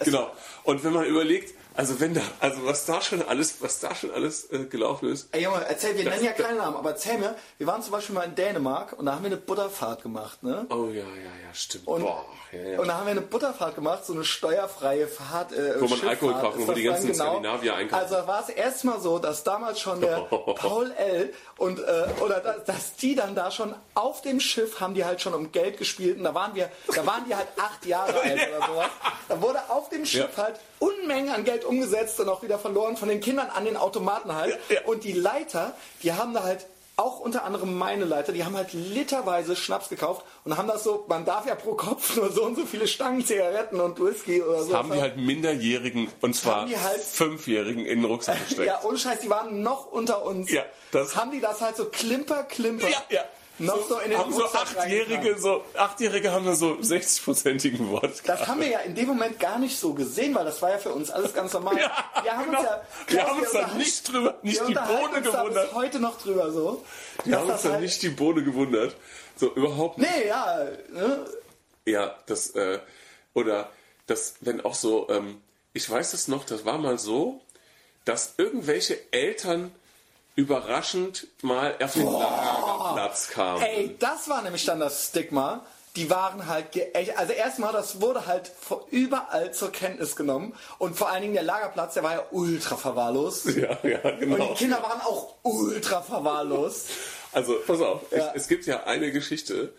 genau. 0.04 0.32
Und 0.64 0.84
wenn 0.84 0.94
man 0.94 1.06
überlegt, 1.06 1.54
also 1.78 2.00
wenn 2.02 2.14
da, 2.14 2.22
also 2.42 2.66
was 2.66 2.86
da 2.86 3.00
schon 3.02 3.22
alles, 3.22 3.62
was 3.62 3.80
da 3.80 3.96
schon 3.96 4.12
alles 4.12 4.52
äh, 4.52 4.66
gelaufen 4.66 5.10
ist, 5.10 5.30
Ey 5.34 5.44
Junge, 5.44 5.64
erzähl, 5.68 5.96
wir 5.96 6.04
Das- 6.04 6.16
nennen 6.16 6.26
ja 6.26 6.34
keinen 6.34 6.58
Namen, 6.58 6.76
aber 6.76 6.90
erzähl 6.90 7.18
mir, 7.18 7.36
wir 7.58 7.68
waren 7.68 7.82
zum 7.82 7.92
Beispiel 7.94 8.14
mal 8.16 8.24
in 8.24 8.36
Dänemark 8.36 8.94
und 9.00 9.06
da 9.06 9.14
haben 9.14 9.22
wir 9.24 9.28
eine 9.28 9.38
Butterfahrt 9.38 10.02
gemacht, 10.04 10.44
ne? 10.44 10.66
oh 10.70 10.88
ja, 10.88 10.96
ja, 11.04 11.04
ja, 11.06 11.54
stimmt. 11.54 11.88
Und, 11.88 12.02
Boah, 12.02 12.26
ja, 12.52 12.60
ja. 12.72 12.80
und 12.80 12.88
da 12.88 12.96
haben 12.98 13.06
wir 13.06 13.12
eine 13.12 13.22
Butterfahrt 13.22 13.76
gemacht, 13.76 14.06
so 14.06 14.14
eine 14.14 14.24
steuerfreie 14.26 15.08
Fahrt. 15.08 15.54
Äh, 15.54 15.80
Wo 15.80 15.88
man 15.88 16.02
Alkohol 16.08 16.34
kaufen, 16.34 16.68
wo 16.68 16.72
die 16.74 16.84
ganzen 16.84 17.14
Skandinavier 17.14 17.76
einkaufen. 17.76 18.02
Also 18.04 18.16
da 18.16 18.28
war 18.28 18.42
es 18.42 18.50
erstmal 18.50 19.00
so, 19.00 19.20
dass 19.20 19.44
damals 19.44 19.80
schon 19.80 20.02
der 20.02 20.18
Paul 20.56 20.92
L. 20.92 21.34
und 21.58 21.80
äh, 21.80 22.06
oder 22.22 22.40
dass, 22.40 22.64
dass 22.66 22.96
die 22.96 23.16
dann 23.16 23.36
da 23.36 23.52
schon 23.52 23.76
auf 23.94 24.22
dem 24.22 24.40
Schiff 24.40 24.80
haben 24.80 24.94
die 24.94 25.06
halt 25.06 25.22
schon 25.22 25.34
um 25.34 25.52
Geld 25.52 25.78
gespielt 25.78 26.18
und 26.18 26.24
da 26.24 26.34
waren 26.34 26.56
wir, 26.56 26.70
da 26.96 27.06
waren 27.06 27.24
die 27.28 27.36
halt 27.36 27.48
acht 27.60 27.86
Jahre 27.86 28.20
alt 28.22 28.40
oder 28.58 28.68
sowas. 28.68 28.90
Da 29.30 29.42
wurde 29.42 29.60
auf 29.70 29.90
dem 29.90 30.06
Schiff 30.06 30.36
Ja. 30.38 30.44
halt 30.44 30.56
Unmengen 30.80 31.30
an 31.34 31.44
Geld 31.44 31.66
umgesetzt 31.66 32.20
und 32.20 32.30
auch 32.30 32.44
wieder 32.44 32.60
verloren 32.60 32.98
von 32.98 33.10
den 33.10 33.20
Kindern 33.22 33.48
an 33.50 33.66
den 33.66 33.78
Automaten 33.78 34.36
halt. 34.36 34.58
Ja, 34.70 34.76
ja. 34.76 34.82
Und 34.86 35.04
die 35.04 35.14
Leiter, 35.14 35.74
die 36.04 36.14
haben 36.14 36.34
da 36.34 36.44
halt 36.44 36.66
auch 37.00 37.20
unter 37.20 37.44
anderem 37.44 37.78
meine 37.78 38.06
Leiter, 38.06 38.32
die 38.32 38.44
haben 38.44 38.58
halt 38.58 38.74
literweise 38.74 39.56
Schnaps 39.56 39.88
gekauft 39.90 40.26
und 40.46 40.58
haben 40.58 40.68
das 40.68 40.84
so, 40.84 41.06
man 41.08 41.26
darf 41.26 41.46
ja 41.46 41.54
pro 41.54 41.76
Kopf 41.76 42.16
nur 42.16 42.32
so 42.32 42.44
und 42.44 42.56
so 42.56 42.66
viele 42.66 42.88
Stangen 42.88 43.24
Zigaretten 43.24 43.80
und 43.80 44.00
Whisky 44.00 44.42
oder 44.42 44.64
so. 44.64 44.76
haben 44.76 44.92
die 44.92 45.00
halt 45.00 45.16
Minderjährigen, 45.16 46.08
und 46.22 46.36
zwar 46.36 46.68
halt- 46.68 47.02
Fünfjährigen 47.02 47.86
in 47.86 48.02
den 48.02 48.06
Rucksack 48.10 48.40
gesteckt. 48.48 48.66
Ja, 48.68 48.82
ohne 48.84 48.98
Scheiß, 48.98 49.20
die 49.20 49.30
waren 49.30 49.62
noch 49.62 49.92
unter 49.92 50.24
uns. 50.26 50.50
Ja, 50.52 50.64
das- 50.92 51.16
haben 51.16 51.30
die 51.32 51.40
das 51.40 51.62
halt 51.62 51.76
so 51.78 51.86
klimper, 51.86 52.44
klimper. 52.46 52.90
Ja, 52.90 53.04
ja. 53.10 53.22
Noch 53.60 53.88
so, 53.90 53.98
in 54.00 54.12
den 54.12 54.20
haben 54.20 54.32
so 54.32 54.42
Rucksack 54.42 54.78
Achtjährige, 54.78 55.38
so 55.40 55.64
Achtjährige 55.76 56.32
haben 56.32 56.46
dann 56.46 56.56
so 56.56 56.74
60-prozentigen 56.74 57.90
Wodka. 57.90 58.10
Das 58.36 58.48
haben 58.48 58.60
wir 58.62 58.68
ja 58.68 58.80
in 58.80 58.94
dem 58.94 59.08
Moment 59.08 59.40
gar 59.40 59.58
nicht 59.58 59.80
so 59.80 59.94
gesehen, 59.94 60.36
weil 60.36 60.46
das 60.46 60.62
war 60.62 60.70
ja 60.72 60.78
für 60.78 60.92
uns 60.92 61.10
alles 61.10 61.34
ganz 61.34 61.54
normal. 61.54 61.78
Ja, 61.80 61.92
wir 62.24 62.32
haben 62.38 62.46
genau. 62.46 62.60
uns 62.60 62.68
ja, 63.10 63.14
Wir 63.16 63.24
haben 63.28 63.40
uns 63.40 63.52
da 63.52 63.60
unterhalten- 63.60 63.78
nicht 63.80 64.12
drüber, 64.14 64.36
nicht 64.44 64.60
wir 64.62 64.68
die 64.68 64.74
Bohne 64.76 65.18
uns 65.18 65.32
da 65.32 65.42
gewundert. 65.42 65.74
heute 65.74 66.00
noch 66.00 66.22
drüber 66.22 66.52
so. 66.52 66.86
Wir 67.26 67.40
haben 67.40 67.50
uns 67.50 67.62
da 67.64 67.72
halt- 67.72 67.82
nicht 67.82 68.02
die 68.04 68.10
Bohne 68.10 68.44
gewundert. 68.44 68.96
So, 69.36 69.54
überhaupt 69.54 69.98
nicht. 69.98 70.10
Nee, 70.16 70.28
ja, 70.28 70.64
ne? 70.92 71.26
Ja, 71.86 72.16
das, 72.28 72.52
äh, 72.52 72.80
oder 73.34 73.70
das, 74.08 74.36
wenn 74.42 74.62
auch 74.62 74.76
so, 74.76 75.08
ähm, 75.10 75.42
ich 75.74 75.90
weiß 75.90 76.14
es 76.14 76.28
noch, 76.28 76.44
das 76.46 76.66
war 76.66 76.78
mal 76.78 76.98
so, 77.00 77.42
dass 78.06 78.34
irgendwelche 78.38 78.98
Eltern 79.12 79.72
überraschend 80.36 81.28
mal 81.42 81.76
auf 81.82 81.94
den 81.94 82.04
Lagerplatz 82.96 83.30
kamen. 83.30 83.62
Ey, 83.64 83.96
das 84.00 84.30
war 84.30 84.42
nämlich 84.42 84.66
dann 84.66 84.80
das 84.80 85.08
Stigma. 85.08 85.66
Die 85.96 86.10
waren 86.12 86.46
halt, 86.48 86.72
ge- 86.74 86.92
echt- 86.94 87.18
also 87.18 87.34
erstmal, 87.34 87.74
das 87.74 88.00
wurde 88.02 88.28
halt 88.28 88.52
überall 88.92 89.52
zur 89.52 89.72
Kenntnis 89.72 90.16
genommen. 90.16 90.54
Und 90.78 90.96
vor 90.96 91.10
allen 91.10 91.24
Dingen 91.24 91.34
der 91.34 91.42
Lagerplatz, 91.44 91.96
der 91.96 92.04
war 92.04 92.14
ja 92.14 92.24
ultra 92.32 92.76
verwahrlost. 92.78 93.48
Ja, 93.58 93.78
ja, 93.84 94.00
Und 94.04 94.20
genau. 94.20 94.48
die 94.50 94.54
Kinder 94.54 94.82
waren 94.84 95.02
auch 95.02 95.34
ultra 95.44 96.02
verwahrlost. 96.02 96.88
Also, 97.34 97.56
pass 97.68 97.82
auf, 97.82 98.02
Ja. 98.12 98.30
ich, 98.30 98.42
es 98.42 98.48
gibt 98.48 98.66
ja 98.66 98.84
eine 98.86 99.12
Geschichte, 99.12 99.74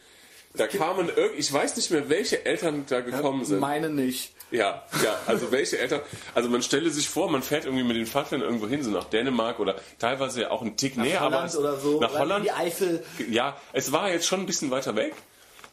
da 0.54 0.66
kamen 0.68 1.08
irgend, 1.08 1.38
ich 1.38 1.52
weiß 1.52 1.76
nicht 1.76 1.90
mehr, 1.90 2.08
welche 2.08 2.44
Eltern 2.44 2.84
da 2.88 3.00
gekommen 3.00 3.44
sind. 3.44 3.58
Meine 3.58 3.88
nicht. 3.90 4.32
Ja, 4.50 4.82
ja, 5.04 5.18
also 5.26 5.52
welche 5.52 5.78
Eltern, 5.78 6.00
also 6.34 6.48
man 6.48 6.62
stelle 6.62 6.88
sich 6.90 7.08
vor, 7.08 7.30
man 7.30 7.42
fährt 7.42 7.66
irgendwie 7.66 7.84
mit 7.84 7.96
den 7.96 8.06
Pfadfindern 8.06 8.48
irgendwo 8.48 8.66
hin, 8.68 8.82
so 8.82 8.90
nach 8.90 9.04
Dänemark 9.04 9.60
oder 9.60 9.76
teilweise 9.98 10.42
ja 10.42 10.50
auch 10.50 10.62
einen 10.62 10.76
Tick 10.76 10.96
näher, 10.96 11.20
aber 11.20 11.36
Holland 11.36 11.50
es- 11.50 11.56
oder 11.58 11.76
so. 11.76 12.00
nach 12.00 12.12
Holland. 12.18 12.44
Die 12.46 12.52
Eifel. 12.52 13.04
Ja, 13.30 13.56
es 13.72 13.92
war 13.92 14.10
jetzt 14.10 14.26
schon 14.26 14.40
ein 14.40 14.46
bisschen 14.46 14.70
weiter 14.70 14.96
weg. 14.96 15.14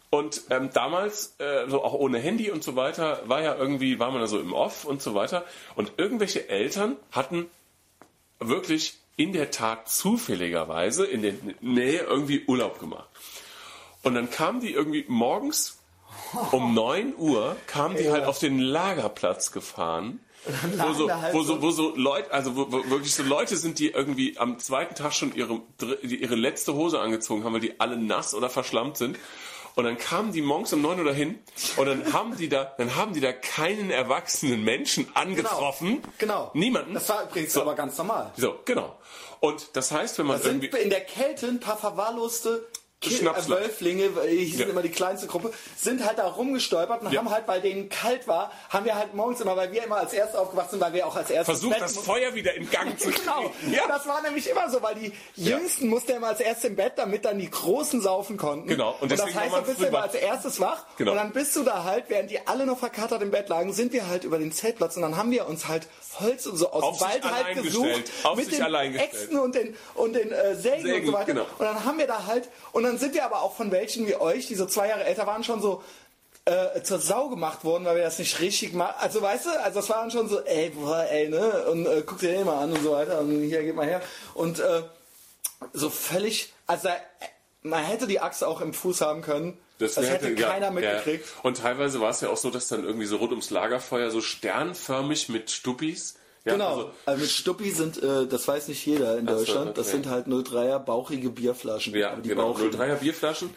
Und 0.09 0.43
ähm, 0.49 0.69
damals, 0.71 1.36
äh, 1.39 1.67
so 1.67 1.84
auch 1.84 1.93
ohne 1.93 2.19
Handy 2.19 2.51
und 2.51 2.63
so 2.63 2.76
weiter, 2.76 3.21
war 3.26 3.41
ja 3.41 3.55
irgendwie, 3.55 3.99
war 3.99 4.11
man 4.11 4.21
da 4.21 4.28
so 4.28 4.39
im 4.39 4.53
Off 4.53 4.86
und 4.86 5.01
so 5.01 5.13
weiter. 5.15 5.43
Und 5.76 5.93
irgendwelche 5.97 6.47
Eltern 6.47 6.95
hatten 7.11 7.49
wirklich 8.39 8.97
in 9.17 9.34
der 9.34 9.51
Tat 9.51 9.89
zufälligerweise 9.89 11.05
in 11.05 11.21
der 11.21 11.34
Nähe 11.61 12.01
irgendwie 12.01 12.43
Urlaub 12.47 12.80
gemacht. 12.80 13.09
Und 14.03 14.15
dann 14.15 14.30
kamen 14.30 14.59
die 14.59 14.71
irgendwie 14.71 15.05
morgens 15.07 15.74
um 16.51 16.74
9 16.74 17.13
Uhr, 17.18 17.55
kamen 17.68 17.95
die 17.97 18.09
halt 18.11 18.26
auf 18.26 18.39
den 18.39 18.59
Lagerplatz 18.59 19.51
gefahren. 19.51 20.20
Wo 20.78 20.93
so, 20.93 21.11
halt 21.11 21.34
wo 21.34 21.41
so- 21.41 21.61
wo 21.61 21.72
so 21.72 21.95
Leute, 21.95 22.32
also 22.32 22.55
wo, 22.55 22.72
wo 22.72 22.88
wirklich 22.89 23.16
so 23.16 23.24
Leute 23.24 23.57
sind, 23.57 23.80
die 23.80 23.89
irgendwie 23.89 24.38
am 24.38 24.59
zweiten 24.59 24.93
Tag 24.93 25.13
schon 25.13 25.34
ihre, 25.34 25.59
ihre 26.03 26.36
letzte 26.36 26.76
Hose 26.76 26.99
angezogen 26.99 27.43
haben, 27.43 27.53
weil 27.53 27.61
die 27.61 27.80
alle 27.80 27.97
nass 27.97 28.36
oder 28.36 28.49
verschlammt 28.51 28.97
sind. 28.97 29.18
Und 29.74 29.84
dann 29.86 29.97
kamen 29.97 30.32
die 30.32 30.41
morgens 30.41 30.72
um 30.72 30.82
9 30.84 30.99
Uhr 30.99 31.05
dahin 31.05 31.39
und 31.78 31.86
dann 31.88 32.13
haben 32.13 32.38
die 32.38 32.47
da, 32.47 32.63
dann 32.78 32.95
haben 32.95 33.13
die 33.13 33.20
da 33.22 33.34
keinen 33.34 33.89
erwachsenen 33.89 34.63
Menschen 34.63 35.07
angetroffen. 35.16 36.01
Genau. 36.20 36.51
Niemanden. 36.53 36.93
Das 36.93 37.09
war 37.09 37.24
übrigens 37.24 37.51
So. 37.53 37.61
aber 37.61 37.74
ganz 37.76 37.97
normal. 37.97 38.32
So, 38.38 38.55
genau. 38.66 38.95
Und 39.41 39.76
das 39.76 39.91
heißt, 39.91 40.18
wenn 40.20 40.28
man 40.28 40.38
Da 40.38 40.43
sind 40.43 40.63
irgendwie. 40.63 40.82
in 40.84 40.89
der 40.91 41.01
Kälte 41.01 41.47
ein 41.47 41.59
paar 41.59 41.76
verwahrloste 41.78 42.66
Schnapsler. 43.11 43.59
äh, 43.59 43.61
Wölflinge, 43.63 44.15
weil 44.15 44.29
die 44.29 44.45
sind 44.47 44.59
Ja. 44.61 44.67
immer 44.67 44.81
die 44.81 44.89
kleinste 44.89 45.27
Gruppe, 45.27 45.51
sind 45.77 46.05
halt 46.05 46.17
da 46.17 46.27
rumgestolpert 46.27 47.01
und 47.03 47.11
Ja. 47.11 47.19
haben 47.19 47.29
halt, 47.29 47.47
weil 47.47 47.61
denen 47.61 47.89
kalt 47.89 48.27
war, 48.27 48.51
haben 48.69 48.85
wir 48.85 48.95
halt 48.95 49.13
morgens 49.13 49.41
immer, 49.41 49.55
weil 49.55 49.71
wir 49.71 49.83
immer 49.83 49.97
als 49.97 50.13
Erste 50.13 50.39
aufgewacht 50.39 50.71
sind, 50.71 50.81
weil 50.81 50.93
wir 50.93 51.05
auch 51.07 51.15
als 51.15 51.29
Erste 51.29 51.51
Versucht 51.51 51.79
das 51.81 51.97
Feuer 51.97 52.33
wieder 52.35 52.53
in 52.55 52.69
Gang 52.69 52.99
zu 52.99 53.09
kriegen. 53.11 53.21
Genau, 53.25 53.51
Ja. 53.71 53.87
das 53.87 54.07
war 54.07 54.21
nämlich 54.21 54.49
immer 54.49 54.69
so, 54.69 54.81
weil 54.81 54.95
die 54.95 55.11
Jüngsten 55.35 55.87
mussten 55.87 56.11
immer 56.13 56.27
als 56.27 56.39
Erste 56.39 56.67
im 56.67 56.75
Bett, 56.75 56.93
damit 56.97 57.25
dann 57.25 57.39
die 57.39 57.49
Großen 57.49 58.01
saufen 58.01 58.37
konnten. 58.37 58.67
Genau, 58.67 58.91
und 58.99 59.03
und, 59.03 59.11
das 59.11 59.33
heißt, 59.33 59.55
du 59.55 59.61
bist 59.61 59.81
immer 59.81 60.03
als 60.03 60.15
erstes 60.15 60.59
wach 60.59 60.83
Genau. 60.97 61.11
und 61.11 61.17
dann 61.17 61.31
bist 61.31 61.55
du 61.55 61.63
da 61.63 61.83
halt, 61.83 62.05
während 62.09 62.29
die 62.31 62.45
alle 62.47 62.65
noch 62.65 62.79
verkatert 62.79 63.21
im 63.21 63.31
Bett 63.31 63.49
lagen, 63.49 63.73
sind 63.73 63.93
wir 63.93 64.07
halt 64.07 64.23
über 64.23 64.37
den 64.37 64.51
Zeltplatz 64.51 64.95
und 64.95 65.01
dann 65.03 65.15
haben 65.17 65.31
wir 65.31 65.47
uns 65.47 65.67
halt 65.67 65.87
Holz 66.19 66.45
und 66.45 66.55
so 66.57 66.71
aus 66.71 66.97
dem 66.97 67.07
Wald 67.07 67.23
halt 67.29 67.61
gesucht 67.61 68.03
auf 68.23 68.37
mit 68.37 68.45
sich 68.49 68.57
den. 68.59 68.95
Äxten 68.95 69.37
und 69.37 69.53
den, 69.53 69.75
und 69.95 70.13
den 70.13 70.31
äh, 70.31 70.55
Sägen, 70.55 70.85
und 70.85 70.89
Sägen, 70.89 71.07
so 71.07 71.13
weiter. 71.13 71.25
genau. 71.25 71.41
Und 71.43 71.59
dann 71.65 71.83
haben 71.83 71.97
wir 71.97 72.07
da 72.07 72.25
halt, 72.25 72.47
und 72.71 72.83
dann 72.83 72.94
sind 72.97 73.13
wir 73.13 73.25
aber 73.25 73.41
auch 73.41 73.55
von 73.55 73.71
welchen 73.71 74.07
wie 74.07 74.15
euch, 74.15 74.47
die 74.47 74.55
so 74.55 74.65
zwei 74.65 74.89
Jahre 74.89 75.03
älter 75.03 75.25
waren, 75.27 75.43
schon 75.43 75.61
so 75.61 75.83
äh, 76.45 76.81
zur 76.83 76.99
Sau 76.99 77.29
gemacht 77.29 77.63
worden, 77.63 77.85
weil 77.85 77.95
wir 77.95 78.03
das 78.03 78.19
nicht 78.19 78.39
richtig 78.39 78.73
machen. 78.73 78.95
Also 78.99 79.21
weißt 79.21 79.45
du, 79.47 79.49
also 79.63 79.79
das 79.79 79.89
waren 79.89 80.11
schon 80.11 80.29
so, 80.29 80.41
ey, 80.41 80.69
boah, 80.69 81.05
ey, 81.09 81.29
ne? 81.29 81.65
Und 81.71 81.85
äh, 81.87 82.03
guck 82.05 82.19
dir 82.19 82.33
den 82.33 82.45
mal 82.45 82.63
an 82.63 82.71
und 82.71 82.83
so 82.83 82.91
weiter. 82.91 83.19
Und 83.19 83.41
hier, 83.41 83.63
geht 83.63 83.75
mal 83.75 83.87
her. 83.87 84.01
Und 84.35 84.59
äh, 84.59 84.83
so 85.73 85.89
völlig, 85.89 86.53
also 86.67 86.89
äh, 86.89 86.91
man 87.63 87.83
hätte 87.83 88.05
die 88.05 88.19
Achse 88.19 88.47
auch 88.47 88.61
im 88.61 88.73
Fuß 88.73 89.01
haben 89.01 89.21
können. 89.21 89.57
Das, 89.79 89.97
wär- 89.97 90.07
hätte 90.07 90.29
ja, 90.31 90.49
keiner 90.49 90.71
mitgekriegt. 90.71 91.25
Ja. 91.25 91.41
Und 91.43 91.57
teilweise 91.57 91.99
war 91.99 92.11
es 92.11 92.21
ja 92.21 92.29
auch 92.29 92.37
so, 92.37 92.51
dass 92.51 92.67
dann 92.67 92.83
irgendwie 92.85 93.07
so 93.07 93.17
rund 93.17 93.31
ums 93.31 93.49
Lagerfeuer 93.49 94.11
so 94.11 94.21
sternförmig 94.21 95.29
mit 95.29 95.49
Stuppis. 95.51 96.15
Ja, 96.45 96.53
Genau. 96.53 96.67
also- 96.69 96.91
Also, 97.05 97.21
mit 97.21 97.29
Stuppi 97.31 97.71
sind, 97.71 98.01
äh, 98.03 98.27
das 98.27 98.47
weiß 98.47 98.67
nicht 98.67 98.85
jeder 98.85 99.17
in 99.17 99.25
Deutschland, 99.25 99.77
das 99.77 99.87
okay. 99.87 99.95
sind 99.97 100.07
halt 100.09 100.27
03er 100.27 100.79
bauchige 100.79 101.29
Bierflaschen. 101.31 101.93
Ja, 101.95 102.11
Aber 102.11 102.21
die 102.21 102.29
genau. 102.29 102.53
bauchigen. 102.53 102.71
03er 102.79 102.95
Bierflaschen. 102.95 103.49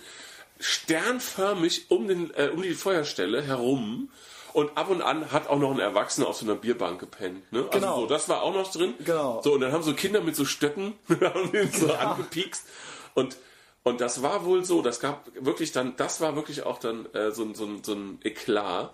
Sternförmig 0.59 1.91
um, 1.91 2.09
den, 2.09 2.32
äh, 2.34 2.49
um 2.49 2.62
die 2.62 2.74
Feuerstelle 2.74 3.43
herum. 3.43 4.11
Und 4.55 4.76
ab 4.76 4.89
und 4.91 5.03
an 5.03 5.30
hat 5.30 5.49
auch 5.49 5.59
noch 5.59 5.70
ein 5.70 5.78
Erwachsener 5.78 6.26
auf 6.26 6.36
so 6.39 6.47
einer 6.47 6.55
Bierbank 6.57 6.99
gepennt. 6.99 7.53
Ne? 7.53 7.66
Genau. 7.70 7.89
Also 7.95 8.01
so, 8.01 8.07
das 8.07 8.28
war 8.28 8.43
auch 8.43 8.55
noch 8.55 8.72
drin. 8.72 8.95
Genau. 9.05 9.41
So, 9.45 9.53
und 9.53 9.61
dann 9.61 9.72
haben 9.72 9.82
so 9.82 9.93
Kinder 9.93 10.20
mit 10.22 10.34
so 10.34 10.45
Stöcken 10.47 10.95
haben 11.20 11.70
so 11.72 11.93
angepiekst. 11.93 12.64
Und, 13.14 13.36
und 13.82 14.01
das 14.01 14.22
war 14.22 14.45
wohl 14.47 14.64
so, 14.64 14.80
das 14.82 15.01
gab 15.01 15.26
wirklich 15.39 15.72
dann, 15.72 15.95
das 15.97 16.20
war 16.20 16.34
wirklich 16.34 16.62
auch 16.64 16.78
dann 16.78 17.07
äh, 17.12 17.30
so, 17.30 17.43
ein- 17.45 17.55
so, 17.55 17.68
so 17.82 17.93
ein 17.93 18.18
Eklat, 18.24 18.93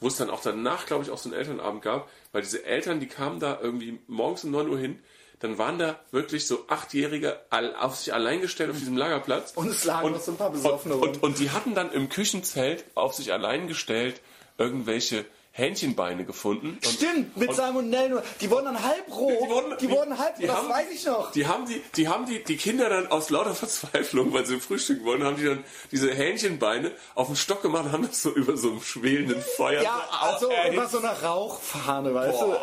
wo 0.00 0.08
es 0.08 0.16
dann 0.16 0.30
auch 0.30 0.42
danach, 0.42 0.86
glaube 0.86 1.04
ich, 1.04 1.10
auch 1.10 1.18
so 1.18 1.28
einen 1.28 1.38
Elternabend 1.38 1.82
gab, 1.82 2.08
weil 2.32 2.42
diese 2.42 2.64
Eltern, 2.64 3.00
die 3.00 3.06
kamen 3.06 3.38
da 3.38 3.58
irgendwie 3.60 4.00
morgens 4.06 4.44
um 4.44 4.50
9 4.50 4.68
Uhr 4.68 4.78
hin, 4.78 4.98
dann 5.40 5.56
waren 5.56 5.78
da 5.78 5.98
wirklich 6.10 6.46
so 6.46 6.66
Achtjährige 6.68 7.40
auf 7.78 7.96
sich 7.96 8.12
allein 8.12 8.40
gestellt 8.40 8.70
auf 8.70 8.78
diesem 8.78 8.96
Lagerplatz. 8.96 9.52
Und 9.54 9.68
es 9.68 9.84
lagen 9.84 10.12
noch 10.12 10.20
so 10.20 10.32
ein 10.32 10.36
paar 10.36 10.50
Besoffene 10.50 10.96
und, 10.96 11.02
und, 11.02 11.22
und 11.22 11.38
die 11.38 11.50
hatten 11.50 11.74
dann 11.74 11.92
im 11.92 12.08
Küchenzelt 12.08 12.84
auf 12.94 13.14
sich 13.14 13.32
allein 13.32 13.66
gestellt 13.66 14.20
irgendwelche 14.58 15.24
Hähnchenbeine 15.52 16.24
gefunden. 16.24 16.78
Und, 16.82 16.86
Stimmt, 16.86 17.36
mit 17.36 17.52
Salmonellen. 17.54 18.20
Die 18.40 18.50
wurden 18.50 18.66
dann 18.66 18.82
halb 18.82 19.08
roh. 19.10 19.30
Die 19.44 19.48
wurden, 19.50 19.76
die 19.80 19.90
wurden 19.90 20.18
halb, 20.18 20.36
die 20.36 20.46
das 20.46 20.56
haben- 20.56 20.68
weiß 20.68 20.86
ich 20.94 21.04
noch. 21.04 21.32
Die 21.32 21.46
haben 21.46 21.66
die, 21.66 21.82
die 21.96 22.08
haben 22.08 22.24
die, 22.26 22.42
die 22.44 22.56
Kinder 22.56 22.88
dann 22.88 23.08
aus 23.08 23.30
lauter 23.30 23.54
Verzweiflung, 23.54 24.32
weil 24.32 24.46
sie 24.46 24.60
frühstücken 24.60 25.04
wollen, 25.04 25.24
haben 25.24 25.36
die 25.36 25.44
dann 25.44 25.64
diese 25.90 26.12
Hähnchenbeine 26.14 26.92
auf 27.14 27.26
den 27.26 27.36
Stock 27.36 27.62
gemacht 27.62 27.86
und 27.86 27.92
haben 27.92 28.06
das 28.06 28.22
so 28.22 28.30
über 28.30 28.56
so 28.56 28.70
einem 28.70 28.80
schwelenden 28.80 29.42
Feuer. 29.42 29.82
Ja, 29.82 30.02
so 30.10 30.16
also 30.26 30.48
erhitzt. 30.50 30.74
über 30.74 30.86
so 30.88 30.98
einer 30.98 31.22
Rauchfahne, 31.22 32.14
weißt 32.14 32.38
Boah. 32.38 32.46
du. 32.46 32.56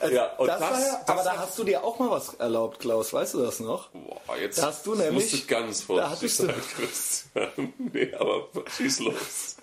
Also, 0.00 0.14
Ja, 0.14 0.26
und 0.36 0.46
das, 0.46 0.60
das- 0.60 0.70
war 0.70 0.80
ja, 0.80 1.00
aber 1.06 1.22
da 1.24 1.36
hast 1.38 1.58
du 1.58 1.64
dir 1.64 1.82
auch 1.82 1.98
mal 1.98 2.08
was 2.10 2.34
erlaubt, 2.34 2.78
Klaus, 2.78 3.12
weißt 3.12 3.34
du 3.34 3.42
das 3.42 3.58
noch? 3.58 3.88
Boah, 3.90 4.36
jetzt 4.40 4.58
Da 4.58 4.66
hast 4.66 4.86
du 4.86 4.94
nämlich- 4.94 5.32
musst 5.32 5.42
du 5.42 5.46
ganz 5.52 5.80
da 5.80 5.86
vorsichtig 5.86 6.36
du- 6.36 6.46
sein, 6.46 6.54
Christian. 6.76 7.72
Nee, 7.92 8.12
aber 8.14 8.46
schieß 8.76 9.00
los. 9.00 9.56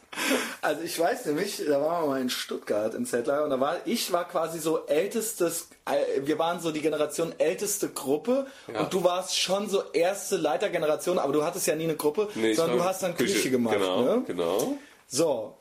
Also 0.62 0.82
ich 0.82 0.98
weiß 1.00 1.26
nämlich, 1.26 1.62
da 1.68 1.82
waren 1.82 2.04
wir 2.04 2.08
mal 2.10 2.22
in 2.22 2.30
Stuttgart 2.30 2.94
im 2.94 3.06
Zeltlager 3.06 3.44
und 3.44 3.50
da 3.50 3.60
war 3.60 3.78
ich 3.86 4.12
war 4.12 4.28
quasi 4.28 4.60
so 4.60 4.86
ältestes, 4.88 5.68
äh, 5.86 6.22
wir 6.26 6.40
waren 6.40 6.60
so 6.60 6.72
die 6.72 6.82
Generation 6.82 7.34
älteste 7.38 7.90
Gruppe 7.90 8.48
Ja. 8.74 8.82
und 8.82 8.94
du 8.94 9.04
warst 9.04 9.40
schon 9.40 9.70
so 9.70 9.84
erste 9.94 10.38
Leitergeneration, 10.38 11.20
aber 11.20 11.34
du 11.34 11.44
hattest 11.44 11.68
ja 11.68 11.76
nie 11.76 11.84
eine 11.86 11.96
Gruppe, 11.96 12.30
Nee, 12.36 12.54
sondern 12.54 12.78
du 12.78 12.84
hast 12.84 13.04
dann 13.04 13.16
Küche, 13.16 13.50
gemacht. 13.50 13.76
Genau, 13.76 14.02
Ne? 14.02 14.24
genau. 14.26 14.78
So. 15.08 15.58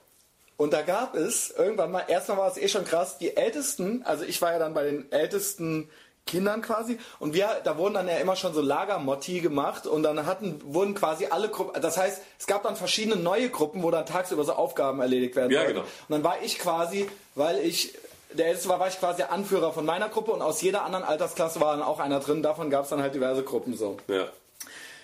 Und 0.57 0.73
da 0.73 0.83
gab 0.83 1.17
es 1.17 1.51
irgendwann 1.51 1.91
mal, 1.91 2.05
erstmal 2.07 2.39
war 2.39 2.49
es 2.51 2.57
eh 2.57 2.69
schon 2.69 2.85
krass, 2.85 3.19
die 3.19 3.37
Ältesten, 3.37 4.03
also 4.05 4.23
ich 4.25 4.41
war 4.41 4.53
ja 4.53 4.61
dann 4.61 4.73
bei 4.73 4.85
den 4.85 5.11
ältesten 5.11 5.91
Kindern 6.27 6.63
quasi 6.63 6.99
und 7.19 7.35
wir, 7.35 7.61
da 7.65 7.77
wurden 7.77 7.95
dann 7.95 8.09
ja 8.09 8.17
immer 8.17 8.35
schon 8.37 8.55
so 8.55 8.61
Lagermotti 8.63 9.41
gemacht 9.41 9.87
und 9.87 10.03
dann 10.03 10.25
hatten, 10.27 10.61
wurden 10.65 10.95
quasi 10.95 11.27
alle 11.27 11.49
Gruppen, 11.51 11.81
das 11.83 11.99
heißt, 11.99 12.23
es 12.39 12.47
gab 12.47 12.63
dann 12.63 12.77
verschiedene 12.77 13.17
neue 13.17 13.51
Gruppen, 13.51 13.83
wo 13.83 13.91
dann 13.91 14.07
tagsüber 14.07 14.45
so 14.45 14.55
Aufgaben 14.55 15.01
erledigt 15.01 15.37
werden 15.37 15.53
Ja, 15.53 15.61
sollten. 15.61 15.75
genau. 15.75 15.87
Und 15.87 16.11
dann 16.11 16.25
war 16.25 16.43
ich 16.43 16.59
quasi, 16.59 17.09
weil 17.35 17.59
ich 17.59 17.95
der 18.33 18.47
Älteste 18.47 18.69
war, 18.69 18.81
war 18.81 18.89
ich 18.89 18.99
quasi 18.99 19.19
der 19.19 19.31
Anführer 19.33 19.73
von 19.73 19.85
meiner 19.85 20.09
Gruppe 20.09 20.33
und 20.33 20.43
aus 20.43 20.61
jeder 20.61 20.83
anderen 20.85 21.05
Altersklasse 21.05 21.61
war 21.61 21.77
dann 21.77 21.85
auch 21.85 22.01
einer 22.01 22.21
drin, 22.21 22.43
davon 22.43 22.71
gab 22.71 22.85
es 22.85 22.91
dann 22.91 23.01
halt 23.03 23.15
diverse 23.15 23.43
Gruppen 23.45 23.77
so. 23.77 23.99
Ja. 24.09 24.27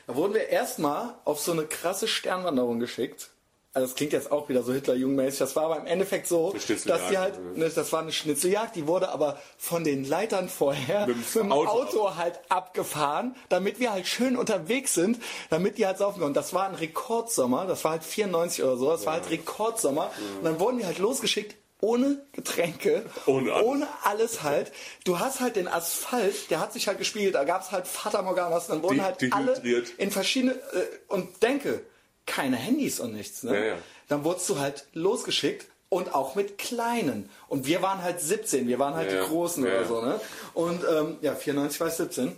Da 0.06 0.16
wurden 0.16 0.34
wir 0.34 0.48
erstmal 0.48 1.14
auf 1.24 1.38
so 1.38 1.52
eine 1.52 1.64
krasse 1.66 2.08
Sternwanderung 2.08 2.80
geschickt. 2.80 3.28
Also 3.72 3.86
das 3.86 3.94
klingt 3.94 4.12
jetzt 4.12 4.32
auch 4.32 4.48
wieder 4.48 4.64
so 4.64 4.72
Hitler-Jugendmäßig. 4.72 5.38
Das 5.38 5.54
war 5.54 5.64
aber 5.66 5.76
im 5.78 5.86
Endeffekt 5.86 6.26
so, 6.26 6.52
dass 6.52 7.08
die 7.08 7.18
halt, 7.18 7.56
ne, 7.56 7.68
das 7.68 7.92
war 7.92 8.02
eine 8.02 8.10
Schnitzeljagd, 8.10 8.74
die 8.74 8.88
wurde 8.88 9.10
aber 9.10 9.38
von 9.58 9.84
den 9.84 10.04
Leitern 10.04 10.48
vorher 10.48 11.06
Mit 11.06 11.18
mit 11.18 11.34
dem 11.36 11.52
Auto. 11.52 11.70
Auto, 11.70 12.16
halt 12.16 12.40
abgefahren, 12.48 13.36
damit 13.48 13.78
wir 13.78 13.92
halt 13.92 14.08
schön 14.08 14.36
unterwegs 14.36 14.94
sind, 14.94 15.18
damit 15.50 15.78
die 15.78 15.86
halt 15.86 15.98
saufen 15.98 16.14
können. 16.18 16.30
Und 16.30 16.36
das 16.36 16.52
war 16.52 16.68
ein 16.68 16.74
Rekordsommer, 16.74 17.64
das 17.66 17.84
war 17.84 17.92
halt 17.92 18.02
94 18.02 18.64
oder 18.64 18.76
so, 18.76 18.90
das 18.90 19.06
war 19.06 19.12
halt 19.12 19.30
Rekordsommer. 19.30 20.10
Und 20.38 20.44
dann 20.44 20.58
wurden 20.58 20.78
die 20.78 20.86
halt 20.86 20.98
losgeschickt 20.98 21.54
ohne 21.80 22.26
Getränke, 22.32 23.06
Ohne 23.26 23.52
alles. 23.52 23.66
ohne 23.66 23.88
alles 24.02 24.42
halt. 24.42 24.72
Du 25.04 25.18
hast 25.18 25.40
halt 25.40 25.56
den 25.56 25.68
Asphalt, 25.68 26.50
der 26.50 26.60
hat 26.60 26.72
sich 26.72 26.88
halt 26.88 26.98
gespiegelt, 26.98 27.34
da 27.36 27.44
gab 27.44 27.62
es 27.62 27.70
halt 27.70 27.86
Fata 27.86 28.20
Morganas, 28.22 28.66
dann 28.66 28.82
wurden 28.82 29.02
halt 29.02 29.32
alle 29.32 29.62
in 29.96 30.10
verschiedene 30.10 30.52
äh, 30.54 30.84
und 31.08 31.42
denke, 31.42 31.82
keine 32.30 32.56
Handys 32.56 33.00
und 33.00 33.12
nichts. 33.12 33.42
Ne? 33.42 33.54
Ja, 33.58 33.64
ja. 33.66 33.74
Dann 34.08 34.24
wurdest 34.24 34.48
du 34.48 34.58
halt 34.58 34.86
losgeschickt 34.94 35.66
und 35.88 36.14
auch 36.14 36.34
mit 36.36 36.56
kleinen. 36.58 37.28
Und 37.48 37.66
wir 37.66 37.82
waren 37.82 38.02
halt 38.02 38.20
17, 38.20 38.68
wir 38.68 38.78
waren 38.78 38.94
halt 38.94 39.10
Ja, 39.12 39.20
die. 39.22 39.28
Großen 39.28 39.62
oder 39.64 39.84
so. 39.84 40.00
Ne? 40.00 40.20
Und 40.54 40.82
ähm, 40.88 41.16
ja, 41.20 41.34
94 41.34 41.80
war 41.80 41.88
ich 41.88 41.94
17. 41.94 42.32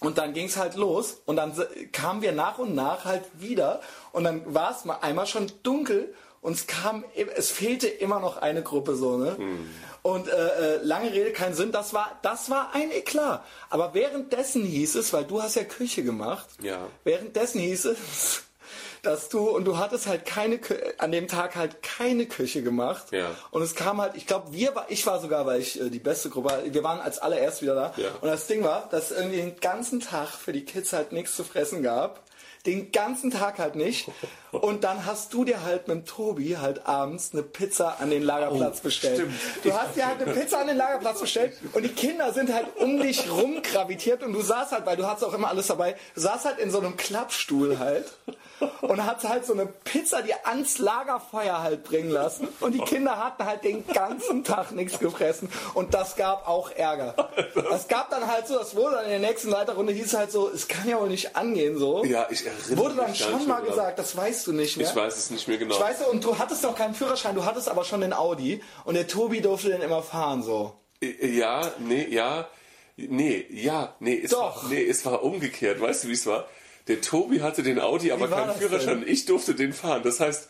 Und 0.00 0.18
dann 0.18 0.32
ging 0.34 0.46
es 0.46 0.56
halt 0.56 0.74
los 0.74 1.18
und 1.26 1.36
dann 1.36 1.52
kamen 1.92 2.22
wir 2.22 2.32
nach 2.32 2.58
und 2.58 2.74
nach 2.74 3.04
halt 3.04 3.22
wieder 3.38 3.80
und 4.12 4.24
dann 4.24 4.42
war 4.52 4.76
es 4.76 4.84
mal 4.84 4.96
einmal 5.00 5.26
schon 5.26 5.50
dunkel 5.62 6.12
und 6.40 6.54
es 6.54 6.66
kam, 6.66 7.04
es 7.36 7.50
fehlte 7.52 7.86
immer 7.86 8.18
noch 8.18 8.36
eine 8.38 8.62
Gruppe 8.62 8.96
so, 8.96 9.16
ne? 9.16 9.36
Hm. 9.36 9.70
Und 10.02 10.26
äh, 10.26 10.32
äh, 10.32 10.80
lange 10.82 11.12
Rede, 11.12 11.30
kein 11.30 11.54
Sinn, 11.54 11.70
das 11.70 11.94
war, 11.94 12.18
das 12.22 12.50
war 12.50 12.74
ein 12.74 12.90
Eklat. 12.90 13.44
Aber 13.70 13.94
währenddessen 13.94 14.64
hieß 14.64 14.96
es, 14.96 15.12
weil 15.12 15.22
du 15.22 15.40
hast 15.40 15.54
ja 15.54 15.62
Küche 15.62 16.02
gemacht, 16.02 16.48
Ja. 16.60 16.88
währenddessen 17.04 17.60
hieß 17.60 17.84
es, 17.84 18.42
dass 19.02 19.28
du, 19.28 19.50
und 19.50 19.64
du 19.64 19.78
hattest 19.78 20.06
halt 20.06 20.24
keine, 20.24 20.60
an 20.98 21.10
dem 21.10 21.26
Tag 21.26 21.56
halt 21.56 21.82
keine 21.82 22.26
Küche 22.26 22.62
gemacht. 22.62 23.10
Ja. 23.10 23.30
Und 23.50 23.62
es 23.62 23.74
kam 23.74 24.00
halt, 24.00 24.16
ich 24.16 24.26
glaube, 24.28 24.52
wir 24.52 24.74
war, 24.76 24.86
ich 24.88 25.04
war 25.06 25.20
sogar, 25.20 25.44
weil 25.44 25.60
ich 25.60 25.80
äh, 25.80 25.90
die 25.90 25.98
beste 25.98 26.30
Gruppe, 26.30 26.50
war, 26.50 26.64
wir 26.64 26.84
waren 26.84 27.00
als 27.00 27.18
allererst 27.18 27.62
wieder 27.62 27.74
da. 27.74 27.94
Ja. 27.96 28.10
Und 28.20 28.28
das 28.28 28.46
Ding 28.46 28.62
war, 28.62 28.88
dass 28.90 29.10
es 29.10 29.18
irgendwie 29.18 29.38
den 29.38 29.58
ganzen 29.60 30.00
Tag 30.00 30.28
für 30.28 30.52
die 30.52 30.64
Kids 30.64 30.92
halt 30.92 31.10
nichts 31.10 31.34
zu 31.34 31.42
fressen 31.42 31.82
gab. 31.82 32.22
Den 32.64 32.92
ganzen 32.92 33.32
Tag 33.32 33.58
halt 33.58 33.74
nicht. 33.74 34.08
Und 34.60 34.84
dann 34.84 35.06
hast 35.06 35.32
du 35.32 35.44
dir 35.44 35.62
halt 35.62 35.88
mit 35.88 36.06
Tobi 36.06 36.58
halt 36.58 36.86
abends 36.86 37.30
eine 37.32 37.42
Pizza 37.42 37.96
an 38.00 38.10
den 38.10 38.22
Lagerplatz 38.22 38.80
bestellt. 38.80 39.16
stimmt. 39.16 39.34
Du 39.64 39.72
hast 39.72 39.96
dir 39.96 40.06
halt 40.06 40.20
eine 40.22 40.32
Pizza 40.32 40.60
an 40.60 40.66
den 40.66 40.76
Lagerplatz 40.76 41.20
bestellt 41.20 41.54
und 41.72 41.82
die 41.82 41.88
Kinder 41.88 42.32
sind 42.34 42.52
halt 42.52 42.66
um 42.76 43.00
dich 43.00 43.30
rumgravitiert 43.30 44.22
und 44.22 44.34
du 44.34 44.42
saßt 44.42 44.72
halt, 44.72 44.84
weil 44.84 44.96
du 44.96 45.06
hattest 45.06 45.24
auch 45.24 45.32
immer 45.34 45.48
alles 45.48 45.68
dabei, 45.68 45.96
du 46.14 46.20
saßt 46.20 46.44
halt 46.44 46.58
in 46.58 46.70
so 46.70 46.78
einem 46.80 46.96
Klappstuhl 46.98 47.78
halt 47.78 48.12
und 48.82 49.04
hast 49.04 49.28
halt 49.28 49.44
so 49.46 49.54
eine 49.54 49.66
Pizza 49.66 50.22
dir 50.22 50.36
ans 50.46 50.78
Lagerfeuer 50.78 51.62
halt 51.62 51.82
bringen 51.84 52.10
lassen 52.10 52.46
und 52.60 52.72
die 52.72 52.80
Kinder 52.80 53.18
hatten 53.18 53.44
halt 53.44 53.64
den 53.64 53.86
ganzen 53.86 54.44
Tag 54.44 54.72
nichts 54.72 54.98
gefressen 54.98 55.48
und 55.74 55.94
das 55.94 56.14
gab 56.16 56.46
auch 56.46 56.70
Ärger. 56.70 57.14
Das 57.54 57.88
gab 57.88 58.10
dann 58.10 58.30
halt 58.30 58.46
so, 58.46 58.58
das 58.58 58.76
wurde 58.76 58.96
dann 58.96 59.04
in 59.06 59.10
der 59.10 59.30
nächsten 59.30 59.48
Leiterrunde 59.48 59.92
hieß 59.92 60.14
halt 60.14 60.30
so, 60.30 60.50
es 60.50 60.68
kann 60.68 60.88
ja 60.88 61.00
wohl 61.00 61.08
nicht 61.08 61.34
angehen 61.36 61.78
so. 61.78 62.04
Ja, 62.04 62.26
ich 62.30 62.44
erinnere 62.46 62.76
Wurde 62.76 62.94
dann 62.96 63.10
mich 63.10 63.20
schon 63.24 63.46
mal 63.48 63.56
dran. 63.60 63.66
gesagt, 63.66 63.98
das 63.98 64.16
weißt 64.16 64.41
du 64.46 64.52
nicht 64.52 64.76
mehr. 64.76 64.88
Ich 64.88 64.94
weiß 64.94 65.16
es 65.16 65.30
nicht 65.30 65.48
mehr 65.48 65.58
genau. 65.58 65.74
Ich 65.74 65.80
weiß, 65.80 66.06
und 66.08 66.24
du 66.24 66.38
hattest 66.38 66.62
noch 66.62 66.76
keinen 66.76 66.94
Führerschein, 66.94 67.34
du 67.34 67.44
hattest 67.44 67.68
aber 67.68 67.84
schon 67.84 68.00
den 68.00 68.12
Audi 68.12 68.62
und 68.84 68.94
der 68.94 69.06
Tobi 69.06 69.40
durfte 69.40 69.70
den 69.70 69.82
immer 69.82 70.02
fahren 70.02 70.42
so. 70.42 70.74
Ja, 71.00 71.72
nee, 71.78 72.06
ja, 72.08 72.48
nee, 72.96 73.46
ja, 73.50 73.96
nee, 74.00 74.20
es 74.22 74.30
Doch. 74.30 74.64
war, 74.64 74.70
nee, 74.70 74.84
es 74.84 75.04
war 75.04 75.22
umgekehrt. 75.22 75.80
Weißt 75.80 76.04
du, 76.04 76.08
wie 76.08 76.12
es 76.12 76.26
war? 76.26 76.46
Der 76.88 77.00
Tobi 77.00 77.40
hatte 77.40 77.62
den 77.62 77.78
Audi, 77.80 78.12
aber 78.12 78.28
keinen 78.28 78.54
Führerschein. 78.54 79.04
Ich 79.06 79.26
durfte 79.26 79.54
den 79.54 79.72
fahren. 79.72 80.02
Das 80.02 80.20
heißt, 80.20 80.48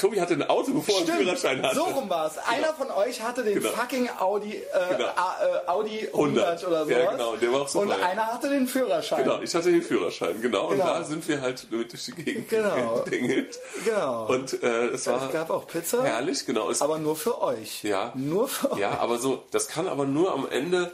Tobi 0.00 0.20
hatte 0.20 0.34
ein 0.34 0.42
Auto, 0.48 0.72
bevor 0.72 0.94
er 1.02 1.08
einen 1.08 1.18
Führerschein 1.24 1.62
hatte. 1.62 1.74
so 1.76 1.84
rum 1.84 2.08
war 2.08 2.26
es. 2.26 2.38
Einer 2.38 2.72
von 2.74 2.90
euch 2.90 3.20
hatte 3.22 3.42
den 3.42 3.54
Genau. 3.54 3.70
fucking 3.70 4.08
Audi, 4.18 4.54
äh, 4.54 4.62
Genau. 4.96 5.04
Äh, 5.08 5.68
Audi 5.68 6.08
100, 6.12 6.62
100. 6.62 6.64
oder 6.66 6.84
sowas. 6.84 6.88
Ja, 7.04 7.10
genau, 7.12 7.36
der 7.36 7.52
war 7.52 7.60
auch 7.62 7.68
super, 7.68 7.84
Und 7.84 7.90
ja. 8.00 8.06
einer 8.06 8.26
hatte 8.26 8.48
den 8.48 8.66
Führerschein. 8.66 9.24
Genau, 9.24 9.40
ich 9.42 9.54
hatte 9.54 9.70
den 9.70 9.82
Führerschein, 9.82 10.40
genau. 10.40 10.66
Und 10.68 10.78
Genau. 10.78 10.86
da 10.86 11.04
sind 11.04 11.26
wir 11.28 11.40
halt 11.40 11.66
durch 11.70 11.88
die 12.06 12.12
Gegend 12.12 12.48
Genau. 12.48 13.02
gedingelt. 13.04 13.58
Genau. 13.84 14.26
Und 14.26 14.62
äh, 14.62 14.86
es 14.88 15.06
war 15.06 15.26
es 15.26 15.32
gab 15.32 15.50
auch 15.50 15.66
Pizza, 15.66 16.02
herrlich, 16.02 16.46
genau. 16.46 16.70
Es, 16.70 16.80
aber 16.80 16.98
nur 16.98 17.16
für 17.16 17.40
euch. 17.42 17.82
Ja. 17.84 18.12
Nur 18.14 18.48
für 18.48 18.72
euch. 18.72 18.78
ja, 18.78 18.98
aber 18.98 19.18
so, 19.18 19.44
das 19.50 19.68
kann 19.68 19.86
aber 19.88 20.06
nur 20.06 20.32
am 20.32 20.48
Ende. 20.50 20.92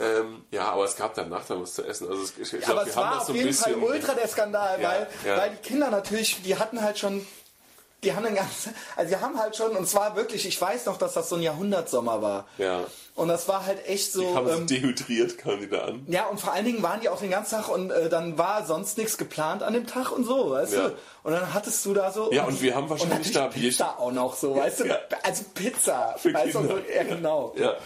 Ähm, 0.00 0.42
ja, 0.50 0.70
aber 0.70 0.84
es 0.86 0.96
gab 0.96 1.14
danach 1.14 1.44
dann 1.46 1.60
was 1.60 1.74
zu 1.74 1.84
essen. 1.84 2.08
Also 2.08 2.22
es- 2.22 2.32
ich, 2.38 2.54
ich 2.54 2.64
glaub, 2.64 2.78
aber 2.78 2.88
es 2.88 2.96
war 2.96 3.18
auf 3.18 3.26
so 3.26 3.34
jeden 3.34 3.52
Fall 3.52 3.74
ultra 3.74 4.14
der 4.14 4.26
Skandal, 4.26 4.80
Ja, 4.80 4.88
weil, 4.88 5.06
ja. 5.26 5.36
weil 5.36 5.50
die 5.50 5.56
Kinder 5.68 5.90
natürlich, 5.90 6.40
die 6.42 6.56
hatten 6.56 6.80
halt 6.80 6.98
schon, 6.98 7.26
die 8.04 8.12
haben 8.14 8.24
den 8.24 8.34
ganzen, 8.34 8.74
also 8.96 9.14
die 9.14 9.20
haben 9.20 9.38
halt 9.38 9.56
schon, 9.56 9.76
und 9.76 9.86
zwar 9.88 10.16
wirklich, 10.16 10.46
ich 10.46 10.60
weiß 10.60 10.86
noch, 10.86 10.96
dass 10.98 11.14
das 11.14 11.28
so 11.28 11.36
ein 11.36 11.42
Jahrhundertsommer 11.42 12.20
war. 12.20 12.46
Ja. 12.58 12.80
Und 13.14 13.28
das 13.28 13.46
war 13.46 13.66
halt 13.66 13.86
echt 13.86 14.12
so. 14.12 14.34
haben 14.34 14.48
ähm, 14.48 14.66
dehydriert, 14.66 15.36
kamen 15.38 15.60
die 15.60 15.68
da 15.68 15.84
an. 15.84 16.04
Ja, 16.08 16.26
und 16.26 16.40
vor 16.40 16.52
allen 16.52 16.64
Dingen 16.64 16.82
waren 16.82 17.00
die 17.00 17.08
auch 17.08 17.20
den 17.20 17.30
ganzen 17.30 17.56
Tag 17.56 17.68
und 17.68 17.90
äh, 17.90 18.08
dann 18.08 18.38
war 18.38 18.64
sonst 18.66 18.96
nichts 18.98 19.18
geplant 19.18 19.62
an 19.62 19.74
dem 19.74 19.86
Tag 19.86 20.10
und 20.10 20.24
so, 20.24 20.50
weißt 20.50 20.72
Ja. 20.72 20.88
du? 20.88 20.94
Und 21.22 21.32
dann 21.32 21.52
hattest 21.54 21.84
du 21.84 21.94
da 21.94 22.10
so. 22.10 22.32
Ja, 22.32 22.44
und 22.44 22.60
wir 22.62 22.74
haben 22.74 22.88
wahrscheinlich 22.88 23.28
und 23.28 23.36
da 23.36 23.48
Pizza 23.48 23.98
auch 23.98 24.12
noch 24.12 24.34
so, 24.34 24.56
weißt 24.56 24.80
du? 24.80 24.84
Ja. 24.86 24.98
Also 25.22 25.44
Pizza. 25.54 26.14
Für 26.18 26.32
weißt 26.32 26.54
du, 26.54 26.58
Kinder. 26.60 26.74
so, 26.76 26.92
ja, 26.92 27.02
genau. 27.04 27.54
Ja. 27.56 27.76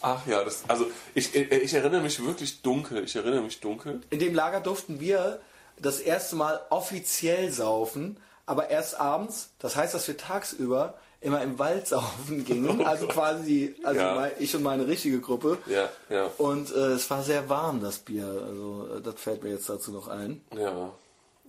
Ach 0.00 0.24
ja, 0.28 0.44
das, 0.44 0.62
also 0.68 0.86
ich, 1.14 1.34
ich 1.34 1.50
ich 1.50 1.74
erinnere 1.74 2.00
mich 2.00 2.24
wirklich 2.24 2.62
dunkel. 2.62 3.02
Ich 3.02 3.16
erinnere 3.16 3.42
mich 3.42 3.58
dunkel. 3.60 4.00
In 4.10 4.20
dem 4.20 4.32
Lager 4.32 4.60
durften 4.60 5.00
wir 5.00 5.40
das 5.76 5.98
erste 5.98 6.36
Mal 6.36 6.60
offiziell 6.70 7.50
saufen, 7.50 8.16
aber 8.48 8.70
erst 8.70 8.98
abends. 8.98 9.50
Das 9.58 9.76
heißt, 9.76 9.94
dass 9.94 10.06
wir 10.08 10.16
tagsüber 10.16 10.94
immer 11.20 11.42
im 11.42 11.58
Wald 11.58 11.86
saufen 11.88 12.44
gingen. 12.44 12.84
also 12.86 13.06
quasi, 13.08 13.74
also 13.84 14.00
Ja. 14.00 14.28
ich 14.38 14.54
und 14.56 14.62
meine 14.62 14.86
richtige 14.86 15.20
Gruppe. 15.20 15.58
Ja, 15.66 15.88
ja. 16.10 16.30
Und 16.38 16.70
äh, 16.72 16.92
es 16.92 17.08
war 17.10 17.22
sehr 17.22 17.48
warm, 17.48 17.80
das 17.80 17.98
Bier. 17.98 18.26
Also 18.46 18.88
äh, 18.96 19.00
das 19.00 19.14
fällt 19.16 19.42
mir 19.42 19.50
jetzt 19.50 19.68
dazu 19.68 19.90
noch 19.92 20.08
ein. 20.08 20.40
Ja, 20.56 20.90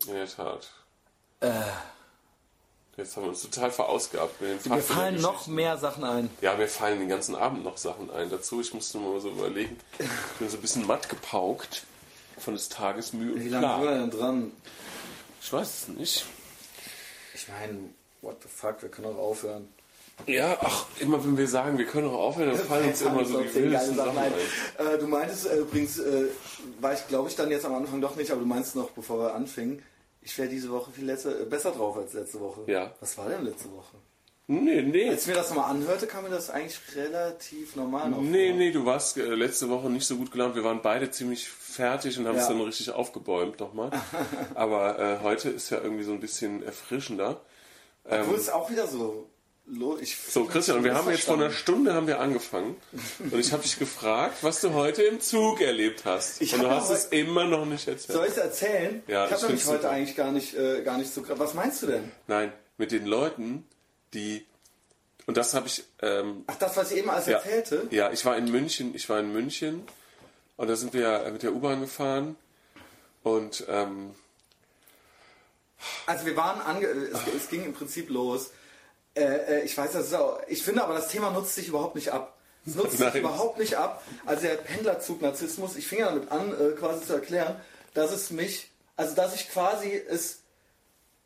in 0.07 0.13
der 0.13 0.27
Tat. 0.27 0.69
Äh, 1.41 1.49
Jetzt 2.97 3.15
haben 3.15 3.23
wir 3.23 3.29
uns 3.29 3.43
total 3.43 3.71
verausgabt 3.71 4.41
mit 4.41 4.65
den 4.65 4.73
mir 4.73 4.81
fallen 4.81 5.21
noch 5.21 5.47
mehr 5.47 5.77
Sachen 5.77 6.03
ein. 6.03 6.29
Ja, 6.41 6.57
mir 6.57 6.67
fallen 6.67 6.99
den 6.99 7.07
ganzen 7.07 7.33
Abend 7.33 7.63
noch 7.63 7.77
Sachen 7.77 8.11
ein 8.11 8.29
dazu. 8.29 8.59
Ich 8.59 8.73
musste 8.73 8.97
mal 8.97 9.17
so 9.21 9.29
überlegen. 9.29 9.77
Ich 9.99 10.05
bin 10.39 10.49
so 10.49 10.57
ein 10.57 10.61
bisschen 10.61 10.85
matt 10.85 11.07
gepaukt 11.07 11.83
von 12.37 12.55
des 12.55 12.67
Tages 12.67 13.13
Mühe 13.13 13.33
und 13.35 13.39
Wie 13.45 13.47
lange 13.47 13.67
wir 13.67 13.87
Plan. 13.91 14.09
denn 14.09 14.19
dran? 14.19 14.51
Ich 15.41 15.53
weiß 15.53 15.83
es 15.83 15.87
nicht. 15.87 16.25
Ich 17.39 17.47
meine, 17.47 17.79
what 18.21 18.37
the 18.43 18.49
fuck, 18.49 18.81
wir 18.81 18.89
können 18.89 19.07
auch 19.07 19.17
aufhören. 19.17 19.69
Ja, 20.27 20.57
ach, 20.59 20.85
immer 20.99 21.23
wenn 21.23 21.37
wir 21.37 21.47
sagen, 21.47 21.77
wir 21.77 21.85
können 21.85 22.09
auch 22.09 22.19
aufhören, 22.19 22.49
dann 22.49 22.59
fallen 22.59 22.89
uns 22.89 23.01
immer 23.01 23.23
so 23.23 23.39
die 23.39 23.53
wildesten 23.55 23.95
Sachen. 23.95 24.17
Äh, 24.17 24.97
du 24.99 25.07
meintest 25.07 25.47
äh, 25.47 25.59
übrigens, 25.59 25.97
äh, 25.99 26.25
war 26.81 26.93
ich 26.93 27.07
glaube 27.07 27.29
ich 27.29 27.37
dann 27.37 27.49
jetzt 27.49 27.65
am 27.65 27.73
Anfang 27.75 28.01
doch 28.01 28.17
nicht, 28.17 28.29
aber 28.29 28.41
du 28.41 28.45
meinst 28.45 28.75
noch, 28.75 28.89
bevor 28.91 29.19
wir 29.19 29.33
anfingen, 29.33 29.81
ich 30.21 30.37
wäre 30.37 30.49
diese 30.49 30.69
Woche 30.71 30.91
viel 30.91 31.05
letzte, 31.05 31.31
äh, 31.43 31.45
besser 31.45 31.71
drauf 31.71 31.95
als 31.95 32.11
letzte 32.11 32.41
Woche. 32.41 32.61
Ja. 32.67 32.93
Was 32.99 33.17
war 33.17 33.29
denn 33.29 33.45
letzte 33.45 33.71
Woche? 33.71 33.95
Nee, 34.47 34.81
nee. 34.81 35.07
Als 35.09 35.21
ich 35.21 35.27
mir 35.27 35.35
das 35.35 35.49
nochmal 35.51 35.69
anhörte, 35.71 36.05
kam 36.07 36.23
mir 36.25 36.31
das 36.31 36.49
eigentlich 36.49 36.79
relativ 36.95 37.75
normal 37.77 38.09
noch 38.09 38.19
Nee, 38.19 38.49
vor. 38.49 38.57
nee, 38.57 38.71
du 38.71 38.83
warst 38.83 39.15
äh, 39.17 39.21
letzte 39.35 39.69
Woche 39.69 39.89
nicht 39.89 40.05
so 40.05 40.17
gut 40.17 40.31
gelaunt. 40.31 40.55
Wir 40.55 40.63
waren 40.65 40.81
beide 40.81 41.09
ziemlich 41.11 41.47
fertig 41.69 42.17
und 42.17 42.27
haben 42.27 42.35
Ja. 42.35 42.41
es 42.41 42.47
dann 42.47 42.59
richtig 42.61 42.91
aufgebäumt 42.91 43.59
nochmal. 43.59 43.91
Aber 44.55 44.99
äh, 44.99 45.19
heute 45.23 45.49
ist 45.49 45.69
ja 45.69 45.79
irgendwie 45.81 46.03
so 46.03 46.11
ein 46.13 46.19
bisschen 46.19 46.63
erfrischender. 46.63 47.41
Obwohl 48.03 48.35
es 48.35 48.49
auch 48.49 48.69
wieder 48.69 48.87
so... 48.87 49.29
Ich 50.01 50.17
So, 50.17 50.45
Christian, 50.45 50.83
wir 50.83 50.95
haben 50.95 51.07
jetzt 51.11 51.25
vor 51.25 51.35
einer 51.35 51.51
Stunde. 51.51 51.93
Haben 51.93 52.07
wir 52.07 52.19
angefangen 52.19 52.75
und 53.19 53.39
ich 53.39 53.51
habe 53.53 53.61
dich 53.61 53.77
gefragt, 53.77 54.37
was 54.41 54.61
du 54.61 54.73
heute 54.73 55.03
im 55.03 55.19
Zug 55.21 55.61
erlebt 55.61 56.05
hast. 56.05 56.41
Ich 56.41 56.55
und 56.55 56.63
du 56.63 56.71
hast 56.71 56.89
es 56.89 57.05
immer 57.05 57.45
noch 57.45 57.65
nicht 57.65 57.87
erzählt. 57.87 58.17
Soll 58.17 58.25
ich 58.25 58.31
es 58.31 58.37
erzählen? 58.37 59.03
Ja, 59.05 59.25
ich 59.25 59.31
habe 59.31 59.43
nämlich 59.43 59.61
find's 59.61 59.67
heute 59.67 59.81
super. 59.83 59.93
eigentlich 59.93 60.15
gar 60.15 60.31
nicht, 60.31 60.55
äh, 60.55 60.81
gar 60.81 60.97
nicht 60.97 61.13
so... 61.13 61.21
Was 61.37 61.53
meinst 61.53 61.83
du 61.83 61.87
denn? 61.87 62.11
Nein, 62.25 62.51
mit 62.77 62.91
den 62.91 63.05
Leuten, 63.05 63.67
die 64.15 64.43
und 65.27 65.37
das 65.37 65.53
habe 65.53 65.67
ich 65.67 65.83
ähm, 66.01 66.43
Ach, 66.47 66.55
das, 66.57 66.75
was 66.75 66.91
ich 66.91 66.97
eben 66.97 67.09
alles 67.11 67.27
ja, 67.27 67.33
erzählte? 67.37 67.87
ja, 67.91 68.11
ich 68.11 68.25
war 68.25 68.35
in 68.35 68.49
München, 68.49 68.95
ich 68.95 69.07
war 69.09 69.19
in 69.19 69.31
München 69.31 69.83
und 70.59 70.67
da 70.67 70.75
sind 70.75 70.93
wir 70.93 71.29
mit 71.31 71.41
der 71.41 71.53
U-Bahn 71.53 71.79
gefahren 71.79 72.35
und 73.23 73.63
ähm, 73.69 74.13
Also 76.05 76.25
wir 76.25 76.35
waren 76.35 76.59
ange 76.59 76.85
es, 76.85 77.17
es 77.33 77.49
ging 77.49 77.63
im 77.63 77.71
Prinzip 77.71 78.09
los. 78.09 78.51
Äh, 79.15 79.21
äh, 79.23 79.63
ich 79.63 79.77
weiß, 79.77 79.93
das 79.93 80.07
ist 80.07 80.13
auch, 80.13 80.41
ich 80.49 80.61
finde 80.61 80.83
aber, 80.83 80.95
das 80.95 81.07
Thema 81.07 81.31
nutzt 81.31 81.55
sich 81.55 81.69
überhaupt 81.69 81.95
nicht 81.95 82.11
ab. 82.11 82.37
Es 82.65 82.75
nutzt 82.75 82.97
sich 82.97 83.15
überhaupt 83.15 83.57
nicht 83.57 83.75
ab. 83.75 84.03
Also 84.25 84.41
der 84.41 84.55
Pendlerzug-Narzissmus, 84.55 85.77
ich 85.77 85.87
fing 85.87 85.99
ja 85.99 86.07
damit 86.07 86.29
an, 86.29 86.51
äh, 86.51 86.71
quasi 86.73 87.05
zu 87.05 87.13
erklären, 87.13 87.55
dass 87.93 88.11
es 88.11 88.29
mich, 88.29 88.69
also 88.97 89.15
dass 89.15 89.35
ich 89.35 89.49
quasi 89.49 89.93
es 89.93 90.41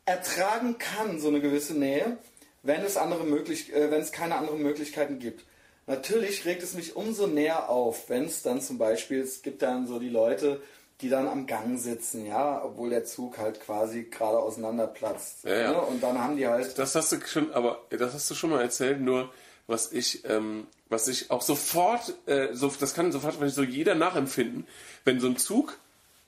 ertragen 0.04 0.78
kann, 0.78 1.20
so 1.20 1.26
eine 1.26 1.40
gewisse 1.40 1.74
Nähe, 1.74 2.18
wenn 2.62 2.82
es 2.82 2.96
andere 2.96 3.24
möglich, 3.24 3.74
äh, 3.74 3.90
wenn 3.90 4.00
es 4.00 4.12
keine 4.12 4.36
anderen 4.36 4.62
Möglichkeiten 4.62 5.18
gibt. 5.18 5.44
Natürlich 5.86 6.44
regt 6.44 6.62
es 6.62 6.74
mich 6.74 6.96
umso 6.96 7.26
näher 7.26 7.68
auf, 7.68 8.08
wenn 8.08 8.24
es 8.24 8.42
dann 8.42 8.60
zum 8.60 8.78
Beispiel, 8.78 9.20
es 9.20 9.42
gibt 9.42 9.62
dann 9.62 9.86
so 9.86 9.98
die 9.98 10.08
Leute, 10.08 10.60
die 11.00 11.08
dann 11.08 11.28
am 11.28 11.46
Gang 11.46 11.78
sitzen, 11.78 12.24
ja, 12.26 12.64
obwohl 12.64 12.90
der 12.90 13.04
Zug 13.04 13.38
halt 13.38 13.60
quasi 13.60 14.04
gerade 14.04 14.38
auseinanderplatzt. 14.38 15.44
Ja, 15.44 15.54
ja. 15.54 15.72
Ne? 15.72 15.80
Und 15.82 16.02
dann 16.02 16.18
haben 16.18 16.36
die 16.36 16.46
halt, 16.46 16.78
das 16.78 16.94
hast 16.94 17.12
du 17.12 17.20
schon, 17.26 17.52
aber 17.52 17.82
das 17.90 18.14
hast 18.14 18.30
du 18.30 18.34
schon 18.34 18.50
mal 18.50 18.62
erzählt. 18.62 19.00
Nur 19.00 19.30
was 19.66 19.92
ich, 19.92 20.24
ähm, 20.28 20.66
was 20.88 21.08
ich 21.08 21.30
auch 21.30 21.42
sofort, 21.42 22.14
äh, 22.26 22.54
so, 22.54 22.72
das 22.78 22.94
kann 22.94 23.12
sofort 23.12 23.36
so 23.50 23.62
jeder 23.62 23.94
nachempfinden, 23.94 24.66
wenn 25.04 25.20
so 25.20 25.26
ein 25.26 25.36
Zug 25.36 25.78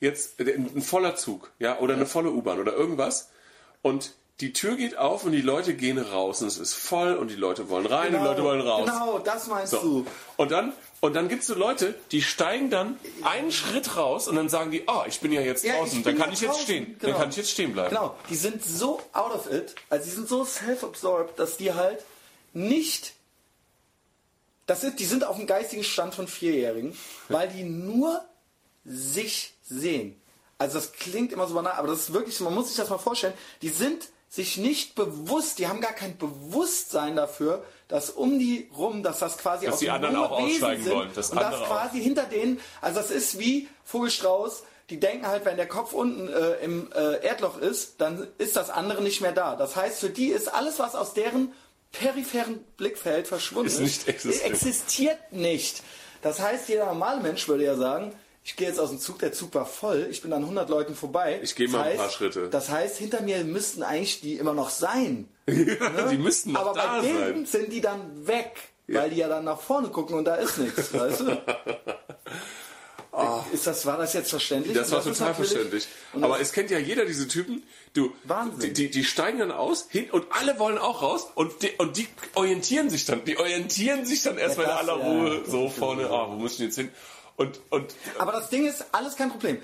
jetzt 0.00 0.40
äh, 0.40 0.54
ein, 0.54 0.70
ein 0.74 0.82
voller 0.82 1.16
Zug, 1.16 1.50
ja, 1.58 1.78
oder 1.78 1.94
eine 1.94 2.06
volle 2.06 2.30
U-Bahn 2.30 2.60
oder 2.60 2.72
irgendwas 2.72 3.30
und 3.82 4.14
die 4.40 4.52
Tür 4.52 4.76
geht 4.76 4.98
auf 4.98 5.24
und 5.24 5.32
die 5.32 5.40
Leute 5.40 5.72
gehen 5.74 5.96
raus 5.98 6.42
und 6.42 6.48
es 6.48 6.58
ist 6.58 6.74
voll 6.74 7.14
und 7.14 7.28
die 7.28 7.36
Leute 7.36 7.70
wollen 7.70 7.86
rein 7.86 8.14
und 8.14 8.20
die 8.20 8.26
Leute 8.26 8.42
wollen 8.44 8.60
raus. 8.60 8.84
Genau, 8.86 9.18
das 9.18 9.46
meinst 9.46 9.72
So. 9.72 9.78
du. 9.80 10.06
Und 10.36 10.50
dann, 10.50 10.74
und 11.00 11.14
dann 11.14 11.28
gibt 11.28 11.40
es 11.40 11.46
so 11.48 11.54
Leute, 11.54 11.94
die 12.12 12.20
steigen 12.20 12.68
dann 12.68 12.98
einen 13.22 13.50
Schritt 13.50 13.96
raus 13.96 14.28
und 14.28 14.36
dann 14.36 14.50
sagen 14.50 14.70
die, 14.72 14.86
ah, 14.88 15.04
ich 15.08 15.20
bin 15.20 15.32
ja 15.32 15.40
jetzt 15.40 15.64
Ja, 15.64 15.78
draußen, 15.78 16.02
dann 16.02 16.18
kann 16.18 16.32
ich 16.34 16.40
jetzt 16.42 16.50
draußen, 16.50 16.64
stehen. 16.64 16.96
genau. 16.98 17.12
Dann 17.12 17.20
kann 17.22 17.30
ich 17.30 17.36
jetzt 17.36 17.50
stehen 17.50 17.72
bleiben. 17.72 17.88
Genau, 17.88 18.14
die 18.28 18.36
sind 18.36 18.62
so 18.62 19.00
out 19.14 19.32
of 19.34 19.50
it, 19.50 19.74
also 19.88 20.04
die 20.04 20.10
sind 20.10 20.28
so 20.28 20.44
self-absorbed, 20.44 21.38
dass 21.38 21.56
die 21.56 21.72
halt 21.72 22.04
nicht. 22.52 23.14
Das 24.66 24.80
sind, 24.82 24.98
die 25.00 25.04
sind 25.06 25.24
auf 25.24 25.36
dem 25.36 25.46
geistigen 25.46 25.84
Stand 25.84 26.14
von 26.14 26.28
Vierjährigen, 26.28 26.94
weil 27.28 27.48
die 27.48 27.62
nur 27.64 28.22
sich 28.84 29.54
sehen. 29.64 30.20
Also 30.58 30.74
das 30.78 30.92
klingt 30.92 31.32
immer 31.32 31.46
so 31.46 31.54
banal, 31.54 31.74
aber 31.74 31.88
das 31.88 32.00
ist 32.00 32.12
wirklich 32.12 32.38
man 32.40 32.54
muss 32.54 32.68
sich 32.68 32.76
das 32.76 32.90
mal 32.90 32.98
vorstellen. 32.98 33.34
Die 33.62 33.68
sind 33.68 34.08
sich 34.36 34.56
nicht 34.56 34.94
bewusst, 34.94 35.58
die 35.58 35.66
haben 35.66 35.80
gar 35.80 35.92
kein 35.92 36.16
Bewusstsein 36.16 37.16
dafür, 37.16 37.64
dass 37.88 38.10
um 38.10 38.38
die 38.38 38.68
rum, 38.76 39.02
dass 39.02 39.18
das 39.18 39.38
quasi 39.38 39.66
Dass 39.66 39.74
aus 39.74 39.80
die 39.80 39.90
anderen 39.90 40.16
auch 40.16 40.38
Wesen 40.38 40.52
aussteigen 40.52 40.84
sind 40.84 40.94
wollen, 40.94 41.10
dass 41.14 41.30
und 41.30 41.36
das 41.40 41.46
andere 41.46 41.62
auch. 41.62 41.68
quasi 41.68 42.00
hinter 42.00 42.24
denen, 42.24 42.60
also 42.80 43.00
das 43.00 43.10
ist 43.10 43.38
wie 43.38 43.68
Vogelstrauß, 43.84 44.62
die 44.90 45.00
denken 45.00 45.26
halt, 45.26 45.44
wenn 45.44 45.56
der 45.56 45.66
Kopf 45.66 45.92
unten 45.92 46.28
äh, 46.28 46.64
im 46.64 46.92
äh, 46.92 47.24
Erdloch 47.24 47.58
ist, 47.58 48.00
dann 48.00 48.28
ist 48.38 48.56
das 48.56 48.70
andere 48.70 49.02
nicht 49.02 49.20
mehr 49.20 49.32
da. 49.32 49.56
Das 49.56 49.74
heißt, 49.74 49.98
für 49.98 50.10
die 50.10 50.28
ist 50.28 50.52
alles, 50.52 50.78
was 50.78 50.94
aus 50.94 51.14
deren 51.14 51.52
peripheren 51.92 52.62
Blickfeld 52.76 53.26
verschwunden 53.26 53.68
Ist 53.68 53.80
nicht 53.80 54.06
existiert 54.08 55.32
nicht. 55.32 55.82
Das 56.22 56.40
heißt, 56.40 56.68
jeder 56.68 56.86
normale 56.86 57.20
Mensch 57.20 57.48
würde 57.48 57.64
ja 57.64 57.76
sagen, 57.76 58.12
ich 58.46 58.54
gehe 58.54 58.68
jetzt 58.68 58.78
aus 58.78 58.90
dem 58.90 59.00
Zug, 59.00 59.18
der 59.18 59.32
Zug 59.32 59.52
war 59.56 59.66
voll, 59.66 60.06
ich 60.08 60.22
bin 60.22 60.32
an 60.32 60.42
100 60.42 60.68
Leuten 60.70 60.94
vorbei. 60.94 61.40
Ich 61.42 61.56
gehe 61.56 61.66
Das 61.66 61.72
mal 61.72 61.82
ein 61.82 61.94
heißt- 61.94 61.96
paar 61.96 62.10
Schritte. 62.10 62.48
Das 62.48 62.70
heißt, 62.70 62.96
hinter 62.96 63.20
mir 63.22 63.42
müssten 63.42 63.82
eigentlich 63.82 64.20
die 64.20 64.34
immer 64.36 64.54
noch 64.54 64.70
sein. 64.70 65.28
die 65.48 66.16
müssten 66.18 66.52
noch 66.52 66.60
Aber 66.60 66.74
da 66.74 67.00
bei 67.00 67.06
denen 67.08 67.44
sein. 67.44 67.60
sind 67.62 67.72
die 67.72 67.80
dann 67.80 68.26
weg, 68.26 68.52
weil 68.86 69.10
die 69.10 69.16
ja 69.16 69.28
dann 69.28 69.44
nach 69.44 69.60
vorne 69.60 69.88
gucken 69.88 70.16
und 70.16 70.24
da 70.24 70.36
ist 70.36 70.58
nichts, 70.58 70.94
weißt 70.98 71.20
du? 71.20 71.42
Ist 73.52 73.66
das, 73.66 73.86
war 73.86 73.96
das 73.96 74.12
jetzt 74.12 74.28
verständlich? 74.30 74.76
Das 74.76 74.90
war 74.92 74.98
ist 74.98 75.04
total 75.06 75.34
verständlich. 75.34 75.88
Aber 76.14 76.36
das- 76.38 76.48
es 76.48 76.52
kennt 76.52 76.70
ja 76.70 76.78
jeder 76.78 77.04
diese 77.06 77.26
Typen. 77.26 77.62
Du, 77.94 78.12
Wahnsinn. 78.24 78.74
Die, 78.74 78.90
die, 78.90 79.04
steigen 79.04 79.38
dann 79.38 79.50
aus 79.50 79.86
hin 79.88 80.10
und 80.10 80.26
alle 80.30 80.58
wollen 80.58 80.76
auch 80.76 81.00
raus 81.02 81.26
und 81.34 81.62
die, 81.62 81.70
und 81.78 81.96
die 81.96 82.06
orientieren 82.34 82.90
sich 82.90 83.06
dann. 83.06 83.24
Die 83.24 83.38
orientieren 83.38 84.04
sich 84.04 84.22
dann 84.22 84.36
erstmal 84.36 84.66
Ja, 84.66 84.80
in 84.80 84.86
das, 84.86 84.94
aller 84.96 85.02
ja, 85.04 85.10
Ruhe 85.10 85.38
das 85.40 85.50
so 85.50 85.68
vorne. 85.70 86.10
Ah, 86.10 86.26
wo 86.28 86.34
müssen 86.34 86.58
wir 86.58 86.66
jetzt 86.66 86.76
hin? 86.76 86.90
Und, 87.36 87.60
und 87.70 87.94
Aber 88.18 88.32
das 88.32 88.48
Ding 88.48 88.66
ist, 88.66 88.84
alles 88.92 89.16
kein 89.16 89.30
Problem. 89.30 89.60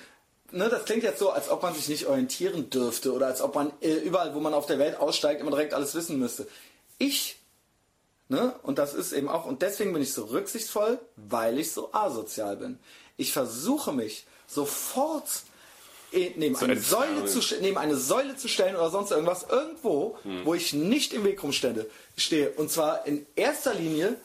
Ne, 0.51 0.69
das 0.69 0.85
klingt 0.85 1.03
jetzt 1.03 1.19
so, 1.19 1.31
als 1.31 1.49
ob 1.49 1.63
man 1.63 1.75
sich 1.75 1.89
nicht 1.89 2.07
orientieren 2.07 2.69
dürfte 2.69 3.15
oder 3.15 3.27
als 3.27 3.41
ob 3.41 3.55
man 3.55 3.73
äh, 3.81 3.95
überall, 3.95 4.35
wo 4.35 4.41
man 4.41 4.53
auf 4.53 4.67
der 4.67 4.79
Welt 4.79 4.97
aussteigt, 4.97 5.41
immer 5.41 5.51
direkt 5.51 5.73
alles 5.73 5.95
wissen 5.95 6.19
müsste. 6.19 6.47
Ich, 6.99 7.37
ne, 8.29 8.55
und 8.63 8.79
das 8.79 8.93
ist 8.93 9.13
eben 9.13 9.31
auch, 9.31 9.47
und 9.47 9.63
deswegen 9.63 9.95
bin 9.95 10.03
ich 10.03 10.13
so 10.13 10.25
rücksichtsvoll, 10.25 10.99
weil 11.17 11.59
ich 11.59 11.73
so 11.73 11.95
asozial 11.95 12.59
bin. 12.59 12.79
Ich 13.17 13.33
versuche 13.33 13.93
mich 13.93 14.27
sofort 14.47 15.25
eh, 16.13 16.33
neben, 16.37 16.55
eine 16.57 16.75
entfernen. 16.75 17.27
Säule 17.27 17.27
zu, 17.27 17.61
neben 17.63 17.79
eine 17.79 17.97
Säule 17.97 18.37
zu 18.37 18.49
stellen 18.49 18.77
oder 18.77 18.91
sonst 18.91 19.11
irgendwas, 19.11 19.47
irgendwo, 19.49 20.19
wo 20.45 20.53
ich 20.53 20.75
nicht 20.75 21.15
im 21.15 21.25
Weg 21.25 21.43
rumstände, 21.43 21.89
stehe. 22.17 22.51
Und 22.51 22.71
zwar 22.71 23.07
in 23.07 23.27
erster 23.37 23.73
Linie 23.73 24.17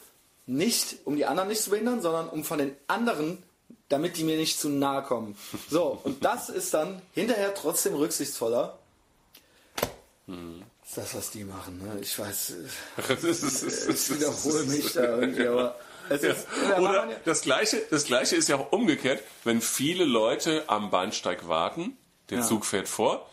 nicht, 0.48 0.96
um 1.04 1.14
die 1.16 1.26
anderen 1.26 1.48
nicht 1.48 1.62
zu 1.62 1.70
behindern, 1.70 2.00
sondern 2.02 2.28
um 2.28 2.42
von 2.44 2.58
den 2.58 2.74
anderen, 2.88 3.42
damit 3.88 4.16
die 4.16 4.24
mir 4.24 4.36
nicht 4.36 4.58
zu 4.58 4.68
nahe 4.68 5.02
kommen. 5.02 5.36
So, 5.70 6.00
und 6.04 6.24
das 6.24 6.48
ist 6.48 6.74
dann 6.74 7.00
hinterher 7.12 7.54
trotzdem 7.54 7.94
rücksichtsvoller. 7.94 8.78
Ist 10.26 10.96
das, 10.96 11.14
was 11.14 11.30
die 11.30 11.44
machen, 11.44 11.78
ne? 11.78 11.98
Ich 12.00 12.18
weiß, 12.18 12.54
das 13.08 13.20
das 13.20 13.62
ich 13.88 14.14
wiederhole 14.14 14.64
mich 14.64 14.92
da 14.92 15.02
irgendwie, 15.18 15.46
aber 15.46 15.78
es 16.10 16.22
ist, 16.22 16.46
man 16.70 16.80
Oder 16.82 17.08
ja- 17.10 17.16
das 17.24 17.40
gleiche, 17.42 17.82
das 17.90 18.04
gleiche 18.04 18.36
ist 18.36 18.48
ja 18.48 18.56
auch 18.56 18.72
umgekehrt, 18.72 19.22
wenn 19.44 19.60
viele 19.62 20.04
Leute 20.04 20.64
am 20.66 20.90
Bahnsteig 20.90 21.48
warten, 21.48 21.96
der 22.30 22.38
Ja. 22.38 22.44
Zug 22.44 22.64
fährt 22.66 22.88
vor 22.88 23.26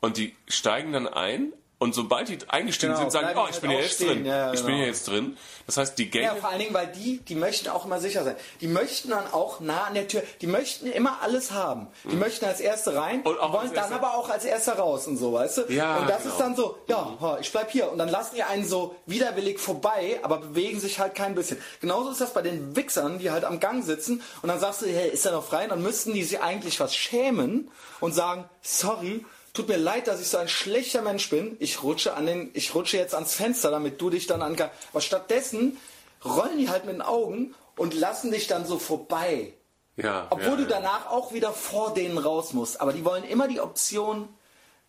und 0.00 0.16
die 0.18 0.34
steigen 0.48 0.92
dann 0.92 1.06
ein 1.08 1.52
und 1.78 1.94
sobald 1.94 2.28
die 2.28 2.38
eingestiegen 2.48 2.92
Genau, 2.94 3.02
sind, 3.02 3.10
sagen, 3.12 3.38
oh, 3.38 3.46
ich 3.50 3.60
bin 3.60 3.70
auch 3.70 3.74
jetzt 3.74 3.96
stehen. 3.96 4.08
drin. 4.08 4.26
Ja, 4.26 4.52
ich 4.52 4.60
bin 4.60 4.68
genau. 4.68 4.78
ja 4.80 4.86
jetzt 4.86 5.08
drin. 5.08 5.36
Das 5.66 5.76
heißt, 5.76 5.98
die 5.98 6.08
Gänge 6.10 6.24
Ja, 6.26 6.34
vor 6.36 6.48
allen 6.48 6.58
Dingen, 6.60 6.72
weil 6.72 6.86
die, 6.86 7.18
die 7.18 7.34
möchten 7.34 7.68
auch 7.68 7.84
immer 7.84 8.00
sicher 8.00 8.24
sein. 8.24 8.34
Die 8.62 8.66
möchten 8.68 9.10
dann 9.10 9.30
auch 9.32 9.60
nah 9.60 9.84
an 9.84 9.94
der 9.94 10.08
Tür, 10.08 10.22
die 10.40 10.46
möchten 10.46 10.86
immer 10.86 11.18
alles 11.22 11.50
haben. 11.50 11.88
Die 12.10 12.16
möchten 12.16 12.44
als 12.46 12.60
Erste 12.60 12.94
rein 12.96 13.18
Mhm. 13.20 13.26
Und 13.26 13.38
wollen 13.40 13.66
dann 13.74 13.74
Erste- 13.90 13.94
aber 13.96 14.14
auch 14.16 14.30
als 14.30 14.44
Erster 14.46 14.78
raus 14.78 15.06
und 15.06 15.16
so, 15.18 15.32
weißt 15.34 15.58
du? 15.58 15.62
Ja, 15.72 15.98
und 15.98 16.08
das 16.08 16.22
genau. 16.22 16.34
ist 16.34 16.40
dann 16.40 16.56
so, 16.56 16.78
ja, 16.86 17.16
ha, 17.20 17.38
ich 17.40 17.50
bleib 17.52 17.70
hier. 17.70 17.90
Und 17.92 17.98
dann 17.98 18.08
lassen 18.08 18.36
die 18.36 18.42
einen 18.42 18.66
so 18.66 18.94
widerwillig 19.06 19.58
vorbei, 19.58 20.18
aber 20.22 20.38
bewegen 20.38 20.80
sich 20.80 20.98
halt 20.98 21.14
kein 21.14 21.34
bisschen. 21.34 21.58
Genauso 21.82 22.10
ist 22.10 22.20
das 22.22 22.32
bei 22.32 22.42
den 22.42 22.74
Wichsern, 22.76 23.18
die 23.18 23.30
halt 23.30 23.44
am 23.44 23.60
Gang 23.60 23.84
sitzen 23.84 24.22
und 24.40 24.48
dann 24.48 24.60
sagst 24.60 24.80
du, 24.82 24.86
hey, 24.86 25.10
ist 25.10 25.26
er 25.26 25.32
noch 25.32 25.44
frei? 25.44 25.64
Und 25.64 25.70
dann 25.70 25.82
müssten 25.82 26.14
die 26.14 26.22
sich 26.24 26.40
eigentlich 26.40 26.80
was 26.80 26.94
schämen 26.96 27.70
und 28.00 28.14
sagen, 28.14 28.44
sorry, 28.62 29.26
tut 29.56 29.68
mir 29.68 29.76
leid, 29.76 30.06
dass 30.06 30.20
ich 30.20 30.28
so 30.28 30.36
ein 30.38 30.48
schlechter 30.48 31.02
Mensch 31.02 31.30
bin. 31.30 31.56
Ich 31.60 31.82
rutsche 31.82 32.14
an 32.14 32.26
den, 32.26 32.50
ich 32.54 32.74
rutsche 32.74 32.96
jetzt 32.98 33.14
ans 33.14 33.34
Fenster, 33.34 33.70
damit 33.70 34.00
du 34.00 34.10
dich 34.10 34.26
dann 34.26 34.42
an. 34.42 34.56
Aber 34.92 35.00
stattdessen 35.00 35.78
rollen 36.24 36.58
die 36.58 36.68
halt 36.68 36.84
mit 36.84 36.94
den 36.94 37.02
Augen 37.02 37.54
und 37.76 37.94
lassen 37.94 38.30
dich 38.30 38.46
dann 38.46 38.66
so 38.66 38.78
vorbei. 38.78 39.52
Ja, 39.96 40.26
Obwohl 40.30 40.50
ja, 40.50 40.56
du 40.56 40.62
ja. 40.62 40.68
danach 40.68 41.10
auch 41.10 41.32
wieder 41.32 41.52
vor 41.52 41.94
denen 41.94 42.18
raus 42.18 42.52
musst. 42.52 42.80
Aber 42.80 42.92
die 42.92 43.04
wollen 43.04 43.24
immer 43.24 43.48
die 43.48 43.60
Option, 43.60 44.28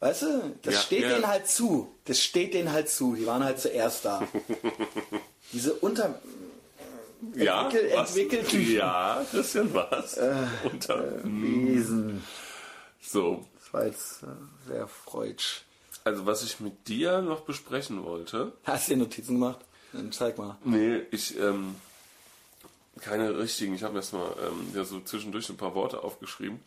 weißt 0.01 0.21
du, 0.23 0.55
das 0.63 0.73
Ja, 0.73 0.79
steht 0.81 1.01
ja. 1.03 1.09
denen 1.09 1.27
halt 1.27 1.47
zu. 1.47 1.87
Das 2.05 2.19
steht 2.21 2.53
denen 2.53 2.71
halt 2.73 2.89
zu. 2.89 3.15
Die 3.15 3.25
waren 3.25 3.43
halt 3.43 3.59
zuerst 3.59 4.03
da. 4.05 4.21
Diese 5.53 5.73
unter. 5.75 6.19
ja, 7.35 7.69
entwickel- 7.69 7.91
was? 7.95 8.09
entwickelten- 8.09 8.75
Ja, 8.75 9.25
Christian, 9.31 9.73
was? 9.73 10.19
Unter, 10.69 11.05
Wesen. 11.23 12.21
so, 13.01 13.45
Das 13.55 13.56
war 13.73 13.85
jetzt 13.85 14.23
äh, 14.23 14.27
sehr 14.67 14.87
freudsch. 14.87 15.63
also 16.03 16.25
was 16.25 16.43
ich 16.43 16.59
mit 16.59 16.87
dir 16.87 17.21
noch 17.21 17.41
besprechen 17.41 18.03
wollte, 18.03 18.53
Hast 18.63 18.87
du 18.87 18.93
dir 18.93 18.99
Notizen 18.99 19.33
gemacht? 19.39 19.59
Dann 19.93 20.11
zeig 20.11 20.37
mal. 20.37 20.57
Nee, 20.63 21.01
ich, 21.11 21.37
ähm, 21.39 21.75
keine 23.01 23.37
richtigen. 23.37 23.73
Ich 23.75 23.83
habe 23.83 23.95
erst 23.97 24.13
mal 24.13 24.31
ähm, 24.41 24.71
ja, 24.73 24.83
so 24.83 24.99
zwischendurch 24.99 25.49
ein 25.49 25.57
paar 25.57 25.75
Worte 25.75 26.03
aufgeschrieben. 26.03 26.59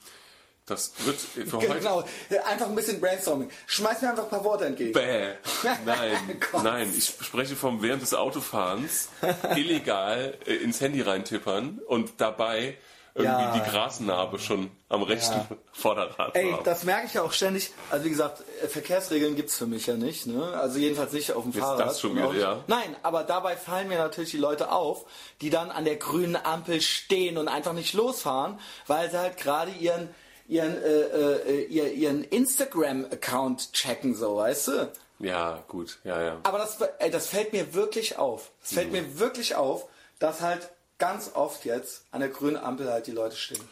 Das 0.67 0.93
wird 1.05 1.19
für 1.19 1.53
heute. 1.59 1.81
Genau, 1.81 2.05
einfach 2.47 2.67
ein 2.67 2.75
bisschen 2.75 3.01
Brainstorming. 3.01 3.51
Schmeiß 3.67 4.03
mir 4.03 4.11
einfach 4.11 4.25
ein 4.25 4.31
paar 4.31 4.45
Worte 4.45 4.67
entgegen. 4.67 4.93
Bäh. 4.93 5.35
Nein, 5.85 6.41
nein, 6.63 6.93
ich 6.97 7.07
spreche 7.21 7.57
vom 7.57 7.83
während 7.83 8.03
des 8.03 8.15
Autofahrens 8.15 9.09
illegal 9.57 10.39
äh, 10.47 10.55
ins 10.55 10.81
Handy 10.81 11.01
reintippern 11.03 11.81
und 11.87 12.13
dabei 12.19 12.77
irgendwie 13.23 13.59
Ja. 13.59 13.65
die 13.65 13.71
Grasnarbe 13.71 14.39
schon 14.39 14.71
am 14.89 15.03
rechten 15.03 15.35
Ja. 15.35 15.47
Vorderrad 15.73 16.35
Ey, 16.37 16.51
haben. 16.51 16.65
das 16.65 16.85
merke 16.85 17.07
ich 17.07 17.15
ja 17.15 17.23
auch 17.23 17.33
ständig. 17.33 17.73
Also 17.91 18.05
wie 18.05 18.11
gesagt, 18.11 18.43
äh, 18.63 18.69
Verkehrsregeln 18.69 19.37
gibt's 19.37 19.57
für 19.57 19.67
mich 19.67 19.87
ja 19.87 19.95
nicht. 19.95 20.27
Ne? 20.27 20.43
Also 20.55 20.79
jedenfalls 20.79 21.13
nicht 21.13 21.33
auf 21.33 21.43
dem 21.45 21.53
Ist 21.53 21.59
Fahrrad. 21.61 21.87
das 21.87 22.01
schon 22.01 22.17
wieder, 22.17 22.33
ja? 22.35 22.65
Nein, 22.67 22.97
aber 23.03 23.23
dabei 23.25 23.57
fallen 23.57 23.89
mir 23.89 23.99
natürlich 23.99 24.31
die 24.33 24.39
Leute 24.39 24.73
auf, 24.73 25.05
die 25.41 25.51
dann 25.51 25.71
an 25.71 25.85
der 25.85 25.97
grünen 25.97 26.37
Ampel 26.37 26.81
stehen 26.81 27.39
und 27.39 27.49
einfach 27.49 27.73
nicht 27.73 27.95
losfahren, 27.95 28.59
weil 28.87 29.11
sie 29.11 29.19
halt 29.19 29.37
gerade 29.37 29.71
ihren 29.73 30.09
ihren 30.49 30.83
äh, 30.83 31.01
äh, 31.03 31.65
ihr, 31.67 31.93
ihren 31.93 32.25
Instagram-Account 32.25 33.73
checken, 33.73 34.15
so, 34.15 34.37
weißt 34.37 34.69
du? 34.69 34.93
Ja, 35.21 35.63
gut, 35.69 35.99
ja, 36.05 36.21
ja. 36.21 36.37
Aber 36.43 36.59
das, 36.59 36.79
ey, 36.99 37.11
das 37.11 37.27
fällt 37.29 37.53
mir 37.53 37.75
wirklich 37.75 38.19
auf. 38.19 38.51
Es 38.65 38.73
Mhm. 38.73 38.77
fällt 38.77 38.93
mir 38.93 39.19
wirklich 39.21 39.55
auf, 39.55 39.87
dass 40.19 40.41
halt 40.41 40.71
ganz 41.01 41.33
oft 41.35 41.65
jetzt 41.65 42.05
an 42.13 42.21
der 42.21 42.29
grünen 42.29 42.57
Ampel 42.57 42.89
halt 42.93 43.09
die 43.09 43.13
Leute 43.13 43.35
stehen. 43.35 43.69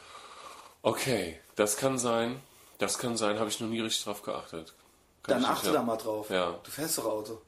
Okay, 0.82 1.38
das 1.55 1.76
kann 1.76 1.98
sein. 1.98 2.40
Das 2.78 2.98
kann 2.98 3.16
sein, 3.16 3.38
habe 3.38 3.48
ich 3.48 3.60
noch 3.60 3.68
nie 3.68 3.80
richtig 3.80 4.05
drauf 4.05 4.22
geachtet. 4.22 4.74
Kann 5.22 5.34
Dann 5.34 5.42
ich 5.42 5.48
achte 5.48 5.66
ja. 5.68 5.72
da 5.74 5.82
mal 5.82 5.96
drauf. 5.96 6.30
Ja. 6.30 6.59
Du 6.62 6.70
fährst 6.70 6.98
doch 6.98 7.06
Auto. 7.06 7.40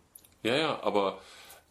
Ja, 0.43 0.55
ja, 0.55 0.82
aber. 0.82 1.19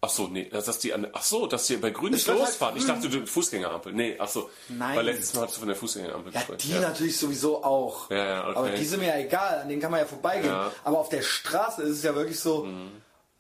Ach 0.02 0.08
so, 0.10 0.28
nee, 0.28 0.48
dass 0.48 0.80
die 0.80 0.94
an, 0.94 1.08
ach 1.12 1.24
so, 1.24 1.46
dass 1.46 1.68
die 1.68 1.76
bei 1.76 1.90
Grün 1.90 2.14
nicht 2.14 2.26
halt 2.26 2.40
losfahren. 2.40 2.78
ich 2.78 2.86
grün. 2.86 2.96
dachte, 3.02 3.10
du 3.10 3.28
Fußgängerampel. 3.28 3.92
Nee, 3.92 4.16
ach 4.18 4.30
so. 4.30 4.50
Nein. 4.70 4.96
Weil 4.96 5.06
letztes 5.08 5.34
Mal 5.34 5.42
hast 5.46 5.56
du 5.56 5.60
von 5.60 5.68
der 5.68 5.76
Fußgängerampel 5.76 6.32
Ja, 6.32 6.40
gesprochen. 6.40 6.58
die 6.64 6.74
natürlich 6.80 7.18
sowieso 7.18 7.62
auch. 7.66 8.10
Ja, 8.10 8.16
ja, 8.26 8.48
okay. 8.48 8.58
Aber 8.58 8.70
die 8.70 8.86
sind 8.86 9.02
mir 9.02 9.10
ja 9.10 9.18
egal, 9.18 9.60
an 9.60 9.68
denen 9.68 9.82
kann 9.82 9.92
man 9.92 10.00
ja 10.00 10.06
vorbeigehen. 10.06 10.54
Ja. 10.54 10.68
Mhm. 10.70 10.72
Aber 10.86 11.00
auf 11.00 11.10
der 11.10 11.22
Straße 11.22 11.82
ist 11.84 11.98
es 11.98 12.04
ja 12.04 12.16
wirklich 12.16 12.40
so, 12.40 12.66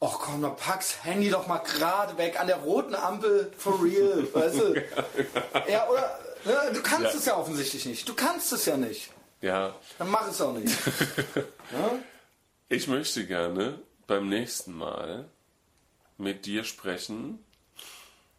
ach 0.01 0.17
komm, 0.19 0.41
dann 0.41 0.55
pack's 0.55 1.03
Handy 1.03 1.29
doch 1.29 1.47
mal 1.47 1.57
gerade 1.59 2.17
weg 2.17 2.39
an 2.39 2.47
der 2.47 2.57
roten 2.57 2.95
Ampel, 2.95 3.51
for 3.57 3.81
real, 3.83 4.27
weißt 4.33 4.55
du? 4.59 4.73
Ja, 5.69 5.87
oder, 5.89 6.19
ne, 6.45 6.71
du 6.73 6.81
kannst 6.81 7.13
Ja. 7.13 7.19
es 7.19 7.25
ja 7.25 7.37
offensichtlich 7.37 7.85
nicht. 7.85 8.07
Du 8.07 8.13
kannst 8.13 8.51
es 8.53 8.65
ja 8.65 8.77
nicht. 8.77 9.11
Ja, 9.41 9.73
Dann 9.97 10.09
mach 10.09 10.27
es 10.29 10.41
auch 10.41 10.53
nicht. 10.53 10.75
ich 12.69 12.87
möchte 12.87 13.25
gerne 13.25 13.79
beim 14.07 14.27
nächsten 14.29 14.73
Mal 14.77 15.29
mit 16.17 16.45
dir 16.45 16.63
sprechen. 16.63 17.43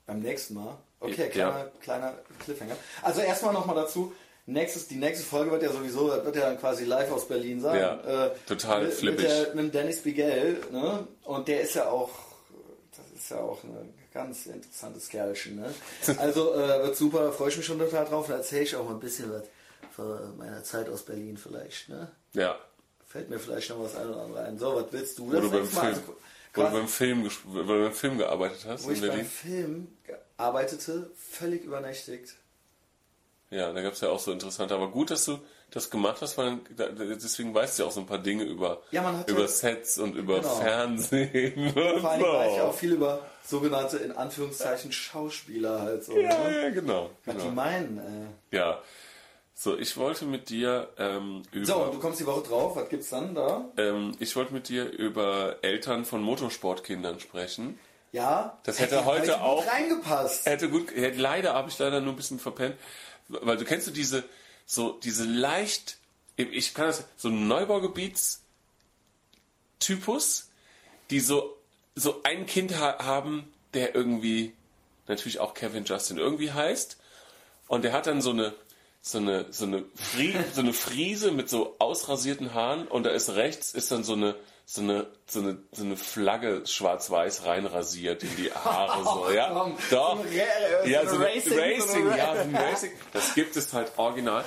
Beim 0.06 0.20
nächsten 0.20 0.54
Mal. 0.54 0.76
Okay, 1.00 1.30
Ja. 1.34 1.50
kleiner, 1.50 1.64
kleiner 1.80 2.14
Cliffhanger. 2.44 2.76
Also 3.02 3.20
erstmal 3.22 3.54
nochmal 3.54 3.76
dazu. 3.76 4.12
Nächstes, 4.50 4.88
die 4.88 4.96
nächste 4.96 5.24
Folge 5.24 5.50
wird 5.50 5.62
ja 5.62 5.72
sowieso, 5.72 6.08
wird 6.08 6.36
ja 6.36 6.42
dann 6.42 6.58
quasi 6.58 6.84
live 6.84 7.10
aus 7.12 7.28
Berlin 7.28 7.60
sein. 7.60 7.80
Ja, 7.80 8.30
total 8.46 8.84
mit, 8.84 8.92
flippig. 8.94 9.28
Mit, 9.28 9.46
der, 9.46 9.54
mit 9.54 9.74
Dennis 9.74 10.00
Bigel, 10.02 10.60
ne? 10.72 11.06
Und 11.24 11.48
der 11.48 11.60
ist 11.60 11.74
ja 11.74 11.88
auch, 11.88 12.10
das 12.96 13.20
ist 13.20 13.30
ja 13.30 13.38
auch 13.38 13.62
ein 13.64 13.94
ganz 14.12 14.46
interessantes 14.46 15.08
Kerlchen, 15.08 15.56
ne? 15.56 15.72
Also 16.18 16.54
äh, 16.54 16.82
wird 16.84 16.96
super, 16.96 17.24
da 17.24 17.32
freue 17.32 17.50
ich 17.50 17.56
mich 17.56 17.66
schon 17.66 17.78
total 17.78 18.04
drauf. 18.04 18.26
Da 18.28 18.34
erzähle 18.36 18.62
ich 18.62 18.74
auch 18.76 18.84
mal 18.84 18.94
ein 18.94 19.00
bisschen 19.00 19.32
was 19.32 19.44
von 19.94 20.36
meiner 20.36 20.62
Zeit 20.64 20.88
aus 20.88 21.02
Berlin 21.04 21.36
vielleicht, 21.36 21.88
ne? 21.88 22.10
Ja, 22.32 22.58
Fällt 23.10 23.28
mir 23.28 23.40
vielleicht 23.40 23.70
noch 23.70 23.82
was 23.82 23.96
ein 23.96 24.08
oder 24.08 24.22
andere 24.22 24.44
ein. 24.44 24.56
So, 24.56 24.76
was 24.76 24.84
willst 24.92 25.18
du? 25.18 25.26
wo 25.26 25.40
du, 25.40 25.50
beim 25.50 25.62
nächste 25.62 25.76
Mal? 25.76 25.94
Film, 25.94 26.04
Also, 26.04 26.14
wo, 26.54 26.62
du 26.62 26.70
beim 26.70 26.88
Film, 26.88 27.30
wo 27.44 27.58
du 27.58 27.66
beim 27.66 27.92
Film 27.92 28.18
gearbeitet 28.18 28.64
hast 28.68 28.84
wo 28.84 28.90
in 28.90 28.94
ich 28.94 29.00
beim 29.00 29.10
Berlin. 29.10 29.26
Film 29.26 29.88
arbeitete, 30.36 31.10
völlig 31.16 31.64
übernächtigt. 31.64 32.36
Ja, 33.50 33.72
da 33.72 33.82
gab 33.82 33.94
es 33.94 34.00
ja 34.00 34.08
auch 34.10 34.18
so 34.20 34.30
interessante. 34.32 34.74
Aber 34.74 34.88
gut, 34.90 35.10
dass 35.10 35.24
du 35.24 35.38
das 35.72 35.90
gemacht 35.90 36.18
hast, 36.20 36.38
weil 36.38 36.58
deswegen 36.78 37.52
weißt 37.54 37.78
du 37.78 37.82
ja 37.82 37.88
auch 37.88 37.92
so 37.92 38.00
ein 38.00 38.06
paar 38.06 38.18
Dinge 38.18 38.44
über, 38.44 38.80
Ja, 38.92 39.24
über 39.26 39.40
ja- 39.42 39.48
Sets 39.48 39.98
und 39.98 40.14
über 40.14 40.36
Genau. 40.40 40.54
Fernsehen. 40.56 41.66
Und 41.74 42.00
Vor 42.00 42.10
allem 42.10 42.22
weiß 42.22 42.52
ich 42.54 42.60
auch 42.60 42.72
so. 42.72 42.78
viel 42.78 42.92
über 42.92 43.20
sogenannte, 43.44 43.96
in 43.98 44.12
Anführungszeichen, 44.12 44.92
Schauspieler 44.92 45.80
halt 45.80 46.04
so. 46.04 46.16
Ja, 46.16 46.28
ne? 46.38 46.62
ja, 46.62 46.70
genau. 46.70 47.10
Was 47.24 47.34
die 47.36 47.40
genau. 47.42 47.54
meinen. 47.54 48.32
Äh. 48.52 48.56
Ja. 48.56 48.78
So, 49.54 49.76
ich 49.76 49.96
wollte 49.96 50.24
mit 50.24 50.48
dir 50.48 50.88
ähm, 50.96 51.42
über. 51.52 51.66
So, 51.66 51.74
und 51.76 51.94
du 51.94 51.98
kommst 51.98 52.18
die 52.20 52.26
Woche 52.26 52.42
drauf. 52.48 52.76
Was 52.76 52.88
gibt's 52.88 53.10
dann 53.10 53.34
da? 53.34 53.64
ähm, 53.76 54.12
ich 54.20 54.34
wollte 54.36 54.54
mit 54.54 54.68
dir 54.68 54.88
über 54.90 55.56
Eltern 55.62 56.04
von 56.04 56.22
Motorsportkindern 56.22 57.20
sprechen. 57.20 57.78
Ja. 58.12 58.58
Das 58.64 58.80
hätte 58.80 58.96
Hey, 58.98 59.04
heute 59.04 59.20
hätte 59.22 59.32
gut 59.32 59.40
auch- 59.42 59.66
reingepasst. 59.66 60.46
Hätte 60.46 60.68
gut, 60.70 60.90
hätte, 60.94 61.18
leider 61.20 61.52
habe 61.54 61.68
ich 61.68 61.78
leider 61.78 62.00
nur 62.00 62.12
ein 62.14 62.16
bisschen 62.16 62.38
verpennt, 62.40 62.74
weil 63.30 63.56
du 63.56 63.64
kennst 63.64 63.86
du 63.86 63.90
diese, 63.90 64.24
so 64.66 64.98
diese 65.02 65.24
leicht, 65.24 65.98
ich 66.36 66.74
kann 66.74 66.86
das, 66.86 67.04
so 67.16 67.28
ein 67.28 67.48
Neubaugebiets 67.48 68.42
Typus, 69.78 70.50
die 71.10 71.20
so 71.20 71.56
so 71.94 72.22
ein 72.22 72.46
Kind 72.46 72.78
ha 72.78 73.04
haben, 73.04 73.52
der 73.74 73.94
irgendwie 73.94 74.52
natürlich 75.06 75.40
auch 75.40 75.54
Kevin 75.54 75.84
Justin 75.84 76.18
irgendwie 76.18 76.52
heißt. 76.52 76.98
Und 77.66 77.82
der 77.82 77.92
hat 77.92 78.06
dann 78.06 78.22
so 78.22 78.30
eine 78.30 78.54
so 79.02 79.18
eine 79.18 79.46
so 79.52 79.64
eine 79.64 79.84
Fri 79.94 80.34
so 80.52 80.60
eine 80.60 80.72
Friese 80.72 81.32
mit 81.32 81.48
so 81.48 81.76
ausrasierten 81.78 82.54
Haaren 82.54 82.86
und 82.86 83.04
da 83.04 83.10
ist 83.10 83.30
rechts 83.30 83.72
ist 83.72 83.90
dann 83.90 84.04
so 84.04 84.12
eine 84.12 84.36
so 84.72 84.82
eine, 84.82 85.08
so 85.26 85.40
eine, 85.40 85.58
so 85.72 85.82
eine 85.82 85.96
Flagge 85.96 86.62
schwarz-weiß 86.64 87.44
reinrasiert 87.44 88.22
in 88.22 88.36
die 88.36 88.52
Haare, 88.54 89.02
so, 89.02 89.28
ja? 89.32 89.50
komm, 89.52 89.76
Doch. 89.90 90.16
so 90.18 90.22
eine 90.22 90.30
Ra- 90.30 90.86
ja, 90.86 91.06
so 91.08 91.16
eine 91.16 91.24
Racing- 91.26 91.58
Racing, 91.58 92.02
so 92.04 92.08
eine 92.10 92.16
ja, 92.18 92.34
so 92.36 92.40
ein 92.42 92.54
Racing. 92.54 92.92
Das 93.12 93.34
gibt 93.34 93.56
es 93.56 93.72
halt 93.72 93.90
original. 93.96 94.44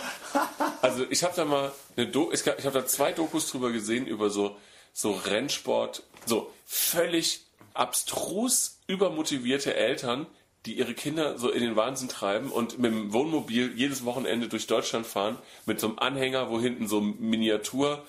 Also, 0.81 1.03
ich 1.09 1.25
habe 1.25 1.33
da 1.35 1.43
mal 1.43 1.73
eine 1.97 2.07
Do 2.07 2.31
ich, 2.31 2.39
ich 2.47 2.65
habe 2.65 2.79
da 2.79 2.85
zwei 2.85 3.11
Dokus 3.11 3.49
drüber 3.51 3.71
gesehen, 3.73 4.07
über 4.07 4.29
so, 4.29 4.55
so 4.93 5.11
Rennsport, 5.11 6.03
so 6.25 6.49
völlig 6.65 7.41
abstrus 7.73 8.79
übermotivierte 8.87 9.73
Eltern, 9.75 10.25
die 10.65 10.77
ihre 10.77 10.93
Kinder 10.93 11.37
so 11.37 11.49
in 11.49 11.61
den 11.61 11.75
Wahnsinn 11.75 12.07
treiben 12.07 12.49
und 12.49 12.79
mit 12.79 12.91
dem 12.93 13.11
Wohnmobil 13.11 13.73
jedes 13.75 14.05
Wochenende 14.05 14.47
durch 14.47 14.67
Deutschland 14.67 15.05
fahren, 15.05 15.37
mit 15.65 15.81
so 15.81 15.87
einem 15.87 15.99
Anhänger, 15.99 16.49
wo 16.49 16.61
hinten 16.61 16.87
so 16.87 17.01
Miniatur 17.01 18.03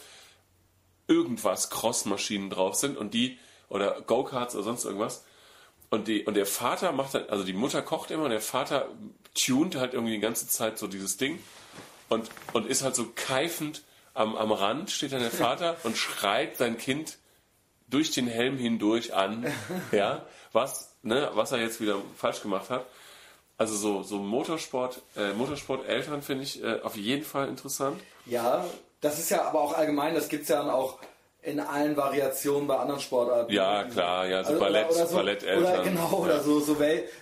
irgendwas 1.06 1.70
Crossmaschinen 1.70 2.50
drauf 2.50 2.74
sind 2.74 2.96
und 2.96 3.14
die 3.14 3.38
oder 3.68 4.00
Go-Karts 4.02 4.54
oder 4.54 4.64
sonst 4.64 4.84
irgendwas. 4.84 5.24
Und, 5.90 6.08
die, 6.08 6.24
und 6.24 6.34
der 6.34 6.46
Vater 6.46 6.92
macht 6.92 7.14
dann, 7.14 7.28
also 7.28 7.44
die 7.44 7.52
Mutter 7.52 7.82
kocht 7.82 8.10
immer 8.10 8.24
und 8.24 8.30
der 8.30 8.40
Vater 8.40 8.88
tunt 9.34 9.76
halt 9.76 9.94
irgendwie 9.94 10.14
die 10.14 10.20
ganze 10.20 10.48
Zeit 10.48 10.78
so 10.78 10.86
dieses 10.86 11.16
Ding 11.16 11.38
und, 12.08 12.28
und 12.52 12.66
ist 12.66 12.82
halt 12.82 12.96
so 12.96 13.10
keifend 13.14 13.82
am, 14.12 14.36
am 14.36 14.52
Rand, 14.52 14.90
steht 14.90 15.12
dann 15.12 15.20
der 15.20 15.30
Vater 15.30 15.76
und 15.84 15.96
schreit 15.96 16.56
sein 16.56 16.78
Kind 16.78 17.18
durch 17.88 18.10
den 18.10 18.26
Helm 18.26 18.56
hindurch 18.56 19.14
an, 19.14 19.46
ja, 19.92 20.24
was, 20.52 20.96
ne, 21.02 21.30
was 21.34 21.52
er 21.52 21.58
jetzt 21.58 21.80
wieder 21.80 21.98
falsch 22.16 22.42
gemacht 22.42 22.70
hat. 22.70 22.86
Also 23.56 23.76
so, 23.76 24.02
so 24.02 24.18
Motorsport, 24.18 25.00
äh, 25.16 25.32
Motorsport-Eltern 25.32 26.22
finde 26.22 26.42
ich 26.42 26.62
äh, 26.62 26.80
auf 26.80 26.96
jeden 26.96 27.24
Fall 27.24 27.48
interessant. 27.48 28.00
Ja, 28.26 28.64
das 29.04 29.18
ist 29.18 29.30
ja 29.30 29.42
aber 29.44 29.60
auch 29.60 29.74
allgemein, 29.76 30.14
das 30.14 30.28
gibt's 30.28 30.48
ja 30.48 30.56
dann 30.62 30.70
auch 30.70 30.98
in 31.42 31.60
allen 31.60 31.94
Variationen 31.94 32.66
bei 32.66 32.76
anderen 32.78 33.00
Sportarten. 33.00 33.52
Ja, 33.52 33.84
klar, 33.84 34.26
ja, 34.26 34.42
so 34.42 34.48
Also, 34.54 34.60
Ballett, 34.60 34.86
oder, 34.86 34.94
oder 34.96 35.06
so, 35.06 35.16
Balletteltern. 35.16 35.62
Oder 35.62 35.82
genau, 35.84 36.10
ja. 36.10 36.18
oder 36.18 36.40
so, 36.42 36.58
so, 36.60 36.76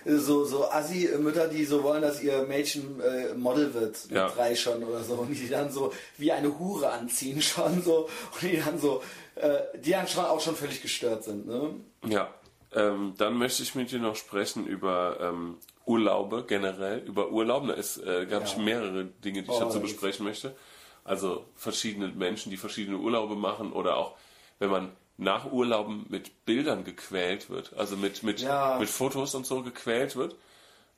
so, 0.05 0.45
so 0.45 0.65
Assi-Mütter, 0.71 1.49
die 1.49 1.65
so 1.65 1.83
wollen, 1.83 2.01
dass 2.01 2.23
ihr 2.23 2.43
Mädchen 2.43 3.01
äh, 3.01 3.33
Model 3.35 3.73
wird, 3.73 3.97
mit 4.07 4.15
Ja. 4.15 4.29
drei 4.29 4.55
schon 4.55 4.81
oder 4.83 5.03
so, 5.03 5.15
und 5.15 5.33
die 5.33 5.49
dann 5.49 5.69
so 5.71 5.91
wie 6.17 6.31
eine 6.31 6.57
Hure 6.57 6.89
anziehen 6.91 7.41
schon 7.41 7.81
so, 7.83 8.07
und 8.31 8.41
die 8.41 8.61
dann 8.63 8.79
so, 8.79 9.03
äh, 9.35 9.57
die 9.79 9.91
dann 9.91 10.07
schon 10.07 10.23
auch 10.23 10.39
schon 10.39 10.55
völlig 10.55 10.81
gestört 10.81 11.25
sind, 11.25 11.45
ne? 11.45 11.71
Ja, 12.07 12.29
ähm, 12.73 13.15
dann 13.17 13.33
möchte 13.37 13.61
ich 13.61 13.75
mit 13.75 13.91
dir 13.91 13.99
noch 13.99 14.15
sprechen 14.15 14.65
über 14.65 15.17
ähm, 15.19 15.57
Urlaube 15.85 16.45
generell, 16.47 16.99
über 16.99 17.29
Urlauben. 17.29 17.67
Da 17.67 17.73
ist, 17.75 17.97
äh, 17.97 18.25
gab 18.25 18.45
es 18.45 18.53
Ja. 18.53 18.59
mehrere 18.59 19.03
Dinge, 19.03 19.43
die 19.43 19.49
ich 19.51 19.55
Oh, 19.57 19.59
dazu 19.59 19.73
da 19.73 19.79
gibt's- 19.79 19.91
besprechen 19.93 20.25
möchte. 20.25 20.55
Also 21.03 21.45
verschiedene 21.55 22.07
Menschen, 22.09 22.49
die 22.49 22.57
verschiedene 22.57 22.97
Urlaube 22.97 23.35
machen 23.35 23.73
oder 23.73 23.97
auch, 23.97 24.13
wenn 24.59 24.69
man 24.69 24.91
nach 25.17 25.51
Urlauben 25.51 26.05
mit 26.09 26.45
Bildern 26.45 26.83
gequält 26.83 27.49
wird, 27.49 27.73
also 27.77 27.95
mit, 27.97 28.23
mit, 28.23 28.39
Ja. 28.41 28.77
mit 28.79 28.89
Fotos 28.89 29.35
und 29.35 29.45
so 29.45 29.61
gequält 29.61 30.15
wird. 30.15 30.35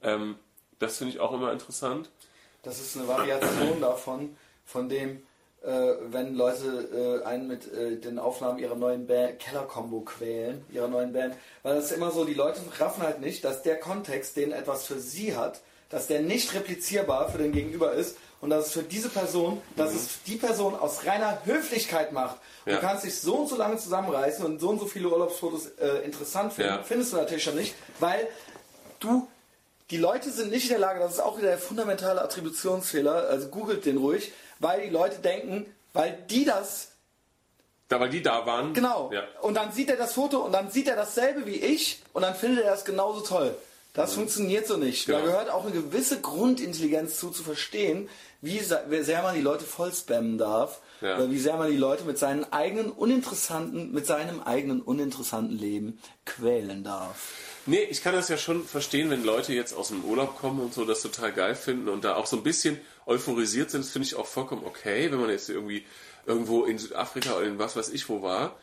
Ähm, 0.01 0.35
das 0.79 0.97
finde 0.97 1.13
ich 1.13 1.19
auch 1.19 1.33
immer 1.33 1.51
interessant. 1.51 2.09
Das 2.63 2.79
ist 2.79 2.95
eine 2.97 3.07
Variation 3.07 3.81
davon, 3.81 4.35
von 4.65 4.89
dem, 4.89 5.21
äh, 5.63 5.93
wenn 6.09 6.35
Leute 6.35 7.21
äh, 7.23 7.25
einen 7.25 7.47
mit 7.47 7.71
äh, 7.73 7.97
den 7.97 8.19
Aufnahmen 8.19 8.59
ihrer 8.59 8.75
neuen 8.75 9.05
Band, 9.07 9.39
Keller-Combo 9.39 10.01
quälen, 10.01 10.63
ihrer 10.71 10.87
neuen 10.87 11.11
Band. 11.13 11.35
Weil 11.63 11.75
das 11.75 11.85
ist 11.85 11.91
immer 11.97 12.11
so, 12.11 12.25
die 12.25 12.33
Leute 12.33 12.61
raffen 12.79 13.03
halt 13.03 13.21
nicht, 13.21 13.43
dass 13.43 13.63
der 13.63 13.79
Kontext, 13.79 14.37
den 14.37 14.51
etwas 14.51 14.85
für 14.85 14.99
sie 14.99 15.35
hat, 15.35 15.61
dass 15.89 16.07
der 16.07 16.21
nicht 16.21 16.53
replizierbar 16.53 17.29
für 17.31 17.37
den 17.37 17.51
Gegenüber 17.51 17.91
ist 17.93 18.17
und 18.45 18.51
dass 18.51 18.67
es 18.67 18.73
für 18.73 18.83
diese 18.83 19.09
Person, 19.09 19.59
dass 19.75 19.95
es 19.95 20.21
die 20.27 20.35
Person 20.35 20.75
aus 20.75 21.03
reiner 21.07 21.39
Höflichkeit 21.45 22.11
macht. 22.11 22.37
Ja. 22.67 22.75
Du 22.75 22.81
kannst 22.81 23.03
dich 23.03 23.19
so 23.19 23.37
und 23.37 23.49
so 23.49 23.55
lange 23.55 23.77
zusammenreißen 23.77 24.45
und 24.45 24.59
so 24.59 24.69
und 24.69 24.79
so 24.79 24.85
viele 24.85 25.09
Urlaubsfotos 25.09 25.65
äh, 25.79 26.05
interessant 26.05 26.53
finden. 26.53 26.75
Ja. 26.75 26.83
Findest 26.83 27.11
du 27.11 27.17
natürlich 27.17 27.43
schon 27.43 27.55
nicht, 27.55 27.73
weil 27.99 28.27
du 28.99 29.27
die 29.89 29.97
Leute 29.97 30.29
sind 30.29 30.51
nicht 30.51 30.65
in 30.65 30.69
der 30.69 30.79
Lage, 30.79 30.99
das 30.99 31.13
ist 31.13 31.19
auch 31.21 31.39
wieder 31.39 31.47
der 31.47 31.57
fundamentale 31.57 32.21
Attributionsfehler, 32.21 33.29
also 33.29 33.47
googelt 33.47 33.83
den 33.85 33.97
ruhig, 33.97 34.31
weil 34.59 34.81
die 34.81 34.89
Leute 34.89 35.17
denken, 35.19 35.65
weil 35.93 36.15
die 36.29 36.45
das 36.45 36.89
Da, 37.89 37.99
weil 37.99 38.11
die 38.11 38.21
da 38.21 38.45
waren. 38.45 38.75
Genau. 38.75 39.09
Ja. 39.11 39.23
Und 39.41 39.55
dann 39.55 39.71
sieht 39.71 39.89
er 39.89 39.97
das 39.97 40.13
Foto 40.13 40.37
und 40.37 40.51
dann 40.51 40.69
sieht 40.69 40.87
er 40.87 40.95
dasselbe 40.95 41.47
wie 41.47 41.57
ich 41.57 42.03
und 42.13 42.21
dann 42.21 42.35
findet 42.35 42.63
er 42.63 42.69
das 42.69 42.85
genauso 42.85 43.21
toll. 43.21 43.55
Das 43.95 44.13
funktioniert 44.13 44.67
so 44.67 44.77
nicht. 44.77 45.07
Da 45.07 45.13
Genau. 45.19 45.31
gehört 45.31 45.49
auch 45.49 45.63
eine 45.65 45.73
gewisse 45.73 46.19
Grundintelligenz 46.21 47.17
zu, 47.17 47.29
zu 47.31 47.43
verstehen, 47.43 48.09
wie 48.41 48.59
sehr 48.59 49.21
man 49.23 49.35
die 49.35 49.41
Leute 49.41 49.63
voll 49.65 49.91
spammen 49.93 50.37
darf. 50.37 50.81
Ja. 51.01 51.15
Oder 51.17 51.31
wie 51.31 51.39
sehr 51.39 51.57
man 51.57 51.71
die 51.71 51.77
Leute 51.77 52.03
mit 52.03 52.17
seinen 52.17 52.43
eigenen 52.53 52.91
uninteressanten, 52.91 53.91
mit 53.91 54.05
seinem 54.05 54.41
eigenen 54.41 54.81
uninteressanten 54.81 55.57
Leben 55.57 55.99
quälen 56.25 56.83
darf. 56.83 57.33
Nee, 57.65 57.83
ich 57.89 58.03
kann 58.03 58.13
das 58.13 58.29
ja 58.29 58.37
schon 58.37 58.63
verstehen, 58.63 59.09
wenn 59.09 59.23
Leute 59.23 59.53
jetzt 59.53 59.73
aus 59.73 59.87
dem 59.87 60.03
Urlaub 60.03 60.37
kommen 60.37 60.59
und 60.59 60.73
so 60.73 60.85
das 60.85 61.01
total 61.01 61.31
geil 61.31 61.55
finden 61.55 61.89
und 61.89 62.03
da 62.03 62.15
auch 62.15 62.27
so 62.27 62.37
ein 62.37 62.43
bisschen 62.43 62.79
euphorisiert 63.07 63.71
sind. 63.71 63.83
Das 63.83 63.91
finde 63.91 64.07
ich 64.07 64.15
auch 64.15 64.27
vollkommen 64.27 64.63
okay, 64.65 65.11
wenn 65.11 65.19
man 65.19 65.29
jetzt 65.29 65.49
irgendwie 65.49 65.83
irgendwo 66.25 66.65
in 66.65 66.77
Südafrika 66.77 67.35
oder 67.35 67.45
in 67.45 67.57
was 67.59 67.75
weiß 67.75 67.89
ich 67.89 68.07
wo 68.07 68.21
war. 68.21 68.55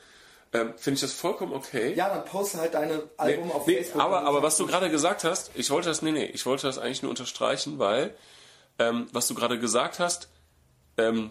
Ähm, 0.55 0.75
finde 0.77 0.97
ich 0.97 1.01
das 1.01 1.13
vollkommen 1.15 1.55
okay. 1.55 1.95
Ja, 1.95 2.11
dann 2.11 2.25
poste 2.27 2.59
halt 2.59 2.75
deine 2.75 3.09
Album 3.17 3.51
auf 3.51 3.67
Nee, 3.67 3.77
Facebook. 3.79 4.03
aber, 4.03 4.23
aber 4.27 4.43
was 4.43 4.59
du 4.59 4.67
gerade 4.67 4.91
gesagt 4.91 5.25
hast, 5.25 5.51
ich 5.55 5.71
wollte 5.71 5.89
das, 5.89 6.03
nee, 6.03 6.13
nee, 6.13 6.27
ich 6.27 6.45
wollte 6.45 6.67
das 6.67 6.77
eigentlich 6.79 7.03
nur 7.03 7.09
unterstreichen, 7.11 7.79
weil, 7.79 8.15
ähm, 8.79 9.07
was 9.13 9.29
du 9.29 9.35
gerade 9.35 9.59
gesagt 9.59 9.99
hast, 9.99 10.29
ähm, 10.99 11.31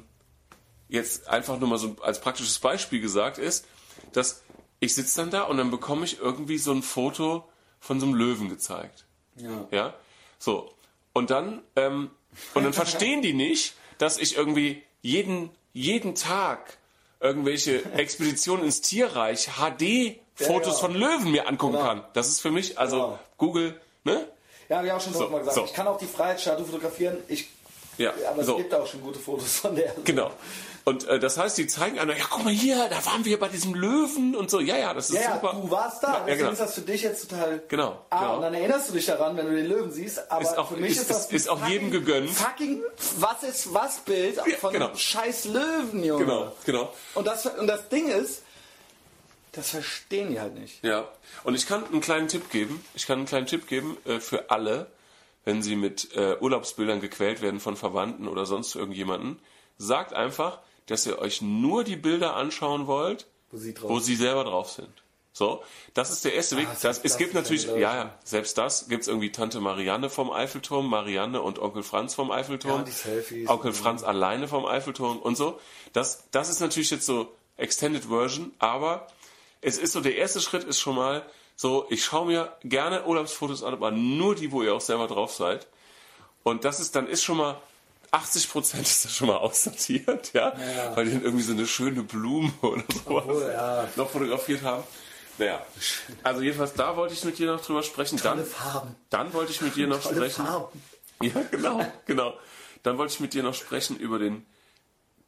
jetzt 0.89 1.27
einfach 1.27 1.59
nur 1.59 1.69
mal 1.69 1.77
so 1.77 1.95
als 2.01 2.19
praktisches 2.19 2.57
Beispiel 2.59 2.99
gesagt 2.99 3.37
ist, 3.37 3.65
dass 4.11 4.41
ich 4.79 4.95
sitze 4.95 5.21
dann 5.21 5.29
da 5.29 5.43
und 5.43 5.57
dann 5.57 5.69
bekomme 5.69 6.03
ich 6.03 6.19
irgendwie 6.19 6.57
so 6.57 6.71
ein 6.71 6.81
Foto 6.81 7.47
von 7.79 7.99
so 7.99 8.07
einem 8.07 8.15
Löwen 8.15 8.49
gezeigt. 8.49 9.05
Ja. 9.35 9.67
Ja, 9.71 9.93
so. 10.39 10.73
Und 11.13 11.29
dann, 11.29 11.61
ähm, 11.75 12.09
und 12.55 12.63
dann 12.63 12.73
verstehen 12.73 13.21
die 13.21 13.33
nicht, 13.33 13.75
dass 13.99 14.17
ich 14.17 14.35
irgendwie 14.35 14.81
jeden, 15.01 15.51
jeden 15.73 16.15
Tag 16.15 16.77
irgendwelche 17.21 17.83
Expeditionen 17.97 18.65
ins 18.65 18.81
Tierreich 18.81 19.47
HD-Fotos 19.57 20.27
Ja, 20.39 20.73
ja. 20.73 20.79
von 20.79 20.93
Löwen 20.95 21.31
mir 21.31 21.47
angucken 21.47 21.73
Genau. 21.73 21.85
kann. 21.85 22.03
Das 22.13 22.27
ist 22.29 22.41
für 22.41 22.51
mich, 22.51 22.77
also 22.77 22.95
Genau. 22.97 23.19
Google, 23.37 23.81
ne? 24.03 24.27
Ja, 24.69 24.77
habe 24.77 24.87
ich 24.87 24.93
auch 24.93 25.01
schon 25.01 25.13
So, 25.13 25.27
mal 25.29 25.39
gesagt. 25.39 25.55
so. 25.55 25.65
Ich 25.65 25.73
kann 25.73 25.87
auch 25.87 25.97
die 25.97 26.05
Freiheitsstatue 26.05 26.65
fotografieren. 26.65 27.17
Ich, 27.27 27.49
Ja, 27.97 28.13
aber 28.29 28.43
so. 28.43 28.53
es 28.53 28.57
gibt 28.59 28.73
auch 28.73 28.87
schon 28.87 29.01
gute 29.01 29.19
Fotos 29.19 29.57
von 29.59 29.75
der. 29.75 29.93
Genau. 30.03 30.31
Und 30.83 31.07
äh, 31.07 31.19
das 31.19 31.37
heißt, 31.37 31.57
die 31.59 31.67
zeigen 31.67 31.99
einer, 31.99 32.17
ja, 32.17 32.25
guck 32.29 32.43
mal 32.43 32.51
hier, 32.53 32.87
da 32.89 33.05
waren 33.05 33.23
wir 33.23 33.39
bei 33.39 33.49
diesem 33.49 33.75
Löwen 33.75 34.35
und 34.35 34.49
so. 34.49 34.59
Ja, 34.59 34.77
ja, 34.77 34.93
das 34.95 35.09
ist 35.11 35.15
Ja, 35.15 35.21
ja, 35.21 35.33
super. 35.35 35.53
du 35.61 35.69
warst 35.69 36.01
da. 36.03 36.07
Ja, 36.13 36.19
Deswegen 36.21 36.37
genau. 36.39 36.51
ist 36.53 36.59
das 36.61 36.73
für 36.73 36.81
dich 36.81 37.01
jetzt 37.03 37.29
total. 37.29 37.61
Genau, 37.67 38.03
Ah, 38.09 38.19
genau. 38.19 38.35
und 38.37 38.41
dann 38.41 38.53
erinnerst 38.55 38.89
du 38.89 38.93
dich 38.93 39.05
daran, 39.05 39.37
wenn 39.37 39.45
du 39.45 39.55
den 39.55 39.67
Löwen 39.67 39.91
siehst. 39.91 40.31
Aber 40.31 40.41
Ist 40.41 40.57
auch- 40.57 40.69
für 40.69 40.77
mich 40.77 40.91
ist- 40.91 41.01
ist, 41.01 41.09
das 41.09 41.31
ist- 41.31 41.49
auch 41.49 41.67
jedem 41.67 41.91
fucking- 41.91 42.05
gegönnt. 42.05 42.29
Fucking 42.31 42.81
was 43.19 43.43
ist 43.43 43.73
was 43.73 43.99
Bild 43.99 44.39
von 44.59 44.73
genau. 44.73 44.87
einem 44.87 44.97
scheiß 44.97 45.45
Löwen, 45.45 46.03
Junge. 46.03 46.25
Genau, 46.25 46.51
genau. 46.65 46.93
Und 47.13 47.27
das, 47.27 47.45
und 47.45 47.67
das 47.67 47.87
Ding 47.89 48.07
ist, 48.09 48.41
das 49.51 49.69
verstehen 49.69 50.31
die 50.31 50.39
halt 50.39 50.55
nicht. 50.55 50.83
Ja, 50.83 51.07
und 51.43 51.55
ich 51.55 51.67
kann 51.67 51.85
einen 51.85 52.01
kleinen 52.01 52.27
Tipp 52.27 52.49
geben. 52.49 52.83
Ich 52.95 53.05
kann 53.05 53.19
einen 53.19 53.27
kleinen 53.27 53.47
Tipp 53.47 53.67
geben 53.67 53.97
äh, 54.05 54.19
für 54.19 54.49
alle, 54.49 54.87
wenn 55.45 55.61
sie 55.61 55.75
mit 55.75 56.15
äh, 56.15 56.37
Urlaubsbildern 56.39 57.01
gequält 57.01 57.41
werden 57.41 57.59
von 57.59 57.75
Verwandten 57.75 58.27
oder 58.27 58.45
sonst 58.45 58.75
irgendjemanden. 58.75 59.39
Sagt 59.77 60.13
einfach, 60.13 60.59
dass 60.87 61.05
ihr 61.05 61.19
euch 61.19 61.41
nur 61.41 61.83
die 61.83 61.95
Bilder 61.95 62.35
anschauen 62.35 62.87
wollt, 62.87 63.27
Wo 63.51 63.57
sie 63.57 63.73
drauf 63.73 63.89
wo 63.89 63.99
sie 63.99 64.15
selber 64.15 64.43
drauf 64.43 64.71
sind. 64.71 64.89
So, 65.33 65.63
das 65.93 66.11
ist 66.11 66.25
der 66.25 66.33
erste 66.33 66.57
Weg. 66.57 66.67
Ah, 66.67 66.71
Das, 66.73 66.81
selbst 66.81 67.05
es 67.05 67.11
das 67.13 67.17
gibt 67.17 67.33
natürlich, 67.33 67.65
ja, 67.65 67.77
ja, 67.77 68.19
selbst 68.25 68.57
das 68.57 68.89
gibt's 68.89 69.07
irgendwie 69.07 69.31
Tante 69.31 69.61
Marianne 69.61 70.09
vom 70.09 70.29
Eiffelturm, 70.29 70.89
Marianne 70.89 71.41
und 71.41 71.57
Onkel 71.57 71.83
Franz 71.83 72.13
vom 72.13 72.31
Eiffelturm, 72.31 72.79
Ja, 72.79 72.83
die 72.83 72.91
Selfies. 72.91 73.47
Onkel 73.47 73.71
Franz 73.71 74.03
alleine 74.03 74.49
vom 74.49 74.65
Eiffelturm 74.65 75.19
und 75.19 75.37
so. 75.37 75.57
Das, 75.93 76.25
das 76.31 76.49
ist 76.49 76.59
natürlich 76.59 76.89
jetzt 76.91 77.05
so 77.05 77.31
Extended 77.55 78.05
Version, 78.05 78.51
aber 78.59 79.07
es 79.61 79.77
ist 79.77 79.93
so, 79.93 80.01
der 80.01 80.17
erste 80.17 80.41
Schritt 80.41 80.65
ist 80.65 80.79
schon 80.79 80.95
mal 80.95 81.25
so, 81.55 81.85
ich 81.89 82.03
schaue 82.03 82.25
mir 82.25 82.57
gerne 82.63 83.05
Urlaubsfotos 83.05 83.63
an, 83.63 83.71
aber 83.73 83.91
nur 83.91 84.35
die, 84.35 84.51
wo 84.51 84.63
ihr 84.63 84.73
auch 84.73 84.81
selber 84.81 85.07
drauf 85.07 85.33
seid. 85.33 85.67
Und 86.43 86.65
das 86.65 86.79
ist 86.79 86.95
dann 86.95 87.07
ist 87.07 87.23
schon 87.23 87.37
mal 87.37 87.61
80 88.11 88.49
Prozent 88.49 88.87
ist 88.87 89.05
das 89.05 89.15
schon 89.15 89.27
mal 89.27 89.37
aussortiert, 89.37 90.31
ja, 90.33 90.53
Ja. 90.57 90.95
weil 90.95 91.05
die 91.05 91.11
dann 91.11 91.23
irgendwie 91.23 91.43
so 91.43 91.53
eine 91.53 91.65
schöne 91.65 92.03
Blume 92.03 92.51
oder 92.61 92.83
sowas 92.93 93.23
Obwohl, 93.25 93.51
ja. 93.53 93.87
noch 93.95 94.09
fotografiert 94.09 94.61
haben. 94.63 94.83
Naja, 95.37 95.65
also 96.23 96.41
jedenfalls 96.41 96.73
da 96.73 96.95
wollte 96.97 97.13
ich 97.13 97.23
mit 97.23 97.37
dir 97.37 97.47
noch 97.51 97.61
drüber 97.65 97.81
sprechen. 97.83 98.17
Tolle 98.17 98.37
Dann, 98.41 98.45
Farben. 98.45 98.95
dann 99.09 99.33
wollte 99.33 99.51
ich 99.51 99.61
mit 99.61 99.75
dir 99.75 99.87
noch 99.87 100.01
Tolle 100.01 100.15
sprechen. 100.17 100.45
Farben. 100.45 100.81
Ja, 101.21 101.31
genau, 101.49 101.85
genau. 102.05 102.33
Dann 102.83 102.97
wollte 102.97 103.13
ich 103.13 103.19
mit 103.21 103.33
dir 103.33 103.43
noch 103.43 103.53
sprechen 103.55 103.95
über 103.97 104.19
den 104.19 104.45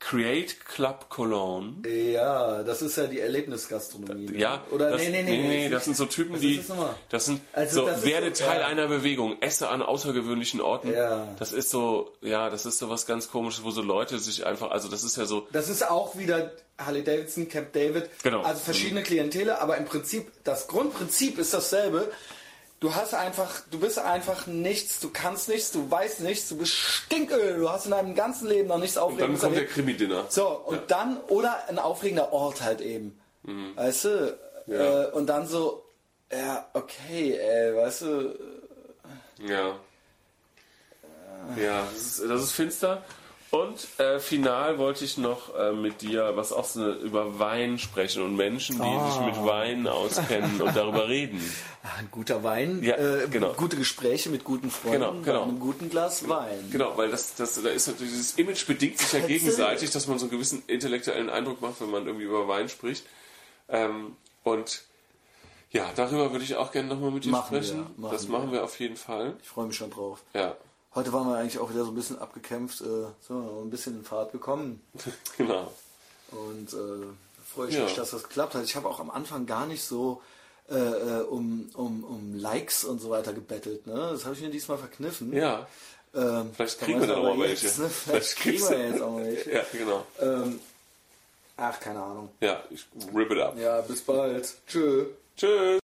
Create 0.10 0.60
Club 0.66 1.10
Cologne. 1.10 1.76
Ja, 1.88 2.62
das 2.64 2.82
ist 2.82 2.98
ja 2.98 3.08
die 3.08 3.20
Erlebnisgastronomie. 3.22 4.26
ne? 4.32 4.38
Ja, 4.38 4.64
Oder 4.72 4.92
das, 4.92 5.02
nee, 5.02 5.24
nee, 5.24 5.24
nee. 5.24 5.70
das 5.70 5.86
sind 5.86 5.96
so 5.96 6.06
Typen, 6.06 6.40
die, 6.42 6.62
das 7.10 7.26
sind 7.26 7.40
Also, 7.54 7.82
so, 7.82 7.88
das 7.88 8.04
werde 8.06 8.36
so- 8.36 8.44
Teil 8.44 8.60
ja. 8.62 8.68
einer 8.68 8.88
Bewegung, 8.88 9.38
esse 9.42 9.70
an 9.70 9.82
außergewöhnlichen 9.82 10.60
Orten. 10.60 10.92
Ja. 10.92 11.28
Das 11.40 11.54
ist 11.54 11.70
so, 11.70 12.12
ja, 12.22 12.50
das 12.50 12.66
ist 12.66 12.80
so 12.80 12.90
was 12.90 13.06
ganz 13.06 13.30
komisches, 13.32 13.64
wo 13.64 13.72
so 13.72 13.82
Leute 13.82 14.20
sich 14.20 14.46
einfach, 14.46 14.72
also 14.72 14.90
das 14.90 15.04
ist 15.06 15.16
ja 15.16 15.26
so, 15.26 15.48
Das 15.54 15.70
ist 15.70 15.90
auch 15.90 16.18
wieder 16.18 16.52
Harley 16.78 17.04
Davidson, 17.04 17.48
Camp 17.48 17.72
David. 17.72 18.10
Genau. 18.24 18.42
Also 18.42 18.60
verschiedene 18.60 19.04
Klientele, 19.04 19.62
aber 19.62 19.78
im 19.78 19.86
Prinzip, 19.86 20.32
das 20.44 20.68
Grundprinzip 20.68 21.38
ist 21.40 21.54
dasselbe. 21.54 22.12
Du 22.84 22.94
hast 22.94 23.14
einfach, 23.14 23.62
du 23.72 23.80
bist 23.80 23.98
einfach 23.98 24.46
nichts, 24.46 25.00
du 25.00 25.10
kannst 25.10 25.48
nichts, 25.48 25.72
du 25.72 25.90
weißt 25.90 26.20
nichts, 26.20 26.50
du 26.50 26.58
bist 26.58 26.74
Stinköl, 26.74 27.60
du 27.60 27.70
hast 27.70 27.86
in 27.86 27.92
deinem 27.92 28.14
ganzen 28.14 28.50
Leben 28.50 28.68
noch 28.68 28.78
nichts 28.78 28.96
dann 28.96 29.04
Aufregendes 29.06 29.40
kommt 29.40 29.56
der 29.56 29.62
erlebt. 29.62 29.74
Krimi-Dinner. 29.74 30.26
So, 30.28 30.50
und 30.50 30.92
dann, 30.92 31.16
oder 31.30 31.70
ein 31.70 31.80
aufregender 31.80 32.34
Ort 32.34 32.62
halt 32.62 32.82
eben. 32.82 33.18
Mhm. 33.44 33.78
Weißt 33.78 34.04
du? 34.04 34.38
Ja. 34.68 35.06
Äh, 35.06 35.12
und 35.12 35.28
dann 35.28 35.48
so, 35.48 35.86
ja, 36.30 36.68
okay, 36.74 37.38
ey, 37.38 37.74
weißt 37.74 38.02
du, 38.02 38.40
Ja. 39.40 39.80
Ja, 41.56 41.88
das 41.94 42.02
ist, 42.02 42.30
das 42.30 42.44
ist 42.44 42.52
finster. 42.52 43.02
Und 43.54 43.88
äh, 44.00 44.20
final 44.20 44.80
wollte 44.80 45.06
ich 45.06 45.20
noch 45.20 45.54
äh, 45.56 45.74
mit 45.74 46.02
dir 46.02 46.32
was 46.36 46.52
auch 46.52 46.66
so 46.66 46.92
über 46.92 47.38
Wein 47.38 47.78
sprechen 47.78 48.24
und 48.24 48.36
Menschen, 48.36 48.78
die 48.82 49.12
sich 49.12 49.22
mit 49.22 49.46
Wein 49.46 49.86
auskennen 49.86 50.60
und 50.60 50.76
darüber 50.76 51.08
reden. 51.08 51.40
ah, 51.84 51.90
ein 52.00 52.08
guter 52.10 52.44
Wein, 52.44 52.82
Ja, 52.82 52.96
äh, 52.96 53.28
genau. 53.30 53.54
gute 53.54 53.78
Gespräche 53.78 54.32
mit 54.32 54.44
guten 54.44 54.72
Freunden, 54.72 55.02
Genau, 55.02 55.22
genau. 55.22 55.44
einem 55.44 55.60
guten 55.60 55.92
Glas 55.92 56.28
Wein. 56.28 56.68
Genau, 56.72 56.98
weil 56.98 57.12
das, 57.12 57.36
das, 57.36 57.62
da 57.62 57.70
ist 57.70 57.86
natürlich, 57.86 58.12
dieses 58.14 58.34
Image 58.40 58.66
bedingt 58.66 58.98
sich 58.98 59.14
ja 59.14 59.20
gegenseitig, 59.28 59.92
dass 59.92 60.08
man 60.08 60.18
so 60.18 60.26
einen 60.26 60.32
gewissen 60.32 60.64
intellektuellen 60.66 61.30
Eindruck 61.30 61.62
macht, 61.62 61.80
wenn 61.80 61.92
man 61.92 62.08
irgendwie 62.08 62.26
über 62.26 62.48
Wein 62.48 62.70
spricht. 62.70 63.06
Ähm, 63.70 64.16
und 64.44 64.82
ja, 65.70 65.92
darüber 65.96 66.32
würde 66.32 66.44
ich 66.44 66.56
auch 66.56 66.72
gerne 66.72 66.88
nochmal 66.88 67.12
mit 67.12 67.26
dir 67.26 67.30
Machen 67.30 67.54
wir, 67.56 67.62
sprechen. 67.62 67.86
machen 67.98 68.12
das 68.14 68.28
wir. 68.28 68.32
machen 68.36 68.52
wir 68.52 68.64
auf 68.64 68.80
jeden 68.80 68.96
Fall. 68.96 69.36
Ich 69.44 69.48
freue 69.50 69.68
mich 69.68 69.76
schon 69.76 69.92
drauf. 69.92 70.24
Ja, 70.34 70.56
Heute 70.96 71.12
waren 71.12 71.28
wir 71.28 71.38
eigentlich 71.38 71.60
auch 71.60 71.70
wieder 71.72 71.84
so 71.86 71.92
ein 71.92 71.96
bisschen 71.96 72.20
abgekämpft, 72.20 72.82
äh, 72.82 73.06
so 73.28 73.62
ein 73.64 73.70
bisschen 73.70 73.98
in 74.00 74.04
Fahrt 74.04 74.32
gekommen. 74.32 74.82
genau. 75.38 75.72
Und 76.32 76.72
äh, 76.74 77.06
freue 77.54 77.70
ich 77.70 77.76
Ja. 77.76 77.84
mich, 77.84 77.96
dass 77.96 78.12
das 78.12 78.24
geklappt 78.24 78.54
hat. 78.56 78.64
Ich 78.64 78.76
habe 78.76 78.88
auch 78.88 79.00
am 79.00 79.10
Anfang 79.10 79.46
gar 79.46 79.66
nicht 79.66 79.84
so 79.84 80.22
äh, 80.70 80.76
äh, 80.76 81.22
um, 81.24 81.70
um, 81.74 82.04
um 82.04 82.36
Likes 82.36 82.84
und 82.86 83.00
so 83.02 83.10
weiter 83.10 83.34
gebettelt. 83.34 83.86
Ne? 83.88 84.10
Das 84.12 84.24
habe 84.26 84.36
ich 84.36 84.42
mir 84.42 84.50
diesmal 84.50 84.78
verkniffen. 84.78 85.34
Ja, 85.34 85.68
Ähm, 86.16 86.52
vielleicht 86.56 86.80
kriegen 86.82 87.00
wir 87.02 87.08
dann 87.08 87.26
auch 87.26 87.36
mal 87.36 87.48
jetzt, 87.50 87.64
welche. 87.64 87.82
Ne? 87.82 87.90
Vielleicht 87.90 88.36
kriegen 88.38 88.56
kriegst 88.58 88.70
wir 88.70 88.88
jetzt 88.90 89.02
auch 89.02 89.12
mal 89.12 89.26
welche. 89.26 89.52
Ja, 89.54 89.64
genau. 89.72 90.06
Ähm, 90.22 90.60
ach, 91.58 91.80
keine 91.80 92.02
Ahnung. 92.04 92.30
Ja, 92.40 92.64
ich 92.70 92.86
rip 93.14 93.32
it 93.32 93.40
up. 93.40 93.58
Ja, 93.58 93.82
bis 93.82 94.02
bald. 94.02 94.54
Tschö. 94.68 95.08
Tschüss. 95.36 95.80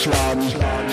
Schlagen. 0.00 0.89